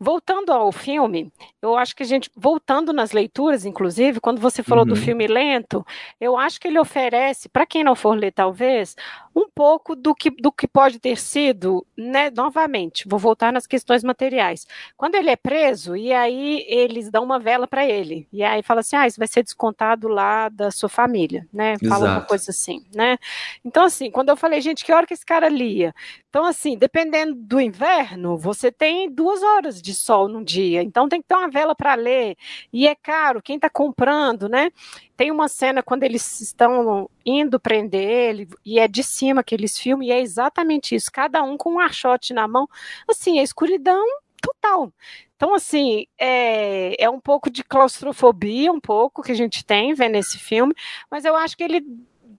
Voltando 0.00 0.52
ao 0.52 0.70
filme, 0.70 1.32
eu 1.60 1.76
acho 1.76 1.96
que 1.96 2.04
a 2.04 2.06
gente, 2.06 2.30
voltando 2.36 2.92
nas 2.92 3.10
leituras, 3.10 3.64
inclusive, 3.64 4.20
quando 4.20 4.40
você 4.40 4.62
falou 4.62 4.84
uhum. 4.84 4.90
do 4.90 4.96
filme 4.96 5.26
lento, 5.26 5.84
eu 6.20 6.36
acho 6.36 6.60
que 6.60 6.68
ele 6.68 6.78
oferece, 6.78 7.48
para 7.48 7.66
quem 7.66 7.82
não 7.82 7.96
for 7.96 8.16
ler, 8.16 8.30
talvez, 8.30 8.94
um 9.34 9.48
pouco 9.52 9.96
do 9.96 10.14
que, 10.14 10.30
do 10.30 10.52
que 10.52 10.68
pode 10.68 11.00
ter 11.00 11.16
sido, 11.16 11.84
né, 11.96 12.30
novamente, 12.30 13.08
vou 13.08 13.18
voltar 13.18 13.52
nas 13.52 13.66
questões 13.66 14.04
materiais. 14.04 14.66
Quando 14.96 15.16
ele 15.16 15.30
é 15.30 15.36
preso, 15.36 15.96
e 15.96 16.12
aí 16.12 16.64
eles 16.68 17.10
dão 17.10 17.24
uma 17.24 17.40
vela 17.40 17.66
para 17.66 17.84
ele, 17.84 18.28
e 18.32 18.44
aí 18.44 18.62
fala 18.62 18.80
assim, 18.80 18.96
ah, 18.96 19.06
isso 19.06 19.18
vai 19.18 19.28
ser 19.28 19.42
descontado 19.42 20.06
lá 20.06 20.48
da 20.48 20.70
sua 20.70 20.88
família, 20.88 21.46
né, 21.52 21.76
fala 21.88 22.04
Exato. 22.04 22.20
uma 22.20 22.26
coisa 22.26 22.50
assim, 22.50 22.84
né. 22.94 23.18
Então, 23.64 23.84
assim, 23.84 24.10
quando 24.10 24.28
eu 24.28 24.36
falei, 24.36 24.60
gente, 24.60 24.84
que 24.84 24.92
hora 24.92 25.06
que 25.06 25.14
esse 25.14 25.26
cara 25.26 25.48
lia? 25.48 25.92
Então, 26.28 26.44
assim, 26.44 26.76
dependendo 26.76 27.34
do 27.34 27.60
inverno, 27.60 28.36
você 28.36 28.70
tem 28.70 29.10
duas 29.10 29.42
horas 29.42 29.80
de 29.80 29.87
sol 29.94 30.28
num 30.28 30.42
dia. 30.42 30.82
Então, 30.82 31.08
tem 31.08 31.20
que 31.20 31.28
ter 31.28 31.34
uma 31.34 31.50
vela 31.50 31.74
para 31.74 31.94
ler. 31.94 32.36
E 32.72 32.86
é 32.86 32.94
caro, 32.94 33.42
quem 33.42 33.56
está 33.56 33.68
comprando, 33.68 34.48
né? 34.48 34.70
Tem 35.16 35.30
uma 35.30 35.48
cena 35.48 35.82
quando 35.82 36.04
eles 36.04 36.40
estão 36.40 37.10
indo 37.24 37.58
prender 37.60 38.08
ele, 38.08 38.48
e 38.64 38.78
é 38.78 38.86
de 38.88 39.02
cima 39.02 39.42
que 39.42 39.54
eles 39.54 39.78
filmam, 39.78 40.06
e 40.06 40.12
é 40.12 40.20
exatamente 40.20 40.94
isso. 40.94 41.10
Cada 41.12 41.42
um 41.42 41.56
com 41.56 41.74
um 41.74 41.80
archote 41.80 42.32
na 42.32 42.46
mão. 42.48 42.68
Assim, 43.08 43.38
a 43.38 43.42
escuridão 43.42 44.04
total. 44.40 44.92
Então, 45.36 45.54
assim, 45.54 46.06
é, 46.18 47.02
é 47.02 47.08
um 47.08 47.20
pouco 47.20 47.50
de 47.50 47.62
claustrofobia, 47.62 48.72
um 48.72 48.80
pouco 48.80 49.22
que 49.22 49.32
a 49.32 49.36
gente 49.36 49.64
tem 49.64 49.94
vendo 49.94 50.16
esse 50.16 50.38
filme, 50.38 50.74
mas 51.10 51.24
eu 51.24 51.36
acho 51.36 51.56
que 51.56 51.62
ele 51.62 51.84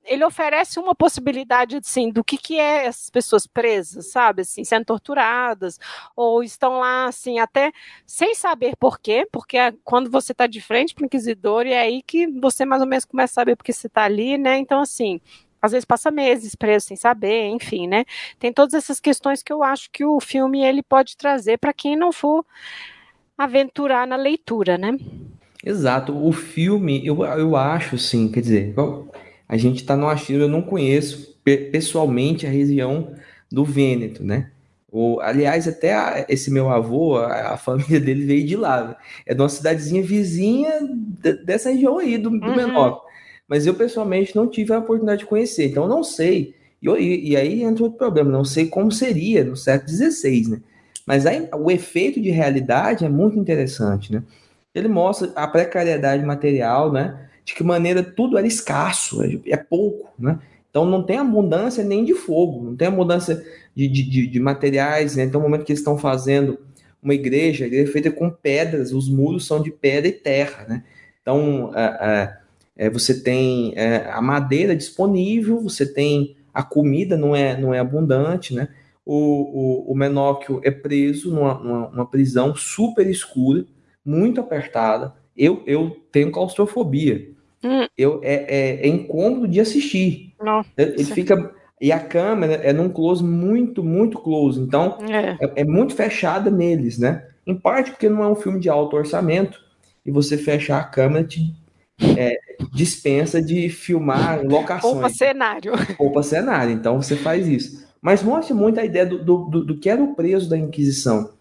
ele 0.04 0.24
oferece 0.26 0.80
uma 0.80 0.96
possibilidade, 0.96 1.78
assim, 1.78 2.12
do 2.12 2.24
que, 2.24 2.38
que 2.38 2.60
é 2.60 2.86
essas 2.86 3.10
pessoas 3.10 3.46
presas, 3.46 4.12
sabe, 4.12 4.42
assim, 4.42 4.64
sendo 4.64 4.86
torturadas, 4.86 5.80
ou 6.16 6.44
estão 6.44 6.80
lá, 6.80 7.06
assim, 7.06 7.40
até 7.40 7.72
sem 8.06 8.34
saber 8.34 8.76
por 8.78 9.00
quê, 9.00 9.28
porque 9.32 9.58
é 9.58 9.74
quando 9.84 10.10
você 10.10 10.32
está 10.32 10.48
de 10.48 10.62
frente 10.62 10.96
para 10.96 11.04
o 11.04 11.06
inquisidor, 11.06 11.66
e 11.66 11.74
é 11.74 11.82
aí 11.82 12.02
que 12.02 12.28
você 12.28 12.66
mais 12.66 12.82
ou 12.82 12.88
menos 12.88 13.06
começa 13.06 13.34
a 13.34 13.36
saber 13.36 13.56
porque 13.56 13.74
você 13.74 13.88
está 13.88 14.04
ali, 14.04 14.38
né, 14.38 14.58
então, 14.58 14.82
assim, 14.82 15.22
às 15.62 15.72
vezes 15.72 15.86
passa 15.86 16.10
meses 16.10 16.56
preso 16.56 16.88
sem 16.88 16.98
saber, 16.98 17.48
enfim, 17.48 17.86
né? 17.88 18.06
Tem 18.40 18.54
todas 18.54 18.74
essas 18.74 19.00
questões 19.00 19.44
que 19.44 19.52
eu 19.52 19.62
acho 19.62 19.90
que 19.92 20.06
o 20.06 20.20
filme 20.20 20.64
ele 20.64 20.82
pode 20.82 21.18
trazer 21.18 21.58
para 21.58 21.74
quem 21.74 21.98
não 21.98 22.14
for 22.14 22.46
aventurar 23.38 24.08
na 24.08 24.16
leitura, 24.16 24.78
né? 24.78 24.98
Exato. 25.64 26.16
O 26.16 26.32
filme, 26.32 27.06
eu, 27.06 27.26
eu 27.26 27.56
acho, 27.56 27.98
sim, 27.98 28.32
quer 28.32 28.42
dizer, 28.42 28.74
a 29.50 29.58
gente 29.58 29.82
está 29.82 29.98
no 29.98 30.08
Achiro, 30.08 30.44
eu 30.44 30.48
não 30.48 30.62
conheço 30.62 31.36
pessoalmente 31.44 32.48
a 32.48 32.50
região 32.50 33.14
do 33.52 33.66
Vêneto, 33.66 34.24
né? 34.24 34.52
O, 34.92 35.20
aliás, 35.20 35.68
até 35.68 35.94
a, 35.94 36.26
esse 36.30 36.50
meu 36.50 36.70
avô, 36.70 37.18
a, 37.18 37.54
a, 37.54 37.58
família 37.58 38.00
dele 38.00 38.26
veio 38.26 38.48
de 38.48 38.56
lá. 38.56 38.96
É 39.26 39.34
de 39.34 39.42
uma 39.42 39.50
cidadezinha 39.50 40.02
vizinha 40.02 40.72
dessa 41.44 41.70
região 41.70 41.98
aí, 41.98 42.18
do, 42.18 42.30
do 42.30 42.48
uhum. 42.48 42.56
Menor 42.56 43.10
mas 43.50 43.66
eu 43.66 43.74
pessoalmente 43.74 44.36
não 44.36 44.48
tive 44.48 44.72
a 44.72 44.78
oportunidade 44.78 45.22
de 45.22 45.26
conhecer, 45.26 45.66
então 45.66 45.84
eu 45.84 45.90
não 45.90 46.04
sei. 46.04 46.54
E, 46.82 47.32
e, 47.32 47.36
aí 47.36 47.64
entra 47.64 47.84
outro 47.84 47.98
problema, 47.98 48.30
não 48.30 48.46
sei 48.46 48.68
como 48.68 48.92
seria 48.92 49.44
no 49.44 49.58
século 49.58 49.92
XVI, 49.92 50.50
né? 50.50 50.62
Mas 51.06 51.26
aí, 51.26 51.50
o 51.52 51.72
efeito 51.72 52.22
de 52.22 52.30
realidade 52.30 53.04
é 53.04 53.10
muito 53.10 53.40
interessante, 53.40 54.14
né? 54.14 54.22
Ele 54.74 54.88
mostra 54.88 55.32
a 55.36 55.48
precariedade 55.48 56.24
material, 56.24 56.92
né? 56.92 57.28
De 57.50 57.56
que 57.56 57.64
maneira 57.64 58.04
tudo 58.04 58.38
era 58.38 58.46
escasso, 58.46 59.24
é, 59.24 59.40
é 59.48 59.58
pouco, 59.58 60.10
né? 60.20 60.38
Então 60.70 60.86
não 60.86 61.02
tem 61.02 61.18
abundância 61.18 61.84
nem 61.84 62.06
de 62.06 62.14
fogo, 62.14 62.64
não 62.64 62.76
tem 62.76 62.88
abundância 62.88 63.44
de, 63.76 63.88
de, 63.88 64.28
de 64.28 64.40
materiais, 64.40 65.16
né? 65.16 65.24
Então, 65.24 65.42
no 65.42 65.48
momento 65.48 65.66
que 65.66 65.72
eles 65.72 65.80
estão 65.80 65.98
fazendo 65.98 66.60
uma 67.02 67.16
igreja, 67.16 67.64
a 67.64 67.68
igreja 67.68 67.90
é 67.90 67.92
feita 67.92 68.12
com 68.12 68.30
pedras, 68.30 68.94
os 68.94 69.10
muros 69.10 69.48
são 69.48 69.64
de 69.64 69.72
pedra 69.72 70.08
e 70.08 70.12
terra, 70.12 70.68
né? 70.70 70.84
Então, 71.24 71.72
é, 71.74 72.38
é, 72.78 72.86
é, 72.86 72.90
você 72.92 73.20
tem 73.20 73.74
é, 73.76 74.12
a 74.12 74.22
madeira 74.22 74.76
disponível, 74.76 75.60
você 75.60 75.92
tem 75.92 76.36
a 76.54 76.62
comida 76.62 77.18
não 77.18 77.36
é, 77.36 77.60
não 77.60 77.74
é 77.74 77.80
abundante, 77.80 78.54
né? 78.54 78.68
O, 79.04 79.16
o, 79.16 79.92
o 79.92 79.96
Menóquio 79.96 80.62
é 80.64 80.70
preso 80.70 81.34
numa, 81.34 81.56
numa, 81.56 81.90
numa, 81.90 82.06
prisão 82.06 82.54
super 82.54 83.08
escura, 83.08 83.66
muito 84.06 84.40
apertada. 84.40 85.16
Eu, 85.36 85.64
eu 85.66 85.98
tenho 86.12 86.32
claustrofobia. 86.32 87.39
Hum. 87.64 87.88
Eu, 87.98 88.22
é, 88.23 88.34
é, 88.34 88.86
é, 88.86 88.88
incômodo 88.88 89.48
de 89.48 89.60
assistir. 89.60 90.34
Nossa. 90.41 90.69
Ele 90.77 91.03
fica. 91.03 91.53
E 91.81 91.91
a 91.91 91.99
câmera 91.99 92.56
é 92.56 92.73
num 92.73 92.90
close 92.90 93.23
muito, 93.23 93.84
muito 93.84 94.19
close. 94.19 94.60
Então, 94.60 94.98
é. 95.10 95.38
é, 95.45 95.61
é 95.61 95.64
muito 95.64 95.95
fechada 95.95 96.52
neles, 96.52 96.98
né? 96.98 97.26
Em 97.48 97.56
parte 97.56 97.91
porque 97.91 98.10
não 98.10 98.23
é 98.23 98.27
um 98.27 98.36
filme 98.36 98.60
de 98.60 98.69
alto 98.69 98.95
orçamento 98.95 99.60
e 100.06 100.11
você 100.11 100.38
fechar 100.38 100.80
a 100.80 100.84
câmera 100.84 101.23
te, 101.23 101.56
é, 102.18 102.38
dispensa 102.73 103.41
de 103.41 103.69
filmar 103.69 104.45
locações. 104.45 104.94
Poupa 104.94 105.10
cenário. 105.10 105.72
Poupa 105.98 106.23
cenário, 106.23 106.73
então 106.73 107.02
você 107.02 107.15
faz 107.15 107.48
isso. 107.48 107.88
Mas 108.02 108.23
mostra 108.23 108.56
muito 108.56 108.80
a 108.80 108.86
ideia 108.86 109.06
do, 109.06 109.23
do, 109.23 109.64
do 109.64 109.77
que 109.77 109.90
era 109.90 110.02
o 110.02 110.15
preso 110.15 110.49
da 110.49 110.57
Inquisição. 110.57 111.31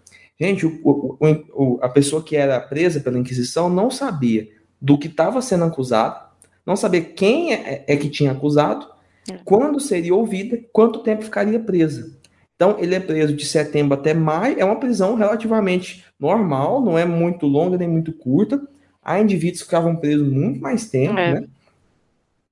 Gente, 0.40 0.66
o, 0.66 0.80
o, 0.84 1.16
o, 1.52 1.78
a 1.82 1.88
pessoa 1.88 2.22
que 2.22 2.36
era 2.36 2.60
presa 2.60 3.00
pela 3.00 3.18
Inquisição 3.18 3.68
não 3.68 3.90
sabia 3.90 4.48
do 4.80 4.98
que 4.98 5.08
estava 5.08 5.42
sendo 5.42 5.64
acusado, 5.64 6.28
não 6.64 6.76
sabia 6.76 7.02
quem 7.02 7.54
é, 7.54 7.84
é 7.86 7.96
que 7.96 8.08
tinha 8.08 8.32
acusado, 8.32 8.86
é. 9.30 9.38
quando 9.44 9.80
seria 9.80 10.14
ouvida, 10.14 10.58
quanto 10.72 11.02
tempo 11.02 11.24
ficaria 11.24 11.58
presa. 11.58 12.16
Então, 12.54 12.76
ele 12.78 12.94
é 12.94 13.00
preso 13.00 13.34
de 13.34 13.46
setembro 13.46 13.94
até 13.94 14.12
maio, 14.12 14.58
é 14.58 14.64
uma 14.64 14.80
prisão 14.80 15.14
relativamente 15.14 16.04
normal, 16.18 16.80
não 16.80 16.98
é 16.98 17.04
muito 17.04 17.46
longa 17.46 17.78
nem 17.78 17.88
muito 17.88 18.12
curta, 18.12 18.60
Há 19.08 19.20
indivíduos 19.20 19.60
que 19.62 19.68
ficavam 19.68 19.96
presos 19.96 20.30
muito 20.30 20.60
mais 20.60 20.90
tempo, 20.90 21.18
é. 21.18 21.40
né? 21.40 21.48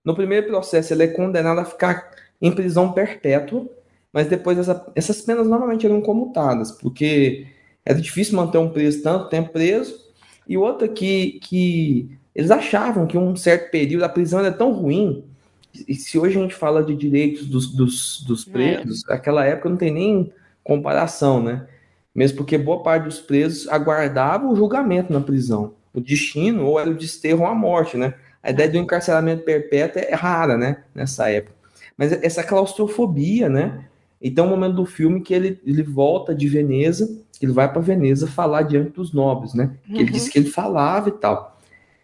No 0.02 0.14
primeiro 0.14 0.46
processo, 0.46 0.94
ele 0.94 1.02
é 1.02 1.08
condenado 1.08 1.58
a 1.58 1.66
ficar 1.66 2.10
em 2.40 2.50
prisão 2.50 2.92
perpétua, 2.92 3.68
mas 4.10 4.26
depois 4.26 4.56
essa, 4.56 4.90
essas 4.94 5.20
penas 5.20 5.46
normalmente 5.46 5.84
eram 5.84 6.00
comutadas, 6.00 6.72
porque 6.72 7.46
era 7.84 8.00
difícil 8.00 8.36
manter 8.36 8.56
um 8.56 8.70
preso 8.70 9.02
tanto 9.02 9.28
tempo 9.28 9.50
preso, 9.50 10.05
e 10.48 10.56
outra 10.56 10.88
que, 10.88 11.38
que 11.40 12.10
eles 12.34 12.50
achavam 12.50 13.06
que 13.06 13.18
um 13.18 13.34
certo 13.34 13.70
período 13.70 14.04
a 14.04 14.08
prisão 14.08 14.40
era 14.40 14.52
tão 14.52 14.72
ruim, 14.72 15.24
e 15.86 15.94
se 15.94 16.18
hoje 16.18 16.38
a 16.38 16.42
gente 16.42 16.54
fala 16.54 16.82
de 16.82 16.94
direitos 16.94 17.46
dos, 17.46 17.66
dos, 17.66 18.22
dos 18.22 18.46
é. 18.48 18.50
presos, 18.50 19.06
é. 19.08 19.14
aquela 19.14 19.44
época 19.44 19.68
não 19.68 19.76
tem 19.76 19.92
nem 19.92 20.32
comparação, 20.64 21.42
né? 21.42 21.66
Mesmo 22.14 22.38
porque 22.38 22.56
boa 22.56 22.82
parte 22.82 23.04
dos 23.04 23.20
presos 23.20 23.68
aguardava 23.68 24.46
o 24.46 24.56
julgamento 24.56 25.12
na 25.12 25.20
prisão 25.20 25.74
o 25.96 26.00
destino 26.00 26.66
ou 26.66 26.78
era 26.78 26.90
o 26.90 26.94
desterro 26.94 27.40
ou 27.40 27.46
a 27.46 27.54
morte, 27.54 27.96
né? 27.96 28.14
A 28.42 28.50
ideia 28.50 28.68
do 28.68 28.76
encarceramento 28.76 29.42
perpétuo 29.44 30.02
é 30.02 30.14
rara, 30.14 30.56
né? 30.56 30.84
Nessa 30.94 31.30
época. 31.30 31.56
Mas 31.96 32.12
essa 32.12 32.44
claustrofobia, 32.44 33.48
né? 33.48 33.86
Então, 34.20 34.46
o 34.46 34.48
um 34.48 34.50
momento 34.50 34.76
do 34.76 34.86
filme 34.86 35.20
que 35.20 35.34
ele, 35.34 35.60
ele 35.64 35.82
volta 35.82 36.34
de 36.34 36.48
Veneza, 36.48 37.20
ele 37.40 37.52
vai 37.52 37.70
para 37.70 37.82
Veneza 37.82 38.26
falar 38.26 38.62
diante 38.62 38.90
dos 38.90 39.12
nobres, 39.12 39.54
né? 39.54 39.72
Uhum. 39.88 39.96
Ele 39.96 40.10
disse 40.10 40.30
que 40.30 40.38
ele 40.38 40.50
falava 40.50 41.08
e 41.08 41.12
tal. 41.12 41.58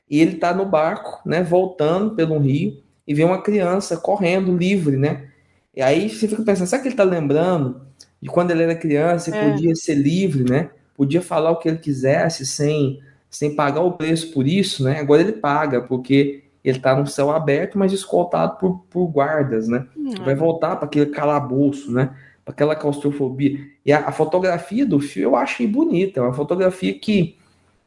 E 0.08 0.20
ele 0.20 0.36
tá 0.36 0.52
no 0.52 0.66
barco, 0.66 1.20
né? 1.26 1.42
Voltando 1.42 2.14
pelo 2.14 2.38
rio 2.38 2.78
e 3.06 3.14
vê 3.14 3.24
uma 3.24 3.40
criança 3.40 3.96
correndo 3.96 4.56
livre, 4.56 4.96
né? 4.96 5.28
E 5.74 5.80
aí 5.80 6.08
você 6.10 6.28
fica 6.28 6.42
pensando, 6.42 6.66
será 6.66 6.82
que 6.82 6.88
ele 6.88 6.94
tá 6.94 7.04
lembrando 7.04 7.80
de 8.20 8.28
quando 8.28 8.50
ele 8.50 8.62
era 8.62 8.74
criança 8.74 9.30
e 9.30 9.34
é. 9.34 9.50
podia 9.50 9.74
ser 9.74 9.94
livre, 9.94 10.44
né? 10.44 10.70
Podia 10.94 11.22
falar 11.22 11.50
o 11.50 11.56
que 11.56 11.68
ele 11.68 11.78
quisesse 11.78 12.46
sem 12.46 13.00
sem 13.32 13.56
pagar 13.56 13.80
o 13.80 13.92
preço 13.92 14.30
por 14.30 14.46
isso, 14.46 14.84
né? 14.84 15.00
Agora 15.00 15.22
ele 15.22 15.32
paga, 15.32 15.80
porque 15.80 16.44
ele 16.64 16.78
está 16.78 16.94
no 16.94 17.06
céu 17.06 17.30
aberto, 17.30 17.78
mas 17.78 17.92
escoltado 17.92 18.56
por, 18.58 18.84
por 18.88 19.06
guardas, 19.06 19.66
né? 19.66 19.86
Uhum. 19.96 20.24
Vai 20.24 20.34
voltar 20.34 20.76
para 20.76 20.86
aquele 20.86 21.06
calabouço, 21.06 21.90
né? 21.90 22.14
Para 22.44 22.52
aquela 22.52 22.76
claustrofobia. 22.76 23.58
E 23.84 23.92
a, 23.92 24.08
a, 24.08 24.12
fotografia 24.12 24.86
do 24.86 25.00
filme 25.00 25.26
eu 25.26 25.36
achei 25.36 25.66
bonita, 25.66 26.20
é 26.20 26.22
uma 26.22 26.32
fotografia 26.32 26.96
que 26.98 27.36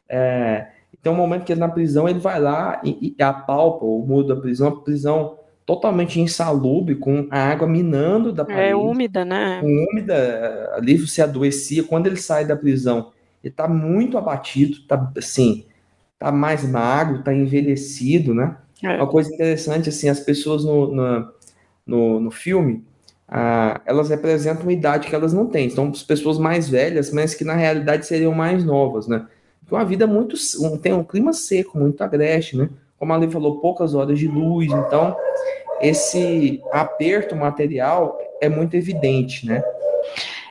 é, 0.08 0.68
tem 1.02 1.10
um 1.12 1.16
momento 1.16 1.44
que 1.44 1.52
ele 1.52 1.60
na 1.60 1.68
prisão 1.68 2.08
ele 2.08 2.18
vai 2.18 2.40
lá 2.40 2.80
e, 2.84 3.14
e 3.18 3.22
apalpa 3.22 3.84
o 3.84 4.04
muro 4.06 4.26
da 4.26 4.36
prisão, 4.36 4.68
a 4.68 4.80
prisão 4.80 5.38
totalmente 5.64 6.20
insalubre, 6.20 6.94
com 6.94 7.26
a 7.30 7.40
água 7.40 7.66
minando 7.66 8.32
da 8.32 8.44
é 8.44 8.46
parede. 8.46 8.70
É 8.70 8.76
úmida, 8.76 9.24
né? 9.24 9.60
Úmida, 9.62 10.72
ali 10.74 10.96
você 10.96 11.22
adoecia. 11.22 11.82
Quando 11.82 12.06
ele 12.06 12.16
sai 12.16 12.44
da 12.44 12.54
prisão, 12.54 13.10
ele 13.42 13.52
tá 13.52 13.66
muito 13.66 14.16
abatido, 14.16 14.78
tá 14.86 15.12
assim, 15.16 15.64
tá 16.18 16.30
mais 16.30 16.68
magro, 16.68 17.22
tá 17.24 17.34
envelhecido, 17.34 18.32
né? 18.32 18.56
É. 18.82 18.96
Uma 18.96 19.06
coisa 19.06 19.32
interessante, 19.32 19.88
assim, 19.88 20.08
as 20.08 20.20
pessoas 20.20 20.64
no, 20.64 20.94
no, 20.94 21.32
no, 21.86 22.20
no 22.20 22.30
filme, 22.30 22.84
ah, 23.28 23.80
elas 23.84 24.08
representam 24.10 24.62
uma 24.62 24.72
idade 24.72 25.08
que 25.08 25.14
elas 25.14 25.32
não 25.32 25.46
têm. 25.46 25.68
São 25.70 25.90
pessoas 25.90 26.38
mais 26.38 26.68
velhas, 26.68 27.12
mas 27.12 27.34
que 27.34 27.44
na 27.44 27.54
realidade 27.54 28.06
seriam 28.06 28.32
mais 28.32 28.64
novas, 28.64 29.06
né? 29.08 29.26
Então 29.64 29.76
a 29.76 29.84
vida 29.84 30.04
é 30.04 30.06
muito 30.06 30.36
tem 30.80 30.92
um 30.92 31.02
clima 31.02 31.32
seco, 31.32 31.78
muito 31.78 32.00
agreste, 32.02 32.56
né? 32.56 32.68
Como 32.98 33.12
a 33.12 33.16
Lei 33.16 33.28
falou, 33.28 33.60
poucas 33.60 33.94
horas 33.94 34.18
de 34.18 34.28
luz, 34.28 34.70
então 34.70 35.16
esse 35.80 36.62
aperto 36.72 37.34
material 37.34 38.18
é 38.40 38.48
muito 38.48 38.74
evidente, 38.74 39.44
né? 39.44 39.62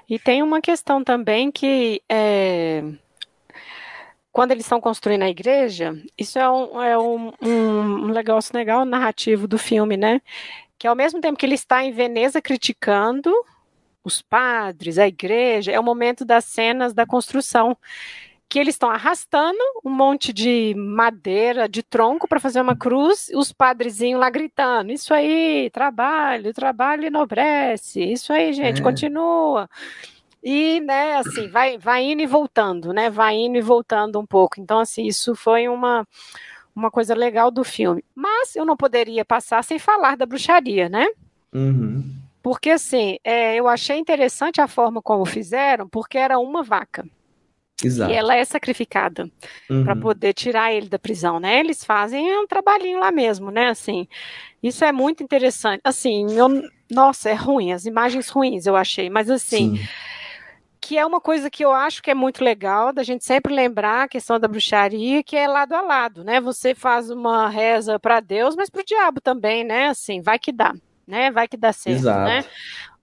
E 0.08 0.20
tem 0.20 0.44
uma 0.44 0.62
questão 0.62 1.04
também 1.04 1.52
que 1.52 2.02
é, 2.10 2.84
quando 4.36 4.52
eles 4.52 4.66
estão 4.66 4.82
construindo 4.82 5.24
a 5.24 5.30
igreja, 5.30 5.98
isso 6.18 6.38
é 6.38 6.50
um, 6.52 6.82
é 6.82 7.00
um, 7.00 7.32
um, 7.42 8.08
negócio 8.10 8.54
legal 8.54 8.84
narrativo 8.84 9.48
do 9.48 9.58
filme, 9.58 9.96
né? 9.96 10.22
Que 10.78 10.86
ao 10.86 10.94
mesmo 10.94 11.22
tempo 11.22 11.40
que 11.40 11.46
ele 11.46 11.56
está 11.56 11.86
em 11.86 11.94
Veneza 11.94 12.42
criticando 12.42 13.32
os 14.04 14.22
padres, 14.22 14.98
a 14.98 15.08
igreja, 15.08 15.72
é 15.72 15.80
o 15.80 15.84
momento 15.84 16.26
das 16.26 16.44
cenas 16.44 16.94
da 16.94 17.06
construção 17.06 17.78
que 18.50 18.60
eles 18.60 18.76
estão 18.76 18.90
arrastando 18.90 19.58
um 19.86 19.90
monte 19.90 20.34
de 20.34 20.76
madeira, 20.76 21.70
de 21.70 21.82
tronco 21.82 22.28
para 22.28 22.38
fazer 22.38 22.60
uma 22.60 22.76
cruz, 22.76 23.30
e 23.30 23.38
os 23.38 23.54
padrezinhos 23.54 24.20
lá 24.20 24.30
gritando: 24.30 24.92
Isso 24.92 25.14
aí, 25.14 25.70
trabalho, 25.70 26.54
trabalho 26.54 27.06
enobrece, 27.06 28.04
isso 28.04 28.34
aí, 28.34 28.52
gente, 28.52 28.82
é. 28.82 28.84
continua. 28.84 29.70
E, 30.48 30.80
né, 30.80 31.16
assim, 31.16 31.48
vai, 31.50 31.76
vai 31.80 32.04
indo 32.04 32.22
e 32.22 32.28
voltando, 32.28 32.94
né? 32.94 33.10
Vai 33.10 33.34
indo 33.34 33.58
e 33.58 33.62
voltando 33.62 34.20
um 34.20 34.26
pouco. 34.28 34.62
Então, 34.62 34.78
assim, 34.78 35.08
isso 35.08 35.34
foi 35.34 35.68
uma, 35.68 36.08
uma 36.76 36.92
coisa 36.92 37.16
legal 37.16 37.50
do 37.50 37.64
filme. 37.64 38.06
Mas 38.14 38.56
eu 38.56 38.64
não 38.64 38.78
poderia 38.78 39.26
passar 39.26 39.64
sem 39.64 39.80
falar 39.80 40.16
da 40.16 40.24
bruxaria, 40.24 40.88
né? 40.88 41.08
Uhum. 41.52 42.08
Porque, 42.44 42.70
assim, 42.70 43.18
é, 43.24 43.56
eu 43.56 43.68
achei 43.68 43.98
interessante 43.98 44.62
a 44.62 44.68
forma 44.68 45.02
como 45.02 45.26
fizeram, 45.26 45.90
porque 45.90 46.16
era 46.16 46.38
uma 46.38 46.62
vaca. 46.62 47.04
Exato. 47.84 48.12
E 48.12 48.16
ela 48.16 48.36
é 48.36 48.46
sacrificada 48.46 49.28
Uhum. 49.68 49.84
para 49.84 49.96
poder 49.96 50.34
tirar 50.34 50.72
ele 50.72 50.88
da 50.88 51.00
prisão, 51.00 51.40
né? 51.40 51.60
Eles 51.60 51.84
fazem 51.84 52.38
um 52.40 52.46
trabalhinho 52.46 53.00
lá 53.00 53.12
mesmo, 53.12 53.50
né? 53.50 53.70
Assim, 53.70 54.08
isso 54.62 54.86
é 54.86 54.92
muito 54.92 55.24
interessante. 55.24 55.82
Assim, 55.84 56.32
eu, 56.38 56.48
nossa, 56.90 57.32
é 57.32 57.34
ruim, 57.34 57.74
as 57.74 57.88
imagens 57.88 58.30
ruins 58.30 58.68
eu 58.68 58.76
achei, 58.76 59.10
mas 59.10 59.28
assim, 59.30 59.76
Sim. 59.76 59.88
Que 60.86 61.00
é 61.00 61.04
uma 61.04 61.20
coisa 61.20 61.50
que 61.50 61.66
eu 61.66 61.72
acho 61.72 62.00
que 62.04 62.12
é 62.12 62.14
muito 62.14 62.44
legal 62.44 62.94
da 62.94 63.02
gente 63.02 63.26
sempre 63.26 63.52
lembrar 63.52 64.04
a 64.04 64.08
questão 64.08 64.40
da 64.40 64.48
bruxaria, 64.48 65.24
que 65.24 65.36
é 65.36 65.48
lado 65.48 65.74
a 65.74 65.82
lado, 65.82 66.24
né? 66.24 66.40
Você 66.40 66.76
faz 66.76 67.10
uma 67.10 67.50
reza 67.50 67.98
para 67.98 68.20
Deus, 68.20 68.56
mas 68.56 68.70
para 68.70 68.82
o 68.82 68.86
diabo 68.86 69.20
também, 69.20 69.64
né? 69.64 69.88
Assim, 69.88 70.22
vai 70.22 70.38
que 70.38 70.52
dá, 70.52 70.76
né? 71.08 71.32
Vai 71.32 71.48
que 71.48 71.58
dá 71.58 71.74
certo, 71.74 72.02
Exato. 72.02 72.20
né? 72.26 72.46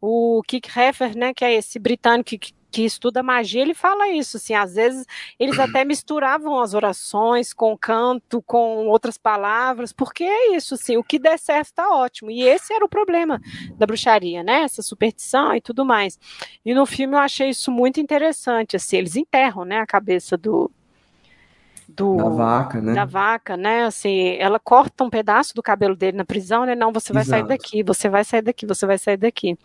O 0.01 0.43
Kik 0.47 0.71
Heffer, 0.79 1.17
né, 1.17 1.35
que 1.35 1.45
é 1.45 1.55
esse 1.55 1.77
britânico 1.81 2.31
que, 2.31 2.53
que 2.73 2.83
estuda 2.87 3.23
magia, 3.23 3.61
ele 3.61 3.75
fala 3.75 4.09
isso, 4.09 4.39
assim, 4.39 4.55
às 4.55 4.75
vezes 4.75 5.07
eles 5.39 5.59
até 5.59 5.85
misturavam 5.85 6.59
as 6.59 6.73
orações 6.73 7.53
com 7.53 7.77
canto, 7.77 8.41
com 8.43 8.89
outras 8.89 9.19
palavras, 9.19 9.93
porque 9.93 10.25
é 10.25 10.57
isso, 10.57 10.75
assim, 10.75 10.97
o 10.97 11.05
que 11.05 11.19
der 11.19 11.39
certo 11.39 11.67
está 11.67 11.91
ótimo. 11.91 12.31
E 12.31 12.43
esse 12.43 12.73
era 12.73 12.85
o 12.85 12.89
problema 12.89 13.41
da 13.77 13.87
bruxaria, 13.87 14.43
né? 14.43 14.63
Essa 14.63 14.81
superstição 14.83 15.55
e 15.55 15.61
tudo 15.61 15.85
mais. 15.85 16.19
E 16.65 16.75
no 16.75 16.87
filme 16.87 17.15
eu 17.15 17.21
achei 17.21 17.51
isso 17.51 17.71
muito 17.71 18.01
interessante, 18.01 18.75
assim, 18.75 18.97
eles 18.97 19.17
enterram, 19.17 19.65
né, 19.67 19.79
a 19.79 19.87
cabeça 19.87 20.37
do 20.37 20.71
do 21.95 22.17
Da 22.17 22.29
vaca, 22.31 22.81
né? 22.81 22.95
da 22.95 23.05
vaca, 23.05 23.55
né? 23.55 23.85
Assim, 23.85 24.37
ela 24.39 24.59
corta 24.59 25.05
um 25.05 25.11
pedaço 25.11 25.55
do 25.55 25.63
cabelo 25.63 25.95
dele 25.95 26.17
na 26.17 26.25
prisão, 26.25 26.65
né? 26.65 26.75
Não, 26.75 26.91
você 26.91 27.13
vai 27.13 27.23
sair 27.23 27.41
Exato. 27.41 27.49
daqui, 27.49 27.83
você 27.83 28.09
vai 28.09 28.25
sair 28.25 28.41
daqui, 28.41 28.65
você 28.65 28.87
vai 28.87 28.97
sair 28.97 29.19
daqui. 29.19 29.59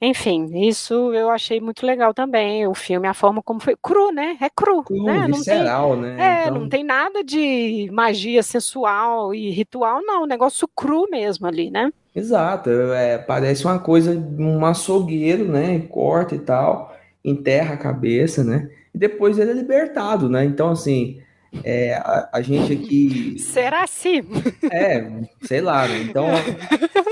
Enfim, 0.00 0.66
isso 0.68 1.12
eu 1.14 1.30
achei 1.30 1.60
muito 1.60 1.86
legal 1.86 2.12
também, 2.12 2.66
o 2.66 2.74
filme, 2.74 3.08
a 3.08 3.14
forma 3.14 3.42
como 3.42 3.60
foi 3.60 3.74
cru, 3.80 4.12
né? 4.12 4.36
É 4.40 4.50
cru, 4.50 4.84
Cru, 4.84 4.96
né? 5.00 5.26
Não 5.26 5.44
tem, 5.44 5.68
visceral, 5.68 5.96
né? 5.96 6.16
é, 6.16 6.48
Então, 6.48 6.54
não 6.60 6.68
tem 6.68 6.84
nada 6.84 7.24
de 7.24 7.88
magia 7.92 8.42
sensual 8.42 9.34
e 9.34 9.50
ritual, 9.50 10.02
não, 10.02 10.24
um 10.24 10.26
negócio 10.26 10.68
cru 10.68 11.08
mesmo 11.10 11.46
ali, 11.46 11.70
né? 11.70 11.90
exato. 12.14 12.70
É, 12.70 13.18
parece 13.18 13.64
uma 13.64 13.78
coisa, 13.78 14.12
um 14.38 14.64
açougueiro, 14.64 15.46
né? 15.46 15.80
Corta 15.88 16.34
e 16.34 16.38
tal, 16.40 16.94
enterra 17.24 17.74
a 17.74 17.78
cabeça, 17.78 18.42
né? 18.44 18.70
E 18.94 18.98
depois 18.98 19.38
ele 19.38 19.50
é 19.50 19.54
libertado, 19.54 20.28
né? 20.28 20.44
Então, 20.44 20.70
assim, 20.70 21.20
é, 21.64 21.94
a, 21.94 22.28
a 22.32 22.42
gente 22.42 22.72
aqui. 22.72 23.38
Será 23.38 23.82
assim? 23.82 24.22
É, 24.70 25.04
sei 25.42 25.60
lá, 25.60 25.86
né? 25.86 26.02
Então, 26.02 26.26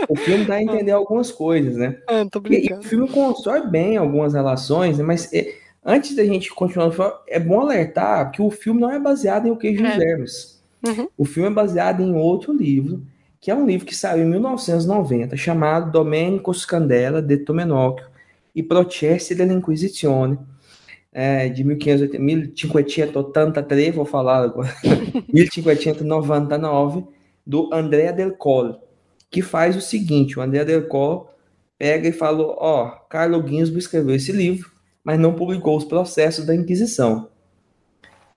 o 0.08 0.16
filme 0.16 0.44
dá 0.44 0.54
a 0.54 0.62
entender 0.62 0.92
algumas 0.92 1.30
coisas, 1.30 1.76
né? 1.76 1.98
Ah, 2.08 2.24
tô 2.30 2.42
E, 2.50 2.68
e 2.68 2.72
o 2.72 2.82
filme 2.82 3.08
constrói 3.08 3.66
bem 3.66 3.96
algumas 3.96 4.34
relações, 4.34 4.98
né? 4.98 5.04
mas 5.04 5.32
é, 5.32 5.54
antes 5.84 6.16
da 6.16 6.24
gente 6.24 6.50
continuar, 6.50 6.92
é 7.28 7.38
bom 7.38 7.60
alertar 7.60 8.30
que 8.30 8.42
o 8.42 8.50
filme 8.50 8.80
não 8.80 8.90
é 8.90 8.98
baseado 8.98 9.46
em 9.46 9.50
O 9.50 9.56
Queijo 9.56 9.82
dos 9.82 9.92
É. 9.92 9.98
Vermes. 9.98 10.62
Uhum. 10.86 11.08
O 11.16 11.24
filme 11.24 11.48
é 11.48 11.52
baseado 11.52 12.02
em 12.02 12.14
outro 12.14 12.52
livro, 12.52 13.02
que 13.40 13.50
é 13.50 13.54
um 13.54 13.66
livro 13.66 13.86
que 13.86 13.94
saiu 13.94 14.24
em 14.24 14.30
1990, 14.30 15.36
chamado 15.36 15.90
Domenico 15.90 16.52
Scandella 16.52 17.20
de 17.20 17.38
Tomenocchio 17.38 18.06
e 18.54 18.62
Processi 18.62 19.34
dell'Inquisizione, 19.34 20.38
é, 21.14 21.48
de 21.48 21.62
1580, 21.64 22.18
1583, 22.22 23.94
vou 23.94 24.04
falar 24.04 24.42
agora, 24.42 24.74
1599, 25.32 27.04
do 27.46 27.72
Andrea 27.72 28.12
del 28.12 28.36
Colle, 28.36 28.76
que 29.30 29.40
faz 29.40 29.76
o 29.76 29.80
seguinte, 29.80 30.38
o 30.38 30.42
Andrea 30.42 30.64
del 30.64 30.88
Colle 30.88 31.26
pega 31.78 32.08
e 32.08 32.12
falou, 32.12 32.56
ó, 32.58 32.88
Carlo 33.08 33.46
Ginzburg 33.46 33.78
escreveu 33.78 34.14
esse 34.16 34.32
livro, 34.32 34.70
mas 35.04 35.18
não 35.18 35.34
publicou 35.34 35.76
os 35.76 35.84
processos 35.84 36.44
da 36.46 36.54
Inquisição. 36.54 37.28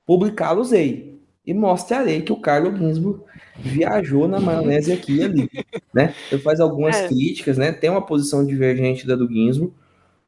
Publicá-los-ei 0.06 1.18
e 1.46 1.54
mostrarei 1.54 2.22
que 2.22 2.32
o 2.34 2.38
Carlo 2.42 2.76
Ginzburg 2.76 3.22
viajou 3.58 4.28
na 4.28 4.40
maionese 4.40 4.92
aqui 4.92 5.18
e 5.18 5.24
ali, 5.24 5.50
né? 5.94 6.14
Ele 6.32 6.42
faz 6.42 6.60
algumas 6.60 6.96
É. 6.96 7.08
críticas, 7.08 7.58
né? 7.58 7.72
Tem 7.72 7.90
uma 7.90 8.06
posição 8.06 8.46
divergente 8.46 9.08
da 9.08 9.16
do 9.16 9.28
Ginzburg, 9.28 9.74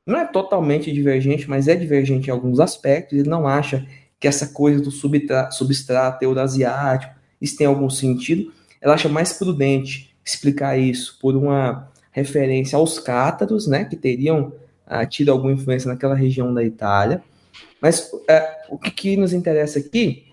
não 0.10 0.19
é 0.19 0.26
totalmente 0.26 0.91
divergente, 0.91 1.49
mas 1.49 1.68
é 1.68 1.76
divergente 1.76 2.27
em 2.30 2.31
alguns 2.31 2.60
aspectos. 2.60 3.18
Ele 3.18 3.30
não 3.30 3.48
acha 3.48 3.86
que 4.19 4.27
essa 4.27 4.48
coisa 4.48 4.81
do 4.81 4.91
substrato 4.91 6.23
eurasiático, 6.23 7.14
isso 7.41 7.57
tem 7.57 7.68
algum 7.68 7.90
sentido. 7.90 8.52
Ela 8.81 8.94
acha 8.95 9.07
mais 9.10 9.34
prudente 9.34 10.14
explicar 10.26 10.77
isso 10.77 11.18
por 11.22 11.36
uma 11.36 11.90
referência 12.11 12.77
aos 12.77 12.99
cátaros, 12.99 13.68
né, 13.68 13.86
que 13.86 13.95
teriam 13.95 14.52
ah, 14.86 15.06
tido 15.06 15.31
alguma 15.31 15.53
influência 15.53 15.88
naquela 15.88 16.15
região 16.15 16.53
da 16.53 16.64
Itália. 16.64 17.22
Mas 17.81 18.11
é, 18.27 18.64
o 18.69 18.77
que, 18.77 18.91
que 18.91 19.18
nos 19.18 19.31
interessa 19.31 19.80
aqui 19.80 20.26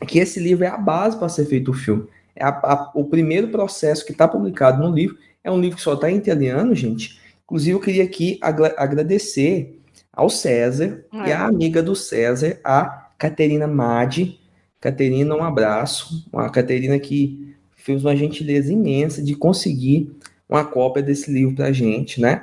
é 0.00 0.04
que 0.04 0.18
esse 0.18 0.38
livro 0.40 0.64
é 0.64 0.68
a 0.68 0.76
base 0.76 1.16
para 1.16 1.28
ser 1.28 1.46
feito 1.46 1.70
o 1.70 1.74
filme. 1.74 2.04
É 2.34 2.44
a- 2.44 2.48
a- 2.48 2.90
o 2.94 3.04
primeiro 3.04 3.48
processo 3.48 4.04
que 4.04 4.12
está 4.12 4.26
publicado 4.28 4.82
no 4.82 4.94
livro 4.94 5.16
é 5.44 5.50
um 5.50 5.60
livro 5.60 5.76
que 5.76 5.82
só 5.82 5.94
está 5.94 6.10
em 6.10 6.16
italiano, 6.16 6.74
gente. 6.74 7.20
Inclusive, 7.44 7.70
eu 7.76 7.80
queria 7.80 8.04
aqui 8.04 8.38
agra- 8.40 8.74
agradecer 8.78 9.78
ao 10.12 10.28
César 10.28 11.04
É. 11.12 11.28
e 11.28 11.32
à 11.32 11.46
amiga 11.46 11.82
do 11.82 11.94
César, 11.94 12.58
a 12.64 13.08
Caterina 13.18 13.66
Madi. 13.66 14.40
Caterina, 14.80 15.34
um 15.34 15.42
abraço. 15.44 16.26
A 16.32 16.48
Caterina 16.50 16.98
que 16.98 17.54
fez 17.76 18.04
uma 18.04 18.16
gentileza 18.16 18.72
imensa 18.72 19.22
de 19.22 19.34
conseguir 19.34 20.10
uma 20.48 20.64
cópia 20.64 21.02
desse 21.02 21.30
livro 21.32 21.54
para 21.54 21.72
gente, 21.72 22.20
né? 22.20 22.42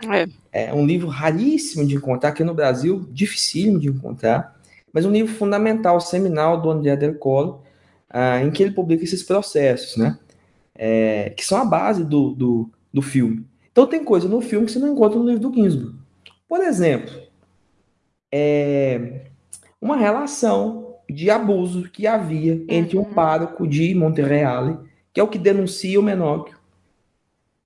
É. 0.52 0.70
É 0.70 0.74
um 0.74 0.86
livro 0.86 1.08
raríssimo 1.08 1.86
de 1.86 1.96
encontrar, 1.96 2.30
aqui 2.30 2.44
no 2.44 2.54
Brasil, 2.56 3.06
dificílimo 3.12 3.80
de 3.80 3.88
encontrar, 3.90 4.60
mas 4.92 5.06
um 5.06 5.12
livro 5.12 5.32
fundamental, 5.34 6.02
seminal 6.02 6.60
do 6.60 6.72
André 6.72 6.96
Del 6.96 7.16
Colle, 7.16 7.54
ah, 8.10 8.42
em 8.44 8.50
que 8.50 8.64
ele 8.64 8.72
publica 8.74 9.04
esses 9.04 9.22
processos, 9.22 9.96
né? 9.96 10.18
É, 10.74 11.32
que 11.38 11.46
são 11.46 11.58
a 11.60 11.66
base 11.66 12.04
do, 12.04 12.32
do, 12.34 12.70
do 12.92 13.02
filme. 13.02 13.46
Então 13.80 13.88
tem 13.88 14.04
coisa 14.04 14.28
no 14.28 14.42
filme 14.42 14.66
que 14.66 14.74
você 14.74 14.80
não 14.80 14.90
encontra 14.92 15.18
no 15.18 15.26
livro 15.26 15.40
do 15.50 15.54
Ginsburg. 15.56 15.96
Por 16.50 16.60
exemplo, 16.60 17.14
é, 18.30 19.22
uma 19.82 19.96
relação 19.96 20.96
de 21.10 21.30
abuso 21.32 21.84
que 21.90 22.06
havia 22.06 22.62
entre 22.68 22.98
um 22.98 23.04
Uhum. 23.04 23.14
pároco 23.14 23.66
de 23.66 23.96
Monterreale, 23.96 24.78
que 25.14 25.20
é 25.22 25.24
o 25.24 25.30
que 25.30 25.38
denuncia 25.40 25.98
o 25.98 26.04
Menóquio, 26.04 26.58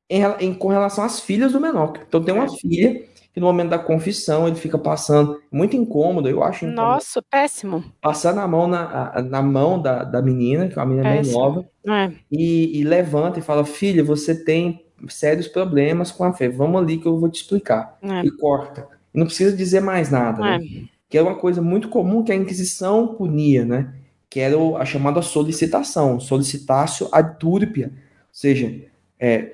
em, 0.08 0.22
em- 0.40 0.54
com 0.54 0.68
relação 0.68 1.04
às 1.04 1.20
filhas 1.20 1.54
do 1.54 1.60
Menóquio. 1.60 2.04
Então 2.08 2.24
tem 2.24 2.32
uma 2.32 2.46
É. 2.46 2.50
filha 2.50 3.06
que 3.34 3.40
no 3.40 3.48
momento 3.48 3.70
da 3.72 3.80
confissão 3.80 4.48
ele 4.48 4.56
fica 4.56 4.78
passando, 4.78 5.42
muito 5.52 5.76
incômodo, 5.76 6.30
eu 6.30 6.44
acho 6.44 6.66
incômodo, 6.66 6.92
Nossa, 6.94 7.24
péssimo. 7.24 7.84
passando 8.00 8.40
a 8.40 8.48
mão 8.48 8.68
na, 8.68 9.20
na 9.24 9.42
mão 9.42 9.82
da, 9.82 10.04
da 10.04 10.22
menina, 10.22 10.68
que 10.68 10.78
é 10.78 10.82
uma 10.82 10.86
menina 10.88 11.10
bem 11.10 11.18
Péssimo. 11.24 11.40
nova, 11.40 11.66
É. 11.88 12.12
e, 12.32 12.80
e 12.80 12.84
levanta 12.84 13.40
e 13.40 13.42
fala: 13.42 13.66
Filha, 13.66 14.04
você 14.04 14.36
tem 14.46 14.83
sérios 15.10 15.48
problemas 15.48 16.12
com 16.12 16.24
a 16.24 16.34
fé, 16.34 16.50
vamos 16.50 16.82
ali 16.82 16.98
que 16.98 17.06
eu 17.06 17.20
vou 17.20 17.30
te 17.30 17.42
explicar. 17.42 17.98
É. 18.02 18.26
E 18.26 18.32
corta. 18.32 18.88
Não 19.14 19.26
precisa 19.26 19.56
dizer 19.56 19.82
mais 19.82 20.10
nada, 20.10 20.42
né? 20.42 20.56
É. 20.56 20.84
Que 21.10 21.18
era 21.18 21.28
uma 21.28 21.36
coisa 21.36 21.62
muito 21.62 21.90
comum 21.90 22.24
que 22.24 22.32
a 22.32 22.36
Inquisição 22.36 23.08
punia, 23.08 23.64
né? 23.64 23.94
Que 24.30 24.40
era 24.40 24.58
a 24.78 24.86
chamada 24.86 25.22
solicitação, 25.22 26.20
solicitatio 26.20 27.08
ad 27.12 27.38
turpia, 27.38 27.88
ou 27.88 27.94
seja, 28.32 28.74
é, 29.20 29.54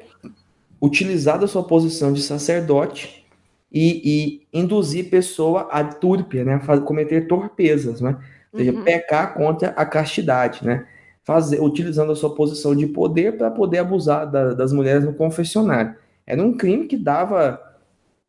utilizar 0.82 1.38
da 1.38 1.48
sua 1.48 1.64
posição 1.64 2.14
de 2.14 2.22
sacerdote 2.22 3.26
e, 3.72 4.42
e 4.54 4.60
induzir 4.60 5.10
pessoa 5.10 5.68
a 5.72 5.84
turpia, 5.84 6.46
né? 6.46 6.62
A 6.66 6.78
cometer 6.80 7.28
torpezas, 7.28 8.00
né? 8.00 8.18
Ou 8.54 8.60
seja, 8.60 8.72
Uhum. 8.72 8.84
pecar 8.84 9.34
contra 9.34 9.70
a 9.70 9.86
castidade, 9.86 10.66
né? 10.66 10.88
Fazer, 11.30 11.62
utilizando 11.62 12.12
a 12.12 12.16
sua 12.16 12.34
posição 12.34 12.76
de 12.76 12.88
poder 12.88 13.38
para 13.38 13.52
poder 13.52 13.78
abusar 13.78 14.26
da- 14.32 14.56
das 14.56 14.74
mulheres 14.74 15.04
no 15.04 15.14
confessionário. 15.14 15.94
Era 16.26 16.42
um 16.44 16.58
crime 16.58 16.88
que 16.88 16.98
dava 16.98 17.62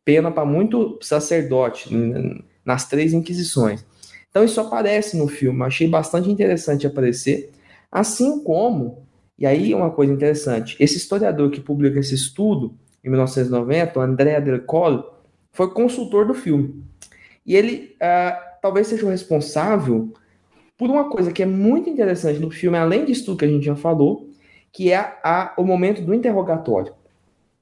pena 0.05 0.29
para 0.29 0.45
muito 0.45 0.99
sacerdote 1.01 1.89
nas 2.63 2.87
três 2.87 3.11
inquisições. 3.11 3.83
Então 4.29 4.43
isso 4.43 4.61
aparece 4.61 5.17
no 5.17 5.27
filme, 5.27 5.63
achei 5.63 5.87
bastante 5.87 6.29
interessante 6.29 6.85
aparecer, 6.85 7.49
assim 7.91 8.43
como, 8.43 8.99
e 9.35 9.47
aí 9.47 9.73
uma 9.73 9.89
coisa 9.89 10.13
interessante, 10.13 10.77
esse 10.79 10.97
historiador 10.97 11.49
que 11.49 11.59
publica 11.59 11.99
esse 11.99 12.13
estudo 12.13 12.75
em 13.03 13.09
1990, 13.09 13.97
o 13.97 14.01
Andrea 14.03 14.39
Del 14.39 14.61
Colle, 14.61 15.03
foi 15.51 15.73
consultor 15.73 16.27
do 16.27 16.35
filme. 16.35 16.83
E 17.43 17.55
ele 17.55 17.95
ah, 17.99 18.57
talvez 18.61 18.85
seja 18.85 19.07
o 19.07 19.09
responsável 19.09 20.13
por 20.81 20.89
uma 20.89 21.07
coisa 21.11 21.31
que 21.31 21.43
é 21.43 21.45
muito 21.45 21.87
interessante 21.91 22.39
no 22.39 22.49
filme, 22.49 22.75
além 22.75 23.05
disso 23.05 23.25
tudo 23.25 23.37
que 23.37 23.45
a 23.45 23.47
gente 23.47 23.63
já 23.63 23.75
falou, 23.75 24.27
que 24.73 24.91
é 24.91 24.97
a- 25.23 25.53
o 25.55 25.63
momento 25.63 26.01
do 26.01 26.11
interrogatório. 26.11 26.91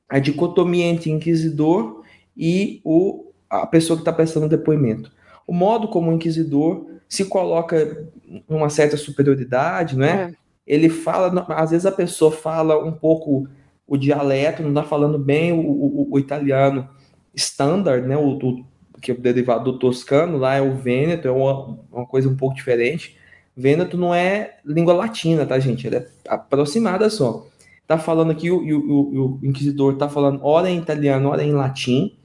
A 0.08 0.20
dicotomia 0.20 0.86
entre 0.86 1.12
inquisidor 1.12 2.02
e 2.38 2.80
o, 2.82 3.26
a 3.50 3.68
pessoa 3.68 3.98
que 3.98 4.04
está 4.04 4.14
prestando 4.14 4.48
depoimento. 4.48 5.12
O 5.46 5.54
modo 5.54 5.90
como 5.90 6.10
o 6.10 6.14
inquisidor 6.14 6.86
se 7.10 7.26
coloca 7.26 8.08
numa 8.48 8.70
certa 8.70 8.96
superioridade, 8.96 9.98
né? 9.98 10.32
É. 10.32 10.34
Ele 10.66 10.88
fala, 10.88 11.46
às 11.50 11.72
vezes 11.72 11.86
a 11.86 11.92
pessoa 11.92 12.32
fala 12.32 12.82
um 12.82 12.94
pouco 12.94 13.50
o 13.86 13.98
dialeto, 13.98 14.62
não 14.64 14.70
está 14.70 14.84
falando 14.84 15.20
bem 15.20 15.52
o, 15.52 15.60
o- 15.60 16.08
o 16.10 16.18
italiano 16.18 16.88
standard, 17.36 18.08
né? 18.08 18.16
O, 18.16 18.38
o 18.38 18.64
que 19.02 19.12
é 19.12 19.14
o 19.14 19.20
derivado 19.20 19.72
do 19.72 19.80
toscano, 19.80 20.38
lá 20.38 20.56
é 20.56 20.62
o 20.62 20.76
Vêneto, 20.76 21.28
é 21.28 21.32
uma, 21.32 21.80
uma 21.92 22.06
coisa 22.06 22.30
um 22.30 22.36
pouco 22.36 22.56
diferente. 22.56 23.18
Vêneto 23.56 23.98
não 23.98 24.14
é 24.14 24.58
língua 24.66 24.94
latina, 24.94 25.46
tá, 25.46 25.60
gente? 25.60 25.86
Ela 25.88 25.98
é 25.98 26.08
aproximada 26.28 27.10
só. 27.10 27.48
Tá 27.88 27.98
falando 27.98 28.32
aqui, 28.32 28.52
o, 28.52 28.58
o, 28.58 29.36
o 29.36 29.40
inquisidor 29.44 29.98
tá 29.98 30.08
falando 30.08 30.40
ora 30.44 30.70
em 30.70 30.78
italiano, 30.78 31.30
ora 31.30 31.44
em 31.44 31.52
latim, 31.52 32.16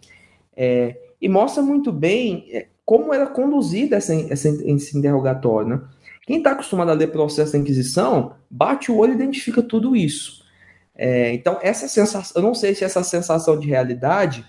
é, 0.57 0.97
e 1.21 1.29
mostra 1.29 1.63
muito 1.63 1.91
bem 1.91 2.47
é, 2.51 2.67
como 2.85 3.15
era 3.15 3.27
conduzida 3.27 3.97
essa, 3.97 4.15
essa, 4.15 4.49
esse 4.49 4.97
interrogatório, 4.97 5.69
né? 5.69 5.81
Quem 6.27 6.39
está 6.39 6.53
acostumado 6.53 6.91
a 6.91 6.95
ler 6.95 7.09
processo 7.09 7.53
da 7.53 7.59
Inquisição, 7.59 8.35
bate 8.51 8.91
o 8.91 8.97
olho 8.97 9.13
e 9.13 9.17
identifica 9.17 9.63
tudo 9.63 9.95
isso. 9.95 10.45
É, 10.95 11.33
então, 11.35 11.59
essa 11.61 11.89
sensação, 11.89 12.41
eu 12.41 12.47
não 12.47 12.55
sei 12.55 12.75
se 12.75 12.85
essa 12.85 13.03
sensação 13.03 13.59
de 13.59 13.67
realidade, 13.67 14.45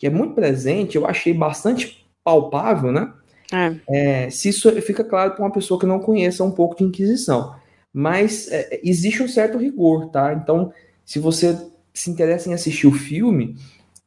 que 0.00 0.06
é 0.06 0.10
muito 0.10 0.34
presente, 0.34 0.96
eu 0.96 1.06
achei 1.06 1.34
bastante 1.34 2.08
palpável, 2.24 2.90
né? 2.90 3.12
É. 3.52 4.24
É, 4.24 4.30
se 4.30 4.48
isso 4.48 4.72
fica 4.80 5.04
claro 5.04 5.32
para 5.32 5.44
uma 5.44 5.52
pessoa 5.52 5.78
que 5.78 5.84
não 5.84 6.00
conheça 6.00 6.42
um 6.42 6.50
pouco 6.50 6.74
de 6.74 6.84
Inquisição. 6.84 7.54
Mas 7.92 8.50
é, 8.50 8.80
existe 8.82 9.22
um 9.22 9.28
certo 9.28 9.58
rigor, 9.58 10.08
tá? 10.08 10.32
Então, 10.32 10.72
se 11.04 11.18
você 11.18 11.54
se 11.92 12.10
interessa 12.10 12.48
em 12.48 12.54
assistir 12.54 12.86
o 12.86 12.92
filme, 12.92 13.56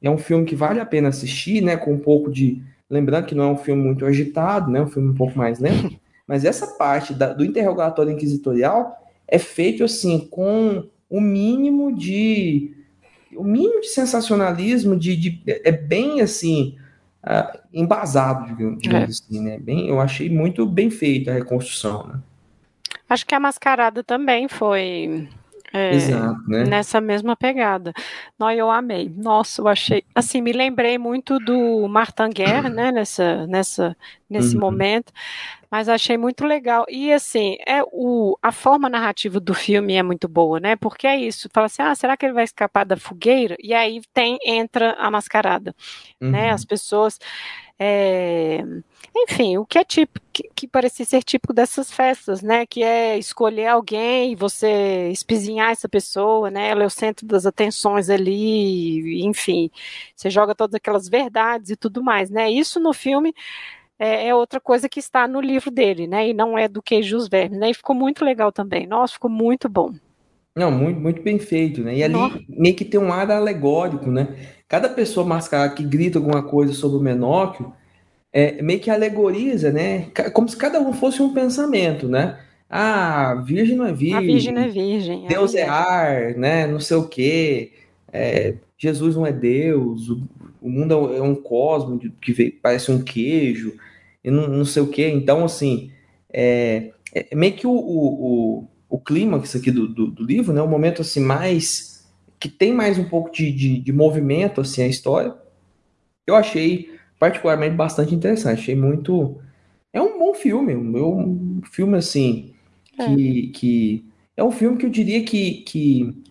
é 0.01 0.09
um 0.09 0.17
filme 0.17 0.45
que 0.45 0.55
vale 0.55 0.79
a 0.79 0.85
pena 0.85 1.09
assistir, 1.09 1.61
né? 1.61 1.77
Com 1.77 1.93
um 1.93 1.99
pouco 1.99 2.31
de. 2.31 2.63
Lembrando 2.89 3.27
que 3.27 3.35
não 3.35 3.43
é 3.43 3.51
um 3.51 3.57
filme 3.57 3.83
muito 3.83 4.03
agitado, 4.03 4.71
né? 4.71 4.81
Um 4.81 4.87
filme 4.87 5.09
um 5.09 5.15
pouco 5.15 5.37
mais 5.37 5.59
lento. 5.59 5.95
Mas 6.27 6.43
essa 6.43 6.65
parte 6.65 7.13
da, 7.13 7.33
do 7.33 7.45
interrogatório 7.45 8.11
inquisitorial 8.11 8.97
é 9.27 9.37
feito 9.37 9.83
assim 9.83 10.19
com 10.19 10.85
o 11.07 11.21
mínimo 11.21 11.95
de 11.95 12.72
o 13.37 13.43
mínimo 13.43 13.81
de 13.81 13.89
sensacionalismo, 13.89 14.97
de, 14.97 15.15
de 15.15 15.41
é 15.45 15.71
bem 15.71 16.21
assim 16.21 16.77
uh, 17.23 17.59
embasado, 17.73 18.47
digamos, 18.47 18.81
digamos 18.81 19.09
é. 19.09 19.11
assim, 19.11 19.41
né? 19.41 19.57
Bem, 19.59 19.89
eu 19.89 19.99
achei 19.99 20.29
muito 20.29 20.65
bem 20.65 20.89
feita 20.89 21.31
a 21.31 21.35
reconstrução, 21.35 22.07
né? 22.07 22.19
Acho 23.09 23.25
que 23.25 23.35
a 23.35 23.39
mascarada 23.39 24.03
também 24.03 24.47
foi 24.47 25.27
é, 25.73 25.95
Exato, 25.95 26.39
né? 26.47 26.63
nessa 26.65 27.01
mesma 27.01 27.35
pegada. 27.35 27.91
Não, 28.37 28.51
eu 28.51 28.69
amei. 28.69 29.11
Nossa, 29.15 29.59
eu 29.59 29.67
achei. 29.67 30.03
Assim, 30.13 30.39
me 30.39 30.53
lembrei 30.53 30.99
muito 30.99 31.39
do 31.39 31.87
Martin 31.87 32.29
Guerre, 32.29 32.69
né? 32.69 32.91
Nessa, 32.93 33.47
nessa, 33.47 33.97
nesse 34.29 34.53
uhum. 34.55 34.61
momento 34.61 35.11
mas 35.73 35.89
achei 35.89 36.17
muito 36.17 36.45
legal. 36.45 36.85
E 36.87 37.11
assim, 37.11 37.57
é 37.65 37.81
o, 37.91 38.37
a 38.43 38.51
forma 38.51 38.87
narrativa 38.87 39.39
do 39.39 39.55
filme 39.55 39.95
é 39.95 40.03
muito 40.03 40.27
boa, 40.27 40.59
né? 40.59 40.75
Porque 40.75 41.07
é 41.07 41.17
isso, 41.17 41.49
fala 41.51 41.65
assim: 41.65 41.81
"Ah, 41.81 41.95
será 41.95 42.15
que 42.15 42.23
ele 42.27 42.33
vai 42.33 42.43
escapar 42.43 42.85
da 42.85 42.95
fogueira?" 42.95 43.57
E 43.59 43.73
aí 43.73 43.99
tem 44.13 44.37
entra 44.45 44.91
a 44.99 45.09
mascarada, 45.09 45.73
uhum. 46.21 46.29
né? 46.29 46.51
As 46.51 46.63
pessoas 46.63 47.17
é, 47.85 48.63
enfim, 49.13 49.57
o 49.57 49.65
que 49.65 49.77
é 49.77 49.83
tipo 49.83 50.17
que, 50.31 50.49
que 50.55 50.67
parecia 50.67 51.05
ser 51.05 51.21
típico 51.21 51.53
dessas 51.53 51.91
festas, 51.91 52.41
né? 52.41 52.65
Que 52.65 52.81
é 52.81 53.17
escolher 53.17 53.67
alguém 53.67 54.31
e 54.31 54.35
você 54.35 55.09
espizinhar 55.09 55.71
essa 55.71 55.89
pessoa, 55.89 56.49
né? 56.49 56.69
Ela 56.69 56.83
é 56.83 56.85
o 56.85 56.89
centro 56.89 57.27
das 57.27 57.45
atenções 57.45 58.09
ali, 58.09 59.25
enfim, 59.25 59.69
você 60.15 60.29
joga 60.29 60.55
todas 60.55 60.75
aquelas 60.75 61.09
verdades 61.09 61.71
e 61.71 61.75
tudo 61.75 62.01
mais, 62.01 62.29
né? 62.29 62.49
Isso 62.49 62.79
no 62.79 62.93
filme 62.93 63.35
é, 63.99 64.27
é, 64.29 64.35
outra 64.35 64.61
coisa 64.61 64.87
que 64.87 64.99
está 64.99 65.27
no 65.27 65.41
livro 65.41 65.69
dele, 65.69 66.07
né? 66.07 66.29
E 66.29 66.33
não 66.33 66.57
é 66.57 66.69
do 66.69 66.81
queijo 66.81 67.17
os 67.17 67.27
vermes, 67.27 67.59
né? 67.59 67.69
E 67.69 67.73
ficou 67.73 67.95
muito 67.95 68.23
legal 68.23 68.51
também. 68.51 68.87
Nossa, 68.87 69.13
ficou 69.13 69.29
muito 69.29 69.67
bom. 69.67 69.93
Não, 70.55 70.71
muito, 70.71 70.99
muito 71.01 71.21
bem 71.21 71.37
feito, 71.37 71.81
né? 71.81 71.97
E 71.97 72.03
ali 72.03 72.13
Nossa. 72.13 72.39
meio 72.47 72.75
que 72.75 72.85
tem 72.85 72.99
um 72.99 73.11
ar 73.11 73.29
alegórico, 73.29 74.09
né? 74.09 74.35
Cada 74.73 74.89
pessoa 74.89 75.23
mascarada 75.23 75.75
que 75.75 75.83
grita 75.83 76.17
alguma 76.17 76.41
coisa 76.41 76.73
sobre 76.73 76.97
o 76.97 76.99
Menóquio 76.99 77.71
é, 78.33 78.59
meio 78.59 78.79
que 78.79 78.89
alegoriza, 78.89 79.71
né? 79.71 80.07
Como 80.33 80.49
se 80.49 80.57
cada 80.57 80.79
um 80.79 80.91
fosse 80.91 81.21
um 81.21 81.31
pensamento, 81.31 82.07
né? 82.07 82.39
Ah, 82.67 83.35
virgem 83.45 83.75
não 83.75 83.85
é 83.85 83.93
virgem. 83.93 84.17
A 84.17 84.21
virgem 84.21 84.51
não 84.51 84.61
é 84.63 84.67
virgem. 84.67 85.25
É 85.25 85.27
Deus 85.27 85.53
é, 85.53 85.59
é 85.59 85.69
ar, 85.69 86.33
né? 86.33 86.65
Não 86.65 86.79
sei 86.79 86.97
o 86.97 87.07
quê. 87.07 87.71
É, 88.11 88.55
Jesus 88.75 89.15
não 89.15 89.27
é 89.27 89.31
Deus. 89.31 90.09
O, 90.09 90.23
o 90.59 90.67
mundo 90.71 91.13
é 91.13 91.21
um 91.21 91.35
cosmo 91.35 91.99
que 92.19 92.49
parece 92.59 92.91
um 92.91 92.99
queijo 92.99 93.75
e 94.23 94.31
não, 94.31 94.47
não 94.47 94.65
sei 94.65 94.81
o 94.81 94.87
que. 94.87 95.07
Então, 95.07 95.45
assim, 95.45 95.91
é, 96.33 96.89
é 97.13 97.35
meio 97.35 97.53
que 97.53 97.67
o, 97.67 97.71
o, 97.71 98.57
o, 98.57 98.67
o 98.89 98.99
clímax 98.99 99.55
aqui 99.55 99.69
do, 99.69 99.87
do, 99.87 100.07
do, 100.07 100.23
livro, 100.23 100.51
né? 100.51 100.63
O 100.63 100.67
momento 100.67 101.03
assim 101.03 101.19
mais 101.19 101.92
que 102.43 102.49
tem 102.49 102.73
mais 102.73 102.99
um 102.99 103.05
pouco 103.05 103.31
de, 103.31 103.49
de, 103.53 103.79
de, 103.79 103.93
movimento 103.93 104.59
assim 104.59 104.81
a 104.81 104.87
história. 104.87 105.33
Eu 106.27 106.35
achei 106.35 106.93
particularmente 107.17 107.73
bastante 107.73 108.13
interessante. 108.13 108.59
Achei 108.59 108.75
muito 108.75 109.37
é 109.93 110.01
um 110.01 110.19
bom 110.19 110.33
filme, 110.33 110.75
um 110.75 111.61
filme 111.71 111.97
assim 111.97 112.53
que, 112.97 113.49
é. 113.49 113.57
que 113.57 114.05
é 114.35 114.43
um 114.43 114.51
filme 114.51 114.75
que 114.75 114.85
eu 114.85 114.89
diria 114.89 115.23
que, 115.23 115.61
que 115.61 116.21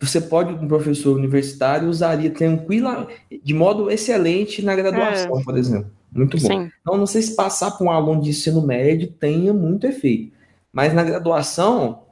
você 0.00 0.20
pode, 0.20 0.52
um 0.52 0.66
professor 0.66 1.16
universitário, 1.16 1.88
usaria 1.88 2.32
tranquila, 2.32 3.06
de 3.30 3.54
modo 3.54 3.88
excelente 3.88 4.62
na 4.62 4.74
graduação, 4.74 5.38
é. 5.38 5.44
por 5.44 5.56
exemplo. 5.56 5.92
Muito 6.10 6.38
bom. 6.38 6.48
Sim. 6.48 6.72
Então, 6.80 6.98
não 6.98 7.06
sei 7.06 7.22
se 7.22 7.36
passar 7.36 7.70
para 7.70 7.86
um 7.86 7.90
aluno 7.90 8.20
de 8.20 8.30
ensino 8.30 8.66
médio 8.66 9.12
tenha 9.12 9.54
muito 9.54 9.86
efeito. 9.86 10.32
Mas 10.72 10.92
na 10.92 11.04
graduação, 11.04 12.02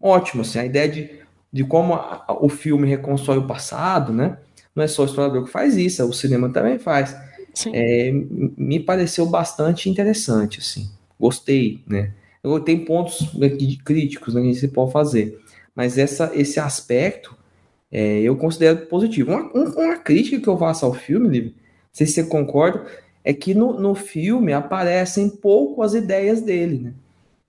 ótimo. 0.00 0.42
Assim, 0.42 0.60
a 0.60 0.64
ideia 0.64 0.88
de, 0.88 1.18
de 1.52 1.64
como 1.64 1.94
a, 1.94 2.24
a, 2.26 2.44
o 2.44 2.48
filme 2.48 2.88
reconstrói 2.88 3.38
o 3.38 3.46
passado, 3.46 4.12
né? 4.12 4.38
Não 4.74 4.84
é 4.84 4.86
só 4.86 5.02
o 5.02 5.06
historiador 5.06 5.44
que 5.44 5.50
faz 5.50 5.76
isso, 5.76 6.04
o 6.04 6.12
cinema 6.12 6.50
também 6.50 6.78
faz. 6.78 7.16
É, 7.72 8.12
me 8.12 8.78
pareceu 8.78 9.26
bastante 9.26 9.90
interessante, 9.90 10.60
assim. 10.60 10.88
Gostei, 11.18 11.82
né? 11.86 12.12
Eu, 12.42 12.60
tem 12.60 12.84
pontos 12.84 13.28
críticos 13.84 14.34
né, 14.34 14.42
que 14.42 14.54
você 14.54 14.68
pode 14.68 14.92
fazer. 14.92 15.40
Mas 15.74 15.98
essa, 15.98 16.30
esse 16.34 16.60
aspecto 16.60 17.36
é, 17.90 18.20
eu 18.20 18.36
considero 18.36 18.86
positivo. 18.86 19.32
Uma, 19.32 19.50
uma, 19.52 19.96
crítica 19.96 20.40
que 20.40 20.48
eu 20.48 20.58
faço 20.58 20.84
ao 20.84 20.94
filme, 20.94 21.28
Livre, 21.28 21.50
não 21.50 21.54
sei 21.92 22.06
se 22.06 22.14
você 22.14 22.24
concorda, 22.24 22.86
é 23.24 23.32
que 23.32 23.54
no, 23.54 23.78
no 23.78 23.94
filme 23.94 24.52
aparecem 24.52 25.28
pouco 25.28 25.82
as 25.82 25.94
ideias 25.94 26.40
dele, 26.40 26.78
né? 26.78 26.92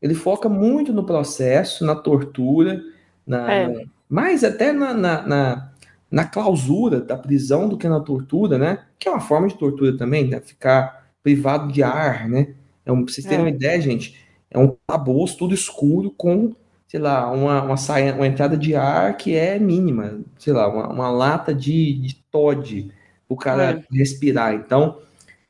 Ele 0.02 0.16
foca 0.16 0.48
muito 0.48 0.94
no 0.94 1.06
processo, 1.06 1.86
na 1.86 1.94
tortura, 1.94 2.82
na, 3.30 3.53
é. 3.53 3.85
mais 4.10 4.43
até 4.43 4.72
na, 4.73 4.93
na, 4.93 5.22
na, 5.22 5.72
na, 6.10 6.26
clausura 6.26 6.99
da 6.99 7.15
prisão 7.15 7.69
do 7.69 7.77
que 7.77 7.88
na 7.88 7.99
tortura, 7.99 8.57
né? 8.57 8.85
Que 8.97 9.07
é 9.07 9.11
uma 9.11 9.19
forma 9.19 9.47
de 9.47 9.56
tortura 9.56 9.95
também, 9.95 10.27
né? 10.27 10.41
Ficar 10.41 11.07
privado 11.22 11.72
de 11.72 11.84
ar, 11.84 12.27
né? 12.27 12.56
É 12.84 12.91
um, 12.91 13.03
pra 13.03 13.14
vocês 13.14 13.26
terem 13.26 13.45
é. 13.45 13.49
uma 13.49 13.56
ideia, 13.56 13.80
gente, 13.80 14.19
é 14.49 14.57
um 14.57 14.76
tabuço 14.88 15.38
tudo 15.38 15.53
escuro 15.53 16.11
com, 16.18 16.56
sei 16.88 16.99
lá, 16.99 17.31
uma, 17.31 17.61
uma, 17.61 17.77
saia, 17.77 18.15
uma 18.15 18.26
entrada 18.26 18.57
de 18.57 18.76
ar 18.76 19.15
que 19.15 19.35
é 19.35 19.60
mínima, 19.60 20.22
sei 20.39 20.53
lá, 20.53 20.68
uma, 20.68 20.88
uma 20.89 21.11
lata 21.11 21.53
de, 21.53 21.93
de 21.99 22.15
Todd 22.31 22.91
o 23.27 23.38
cara 23.38 23.72
é. 23.72 23.84
respirar. 23.95 24.56
Então, 24.56 24.97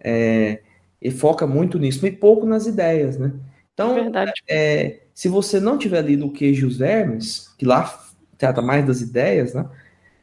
é, 0.02 0.60
e 1.02 1.10
foca 1.10 1.48
muito 1.48 1.80
nisso, 1.80 2.06
e 2.06 2.12
pouco 2.12 2.46
nas 2.46 2.68
ideias, 2.68 3.18
né? 3.18 3.32
Então, 3.74 3.96
é 4.50 5.00
se 5.20 5.28
você 5.28 5.60
não 5.60 5.78
tiver 5.78 6.02
lido 6.02 6.28
o 6.28 6.32
Queijo 6.32 6.66
e 6.66 6.70
os 6.70 6.78
Vermes, 6.78 7.54
que 7.58 7.66
lá 7.66 7.94
trata 8.38 8.62
mais 8.62 8.88
das 8.88 9.02
ideias, 9.02 9.54
né? 9.54 9.66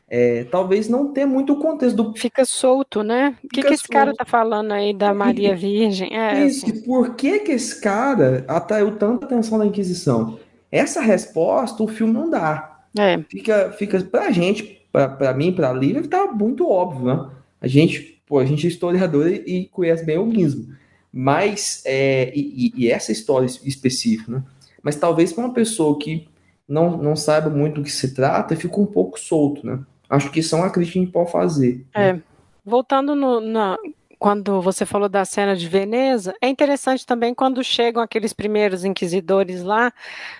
É, 0.09 0.44
talvez 0.44 0.89
não 0.89 1.12
tenha 1.12 1.27
muito 1.27 1.55
contexto 1.56 1.97
do. 1.97 2.16
Fica 2.16 2.47
solto, 2.47 3.02
né? 3.02 3.36
O 3.44 3.48
que, 3.48 3.62
que 3.62 3.74
esse 3.74 3.86
cara 3.86 4.14
tá 4.14 4.24
falando 4.24 4.73
aí 4.73 4.94
da 4.94 5.12
Maria 5.12 5.55
Virgem? 5.55 6.16
É, 6.16 6.47
Isso, 6.47 6.64
assim. 6.64 6.81
por 6.81 7.14
que, 7.14 7.40
que 7.40 7.52
esse 7.52 7.78
cara 7.78 8.43
atraiu 8.48 8.97
tanta 8.97 9.27
atenção 9.27 9.59
da 9.59 9.66
Inquisição? 9.66 10.39
Essa 10.73 11.02
resposta 11.02 11.82
o 11.82 11.89
filme 11.89 12.14
não 12.14 12.31
dá. 12.31 12.81
É. 12.98 13.18
Fica, 13.28 13.73
fica 13.73 14.02
pra 14.02 14.31
gente, 14.31 14.81
pra, 14.90 15.10
pra 15.10 15.35
mim, 15.35 15.52
pra 15.52 15.74
Lívia, 15.74 16.09
tá 16.09 16.27
muito 16.32 16.66
óbvio, 16.66 17.05
né? 17.05 17.31
A 17.60 17.68
gente 17.68 18.23
pô, 18.27 18.39
a 18.39 18.47
gente 18.47 18.66
é 18.66 18.70
historiador 18.70 19.28
e 19.28 19.68
conhece 19.70 20.06
bem 20.06 20.16
o 20.16 20.24
guismo. 20.24 20.74
Mas, 21.12 21.82
é, 21.85 22.32
e, 22.35 22.73
e, 22.74 22.90
essa 22.90 23.12
história 23.12 23.47
específica, 23.47 24.32
né? 24.32 24.43
Mas 24.86 24.94
talvez 24.94 25.32
para 25.32 25.44
uma 25.44 25.52
pessoa 25.52 25.98
que 25.98 26.28
não, 26.68 26.96
não 26.96 27.16
saiba 27.16 27.50
muito 27.50 27.80
do 27.80 27.82
que 27.82 27.90
se 27.90 28.14
trata, 28.14 28.54
fica 28.54 28.78
um 28.78 28.86
pouco 28.86 29.18
solto, 29.18 29.66
né? 29.66 29.80
Acho 30.08 30.30
que 30.30 30.38
isso 30.38 30.54
é 30.54 30.58
uma 30.60 30.70
crítica 30.70 31.00
que 31.00 31.08
a 31.08 31.10
pode 31.10 31.32
fazer. 31.32 31.84
É. 31.92 32.12
Né? 32.12 32.22
Voltando 32.64 33.16
no, 33.16 33.40
na, 33.40 33.76
quando 34.16 34.62
você 34.62 34.86
falou 34.86 35.08
da 35.08 35.24
cena 35.24 35.56
de 35.56 35.68
Veneza, 35.68 36.36
é 36.40 36.48
interessante 36.48 37.04
também 37.04 37.34
quando 37.34 37.64
chegam 37.64 38.00
aqueles 38.00 38.32
primeiros 38.32 38.84
inquisidores 38.84 39.64
lá, 39.64 39.92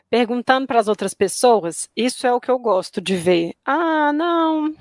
perguntando 0.09 0.64
para 0.68 0.78
as 0.78 0.86
outras 0.86 1.12
pessoas. 1.12 1.90
Isso 1.97 2.24
é 2.24 2.32
o 2.32 2.40
que 2.40 2.48
eu 2.48 2.59
gosto 2.60 3.01
de 3.01 3.16
ver. 3.16 3.52
Ah, 3.64 4.12
não, 4.12 4.73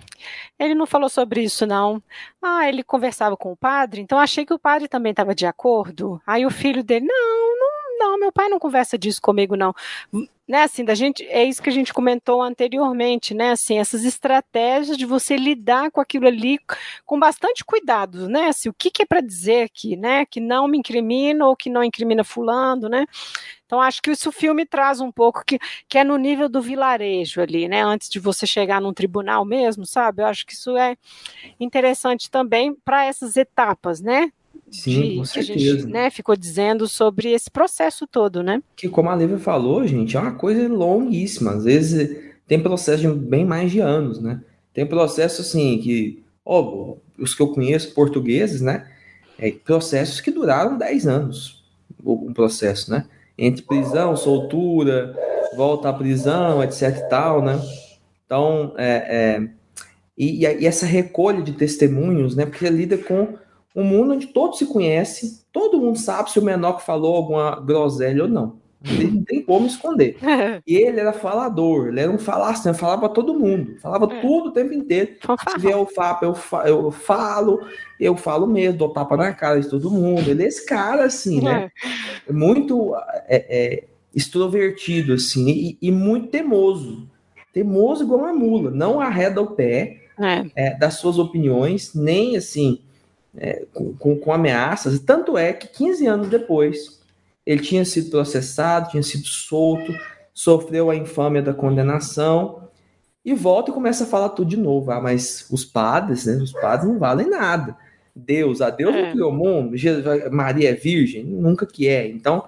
ele 0.59 0.75
não 0.75 0.85
falou 0.85 1.09
sobre 1.09 1.41
isso, 1.41 1.65
não. 1.65 1.99
Ah, 2.39 2.69
ele 2.69 2.83
conversava 2.83 3.35
com 3.35 3.51
o 3.51 3.57
padre, 3.57 3.99
então 3.99 4.19
achei 4.19 4.45
que 4.45 4.53
o 4.53 4.59
padre 4.59 4.87
também 4.87 5.09
estava 5.09 5.33
de 5.33 5.47
acordo. 5.47 6.21
Aí 6.23 6.45
o 6.45 6.51
filho 6.51 6.83
dele, 6.83 7.07
não, 7.07 7.59
não, 7.59 7.84
não, 7.97 8.19
meu 8.19 8.31
pai 8.31 8.49
não 8.49 8.59
conversa 8.59 8.97
disso 8.97 9.21
comigo, 9.21 9.55
não. 9.55 9.73
Né, 10.47 10.61
assim, 10.61 10.85
da 10.85 10.93
gente, 10.93 11.25
é 11.25 11.43
isso 11.43 11.59
que 11.59 11.69
a 11.69 11.73
gente 11.73 11.91
comentou 11.91 12.39
anteriormente, 12.39 13.33
né, 13.33 13.49
assim, 13.49 13.79
essas 13.79 14.05
estratégias 14.05 14.95
de 14.95 15.03
você 15.03 15.35
lidar 15.35 15.89
com 15.89 15.99
aquilo 15.99 16.27
ali 16.27 16.59
com 17.03 17.19
bastante 17.19 17.65
cuidado, 17.65 18.29
né, 18.29 18.49
assim, 18.49 18.69
o 18.69 18.73
que, 18.73 18.91
que 18.91 19.01
é 19.01 19.05
para 19.07 19.21
dizer 19.21 19.63
aqui, 19.63 19.95
né, 19.95 20.23
que 20.23 20.39
não 20.39 20.67
me 20.67 20.77
incrimina 20.77 21.47
ou 21.47 21.55
que 21.55 21.67
não 21.67 21.83
incrimina 21.83 22.23
fulano, 22.23 22.87
né, 22.87 23.07
então 23.65 23.81
acho 23.81 23.99
que 24.03 24.11
isso 24.11 24.29
o 24.29 24.31
filme 24.31 24.67
traz 24.67 25.01
um 25.01 25.11
pouco 25.11 25.43
que, 25.43 25.57
que 25.89 25.97
é 25.97 26.03
no 26.03 26.15
nível 26.15 26.47
do 26.47 26.61
vilarejo 26.61 27.41
ali, 27.41 27.67
né, 27.67 27.83
antes 27.83 28.07
de 28.07 28.19
você 28.19 28.45
chegar 28.45 28.79
num 28.79 28.93
tribunal 28.93 29.43
mesmo, 29.45 29.83
sabe, 29.83 30.21
eu 30.21 30.27
acho 30.27 30.45
que 30.45 30.53
isso 30.53 30.77
é 30.77 30.95
interessante 31.59 32.29
também 32.29 32.75
para 32.85 33.03
essas 33.03 33.35
etapas, 33.35 33.99
né, 33.99 34.31
Sim, 34.71 35.01
de, 35.01 35.17
com 35.17 35.25
certeza. 35.25 35.53
Que 35.53 35.69
a 35.69 35.73
gente 35.73 35.85
né, 35.87 36.09
ficou 36.09 36.35
dizendo 36.35 36.87
sobre 36.87 37.31
esse 37.31 37.49
processo 37.49 38.05
todo, 38.07 38.43
né? 38.43 38.61
Que, 38.75 38.89
como 38.89 39.09
a 39.09 39.15
Lívia 39.15 39.37
falou, 39.37 39.85
gente, 39.87 40.17
é 40.17 40.19
uma 40.19 40.33
coisa 40.33 40.67
longuíssima. 40.67 41.53
Às 41.53 41.63
vezes 41.63 42.17
tem 42.47 42.61
processo 42.61 43.01
de 43.01 43.07
bem 43.07 43.45
mais 43.45 43.71
de 43.71 43.79
anos, 43.79 44.21
né? 44.21 44.41
Tem 44.73 44.85
processo, 44.85 45.41
assim, 45.41 45.79
que, 45.79 46.23
ó, 46.45 46.95
os 47.17 47.33
que 47.33 47.41
eu 47.41 47.47
conheço, 47.47 47.93
portugueses, 47.93 48.61
né? 48.61 48.87
É, 49.37 49.51
processos 49.51 50.21
que 50.21 50.31
duraram 50.31 50.77
10 50.77 51.07
anos, 51.07 51.63
um 52.03 52.33
processo, 52.33 52.91
né? 52.91 53.05
Entre 53.37 53.63
prisão, 53.63 54.15
soltura, 54.15 55.13
volta 55.55 55.89
à 55.89 55.93
prisão, 55.93 56.63
etc 56.63 56.97
e 56.97 57.09
tal, 57.09 57.41
né? 57.41 57.59
Então, 58.25 58.73
é, 58.77 59.39
é 59.39 59.49
e, 60.17 60.45
e, 60.45 60.65
essa 60.65 60.85
recolha 60.85 61.41
de 61.41 61.53
testemunhos, 61.53 62.35
né? 62.35 62.45
Porque 62.45 62.69
lida 62.69 62.97
com 62.97 63.37
um 63.75 63.83
mundo 63.83 64.13
onde 64.13 64.27
todos 64.27 64.57
se 64.57 64.65
conhecem, 64.65 65.39
todo 65.51 65.79
mundo 65.79 65.99
sabe 65.99 66.31
se 66.31 66.39
o 66.39 66.43
menor 66.43 66.77
que 66.77 66.85
falou 66.85 67.15
alguma 67.15 67.59
groselha 67.59 68.23
ou 68.23 68.29
não. 68.29 68.65
Ele 68.87 69.11
não 69.11 69.23
tem 69.23 69.41
como 69.41 69.65
esconder. 69.65 70.17
E 70.67 70.75
ele 70.75 70.99
era 70.99 71.13
falador, 71.13 71.87
ele 71.87 71.99
era 71.99 72.11
um 72.11 72.17
falação, 72.17 72.73
falava 72.73 73.01
para 73.01 73.09
todo 73.09 73.37
mundo, 73.37 73.77
falava 73.79 74.05
é. 74.05 74.21
tudo 74.21 74.49
o 74.49 74.51
tempo 74.51 74.73
inteiro. 74.73 75.15
Se 75.49 75.59
vier 75.59 75.75
o 75.75 75.85
Fapa, 75.85 76.25
eu, 76.25 76.33
fa 76.33 76.67
eu 76.67 76.91
falo, 76.91 77.61
eu 77.99 78.15
falo 78.15 78.47
mesmo, 78.47 78.77
dou 78.77 78.89
tapa 78.89 79.17
na 79.17 79.33
cara 79.33 79.59
de 79.59 79.69
todo 79.69 79.91
mundo. 79.91 80.29
Ele 80.29 80.43
é 80.43 80.47
esse 80.47 80.65
cara, 80.65 81.05
assim, 81.05 81.41
né? 81.41 81.71
É. 82.27 82.31
Muito 82.33 82.95
é, 83.27 83.45
é, 83.49 83.83
extrovertido, 84.13 85.13
assim, 85.13 85.49
e, 85.49 85.77
e, 85.81 85.91
muito 85.91 86.29
teimoso. 86.29 87.07
Teimoso 87.53 88.03
igual 88.03 88.21
uma 88.21 88.33
mula, 88.33 88.71
não 88.71 88.99
arreda 88.99 89.41
o 89.41 89.51
pé 89.51 90.01
é. 90.19 90.45
é 90.55 90.77
das 90.77 90.95
suas 90.95 91.17
opiniões, 91.17 91.93
nem 91.93 92.37
assim 92.37 92.84
é, 93.37 93.65
com, 93.73 94.17
com, 94.17 94.33
ameaças. 94.33 94.99
Tanto 94.99 95.37
é 95.37 95.53
que 95.53 95.67
15 95.67 96.05
anos 96.07 96.29
depois, 96.29 96.99
ele 97.45 97.61
tinha 97.61 97.85
sido 97.85 98.09
processado, 98.09 98.89
tinha 98.89 99.03
sido 99.03 99.27
solto, 99.27 99.93
sofreu 100.33 100.89
a 100.89 100.95
infâmia 100.95 101.41
da 101.41 101.53
condenação 101.53 102.69
e 103.23 103.33
volta 103.33 103.71
e 103.71 103.73
começa 103.73 104.03
a 104.03 104.07
falar 104.07 104.29
tudo 104.29 104.49
de 104.49 104.57
novo. 104.57 104.91
Ah, 104.91 105.01
mas 105.01 105.47
os 105.51 105.65
padres, 105.65 106.25
né? 106.25 106.35
Os 106.35 106.51
padres 106.51 106.87
não 106.89 106.99
valem 106.99 107.29
nada. 107.29 107.75
Deus, 108.15 108.61
a 108.61 108.69
Deus 108.69 108.95
é. 108.95 109.01
não 109.01 109.11
criou 109.11 109.31
o 109.31 109.35
mundo, 109.35 109.75
Maria 110.31 110.69
é 110.69 110.73
virgem, 110.73 111.25
nunca 111.25 111.65
que 111.65 111.87
é. 111.87 112.07
Então, 112.07 112.45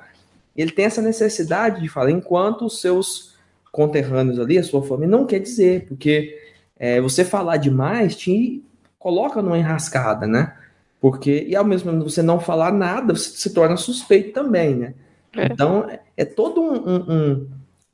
ele 0.55 0.71
tem 0.71 0.85
essa 0.85 1.01
necessidade 1.01 1.81
de 1.81 1.89
falar, 1.89 2.09
enquanto 2.09 2.65
os 2.65 2.79
seus 2.79 3.35
conterrâneos 3.69 4.39
ali, 4.39 4.57
a 4.57 4.63
sua 4.63 4.81
família, 4.81 5.15
não 5.15 5.25
quer 5.25 5.39
dizer, 5.39 5.85
porque 5.87 6.39
é, 6.77 7.01
você 7.01 7.25
falar 7.25 7.57
demais 7.57 8.15
te 8.15 8.63
coloca 8.97 9.41
numa 9.41 9.57
enrascada, 9.57 10.25
né? 10.25 10.55
Porque, 10.99 11.45
e 11.47 11.55
ao 11.55 11.65
mesmo 11.65 11.91
tempo 11.91 12.09
você 12.09 12.21
não 12.21 12.39
falar 12.39 12.71
nada, 12.71 13.15
você 13.15 13.29
se 13.29 13.53
torna 13.53 13.77
suspeito 13.77 14.33
também, 14.33 14.75
né? 14.75 14.93
É. 15.35 15.45
Então, 15.45 15.87
é 16.15 16.25
todo 16.25 16.61
um, 16.61 16.89
um, 16.89 17.47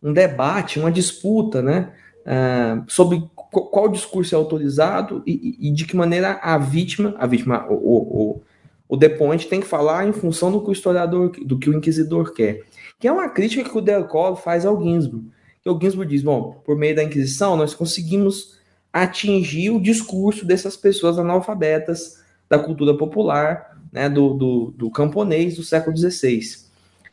um, 0.03 0.13
debate, 0.13 0.79
uma 0.79 0.91
disputa, 0.91 1.61
né? 1.61 1.91
Uh, 2.25 2.83
sobre 2.87 3.21
qual 3.35 3.89
discurso 3.89 4.33
é 4.33 4.37
autorizado 4.37 5.21
e, 5.27 5.57
e, 5.59 5.71
de 5.71 5.85
que 5.85 5.95
maneira 5.95 6.39
a 6.41 6.57
vítima, 6.57 7.13
a 7.17 7.27
vítima, 7.27 7.67
o, 7.69 7.73
o, 7.75 8.41
o 8.87 8.95
depoente 8.95 9.47
tem 9.47 9.59
que 9.59 9.67
falar 9.67 10.07
em 10.07 10.13
função 10.13 10.49
do 10.49 10.61
que 10.61 10.69
o 10.69 10.71
historiador, 10.71 11.31
do 11.43 11.59
que 11.59 11.69
o 11.69 11.73
inquisidor 11.77 12.33
quer. 12.33 12.63
Que 12.97 13.07
é 13.07 13.11
uma 13.11 13.27
crítica 13.27 13.69
que 13.69 13.77
o 13.77 13.81
Delcolo 13.81 14.37
faz 14.37 14.65
ao 14.65 14.81
Ginsburg. 14.81 15.25
Que 15.61 15.69
o 15.69 15.79
Ginsburg 15.79 16.09
diz, 16.09 16.23
bom, 16.23 16.61
por 16.65 16.77
meio 16.77 16.95
da 16.95 17.03
Inquisição, 17.03 17.57
nós 17.57 17.73
conseguimos 17.73 18.57
atingir 18.91 19.71
o 19.71 19.81
discurso 19.81 20.45
dessas 20.45 20.77
pessoas 20.77 21.17
analfabetas, 21.17 22.22
da 22.53 22.59
cultura 22.59 22.95
popular, 22.95 23.79
né, 23.91 24.07
do, 24.07 24.33
do, 24.35 24.73
do 24.77 24.91
camponês 24.91 25.55
do 25.55 25.63
século 25.63 25.97
XVI. 25.97 26.39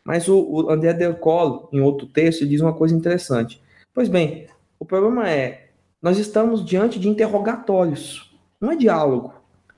Mas 0.04 0.28
o, 0.28 0.38
o 0.38 0.70
André 0.70 0.92
Del 0.92 1.14
Colo, 1.14 1.68
em 1.72 1.80
outro 1.80 2.06
texto, 2.06 2.46
diz 2.46 2.60
uma 2.60 2.74
coisa 2.74 2.94
interessante. 2.94 3.60
Pois 3.94 4.08
bem, 4.08 4.46
o 4.78 4.84
problema 4.84 5.30
é, 5.30 5.68
nós 6.00 6.18
estamos 6.18 6.64
diante 6.64 6.98
de 6.98 7.08
interrogatórios, 7.08 8.34
não 8.60 8.70
é 8.70 8.76
diálogo, 8.76 9.32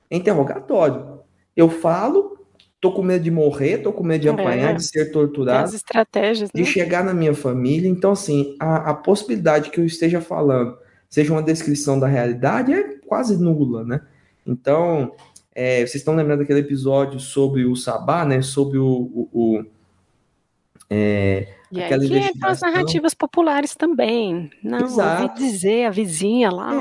é 0.09 0.17
interrogatório. 0.17 1.19
Eu 1.55 1.69
falo, 1.69 2.37
tô 2.81 2.91
com 2.91 3.01
medo 3.01 3.23
de 3.23 3.31
morrer, 3.31 3.77
tô 3.77 3.93
com 3.93 4.03
medo 4.03 4.21
de 4.21 4.29
apanhar, 4.29 4.71
é, 4.71 4.73
de 4.73 4.83
ser 4.83 5.11
torturado, 5.11 5.63
as 5.63 5.73
estratégias, 5.73 6.49
de 6.53 6.61
né? 6.61 6.67
chegar 6.67 7.05
na 7.05 7.13
minha 7.13 7.33
família. 7.33 7.89
Então, 7.89 8.11
assim, 8.11 8.57
a, 8.59 8.91
a 8.91 8.93
possibilidade 8.93 9.69
que 9.69 9.79
eu 9.79 9.85
esteja 9.85 10.19
falando 10.19 10.77
seja 11.09 11.31
uma 11.31 11.43
descrição 11.43 11.97
da 11.97 12.07
realidade 12.07 12.73
é 12.73 12.83
quase 13.05 13.37
nula, 13.37 13.85
né? 13.85 14.01
Então, 14.45 15.13
é, 15.55 15.77
vocês 15.77 15.95
estão 15.95 16.15
lembrando 16.15 16.39
daquele 16.39 16.61
episódio 16.61 17.19
sobre 17.19 17.65
o 17.65 17.75
Sabá, 17.75 18.25
né? 18.25 18.41
Sobre 18.41 18.77
o. 18.77 18.85
o, 18.85 19.29
o 19.31 19.65
é, 20.89 21.47
e 21.71 21.81
aquela 21.81 22.03
aí 22.03 22.27
entram 22.27 22.49
as 22.49 22.61
narrativas 22.61 23.13
populares 23.13 23.75
também. 23.75 24.49
Não, 24.63 24.79
Exato. 24.79 25.23
ouvi 25.23 25.35
dizer, 25.35 25.85
a 25.85 25.89
vizinha 25.89 26.51
lá. 26.51 26.73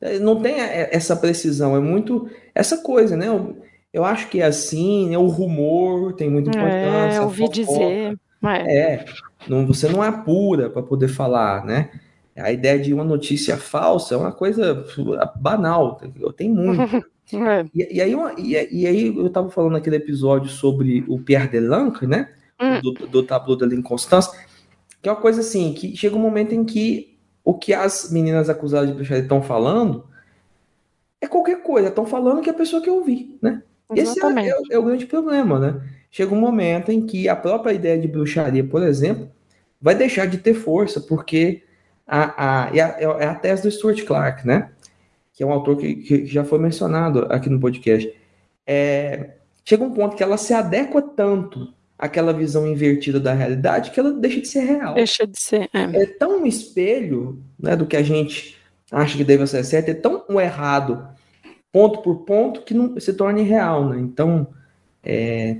É, 0.00 0.16
ó. 0.16 0.20
não 0.20 0.40
tem 0.40 0.54
essa 0.58 1.16
precisão, 1.16 1.76
é 1.76 1.80
muito 1.80 2.28
essa 2.54 2.78
coisa, 2.78 3.16
né? 3.16 3.28
Eu, 3.28 3.56
eu 3.92 4.04
acho 4.04 4.28
que 4.28 4.40
é 4.40 4.44
assim, 4.44 5.10
né? 5.10 5.18
o 5.18 5.26
rumor 5.26 6.12
tem 6.12 6.30
muita 6.30 6.50
importância. 6.50 7.18
É, 7.18 7.20
ouvi 7.20 7.48
dizer. 7.48 8.18
É, 8.44 8.76
é 8.76 9.04
não, 9.48 9.66
você 9.66 9.88
não 9.88 10.02
apura 10.02 10.70
para 10.70 10.82
poder 10.82 11.08
falar, 11.08 11.64
né? 11.64 11.90
A 12.36 12.52
ideia 12.52 12.78
de 12.78 12.94
uma 12.94 13.02
notícia 13.02 13.56
falsa 13.56 14.14
é 14.14 14.18
uma 14.18 14.30
coisa 14.30 14.84
banal, 15.40 16.00
tem 16.36 16.48
muito. 16.48 17.04
É. 17.32 17.66
E, 17.74 17.96
e, 17.96 18.00
aí, 18.00 18.14
e, 18.38 18.82
e, 18.82 18.86
aí 18.86 19.06
eu 19.06 19.26
estava 19.26 19.50
falando 19.50 19.72
naquele 19.72 19.96
episódio 19.96 20.48
sobre 20.48 21.04
o 21.06 21.18
Pierre 21.18 21.48
Delanque, 21.48 22.06
né? 22.06 22.30
Hum. 22.60 22.80
Do, 22.80 23.06
do 23.06 23.22
tableau 23.22 23.56
de 23.56 23.66
l'inconstance, 23.66 24.30
que 25.00 25.08
é 25.08 25.12
uma 25.12 25.20
coisa 25.20 25.40
assim, 25.40 25.72
que 25.74 25.96
chega 25.96 26.16
um 26.16 26.20
momento 26.20 26.54
em 26.54 26.64
que 26.64 27.16
o 27.44 27.54
que 27.54 27.72
as 27.72 28.10
meninas 28.10 28.48
acusadas 28.48 28.88
de 28.88 28.94
bruxaria 28.94 29.22
estão 29.22 29.42
falando 29.42 30.06
é 31.20 31.26
qualquer 31.26 31.62
coisa, 31.62 31.88
estão 31.88 32.04
falando 32.04 32.42
que 32.42 32.50
é 32.50 32.52
a 32.52 32.56
pessoa 32.56 32.82
que 32.82 32.90
eu 32.90 33.02
vi, 33.04 33.38
né? 33.40 33.62
Esse 33.94 34.22
é, 34.22 34.48
é, 34.48 34.54
é, 34.72 34.78
o 34.78 34.82
grande 34.82 35.06
problema, 35.06 35.58
né? 35.58 35.80
Chega 36.10 36.34
um 36.34 36.40
momento 36.40 36.90
em 36.90 37.06
que 37.06 37.28
a 37.28 37.36
própria 37.36 37.72
ideia 37.72 37.98
de 37.98 38.08
bruxaria, 38.08 38.64
por 38.64 38.82
exemplo, 38.82 39.30
vai 39.80 39.94
deixar 39.94 40.26
de 40.26 40.38
ter 40.38 40.54
força, 40.54 41.00
porque 41.00 41.62
a, 42.06 42.66
a, 42.66 42.76
é, 42.76 42.80
a, 42.80 43.10
é 43.20 43.26
a 43.26 43.34
tese 43.34 43.62
do 43.62 43.70
Stuart 43.70 44.04
Clark, 44.04 44.46
né? 44.46 44.70
Que 45.38 45.44
é 45.44 45.46
um 45.46 45.52
autor 45.52 45.76
que, 45.76 45.94
que 45.94 46.26
já 46.26 46.42
foi 46.42 46.58
mencionado 46.58 47.24
aqui 47.30 47.48
no 47.48 47.60
podcast, 47.60 48.12
é, 48.66 49.34
chega 49.64 49.84
um 49.84 49.92
ponto 49.92 50.16
que 50.16 50.22
ela 50.24 50.36
se 50.36 50.52
adequa 50.52 51.00
tanto 51.00 51.72
àquela 51.96 52.32
visão 52.32 52.66
invertida 52.66 53.20
da 53.20 53.32
realidade 53.32 53.92
que 53.92 54.00
ela 54.00 54.12
deixa 54.12 54.40
de 54.40 54.48
ser 54.48 54.62
real. 54.62 54.94
Deixa 54.94 55.24
de 55.24 55.40
ser. 55.40 55.70
É, 55.72 56.02
é 56.02 56.06
tão 56.06 56.42
um 56.42 56.44
espelho 56.44 57.40
né, 57.56 57.76
do 57.76 57.86
que 57.86 57.96
a 57.96 58.02
gente 58.02 58.56
acha 58.90 59.16
que 59.16 59.22
deve 59.22 59.46
ser 59.46 59.62
certo, 59.62 59.90
é 59.90 59.94
tão 59.94 60.24
um 60.28 60.40
errado, 60.40 61.06
ponto 61.70 62.02
por 62.02 62.24
ponto, 62.24 62.62
que 62.62 62.74
não 62.74 62.98
se 62.98 63.12
torna 63.12 63.38
irreal. 63.38 63.90
Né? 63.90 64.00
Então, 64.00 64.48
é, 65.04 65.58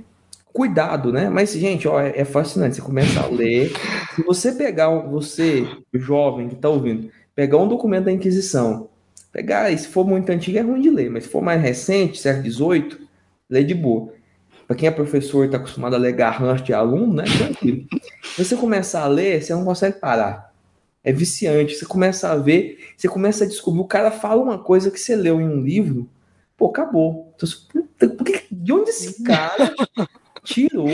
cuidado, 0.51 1.13
né? 1.13 1.29
Mas, 1.29 1.53
gente, 1.53 1.87
ó, 1.87 2.01
é, 2.01 2.19
é 2.19 2.25
fascinante. 2.25 2.75
Você 2.75 2.81
começa 2.81 3.21
a 3.21 3.27
ler. 3.27 3.71
Se 4.13 4.23
você 4.23 4.51
pegar, 4.51 4.89
você, 4.89 5.65
jovem 5.93 6.49
que 6.49 6.55
está 6.55 6.67
ouvindo, 6.67 7.09
pegar 7.33 7.59
um 7.59 7.67
documento 7.69 8.03
da 8.03 8.11
Inquisição 8.11 8.89
Pegar, 9.31 9.75
se 9.77 9.87
for 9.87 10.05
muito 10.05 10.29
antigo 10.31 10.57
é 10.57 10.61
ruim 10.61 10.81
de 10.81 10.89
ler, 10.89 11.09
mas 11.09 11.25
se 11.25 11.29
for 11.29 11.41
mais 11.41 11.61
recente, 11.61 12.19
século 12.19 12.51
XVIII, 12.51 13.07
lê 13.49 13.63
de 13.63 13.75
boa. 13.75 14.11
Para 14.67 14.75
quem 14.75 14.87
é 14.87 14.91
professor 14.91 15.43
e 15.43 15.45
está 15.45 15.57
acostumado 15.57 15.95
a 15.95 15.99
ler 15.99 16.13
garrancho 16.13 16.63
de 16.63 16.73
aluno, 16.73 17.13
né? 17.13 17.23
Tranquilo. 17.23 17.87
Você 18.37 18.55
começar 18.55 19.03
a 19.03 19.07
ler, 19.07 19.41
você 19.41 19.53
não 19.53 19.65
consegue 19.65 19.99
parar. 19.99 20.53
É 21.03 21.11
viciante. 21.11 21.75
Você 21.75 21.85
começa 21.85 22.29
a 22.29 22.35
ver, 22.35 22.77
você 22.95 23.07
começa 23.07 23.43
a 23.43 23.47
descobrir. 23.47 23.81
O 23.81 23.85
cara 23.85 24.11
fala 24.11 24.41
uma 24.41 24.59
coisa 24.59 24.91
que 24.91 24.99
você 24.99 25.15
leu 25.15 25.41
em 25.41 25.47
um 25.47 25.61
livro, 25.61 26.07
pô, 26.55 26.67
acabou. 26.67 27.33
Então, 27.35 27.49
de 28.51 28.73
onde 28.73 28.91
esse 28.91 29.23
cara 29.23 29.73
tirou 30.43 30.87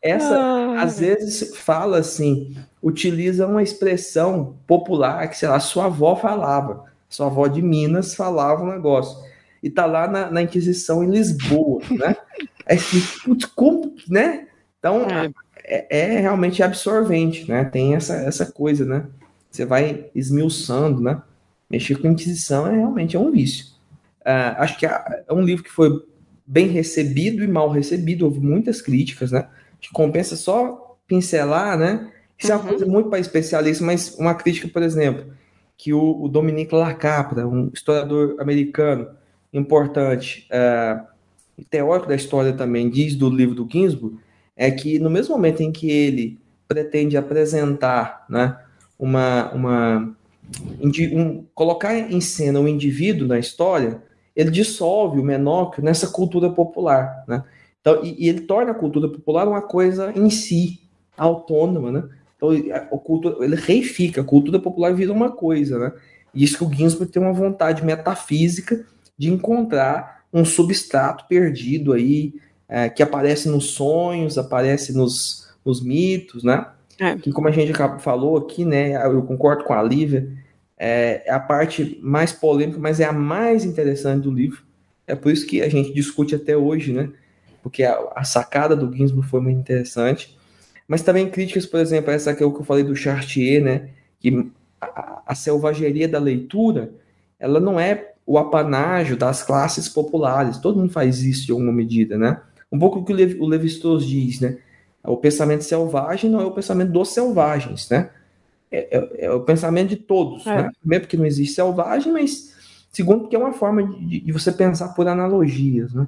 essa? 0.00 0.38
Ah. 0.38 0.82
Às 0.82 1.00
vezes 1.00 1.56
fala 1.56 1.98
assim, 1.98 2.56
utiliza 2.80 3.46
uma 3.46 3.62
expressão 3.62 4.56
popular 4.66 5.28
que, 5.28 5.36
sei 5.36 5.48
lá, 5.48 5.58
sua 5.58 5.86
avó 5.86 6.14
falava 6.14 6.91
sua 7.14 7.26
avó 7.26 7.46
de 7.46 7.60
Minas 7.60 8.14
falava 8.14 8.62
um 8.62 8.70
negócio. 8.70 9.16
E 9.62 9.70
tá 9.70 9.86
lá 9.86 10.08
na, 10.08 10.30
na 10.30 10.42
Inquisição 10.42 11.04
em 11.04 11.10
Lisboa, 11.10 11.80
né? 11.90 12.16
Aí, 12.66 12.78
putz, 13.24 13.44
como, 13.44 13.94
né? 14.08 14.46
Então, 14.78 15.06
é. 15.08 15.32
é, 15.64 16.14
é, 16.16 16.20
realmente 16.20 16.62
absorvente, 16.62 17.48
né? 17.48 17.64
Tem 17.64 17.94
essa, 17.94 18.14
essa 18.14 18.46
coisa, 18.46 18.84
né? 18.84 19.06
Você 19.50 19.64
vai 19.64 20.10
esmiuçando, 20.14 21.00
né? 21.00 21.22
Mexer 21.70 21.96
com 21.96 22.08
Inquisição 22.08 22.66
é 22.66 22.76
realmente 22.76 23.16
é 23.16 23.20
um 23.20 23.30
vício. 23.30 23.66
Uh, 24.22 24.58
acho 24.58 24.78
que 24.78 24.86
é 24.86 25.24
um 25.30 25.42
livro 25.42 25.64
que 25.64 25.70
foi 25.70 25.90
bem 26.46 26.68
recebido 26.68 27.42
e 27.42 27.48
mal 27.48 27.70
recebido, 27.70 28.24
houve 28.24 28.40
muitas 28.40 28.80
críticas, 28.80 29.30
né? 29.30 29.46
Que 29.80 29.90
compensa 29.92 30.36
só 30.36 30.96
pincelar, 31.06 31.78
né? 31.78 32.10
Isso 32.38 32.52
uhum. 32.52 32.58
é 32.58 32.60
uma 32.60 32.64
uhum. 32.64 32.68
coisa 32.70 32.86
muito 32.86 33.10
para 33.10 33.18
especialista, 33.18 33.84
mas 33.84 34.14
uma 34.18 34.34
crítica, 34.34 34.68
por 34.68 34.82
exemplo, 34.82 35.32
que 35.82 35.92
o, 35.92 36.22
o 36.22 36.28
Dominique 36.28 36.76
Lacapra, 36.76 37.44
um 37.44 37.68
historiador 37.74 38.36
americano 38.38 39.08
importante, 39.52 40.46
uh, 40.48 41.04
teórico 41.68 42.08
da 42.08 42.14
história 42.14 42.52
também, 42.52 42.88
diz 42.88 43.16
do 43.16 43.28
livro 43.28 43.56
do 43.56 43.68
Ginsburg, 43.68 44.16
é 44.56 44.70
que 44.70 45.00
no 45.00 45.10
mesmo 45.10 45.34
momento 45.34 45.60
em 45.60 45.72
que 45.72 45.90
ele 45.90 46.38
pretende 46.68 47.16
apresentar 47.16 48.24
né, 48.30 48.56
uma, 48.96 49.50
uma 49.52 50.16
um, 50.80 51.44
colocar 51.52 51.98
em 51.98 52.20
cena 52.20 52.60
o 52.60 52.62
um 52.62 52.68
indivíduo 52.68 53.26
na 53.26 53.40
história, 53.40 54.00
ele 54.36 54.52
dissolve 54.52 55.18
o 55.18 55.24
menóquio 55.24 55.82
nessa 55.82 56.06
cultura 56.06 56.48
popular, 56.48 57.24
né? 57.26 57.42
Então, 57.80 58.04
e, 58.04 58.24
e, 58.24 58.28
ele 58.28 58.42
torna 58.42 58.70
a 58.70 58.74
cultura 58.74 59.08
popular 59.08 59.48
uma 59.48 59.60
coisa 59.60 60.12
em 60.14 60.30
si, 60.30 60.80
autônoma, 61.18 61.90
né? 61.90 62.04
Então, 62.42 62.74
a, 62.74 62.78
a 62.78 62.98
cultura, 62.98 63.44
ele 63.44 63.54
reifica, 63.54 64.20
a 64.20 64.24
cultura 64.24 64.58
popular 64.58 64.92
vira 64.92 65.12
uma 65.12 65.30
coisa, 65.30 65.78
né? 65.78 65.92
E 66.34 66.42
isso 66.42 66.58
que 66.58 66.64
o 66.64 66.72
Ginsburg 66.72 67.12
tem 67.12 67.22
uma 67.22 67.32
vontade 67.32 67.84
metafísica 67.84 68.84
de 69.16 69.30
encontrar 69.30 70.24
um 70.32 70.44
substrato 70.44 71.26
perdido 71.28 71.92
aí, 71.92 72.34
é, 72.68 72.88
que 72.88 73.02
aparece 73.02 73.48
nos 73.48 73.70
sonhos, 73.70 74.38
aparece 74.38 74.92
nos, 74.92 75.54
nos 75.64 75.80
mitos, 75.80 76.42
né? 76.42 76.66
É. 76.98 77.16
Que 77.16 77.30
como 77.30 77.46
a 77.46 77.52
gente 77.52 77.72
falou 78.00 78.36
aqui, 78.36 78.64
né? 78.64 78.96
Eu 79.06 79.22
concordo 79.22 79.62
com 79.62 79.74
a 79.74 79.82
Lívia, 79.82 80.28
é, 80.76 81.22
é 81.26 81.32
a 81.32 81.38
parte 81.38 82.00
mais 82.02 82.32
polêmica, 82.32 82.80
mas 82.80 82.98
é 82.98 83.04
a 83.04 83.12
mais 83.12 83.64
interessante 83.64 84.22
do 84.22 84.32
livro. 84.32 84.64
É 85.06 85.14
por 85.14 85.30
isso 85.30 85.46
que 85.46 85.62
a 85.62 85.68
gente 85.68 85.92
discute 85.92 86.34
até 86.34 86.56
hoje, 86.56 86.92
né? 86.92 87.10
Porque 87.62 87.84
a, 87.84 87.96
a 88.16 88.24
sacada 88.24 88.74
do 88.74 88.92
Ginsburg 88.92 89.28
foi 89.28 89.40
muito 89.40 89.60
interessante. 89.60 90.36
Mas 90.92 91.00
também 91.00 91.30
críticas, 91.30 91.64
por 91.64 91.80
exemplo, 91.80 92.10
essa 92.10 92.34
que 92.34 92.44
o 92.44 92.52
que 92.52 92.60
eu 92.60 92.64
falei 92.66 92.84
do 92.84 92.94
Chartier, 92.94 93.64
né? 93.64 93.88
Que 94.20 94.52
a, 94.78 95.22
a 95.28 95.34
selvageria 95.34 96.06
da 96.06 96.18
leitura, 96.18 96.92
ela 97.40 97.58
não 97.58 97.80
é 97.80 98.12
o 98.26 98.36
apanágio 98.36 99.16
das 99.16 99.42
classes 99.42 99.88
populares. 99.88 100.58
Todo 100.58 100.78
mundo 100.78 100.92
faz 100.92 101.22
isso 101.22 101.46
de 101.46 101.52
alguma 101.52 101.72
medida, 101.72 102.18
né? 102.18 102.42
Um 102.70 102.78
pouco 102.78 102.98
o 102.98 103.04
que 103.06 103.14
o 103.14 103.46
Levi-Strauss 103.46 104.06
diz, 104.06 104.40
né? 104.40 104.58
O 105.02 105.16
pensamento 105.16 105.64
selvagem 105.64 106.28
não 106.28 106.42
é 106.42 106.44
o 106.44 106.50
pensamento 106.50 106.92
dos 106.92 107.08
selvagens, 107.08 107.88
né? 107.88 108.10
É, 108.70 108.98
é, 108.98 109.24
é 109.24 109.32
o 109.32 109.40
pensamento 109.40 109.88
de 109.88 109.96
todos, 109.96 110.46
é. 110.46 110.64
né? 110.64 110.70
Primeiro 110.78 111.04
porque 111.04 111.16
não 111.16 111.24
existe 111.24 111.54
selvagem, 111.54 112.12
mas 112.12 112.54
segundo 112.92 113.20
porque 113.20 113.36
é 113.36 113.38
uma 113.38 113.54
forma 113.54 113.82
de, 113.82 114.20
de 114.20 114.30
você 114.30 114.52
pensar 114.52 114.88
por 114.88 115.08
analogias, 115.08 115.94
né? 115.94 116.06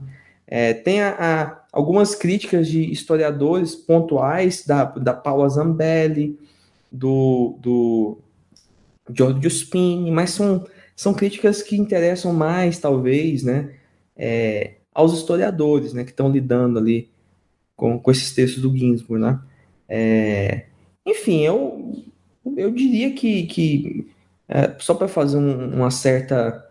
É, 0.57 0.73
tem 0.73 1.03
a, 1.03 1.17
a, 1.19 1.65
algumas 1.73 2.15
críticas 2.15 2.69
de 2.69 2.89
historiadores 2.89 3.75
pontuais 3.75 4.65
da, 4.65 4.85
da 4.85 5.13
Paula 5.13 5.49
Zambelli, 5.49 6.39
do, 6.93 7.59
do 7.59 8.19
Giorgio 9.13 9.51
Spini, 9.51 10.13
mas 10.13 10.31
são 10.31 10.65
são 10.95 11.13
críticas 11.13 11.61
que 11.61 11.77
interessam 11.77 12.33
mais, 12.33 12.79
talvez, 12.79 13.43
né, 13.43 13.75
é, 14.17 14.75
aos 14.95 15.13
historiadores, 15.13 15.93
né, 15.93 16.05
que 16.05 16.11
estão 16.11 16.31
lidando 16.31 16.79
ali 16.79 17.11
com, 17.75 17.99
com 17.99 18.11
esses 18.13 18.33
textos 18.33 18.63
do 18.63 18.77
Ginsburg, 18.77 19.21
né. 19.21 19.41
É, 19.89 20.67
enfim, 21.05 21.41
eu, 21.41 22.01
eu 22.57 22.71
diria 22.71 23.13
que, 23.13 23.43
que 23.49 24.07
é, 24.49 24.73
só 24.79 24.95
para 24.95 25.09
fazer 25.09 25.37
um, 25.37 25.75
uma 25.75 25.91
certa, 25.91 26.65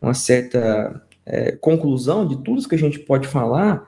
uma 0.00 0.14
certa 0.14 1.02
é, 1.26 1.52
conclusão 1.52 2.26
de 2.26 2.36
tudo 2.42 2.68
que 2.68 2.74
a 2.74 2.78
gente 2.78 2.98
pode 2.98 3.26
falar, 3.28 3.86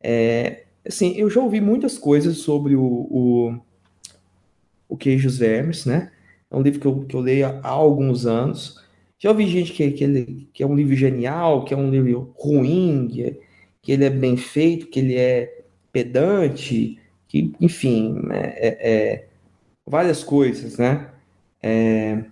é, 0.00 0.64
assim, 0.86 1.14
eu 1.16 1.28
já 1.30 1.40
ouvi 1.40 1.60
muitas 1.60 1.98
coisas 1.98 2.38
sobre 2.38 2.74
o, 2.74 2.82
o, 2.82 3.60
o 4.88 4.96
Queijos 4.96 5.38
Vermes, 5.38 5.86
né, 5.86 6.10
é 6.50 6.56
um 6.56 6.62
livro 6.62 6.80
que 6.80 6.86
eu, 6.86 7.04
que 7.04 7.16
eu 7.16 7.20
leio 7.20 7.46
há 7.46 7.68
alguns 7.68 8.26
anos, 8.26 8.84
já 9.18 9.30
ouvi 9.30 9.46
gente 9.46 9.72
que, 9.72 9.90
que, 9.90 10.04
ele, 10.04 10.48
que 10.52 10.62
é 10.62 10.66
um 10.66 10.74
livro 10.74 10.94
genial, 10.94 11.64
que 11.64 11.72
é 11.72 11.76
um 11.76 11.90
livro 11.90 12.34
ruim, 12.36 13.08
que, 13.08 13.22
é, 13.22 13.36
que 13.82 13.92
ele 13.92 14.04
é 14.04 14.10
bem 14.10 14.36
feito, 14.36 14.88
que 14.88 15.00
ele 15.00 15.16
é 15.16 15.62
pedante, 15.90 16.98
que, 17.26 17.52
enfim, 17.60 18.20
é, 18.30 18.68
é, 18.68 18.90
é 18.90 19.28
várias 19.86 20.22
coisas, 20.22 20.76
né? 20.76 21.10
É, 21.62 22.24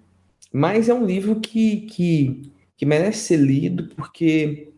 mas 0.52 0.88
é 0.88 0.94
um 0.94 1.04
livro 1.04 1.40
que, 1.40 1.82
que, 1.82 2.52
que 2.76 2.84
merece 2.84 3.20
ser 3.20 3.36
lido 3.36 3.94
porque 3.94 4.68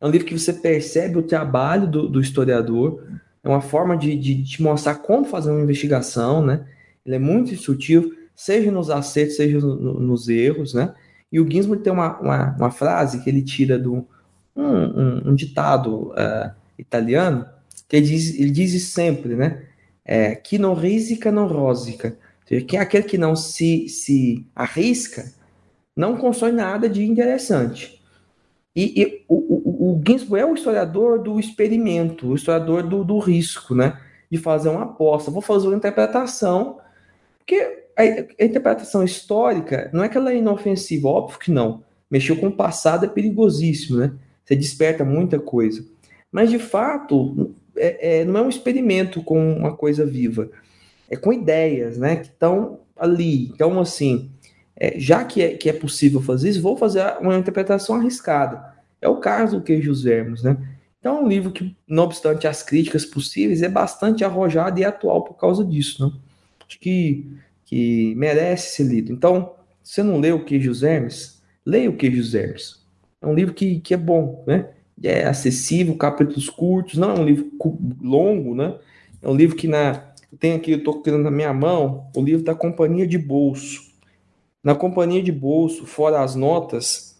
é 0.00 0.06
um 0.06 0.10
livro 0.10 0.26
que 0.26 0.38
você 0.38 0.52
percebe 0.52 1.18
o 1.18 1.22
trabalho 1.22 1.86
do, 1.86 2.08
do 2.08 2.20
historiador, 2.20 3.02
é 3.42 3.48
uma 3.48 3.60
forma 3.60 3.96
de, 3.96 4.16
de, 4.16 4.42
te 4.42 4.62
mostrar 4.62 4.96
como 4.96 5.24
fazer 5.24 5.50
uma 5.50 5.62
investigação, 5.62 6.44
né? 6.44 6.66
Ele 7.04 7.16
é 7.16 7.18
muito 7.18 7.52
instrutivo, 7.52 8.12
seja 8.34 8.70
nos 8.70 8.90
acertos, 8.90 9.36
seja 9.36 9.58
no, 9.60 9.76
no, 9.76 10.00
nos 10.00 10.28
erros, 10.28 10.74
né? 10.74 10.92
E 11.30 11.40
o 11.40 11.48
Ginsburg 11.48 11.82
tem 11.82 11.92
uma, 11.92 12.18
uma, 12.18 12.56
uma 12.56 12.70
frase 12.70 13.22
que 13.22 13.30
ele 13.30 13.42
tira 13.42 13.78
do 13.78 14.06
um, 14.54 14.62
um, 14.64 15.30
um 15.30 15.34
ditado 15.34 16.10
uh, 16.10 16.50
italiano, 16.78 17.46
que 17.88 17.96
ele 17.96 18.06
diz, 18.06 18.38
ele 18.38 18.50
diz 18.50 18.82
sempre, 18.84 19.34
né? 19.34 19.62
É, 20.04 20.34
que 20.34 20.58
não 20.58 20.74
risica, 20.74 21.32
não 21.32 21.46
rosica. 21.46 22.16
quem 22.66 22.78
é 22.78 22.82
aquele 22.82 23.04
que 23.04 23.18
não 23.18 23.34
se, 23.34 23.88
se 23.88 24.46
arrisca, 24.54 25.32
não 25.96 26.16
constrói 26.16 26.52
nada 26.52 26.88
de 26.88 27.04
interessante. 27.04 27.96
E, 28.76 29.02
e 29.02 29.24
o, 29.26 29.34
o, 29.34 29.92
o, 29.92 30.02
Ginsburg 30.06 30.42
é 30.42 30.44
o 30.44 30.54
historiador 30.54 31.18
do 31.22 31.40
experimento, 31.40 32.28
o 32.28 32.34
historiador 32.34 32.82
do, 32.82 33.02
do 33.02 33.18
risco, 33.18 33.74
né? 33.74 33.98
De 34.30 34.36
fazer 34.36 34.68
uma 34.68 34.82
aposta. 34.82 35.30
Vou 35.30 35.40
fazer 35.40 35.68
uma 35.68 35.76
interpretação, 35.76 36.78
porque 37.38 37.86
a, 37.96 38.02
a, 38.02 38.44
interpretação 38.44 39.02
histórica 39.02 39.88
não 39.94 40.04
é 40.04 40.08
que 40.10 40.18
ela 40.18 40.30
é 40.30 40.36
inofensiva, 40.36 41.08
óbvio 41.08 41.38
que 41.38 41.50
não. 41.50 41.82
Mexeu 42.10 42.36
com 42.36 42.48
o 42.48 42.52
passado 42.52 43.06
é 43.06 43.08
perigosíssimo, 43.08 43.98
né? 43.98 44.12
Você 44.44 44.54
desperta 44.54 45.04
muita 45.04 45.38
coisa. 45.40 45.82
Mas, 46.30 46.50
de 46.50 46.58
fato, 46.58 47.54
é, 47.74 48.20
é, 48.20 48.24
não 48.24 48.40
é 48.40 48.42
um 48.42 48.48
experimento 48.48 49.22
com 49.22 49.54
uma 49.54 49.74
coisa 49.74 50.04
viva. 50.04 50.50
É 51.08 51.16
com 51.16 51.32
ideias, 51.32 51.96
né? 51.96 52.16
Que 52.16 52.26
estão 52.26 52.80
ali. 52.94 53.46
Então, 53.46 53.80
assim, 53.80 54.30
é, 54.76 54.98
já 54.98 55.24
que 55.24 55.42
é, 55.42 55.56
que 55.56 55.68
é 55.68 55.72
possível 55.72 56.20
fazer 56.20 56.50
isso, 56.50 56.62
vou 56.62 56.76
fazer 56.76 57.02
uma 57.20 57.36
interpretação 57.36 57.96
arriscada. 57.96 58.74
É 59.00 59.08
o 59.08 59.16
caso 59.16 59.58
do 59.58 59.62
Queijos 59.62 60.02
Vermos, 60.02 60.42
né? 60.42 60.56
Então, 61.00 61.18
é 61.18 61.20
um 61.20 61.28
livro 61.28 61.52
que, 61.52 61.76
não 61.86 62.04
obstante 62.04 62.46
as 62.46 62.62
críticas 62.62 63.04
possíveis, 63.04 63.62
é 63.62 63.68
bastante 63.68 64.24
arrojado 64.24 64.80
e 64.80 64.84
atual 64.84 65.22
por 65.22 65.34
causa 65.34 65.64
disso, 65.64 66.04
né? 66.04 66.12
Acho 66.66 66.80
que 66.80 67.24
que 67.66 68.14
merece 68.14 68.76
ser 68.76 68.84
lido. 68.84 69.12
Então, 69.12 69.52
se 69.82 69.94
você 69.94 70.02
não 70.02 70.18
leu 70.18 70.36
o 70.36 70.44
Queijos 70.44 70.82
Hermes, 70.82 71.42
leia 71.64 71.90
o 71.90 71.96
Queijos 71.96 72.32
Hermes. 72.32 72.80
É 73.20 73.26
um 73.26 73.34
livro 73.34 73.52
que, 73.52 73.80
que 73.80 73.92
é 73.92 73.96
bom, 73.96 74.44
né? 74.46 74.70
É 75.02 75.26
acessível, 75.26 75.94
capítulos 75.96 76.48
curtos, 76.48 76.96
não 76.96 77.10
é 77.10 77.20
um 77.20 77.24
livro 77.24 77.50
longo, 78.00 78.54
né? 78.54 78.78
É 79.20 79.28
um 79.28 79.34
livro 79.34 79.56
que 79.56 79.68
na 79.68 80.06
tem 80.38 80.52
aqui, 80.54 80.72
eu 80.72 80.78
estou 80.78 81.00
tendo 81.00 81.18
na 81.18 81.30
minha 81.30 81.52
mão, 81.52 82.10
o 82.14 82.22
livro 82.22 82.44
da 82.44 82.54
Companhia 82.54 83.06
de 83.06 83.16
Bolso. 83.16 83.85
Na 84.66 84.74
Companhia 84.74 85.22
de 85.22 85.30
Bolso, 85.30 85.86
fora 85.86 86.24
as 86.24 86.34
notas, 86.34 87.16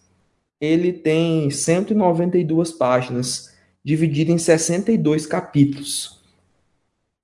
ele 0.59 0.91
tem 0.91 1.49
192 1.49 2.73
páginas, 2.73 3.55
dividido 3.81 4.33
em 4.33 4.37
62 4.37 5.25
capítulos. 5.25 6.21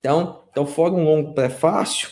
Então, 0.00 0.40
então 0.50 0.64
fora 0.64 0.94
um 0.94 1.04
longo 1.04 1.34
prefácio, 1.34 2.08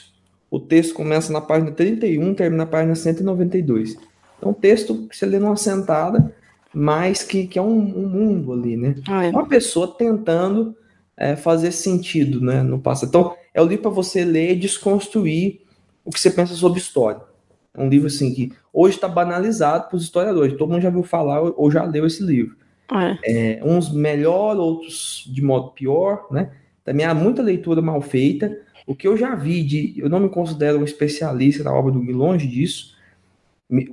o 0.51 0.60
texto 0.60 0.93
começa 0.93 1.32
na 1.32 1.40
página 1.40 1.72
31, 1.72 2.34
termina 2.34 2.66
na 2.66 2.70
página 2.70 2.94
192. 2.94 3.97
Então, 4.36 4.51
um 4.51 4.52
texto 4.52 5.09
que 5.09 5.16
você 5.16 5.24
lê 5.24 5.39
numa 5.39 5.56
sentada, 5.56 6.34
mas 6.70 7.22
que, 7.22 7.47
que 7.47 7.59
é 7.59 7.62
um, 7.62 7.78
um 7.78 8.06
mundo 8.06 8.52
ali, 8.52 8.76
né? 8.76 8.94
Ah, 9.09 9.24
é. 9.24 9.30
Uma 9.30 9.48
pessoa 9.48 9.89
tentando 9.89 10.76
é, 11.16 11.34
fazer 11.34 11.72
sentido 11.72 12.43
né, 12.43 12.62
no 12.62 12.78
passado. 12.78 13.09
Então, 13.09 13.34
é 13.55 13.62
o 13.62 13.64
livro 13.64 13.84
para 13.84 13.90
você 13.90 14.22
ler 14.22 14.52
e 14.52 14.56
desconstruir 14.56 15.62
o 16.05 16.10
que 16.10 16.20
você 16.20 16.30
pensa 16.30 16.52
sobre 16.52 16.78
história. 16.78 17.31
É 17.74 17.80
um 17.80 17.88
livro 17.88 18.06
assim 18.06 18.34
que 18.34 18.52
hoje 18.72 18.96
está 18.96 19.08
banalizado 19.08 19.88
para 19.88 19.96
os 19.96 20.02
historiadores. 20.02 20.56
Todo 20.56 20.70
mundo 20.70 20.82
já 20.82 20.90
viu 20.90 21.02
falar 21.02 21.40
ou 21.40 21.70
já 21.70 21.84
leu 21.84 22.06
esse 22.06 22.22
livro. 22.22 22.56
É. 22.92 23.58
É, 23.58 23.64
uns 23.64 23.92
melhor, 23.92 24.56
outros 24.56 25.24
de 25.32 25.40
modo 25.40 25.70
pior, 25.70 26.26
né? 26.30 26.50
Também 26.84 27.06
há 27.06 27.14
muita 27.14 27.42
leitura 27.42 27.80
mal 27.80 28.00
feita. 28.02 28.54
O 28.86 28.94
que 28.94 29.08
eu 29.08 29.16
já 29.16 29.34
vi 29.34 29.62
de. 29.62 29.94
Eu 29.96 30.08
não 30.08 30.20
me 30.20 30.28
considero 30.28 30.78
um 30.78 30.84
especialista 30.84 31.64
na 31.64 31.72
obra 31.72 31.92
do 31.92 32.00
Gui, 32.00 32.12
longe 32.12 32.46
disso. 32.46 32.94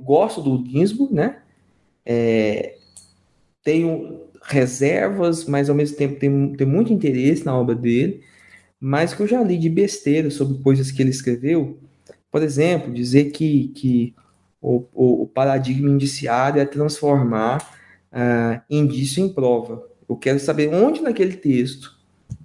Gosto 0.02 0.42
do 0.42 0.62
Ginsburg, 0.68 1.14
né? 1.14 1.38
É, 2.04 2.76
tenho 3.62 4.20
reservas, 4.42 5.44
mas 5.46 5.70
ao 5.70 5.76
mesmo 5.76 5.96
tempo 5.96 6.18
tenho, 6.18 6.56
tenho 6.56 6.68
muito 6.68 6.92
interesse 6.92 7.46
na 7.46 7.56
obra 7.56 7.74
dele. 7.74 8.22
mas 8.80 9.12
que 9.14 9.22
eu 9.22 9.26
já 9.26 9.42
li 9.42 9.58
de 9.58 9.68
besteira 9.68 10.30
sobre 10.30 10.62
coisas 10.62 10.90
que 10.90 11.02
ele 11.02 11.10
escreveu. 11.10 11.78
Por 12.30 12.42
exemplo, 12.42 12.92
dizer 12.92 13.30
que, 13.32 13.68
que 13.68 14.14
o, 14.60 14.84
o, 14.92 15.22
o 15.22 15.26
paradigma 15.26 15.88
indiciário 15.88 16.60
é 16.60 16.64
transformar 16.64 17.58
uh, 18.12 18.60
indício 18.68 19.24
em 19.24 19.28
prova. 19.32 19.82
Eu 20.08 20.16
quero 20.16 20.38
saber 20.38 20.72
onde 20.74 21.00
naquele 21.00 21.36
texto, 21.36 21.98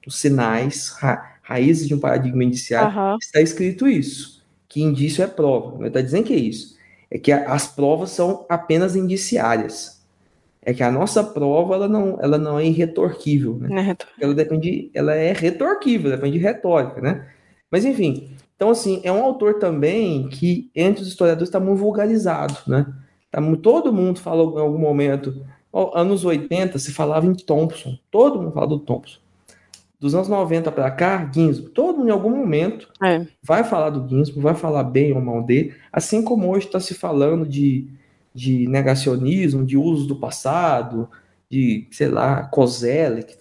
os 0.06 0.20
sinais, 0.20 0.90
ra, 0.90 1.38
raízes 1.42 1.88
de 1.88 1.94
um 1.94 2.00
paradigma 2.00 2.44
indiciário, 2.44 2.98
uhum. 2.98 3.18
está 3.22 3.42
escrito 3.42 3.88
isso, 3.88 4.44
que 4.68 4.82
indício 4.82 5.24
é 5.24 5.28
prova. 5.28 5.78
Não 5.78 5.88
está 5.88 6.02
dizendo 6.02 6.26
que 6.26 6.34
é 6.34 6.38
isso. 6.38 6.76
É 7.10 7.18
que 7.18 7.32
a, 7.32 7.52
as 7.52 7.68
provas 7.68 8.12
são 8.12 8.46
apenas 8.50 8.96
indiciárias. 8.96 10.04
É 10.62 10.74
que 10.74 10.82
a 10.82 10.92
nossa 10.92 11.24
prova 11.24 11.76
ela 11.76 11.88
não, 11.88 12.18
ela 12.20 12.40
não 12.40 12.58
é 12.58 12.66
irretorquível, 12.66 13.56
né? 13.60 13.96
É 14.20 14.24
ela 14.24 14.34
depende, 14.34 14.90
ela 14.96 15.14
é 15.14 15.32
retorquível, 15.32 16.10
depende 16.10 16.40
de 16.40 16.44
retórica, 16.44 17.00
né? 17.00 17.28
Mas 17.70 17.86
enfim, 17.86 18.36
então 18.56 18.70
assim 18.70 19.02
é 19.04 19.12
um 19.12 19.24
autor 19.24 19.56
também 19.56 20.28
que 20.30 20.70
entre 20.76 21.02
os 21.02 21.08
historiadores 21.08 21.50
está 21.50 21.60
muito 21.60 21.80
vulgarizado, 21.80 22.58
né? 22.68 22.86
Tá, 23.32 23.42
todo 23.62 23.92
mundo 23.92 24.20
fala 24.20 24.44
em 24.44 24.62
algum 24.62 24.78
momento, 24.78 25.46
ó, 25.72 25.98
anos 25.98 26.24
80 26.24 26.80
se 26.80 26.94
falava 26.94 27.26
em 27.26 27.34
Thompson, 27.34 27.98
todo 28.10 28.42
mundo 28.42 28.54
fala 28.54 28.68
do 28.68 28.80
Thompson 28.80 29.20
dos 30.00 30.14
anos 30.14 30.28
90 30.28 30.72
para 30.72 30.92
cá, 30.92 31.30
Ginsburg, 31.34 31.72
todo 31.72 31.98
mundo 31.98 32.10
em 32.10 32.12
algum 32.12 32.30
momento 32.30 32.88
é. 33.04 33.26
vai 33.42 33.64
falar 33.64 33.90
do 33.90 34.08
Ginsburg, 34.08 34.42
vai 34.42 34.56
falar 34.56 34.84
bem 34.84 35.14
ou 35.14 35.22
mal 35.22 35.42
dele, 35.42 35.74
assim 35.92 36.22
como 36.22 36.50
hoje 36.50 36.68
está 36.68 36.80
se 36.80 36.94
falando 36.94 37.46
de, 37.46 37.88
de 38.34 38.68
negacionismo, 38.68 39.66
de 39.66 39.78
uso 39.78 40.08
do 40.08 40.16
passado, 40.16 41.10
de, 41.50 41.88
sei 41.92 42.08
lá, 42.08 42.44
Kozelek, 42.44 43.36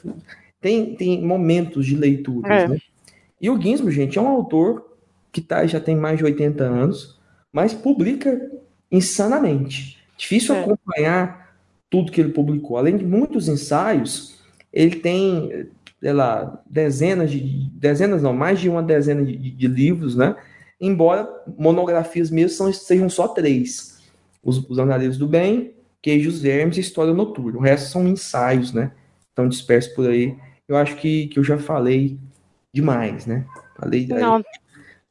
tem, 0.60 0.94
tem 0.94 1.22
momentos 1.22 1.84
de 1.84 1.96
leituras, 1.96 2.50
é. 2.50 2.68
né? 2.68 2.78
E 3.40 3.50
o 3.50 3.60
Ginsburg, 3.60 3.94
gente, 3.94 4.18
é 4.18 4.22
um 4.22 4.28
autor 4.28 4.93
que 5.34 5.40
tá, 5.40 5.66
já 5.66 5.80
tem 5.80 5.96
mais 5.96 6.16
de 6.16 6.24
80 6.24 6.62
anos, 6.62 7.20
mas 7.52 7.74
publica 7.74 8.50
insanamente. 8.90 9.98
Difícil 10.16 10.54
é. 10.54 10.60
acompanhar 10.60 11.56
tudo 11.90 12.12
que 12.12 12.20
ele 12.20 12.32
publicou. 12.32 12.78
Além 12.78 12.96
de 12.96 13.04
muitos 13.04 13.48
ensaios, 13.48 14.38
ele 14.72 14.96
tem 14.96 15.68
sei 16.00 16.12
lá, 16.12 16.62
dezenas 16.68 17.30
de, 17.30 17.70
dezenas 17.72 18.22
não, 18.22 18.34
mais 18.34 18.60
de 18.60 18.68
uma 18.68 18.82
dezena 18.82 19.24
de, 19.24 19.36
de, 19.36 19.66
livros, 19.66 20.14
né? 20.14 20.36
Embora 20.78 21.26
monografias 21.56 22.30
mesmo 22.30 22.50
são, 22.50 22.70
sejam 22.70 23.08
só 23.08 23.26
três. 23.26 24.02
Os, 24.42 24.58
os 24.68 25.16
do 25.16 25.26
Bem, 25.26 25.72
Queijos 26.02 26.42
Vermes 26.42 26.76
e 26.76 26.80
História 26.80 27.14
Noturna. 27.14 27.58
O 27.58 27.62
resto 27.62 27.90
são 27.90 28.06
ensaios, 28.06 28.70
né? 28.72 28.92
Estão 29.30 29.48
dispersos 29.48 29.94
por 29.94 30.06
aí. 30.06 30.36
Eu 30.68 30.76
acho 30.76 30.94
que, 30.96 31.28
que 31.28 31.38
eu 31.38 31.42
já 31.42 31.56
falei 31.56 32.18
demais, 32.70 33.24
né? 33.24 33.46
Falei 33.78 34.06
Não, 34.06 34.36
aí, 34.36 34.44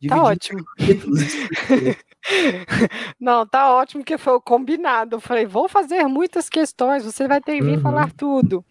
tá 0.07 0.23
ótimo. 0.23 0.63
Não, 3.19 3.45
tá 3.45 3.73
ótimo 3.73 4.03
que 4.03 4.17
foi 4.17 4.33
o 4.33 4.41
combinado. 4.41 5.17
Eu 5.17 5.19
falei, 5.19 5.45
vou 5.45 5.67
fazer 5.67 6.05
muitas 6.05 6.49
questões, 6.49 7.03
você 7.03 7.27
vai 7.27 7.41
ter 7.41 7.57
que 7.57 7.63
vir 7.63 7.77
uhum. 7.77 7.81
falar 7.81 8.11
tudo. 8.11 8.63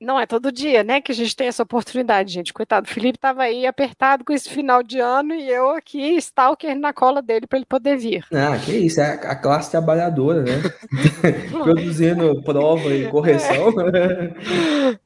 Não 0.00 0.18
é 0.18 0.26
todo 0.26 0.50
dia, 0.50 0.82
né, 0.82 1.00
que 1.00 1.12
a 1.12 1.14
gente 1.14 1.36
tem 1.36 1.46
essa 1.46 1.62
oportunidade, 1.62 2.32
gente. 2.32 2.52
Coitado, 2.52 2.88
o 2.88 2.90
Felipe 2.92 3.18
estava 3.18 3.44
aí 3.44 3.64
apertado 3.64 4.24
com 4.24 4.32
esse 4.32 4.50
final 4.50 4.82
de 4.82 4.98
ano 4.98 5.32
e 5.32 5.48
eu 5.48 5.70
aqui, 5.70 6.16
stalker 6.16 6.76
na 6.76 6.92
cola 6.92 7.22
dele 7.22 7.46
para 7.46 7.56
ele 7.56 7.66
poder 7.66 7.96
vir. 7.96 8.24
Ah, 8.32 8.58
que 8.58 8.72
isso, 8.72 9.00
é 9.00 9.12
a 9.12 9.36
classe 9.36 9.70
trabalhadora, 9.70 10.42
né? 10.42 10.60
Produzindo 11.52 12.42
prova 12.42 12.92
e 12.92 13.08
correção. 13.08 13.68
É. 13.94 14.34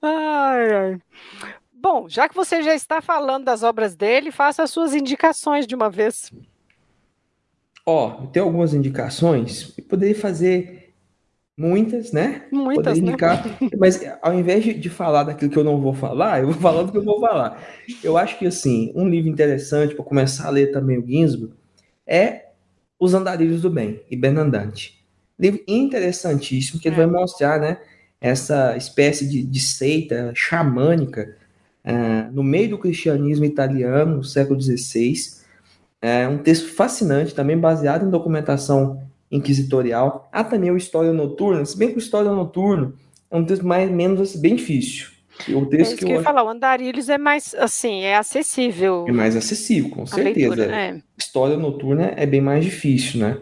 ai, 0.01 0.75
ai. 0.75 0.99
Bom, 1.89 2.09
já 2.09 2.29
que 2.29 2.35
você 2.35 2.65
já 2.65 2.75
está 2.75 3.01
falando 3.01 3.45
das 3.45 3.63
obras 3.63 3.95
dele, 3.95 4.33
faça 4.33 4.65
as 4.65 4.73
suas 4.73 4.93
indicações 4.93 5.69
de 5.69 5.75
uma 5.77 5.89
vez. 5.89 6.33
Ó, 7.87 8.27
tem 8.27 8.43
algumas 8.43 8.75
indicações. 8.75 9.73
Eu 9.79 9.85
poderia 9.85 10.17
fazer 10.17 10.93
Muitas, 11.57 12.11
né? 12.11 12.43
Muitas, 12.51 13.01
né? 13.01 13.09
indicar, 13.09 13.47
né? 13.47 13.71
Mas 13.79 14.01
ao 14.21 14.35
invés 14.35 14.65
de, 14.65 14.91
falar 14.91 15.23
daquilo 15.23 15.49
que 15.49 15.57
eu 15.57 15.63
não 15.63 15.81
vou 15.81 15.95
falar, 15.95 16.41
eu 16.41 16.47
vou 16.47 16.61
falar 16.61 16.83
do 16.83 16.91
que 16.91 16.99
eu 16.99 17.05
vou 17.05 17.21
falar. 17.21 17.65
Eu 18.03 18.19
acho 18.19 18.37
que, 18.37 18.47
assim, 18.47 18.93
um 18.95 19.09
livro 19.09 19.31
interessante 19.31 19.95
para 19.95 20.05
começar 20.05 20.49
a 20.49 20.51
ler 20.51 20.73
também 20.73 20.99
o 20.99 21.07
Ginsburg 21.07 21.55
é 22.05 22.47
Os 22.99 23.15
Andarilhos 23.15 23.63
do 23.63 23.71
Bem, 23.71 24.03
e 24.11 24.17
Bernardante. 24.17 25.07
Livro 25.39 25.63
interessantíssimo, 25.69 26.81
que 26.81 26.89
ele 26.89 26.97
é. 26.97 27.07
vai 27.07 27.07
mostrar, 27.07 27.61
né, 27.61 27.79
essa 28.21 28.77
espécie 28.77 29.27
de, 29.27 29.45
de 29.45 29.61
seita 29.61 30.33
xamânica 30.35 31.46
uh, 31.87 32.33
no 32.33 32.43
meio 32.43 32.71
do 32.71 32.79
cristianismo 32.79 33.45
italiano, 33.45 34.17
no 34.17 34.25
século 34.25 34.61
XVI. 34.61 35.15
É 36.03 36.29
um 36.29 36.39
texto 36.39 36.69
fascinante, 36.69 37.35
também 37.35 37.59
baseado 37.59 38.07
em 38.07 38.11
documentação 38.11 39.03
inquisitorial. 39.31 40.29
Há 40.33 40.45
também 40.45 40.71
o 40.71 40.77
História 40.77 41.13
Noturna, 41.13 41.65
se 41.65 41.77
bem 41.77 41.89
que 41.89 41.97
o 41.97 41.99
História 41.99 42.31
Noturno 42.31 42.95
é 43.31 43.37
um 43.37 43.45
texto 43.45 43.67
mais 43.67 43.91
menos 43.91 44.21
assim, 44.21 44.41
bem 44.41 44.57
difícil. 44.57 45.09
O 45.49 45.67
texto 45.67 45.75
é 45.75 45.83
isso 45.83 45.97
que, 45.97 46.05
eu, 46.05 46.09
eu 46.11 46.17
ia 46.17 46.23
falar, 46.23 46.45
o 46.45 46.49
Andarilhos 46.49 47.09
é 47.09 47.19
mais 47.19 47.55
assim, 47.59 48.03
é 48.03 48.17
acessível. 48.17 49.05
É 49.07 49.13
mais 49.13 49.37
acessível, 49.37 49.91
com 49.91 50.07
certeza. 50.07 50.55
Leitura, 50.55 50.77
é. 50.77 51.03
História 51.19 51.57
Noturna 51.57 52.13
é 52.17 52.25
bem 52.25 52.41
mais 52.41 52.65
difícil, 52.65 53.21
né? 53.21 53.39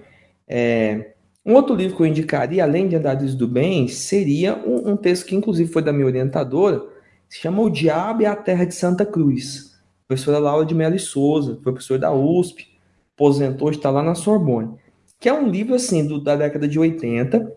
É, 0.48 1.12
um 1.46 1.54
outro 1.54 1.74
livro 1.74 1.96
que 1.96 2.02
eu 2.02 2.06
indicaria, 2.06 2.64
além 2.64 2.88
de 2.88 2.96
Andarilhos 2.96 3.34
do 3.34 3.46
Bem, 3.46 3.86
seria 3.86 4.56
um, 4.66 4.92
um, 4.92 4.96
texto 4.96 5.26
que 5.26 5.36
inclusive 5.36 5.70
foi 5.70 5.82
da 5.82 5.92
minha 5.92 6.06
orientadora, 6.06 6.82
se 7.28 7.38
chama 7.38 7.62
O 7.62 7.70
Diabo 7.70 8.22
e 8.22 8.26
a 8.26 8.36
Terra 8.36 8.64
de 8.64 8.74
Santa 8.74 9.04
Cruz. 9.04 9.78
Professora 10.06 10.38
Laura 10.38 10.66
de 10.66 10.74
Mello 10.74 10.94
e 10.94 10.98
Souza, 10.98 11.58
professor 11.62 11.98
da 11.98 12.12
USP, 12.12 12.68
aposentou, 13.14 13.70
está 13.70 13.90
lá 13.90 14.02
na 14.02 14.14
Sorbonne 14.14 14.78
que 15.24 15.28
é 15.30 15.32
um 15.32 15.48
livro 15.48 15.74
assim 15.74 16.06
do, 16.06 16.20
da 16.20 16.36
década 16.36 16.68
de 16.68 16.78
80, 16.78 17.50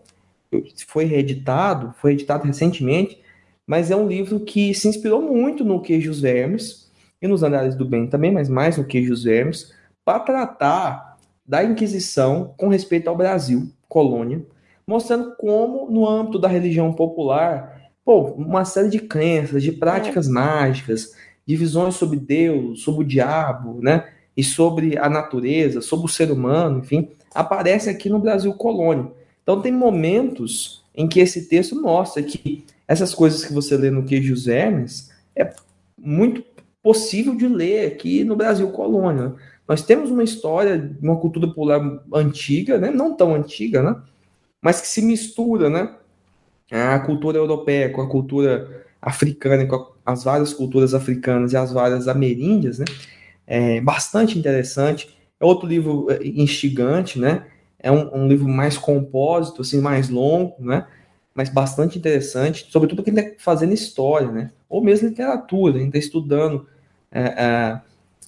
foi 0.86 1.04
reeditado, 1.04 1.92
foi 1.98 2.12
editado 2.12 2.46
recentemente, 2.46 3.20
mas 3.66 3.90
é 3.90 3.96
um 3.96 4.08
livro 4.08 4.40
que 4.40 4.72
se 4.72 4.88
inspirou 4.88 5.20
muito 5.20 5.62
no 5.62 5.82
Queijos 5.82 6.22
Vermes 6.22 6.90
e 7.20 7.28
nos 7.28 7.44
Análises 7.44 7.76
do 7.76 7.84
Bem 7.84 8.06
também, 8.06 8.32
mas 8.32 8.48
mais 8.48 8.78
no 8.78 8.86
Queijos 8.86 9.24
Vermes, 9.24 9.74
para 10.02 10.20
tratar 10.20 11.18
da 11.44 11.62
Inquisição 11.62 12.54
com 12.56 12.68
respeito 12.68 13.08
ao 13.08 13.16
Brasil, 13.16 13.70
colônia, 13.86 14.42
mostrando 14.86 15.36
como 15.36 15.90
no 15.90 16.08
âmbito 16.08 16.38
da 16.38 16.48
religião 16.48 16.90
popular, 16.94 17.77
pô, 18.08 18.22
uma 18.38 18.64
série 18.64 18.88
de 18.88 19.00
crenças, 19.00 19.62
de 19.62 19.70
práticas 19.70 20.28
é. 20.28 20.30
mágicas, 20.30 21.14
de 21.46 21.54
visões 21.56 21.96
sobre 21.96 22.18
Deus, 22.18 22.80
sobre 22.80 23.04
o 23.04 23.06
diabo, 23.06 23.82
né? 23.82 24.08
E 24.34 24.42
sobre 24.42 24.96
a 24.96 25.10
natureza, 25.10 25.82
sobre 25.82 26.06
o 26.06 26.08
ser 26.08 26.30
humano, 26.30 26.78
enfim, 26.78 27.10
aparece 27.34 27.90
aqui 27.90 28.08
no 28.08 28.18
Brasil 28.18 28.50
colônia. 28.54 29.12
Então 29.42 29.60
tem 29.60 29.70
momentos 29.70 30.82
em 30.94 31.06
que 31.06 31.20
esse 31.20 31.50
texto 31.50 31.78
mostra 31.78 32.22
que 32.22 32.64
essas 32.86 33.14
coisas 33.14 33.44
que 33.44 33.52
você 33.52 33.76
lê 33.76 33.90
no 33.90 34.04
Queijos 34.04 34.48
Hermes 34.48 35.10
é 35.36 35.52
muito 35.98 36.42
possível 36.82 37.34
de 37.34 37.46
ler 37.46 37.88
aqui 37.88 38.24
no 38.24 38.36
Brasil 38.36 38.70
colônia. 38.70 39.34
Nós 39.68 39.82
temos 39.82 40.10
uma 40.10 40.24
história, 40.24 40.96
uma 41.02 41.16
cultura 41.16 41.46
popular 41.46 42.02
antiga, 42.14 42.78
né? 42.78 42.90
não 42.90 43.14
tão 43.14 43.34
antiga, 43.34 43.82
né? 43.82 44.00
mas 44.62 44.80
que 44.80 44.86
se 44.86 45.02
mistura 45.02 45.68
né? 45.68 45.94
A 46.70 46.98
cultura 47.00 47.38
europeia 47.38 47.90
com 47.90 48.02
a 48.02 48.08
cultura 48.08 48.86
africana, 49.00 49.66
com 49.66 49.92
as 50.04 50.24
várias 50.24 50.52
culturas 50.52 50.94
africanas 50.94 51.52
e 51.52 51.56
as 51.56 51.72
várias 51.72 52.08
ameríndias, 52.08 52.78
né? 52.78 52.84
É 53.46 53.80
bastante 53.80 54.38
interessante. 54.38 55.16
É 55.40 55.44
outro 55.44 55.68
livro 55.68 56.08
é, 56.10 56.18
instigante, 56.26 57.18
né? 57.18 57.46
É 57.78 57.90
um, 57.90 58.24
um, 58.24 58.28
livro 58.28 58.48
mais 58.48 58.76
compósito, 58.76 59.62
assim, 59.62 59.80
mais 59.80 60.08
longo, 60.08 60.56
né? 60.58 60.86
Mas 61.34 61.48
bastante 61.48 61.98
interessante, 61.98 62.66
sobretudo 62.70 62.96
porque 62.96 63.10
ele 63.10 63.20
está 63.20 63.34
fazendo 63.38 63.72
história, 63.72 64.30
né? 64.30 64.50
Ou 64.68 64.82
mesmo 64.82 65.08
literatura, 65.08 65.78
ele 65.78 65.86
está 65.86 65.98
estudando, 65.98 66.66
é, 67.12 67.22
é, 67.22 67.80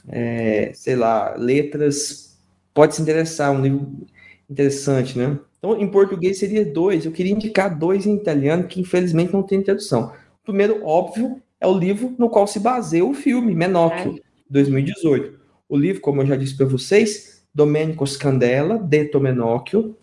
é, 0.09 0.73
sei 0.75 0.97
lá, 0.97 1.35
letras. 1.37 2.39
Pode 2.73 2.95
se 2.95 3.03
interessar, 3.03 3.51
um 3.51 3.61
livro 3.61 4.07
interessante, 4.51 5.17
né? 5.17 5.39
Então, 5.59 5.79
em 5.79 5.89
português 5.89 6.39
seria 6.39 6.65
dois. 6.65 7.05
Eu 7.05 7.13
queria 7.13 7.33
indicar 7.33 7.79
dois 7.79 8.07
em 8.07 8.17
italiano 8.17 8.65
que 8.65 8.81
infelizmente 8.81 9.33
não 9.33 9.43
tem 9.43 9.63
tradução. 9.63 10.13
O 10.43 10.45
primeiro, 10.45 10.85
óbvio, 10.85 11.41
é 11.61 11.67
o 11.67 11.79
livro 11.79 12.15
no 12.19 12.29
qual 12.29 12.47
se 12.47 12.59
baseia 12.59 13.05
o 13.05 13.15
filme 13.15 13.55
Menocchio, 13.55 14.19
2018. 14.49 15.27
É. 15.27 15.41
O 15.69 15.77
livro, 15.77 16.01
como 16.01 16.23
eu 16.23 16.27
já 16.27 16.35
disse 16.35 16.57
para 16.57 16.67
vocês, 16.67 17.45
Domenico 17.55 18.07
Scandella, 18.07 18.79
de 18.79 19.05
Tomenocchio 19.05 19.97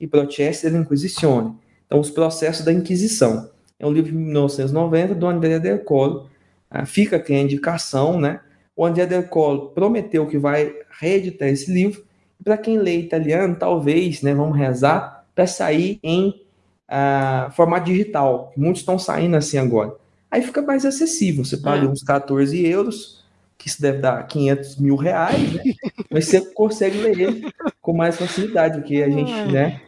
e 0.00 0.06
Processi 0.06 0.70
dell'Inquisizione. 0.70 1.54
Então, 1.86 2.00
os 2.00 2.10
processos 2.10 2.64
da 2.64 2.72
Inquisição. 2.72 3.50
É 3.78 3.86
um 3.86 3.92
livro 3.92 4.12
de 4.12 4.16
1990 4.16 5.14
do 5.14 5.26
André 5.26 5.58
Del 5.58 5.80
Colo. 5.80 6.30
Ah, 6.70 6.86
fica 6.86 7.16
aqui 7.16 7.34
a 7.34 7.40
indicação, 7.40 8.18
né? 8.18 8.40
O 8.76 8.86
André 8.86 9.04
Del 9.06 9.24
Colo 9.24 9.70
prometeu 9.70 10.26
que 10.26 10.38
vai 10.38 10.72
reeditar 11.00 11.48
esse 11.48 11.70
livro. 11.70 12.04
Para 12.44 12.56
quem 12.56 12.78
lê 12.78 12.98
italiano, 12.98 13.56
talvez, 13.56 14.22
né, 14.22 14.34
vamos 14.34 14.56
rezar, 14.56 15.24
para 15.34 15.46
sair 15.46 15.98
em 16.02 16.42
ah, 16.88 17.50
formato 17.52 17.86
digital. 17.86 18.52
Muitos 18.56 18.82
estão 18.82 18.98
saindo 18.98 19.36
assim 19.36 19.58
agora. 19.58 19.94
aí 20.30 20.42
fica 20.42 20.60
mais 20.60 20.84
acessível. 20.84 21.44
Você 21.44 21.56
paga 21.56 21.86
uns 21.86 22.02
14 22.02 22.66
euros, 22.66 23.24
que 23.56 23.68
isso 23.68 23.80
deve 23.80 23.98
dar 23.98 24.26
500 24.26 24.76
mil 24.76 24.96
reais, 24.96 25.52
né? 25.54 25.62
mas 26.10 26.26
você 26.26 26.40
consegue 26.52 26.98
ler 26.98 27.18
ele 27.18 27.52
com 27.80 27.92
mais 27.92 28.16
facilidade, 28.16 28.78
do 28.78 28.84
que 28.84 29.02
a 29.02 29.08
gente, 29.08 29.32
né, 29.52 29.80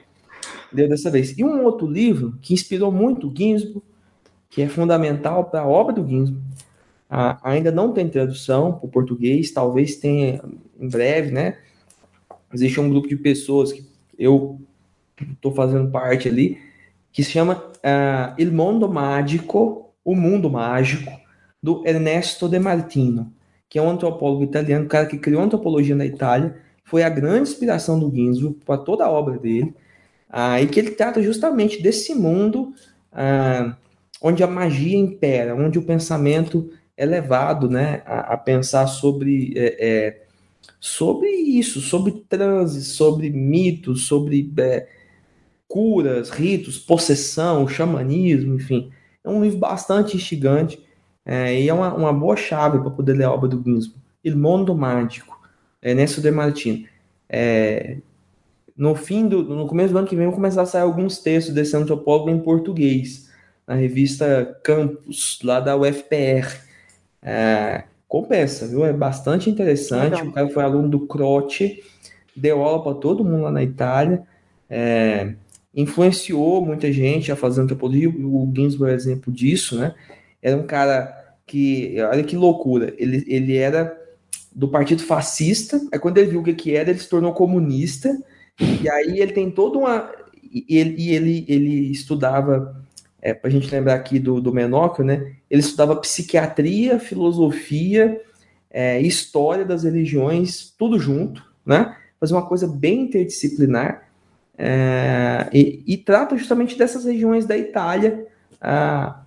deu 0.72 0.88
dessa 0.88 1.10
vez. 1.10 1.36
E 1.36 1.44
um 1.44 1.64
outro 1.64 1.86
livro 1.86 2.38
que 2.40 2.54
inspirou 2.54 2.90
muito 2.90 3.28
o 3.28 3.36
Ginsburg, 3.36 3.82
que 4.48 4.62
é 4.62 4.68
fundamental 4.68 5.44
para 5.44 5.60
a 5.60 5.66
obra 5.66 5.92
do 5.92 6.06
Ginsburg, 6.06 6.40
ah, 7.10 7.38
ainda 7.42 7.70
não 7.70 7.92
tem 7.92 8.08
tradução 8.08 8.72
para 8.72 8.86
o 8.86 8.90
português, 8.90 9.50
talvez 9.50 9.96
tenha 9.96 10.40
em 10.80 10.88
breve, 10.88 11.30
né? 11.30 11.58
Existe 12.54 12.80
um 12.80 12.88
grupo 12.88 13.08
de 13.08 13.16
pessoas 13.16 13.72
que 13.72 13.84
eu 14.16 14.60
estou 15.32 15.52
fazendo 15.52 15.90
parte 15.90 16.28
ali, 16.28 16.58
que 17.12 17.22
se 17.22 17.30
chama 17.30 17.54
uh, 17.56 18.34
Il 18.38 18.52
Mondo 18.52 18.88
Mágico, 18.88 19.92
O 20.04 20.14
Mundo 20.14 20.48
Mágico, 20.48 21.12
do 21.62 21.86
Ernesto 21.86 22.48
De 22.48 22.58
Martino, 22.58 23.32
que 23.68 23.78
é 23.78 23.82
um 23.82 23.90
antropólogo 23.90 24.44
italiano, 24.44 24.84
um 24.84 24.88
cara 24.88 25.06
que 25.06 25.18
criou 25.18 25.42
antropologia 25.42 25.96
na 25.96 26.06
Itália, 26.06 26.56
foi 26.84 27.02
a 27.02 27.08
grande 27.08 27.48
inspiração 27.50 27.98
do 27.98 28.14
Ginsburg 28.14 28.58
para 28.64 28.78
toda 28.78 29.04
a 29.04 29.10
obra 29.10 29.36
dele, 29.38 29.74
uh, 30.30 30.62
e 30.62 30.66
que 30.66 30.78
ele 30.78 30.92
trata 30.92 31.22
justamente 31.22 31.82
desse 31.82 32.14
mundo 32.14 32.72
uh, 33.12 33.74
onde 34.22 34.42
a 34.42 34.46
magia 34.46 34.96
impera, 34.96 35.54
onde 35.56 35.78
o 35.78 35.82
pensamento 35.82 36.70
é 36.96 37.04
levado 37.04 37.68
né, 37.68 38.02
a, 38.06 38.34
a 38.34 38.36
pensar 38.36 38.86
sobre, 38.86 39.52
é, 39.56 39.76
é, 39.78 40.23
sobre 40.80 41.28
isso, 41.28 41.80
sobre 41.80 42.12
transe, 42.28 42.84
sobre 42.84 43.30
mitos, 43.30 44.06
sobre 44.06 44.52
é, 44.58 44.88
curas, 45.66 46.30
ritos, 46.30 46.78
possessão, 46.78 47.66
xamanismo, 47.66 48.54
enfim. 48.54 48.90
É 49.22 49.28
um 49.28 49.42
livro 49.42 49.58
bastante 49.58 50.16
instigante 50.16 50.82
é, 51.24 51.60
e 51.60 51.68
é 51.68 51.74
uma, 51.74 51.94
uma 51.94 52.12
boa 52.12 52.36
chave 52.36 52.78
para 52.78 52.90
poder 52.90 53.14
ler 53.14 53.24
a 53.24 53.32
obra 53.32 53.48
do 53.48 53.62
Ginsburg. 53.62 54.02
Il 54.22 54.36
Mondo 54.36 54.74
Mágico, 54.74 55.40
Ernesto 55.82 56.20
De 56.20 56.30
Martino. 56.30 56.86
É, 57.28 57.98
no 58.76 58.94
fim 58.94 59.28
do, 59.28 59.42
no 59.42 59.66
começo 59.66 59.92
do 59.92 59.98
ano 59.98 60.08
que 60.08 60.16
vem, 60.16 60.26
vão 60.26 60.34
começar 60.34 60.62
a 60.62 60.66
sair 60.66 60.82
alguns 60.82 61.18
textos 61.18 61.54
desse 61.54 61.76
antropólogo 61.76 62.30
em 62.30 62.40
português, 62.40 63.30
na 63.66 63.74
revista 63.74 64.58
Campus, 64.62 65.38
lá 65.42 65.60
da 65.60 65.76
UFPR. 65.76 66.60
É, 67.22 67.84
compensa, 68.14 68.68
viu? 68.68 68.84
É 68.84 68.92
bastante 68.92 69.50
interessante. 69.50 70.12
Legal. 70.12 70.28
O 70.28 70.32
cara 70.32 70.48
foi 70.48 70.62
aluno 70.62 70.88
do 70.88 71.00
Croce, 71.00 71.82
deu 72.36 72.62
aula 72.62 72.80
para 72.80 72.94
todo 72.94 73.24
mundo 73.24 73.42
lá 73.42 73.50
na 73.50 73.60
Itália. 73.60 74.22
É, 74.70 75.34
influenciou 75.74 76.64
muita 76.64 76.92
gente 76.92 77.32
a 77.32 77.36
fazer 77.36 77.62
antropologia, 77.62 78.08
o 78.08 78.52
Ginsburg 78.54 78.92
é 78.92 78.94
exemplo 78.94 79.32
disso, 79.32 79.76
né? 79.76 79.96
Era 80.40 80.56
um 80.56 80.62
cara 80.62 81.12
que, 81.44 81.96
olha 82.08 82.22
que 82.22 82.36
loucura, 82.36 82.94
ele, 82.96 83.24
ele 83.26 83.56
era 83.56 83.92
do 84.54 84.68
partido 84.68 85.02
fascista, 85.02 85.80
aí 85.92 85.98
quando 85.98 86.18
ele 86.18 86.30
viu 86.30 86.40
o 86.40 86.44
que, 86.44 86.54
que 86.54 86.76
era, 86.76 86.90
ele 86.90 87.00
se 87.00 87.08
tornou 87.08 87.32
comunista, 87.32 88.16
e 88.60 88.88
aí 88.88 89.18
ele 89.18 89.32
tem 89.32 89.50
toda 89.50 89.76
uma. 89.76 90.08
E 90.52 90.78
ele, 90.78 91.10
ele, 91.10 91.44
ele 91.48 91.90
estudava, 91.90 92.80
é, 93.24 93.32
para 93.32 93.48
a 93.48 93.50
gente 93.50 93.74
lembrar 93.74 93.94
aqui 93.94 94.18
do, 94.18 94.38
do 94.38 94.52
Menóquio, 94.52 95.02
né? 95.02 95.32
Ele 95.50 95.62
estudava 95.62 95.96
psiquiatria, 95.96 97.00
filosofia, 97.00 98.20
é, 98.70 99.00
história 99.00 99.64
das 99.64 99.82
religiões, 99.82 100.74
tudo 100.78 100.98
junto, 100.98 101.42
né? 101.64 101.96
Fazer 102.20 102.34
uma 102.34 102.46
coisa 102.46 102.68
bem 102.68 103.04
interdisciplinar. 103.04 104.10
É, 104.58 105.48
e, 105.54 105.82
e, 105.86 105.96
trata 105.96 106.36
justamente 106.36 106.76
dessas 106.76 107.06
regiões 107.06 107.46
da 107.46 107.56
Itália 107.56 108.26
ah, 108.60 109.22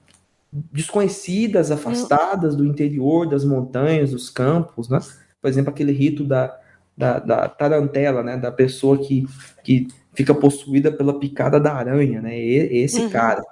desconhecidas, 0.72 1.72
afastadas 1.72 2.56
do 2.56 2.64
interior, 2.64 3.28
das 3.28 3.44
montanhas, 3.44 4.12
dos 4.12 4.30
campos, 4.30 4.90
né? 4.90 5.00
Por 5.42 5.50
exemplo, 5.50 5.72
aquele 5.72 5.92
rito 5.92 6.24
da, 6.24 6.56
da, 6.96 7.18
da 7.18 7.50
tarantela, 7.50 8.22
né? 8.22 8.38
Da 8.38 8.52
pessoa 8.52 9.00
que, 9.00 9.26
que 9.64 9.88
fica 10.14 10.36
possuída 10.36 10.92
pela 10.92 11.20
picada 11.20 11.60
da 11.60 11.74
aranha, 11.74 12.22
né? 12.22 12.40
Esse 12.40 13.02
uhum. 13.02 13.10
cara. 13.10 13.44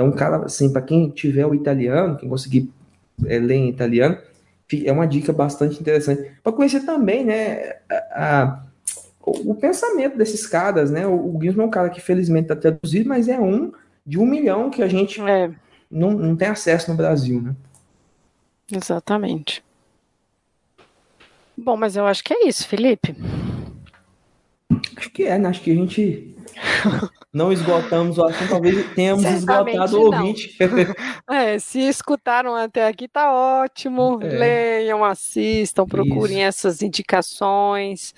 Então, 0.00 0.10
cara, 0.12 0.46
assim, 0.46 0.72
para 0.72 0.80
quem 0.80 1.10
tiver 1.10 1.44
o 1.44 1.54
italiano, 1.54 2.16
quem 2.16 2.26
conseguir 2.26 2.70
é, 3.26 3.38
ler 3.38 3.56
em 3.56 3.68
italiano, 3.68 4.16
é 4.82 4.90
uma 4.90 5.06
dica 5.06 5.30
bastante 5.30 5.78
interessante. 5.78 6.30
Para 6.42 6.54
conhecer 6.54 6.86
também, 6.86 7.22
né? 7.22 7.74
a, 7.90 8.44
a 8.44 8.62
o, 9.20 9.54
pensamento 9.54 10.16
desses 10.16 10.46
caras, 10.46 10.90
né? 10.90 11.06
O, 11.06 11.36
o 11.36 11.38
é 11.44 11.62
um 11.62 11.68
cara 11.68 11.90
que 11.90 12.00
felizmente 12.00 12.44
está 12.44 12.56
traduzido, 12.56 13.10
mas 13.10 13.28
é 13.28 13.38
um 13.38 13.72
de 14.06 14.18
um 14.18 14.24
milhão 14.24 14.70
que 14.70 14.82
a 14.82 14.88
gente 14.88 15.20
é. 15.20 15.50
não, 15.90 16.12
não 16.12 16.34
tem 16.34 16.48
acesso 16.48 16.90
no 16.90 16.96
Brasil, 16.96 17.42
né? 17.42 17.54
Exatamente. 18.72 19.62
Bom, 21.54 21.76
mas 21.76 21.94
eu 21.94 22.06
acho 22.06 22.24
que 22.24 22.32
é 22.32 22.48
isso, 22.48 22.66
Felipe. 22.66 23.14
Acho 24.96 25.10
que 25.10 25.24
é, 25.24 25.38
né? 25.38 25.50
Acho 25.50 25.60
que 25.60 25.70
a 25.70 25.74
gente 25.74 26.34
não 27.32 27.52
esgotamos 27.52 28.18
o 28.18 28.24
assunto, 28.24 28.48
talvez 28.48 28.92
tenhamos 28.94 29.22
Certamente 29.22 29.74
esgotado 29.74 29.98
o 29.98 30.04
ouvinte. 30.06 30.56
é, 31.30 31.58
se 31.58 31.80
escutaram 31.80 32.56
até 32.56 32.86
aqui, 32.88 33.06
tá 33.06 33.32
ótimo. 33.32 34.18
É. 34.20 34.26
Leiam, 34.26 35.04
assistam, 35.04 35.86
procurem 35.86 36.38
Isso. 36.38 36.48
essas 36.48 36.82
indicações 36.82 38.12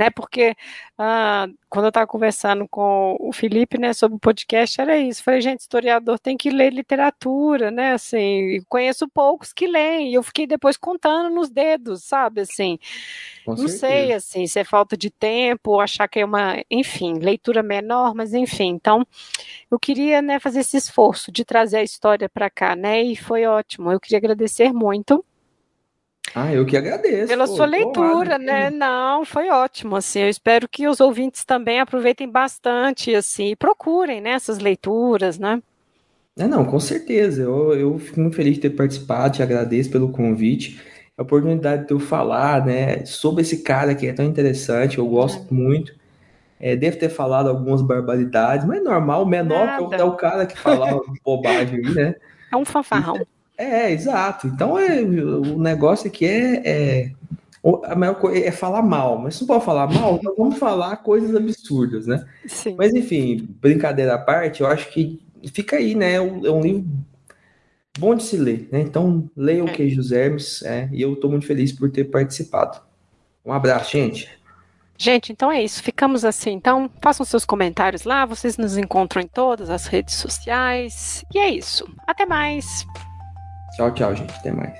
né? 0.00 0.08
Porque 0.08 0.56
ah, 0.96 1.46
quando 1.68 1.84
eu 1.84 1.88
estava 1.90 2.06
conversando 2.06 2.66
com 2.66 3.18
o 3.20 3.34
Felipe, 3.34 3.78
né, 3.78 3.92
sobre 3.92 4.16
o 4.16 4.18
podcast, 4.18 4.80
era 4.80 4.96
isso. 4.96 5.22
Falei, 5.22 5.42
gente, 5.42 5.60
historiador 5.60 6.18
tem 6.18 6.38
que 6.38 6.48
ler 6.48 6.72
literatura, 6.72 7.70
né? 7.70 7.92
Assim, 7.92 8.62
conheço 8.66 9.06
poucos 9.06 9.52
que 9.52 9.66
leem. 9.66 10.10
E 10.10 10.14
eu 10.14 10.22
fiquei 10.22 10.46
depois 10.46 10.78
contando 10.78 11.28
nos 11.34 11.50
dedos, 11.50 12.02
sabe? 12.02 12.40
Assim, 12.40 12.78
com 13.44 13.50
não 13.50 13.68
certeza. 13.68 13.78
sei, 13.78 14.12
assim, 14.14 14.46
se 14.46 14.58
é 14.58 14.64
falta 14.64 14.96
de 14.96 15.10
tempo, 15.10 15.78
achar 15.78 16.08
que 16.08 16.20
é 16.20 16.24
uma, 16.24 16.56
enfim, 16.70 17.18
leitura 17.18 17.62
menor, 17.62 18.14
mas 18.14 18.32
enfim. 18.32 18.68
Então, 18.68 19.06
eu 19.70 19.78
queria, 19.78 20.22
né, 20.22 20.40
fazer 20.40 20.60
esse 20.60 20.78
esforço 20.78 21.30
de 21.30 21.44
trazer 21.44 21.76
a 21.76 21.82
história 21.82 22.26
para 22.26 22.48
cá, 22.48 22.74
né? 22.74 23.02
E 23.02 23.14
foi 23.14 23.44
ótimo. 23.44 23.92
Eu 23.92 24.00
queria 24.00 24.16
agradecer 24.16 24.72
muito. 24.72 25.22
Ah, 26.34 26.52
eu 26.52 26.64
que 26.64 26.76
agradeço. 26.76 27.28
Pela 27.28 27.46
pô, 27.46 27.56
sua 27.56 27.66
leitura, 27.66 28.38
né? 28.38 28.70
Não, 28.70 29.24
foi 29.24 29.48
ótimo, 29.50 29.96
assim. 29.96 30.20
Eu 30.20 30.28
espero 30.28 30.68
que 30.68 30.86
os 30.86 31.00
ouvintes 31.00 31.44
também 31.44 31.80
aproveitem 31.80 32.28
bastante, 32.28 33.14
assim, 33.14 33.48
e 33.50 33.56
procurem, 33.56 34.20
né, 34.20 34.30
essas 34.30 34.58
leituras, 34.58 35.38
né? 35.38 35.60
É, 36.38 36.46
não, 36.46 36.64
com 36.64 36.78
certeza. 36.78 37.42
Eu, 37.42 37.74
eu 37.74 37.98
fico 37.98 38.20
muito 38.20 38.36
feliz 38.36 38.54
de 38.54 38.60
ter 38.60 38.70
participado, 38.70 39.36
te 39.36 39.42
agradeço 39.42 39.90
pelo 39.90 40.10
convite, 40.10 40.80
a 41.18 41.22
oportunidade 41.22 41.86
de 41.86 41.92
eu 41.92 41.98
falar, 41.98 42.64
né, 42.64 43.04
sobre 43.04 43.42
esse 43.42 43.62
cara 43.62 43.94
que 43.94 44.06
é 44.06 44.12
tão 44.12 44.24
interessante, 44.24 44.98
eu 44.98 45.06
gosto 45.06 45.42
é. 45.50 45.54
muito. 45.54 45.98
É, 46.58 46.76
devo 46.76 46.98
ter 46.98 47.08
falado 47.08 47.48
algumas 47.48 47.80
barbaridades, 47.80 48.66
mas 48.66 48.78
é 48.78 48.82
normal, 48.82 49.22
o 49.22 49.26
menor 49.26 49.66
é 49.66 49.80
o, 49.80 49.94
é 49.94 50.04
o 50.04 50.12
cara 50.12 50.44
que 50.44 50.58
fala 50.58 51.00
bobagem 51.24 51.80
né? 51.80 52.14
É 52.52 52.56
um 52.56 52.66
fanfarrão. 52.66 53.26
É, 53.60 53.92
exato. 53.92 54.46
Então 54.46 54.78
é, 54.78 55.02
o 55.02 55.58
negócio 55.58 56.08
aqui 56.08 56.24
é, 56.24 56.62
é 56.64 57.12
a 57.84 57.94
maior 57.94 58.14
coisa 58.14 58.42
é 58.42 58.50
falar 58.50 58.80
mal, 58.80 59.18
mas 59.18 59.34
se 59.34 59.42
não 59.42 59.48
pode 59.48 59.66
falar 59.66 59.86
mal, 59.86 60.16
então 60.16 60.34
vamos 60.34 60.56
falar 60.56 60.96
coisas 60.96 61.36
absurdas, 61.36 62.06
né? 62.06 62.26
Sim. 62.46 62.74
Mas 62.78 62.94
enfim, 62.94 63.46
brincadeira 63.60 64.14
à 64.14 64.18
parte, 64.18 64.62
eu 64.62 64.66
acho 64.66 64.90
que 64.90 65.20
fica 65.52 65.76
aí, 65.76 65.94
né? 65.94 66.14
É 66.14 66.20
um 66.22 66.60
é 66.60 66.62
livro 66.62 66.86
bom 67.98 68.14
de 68.14 68.22
se 68.22 68.38
ler, 68.38 68.66
né? 68.72 68.80
Então 68.80 69.28
leia 69.36 69.62
o 69.62 69.68
é. 69.68 69.72
Queijos 69.72 70.10
Hermes, 70.10 70.62
é, 70.62 70.88
e 70.90 71.02
eu 71.02 71.12
estou 71.12 71.30
muito 71.30 71.46
feliz 71.46 71.70
por 71.70 71.90
ter 71.90 72.04
participado. 72.04 72.80
Um 73.44 73.52
abraço, 73.52 73.92
gente. 73.92 74.26
Gente, 74.96 75.32
então 75.32 75.52
é 75.52 75.62
isso. 75.62 75.82
Ficamos 75.82 76.24
assim. 76.26 76.52
Então, 76.52 76.90
façam 77.00 77.24
seus 77.24 77.46
comentários 77.46 78.04
lá. 78.04 78.26
Vocês 78.26 78.58
nos 78.58 78.76
encontram 78.76 79.22
em 79.22 79.26
todas 79.26 79.70
as 79.70 79.86
redes 79.86 80.14
sociais. 80.14 81.24
E 81.34 81.38
é 81.38 81.48
isso. 81.48 81.88
Até 82.06 82.26
mais. 82.26 82.86
Tchau, 83.80 83.90
tchau, 83.92 84.14
gente. 84.14 84.34
Até 84.36 84.52
mais. 84.52 84.74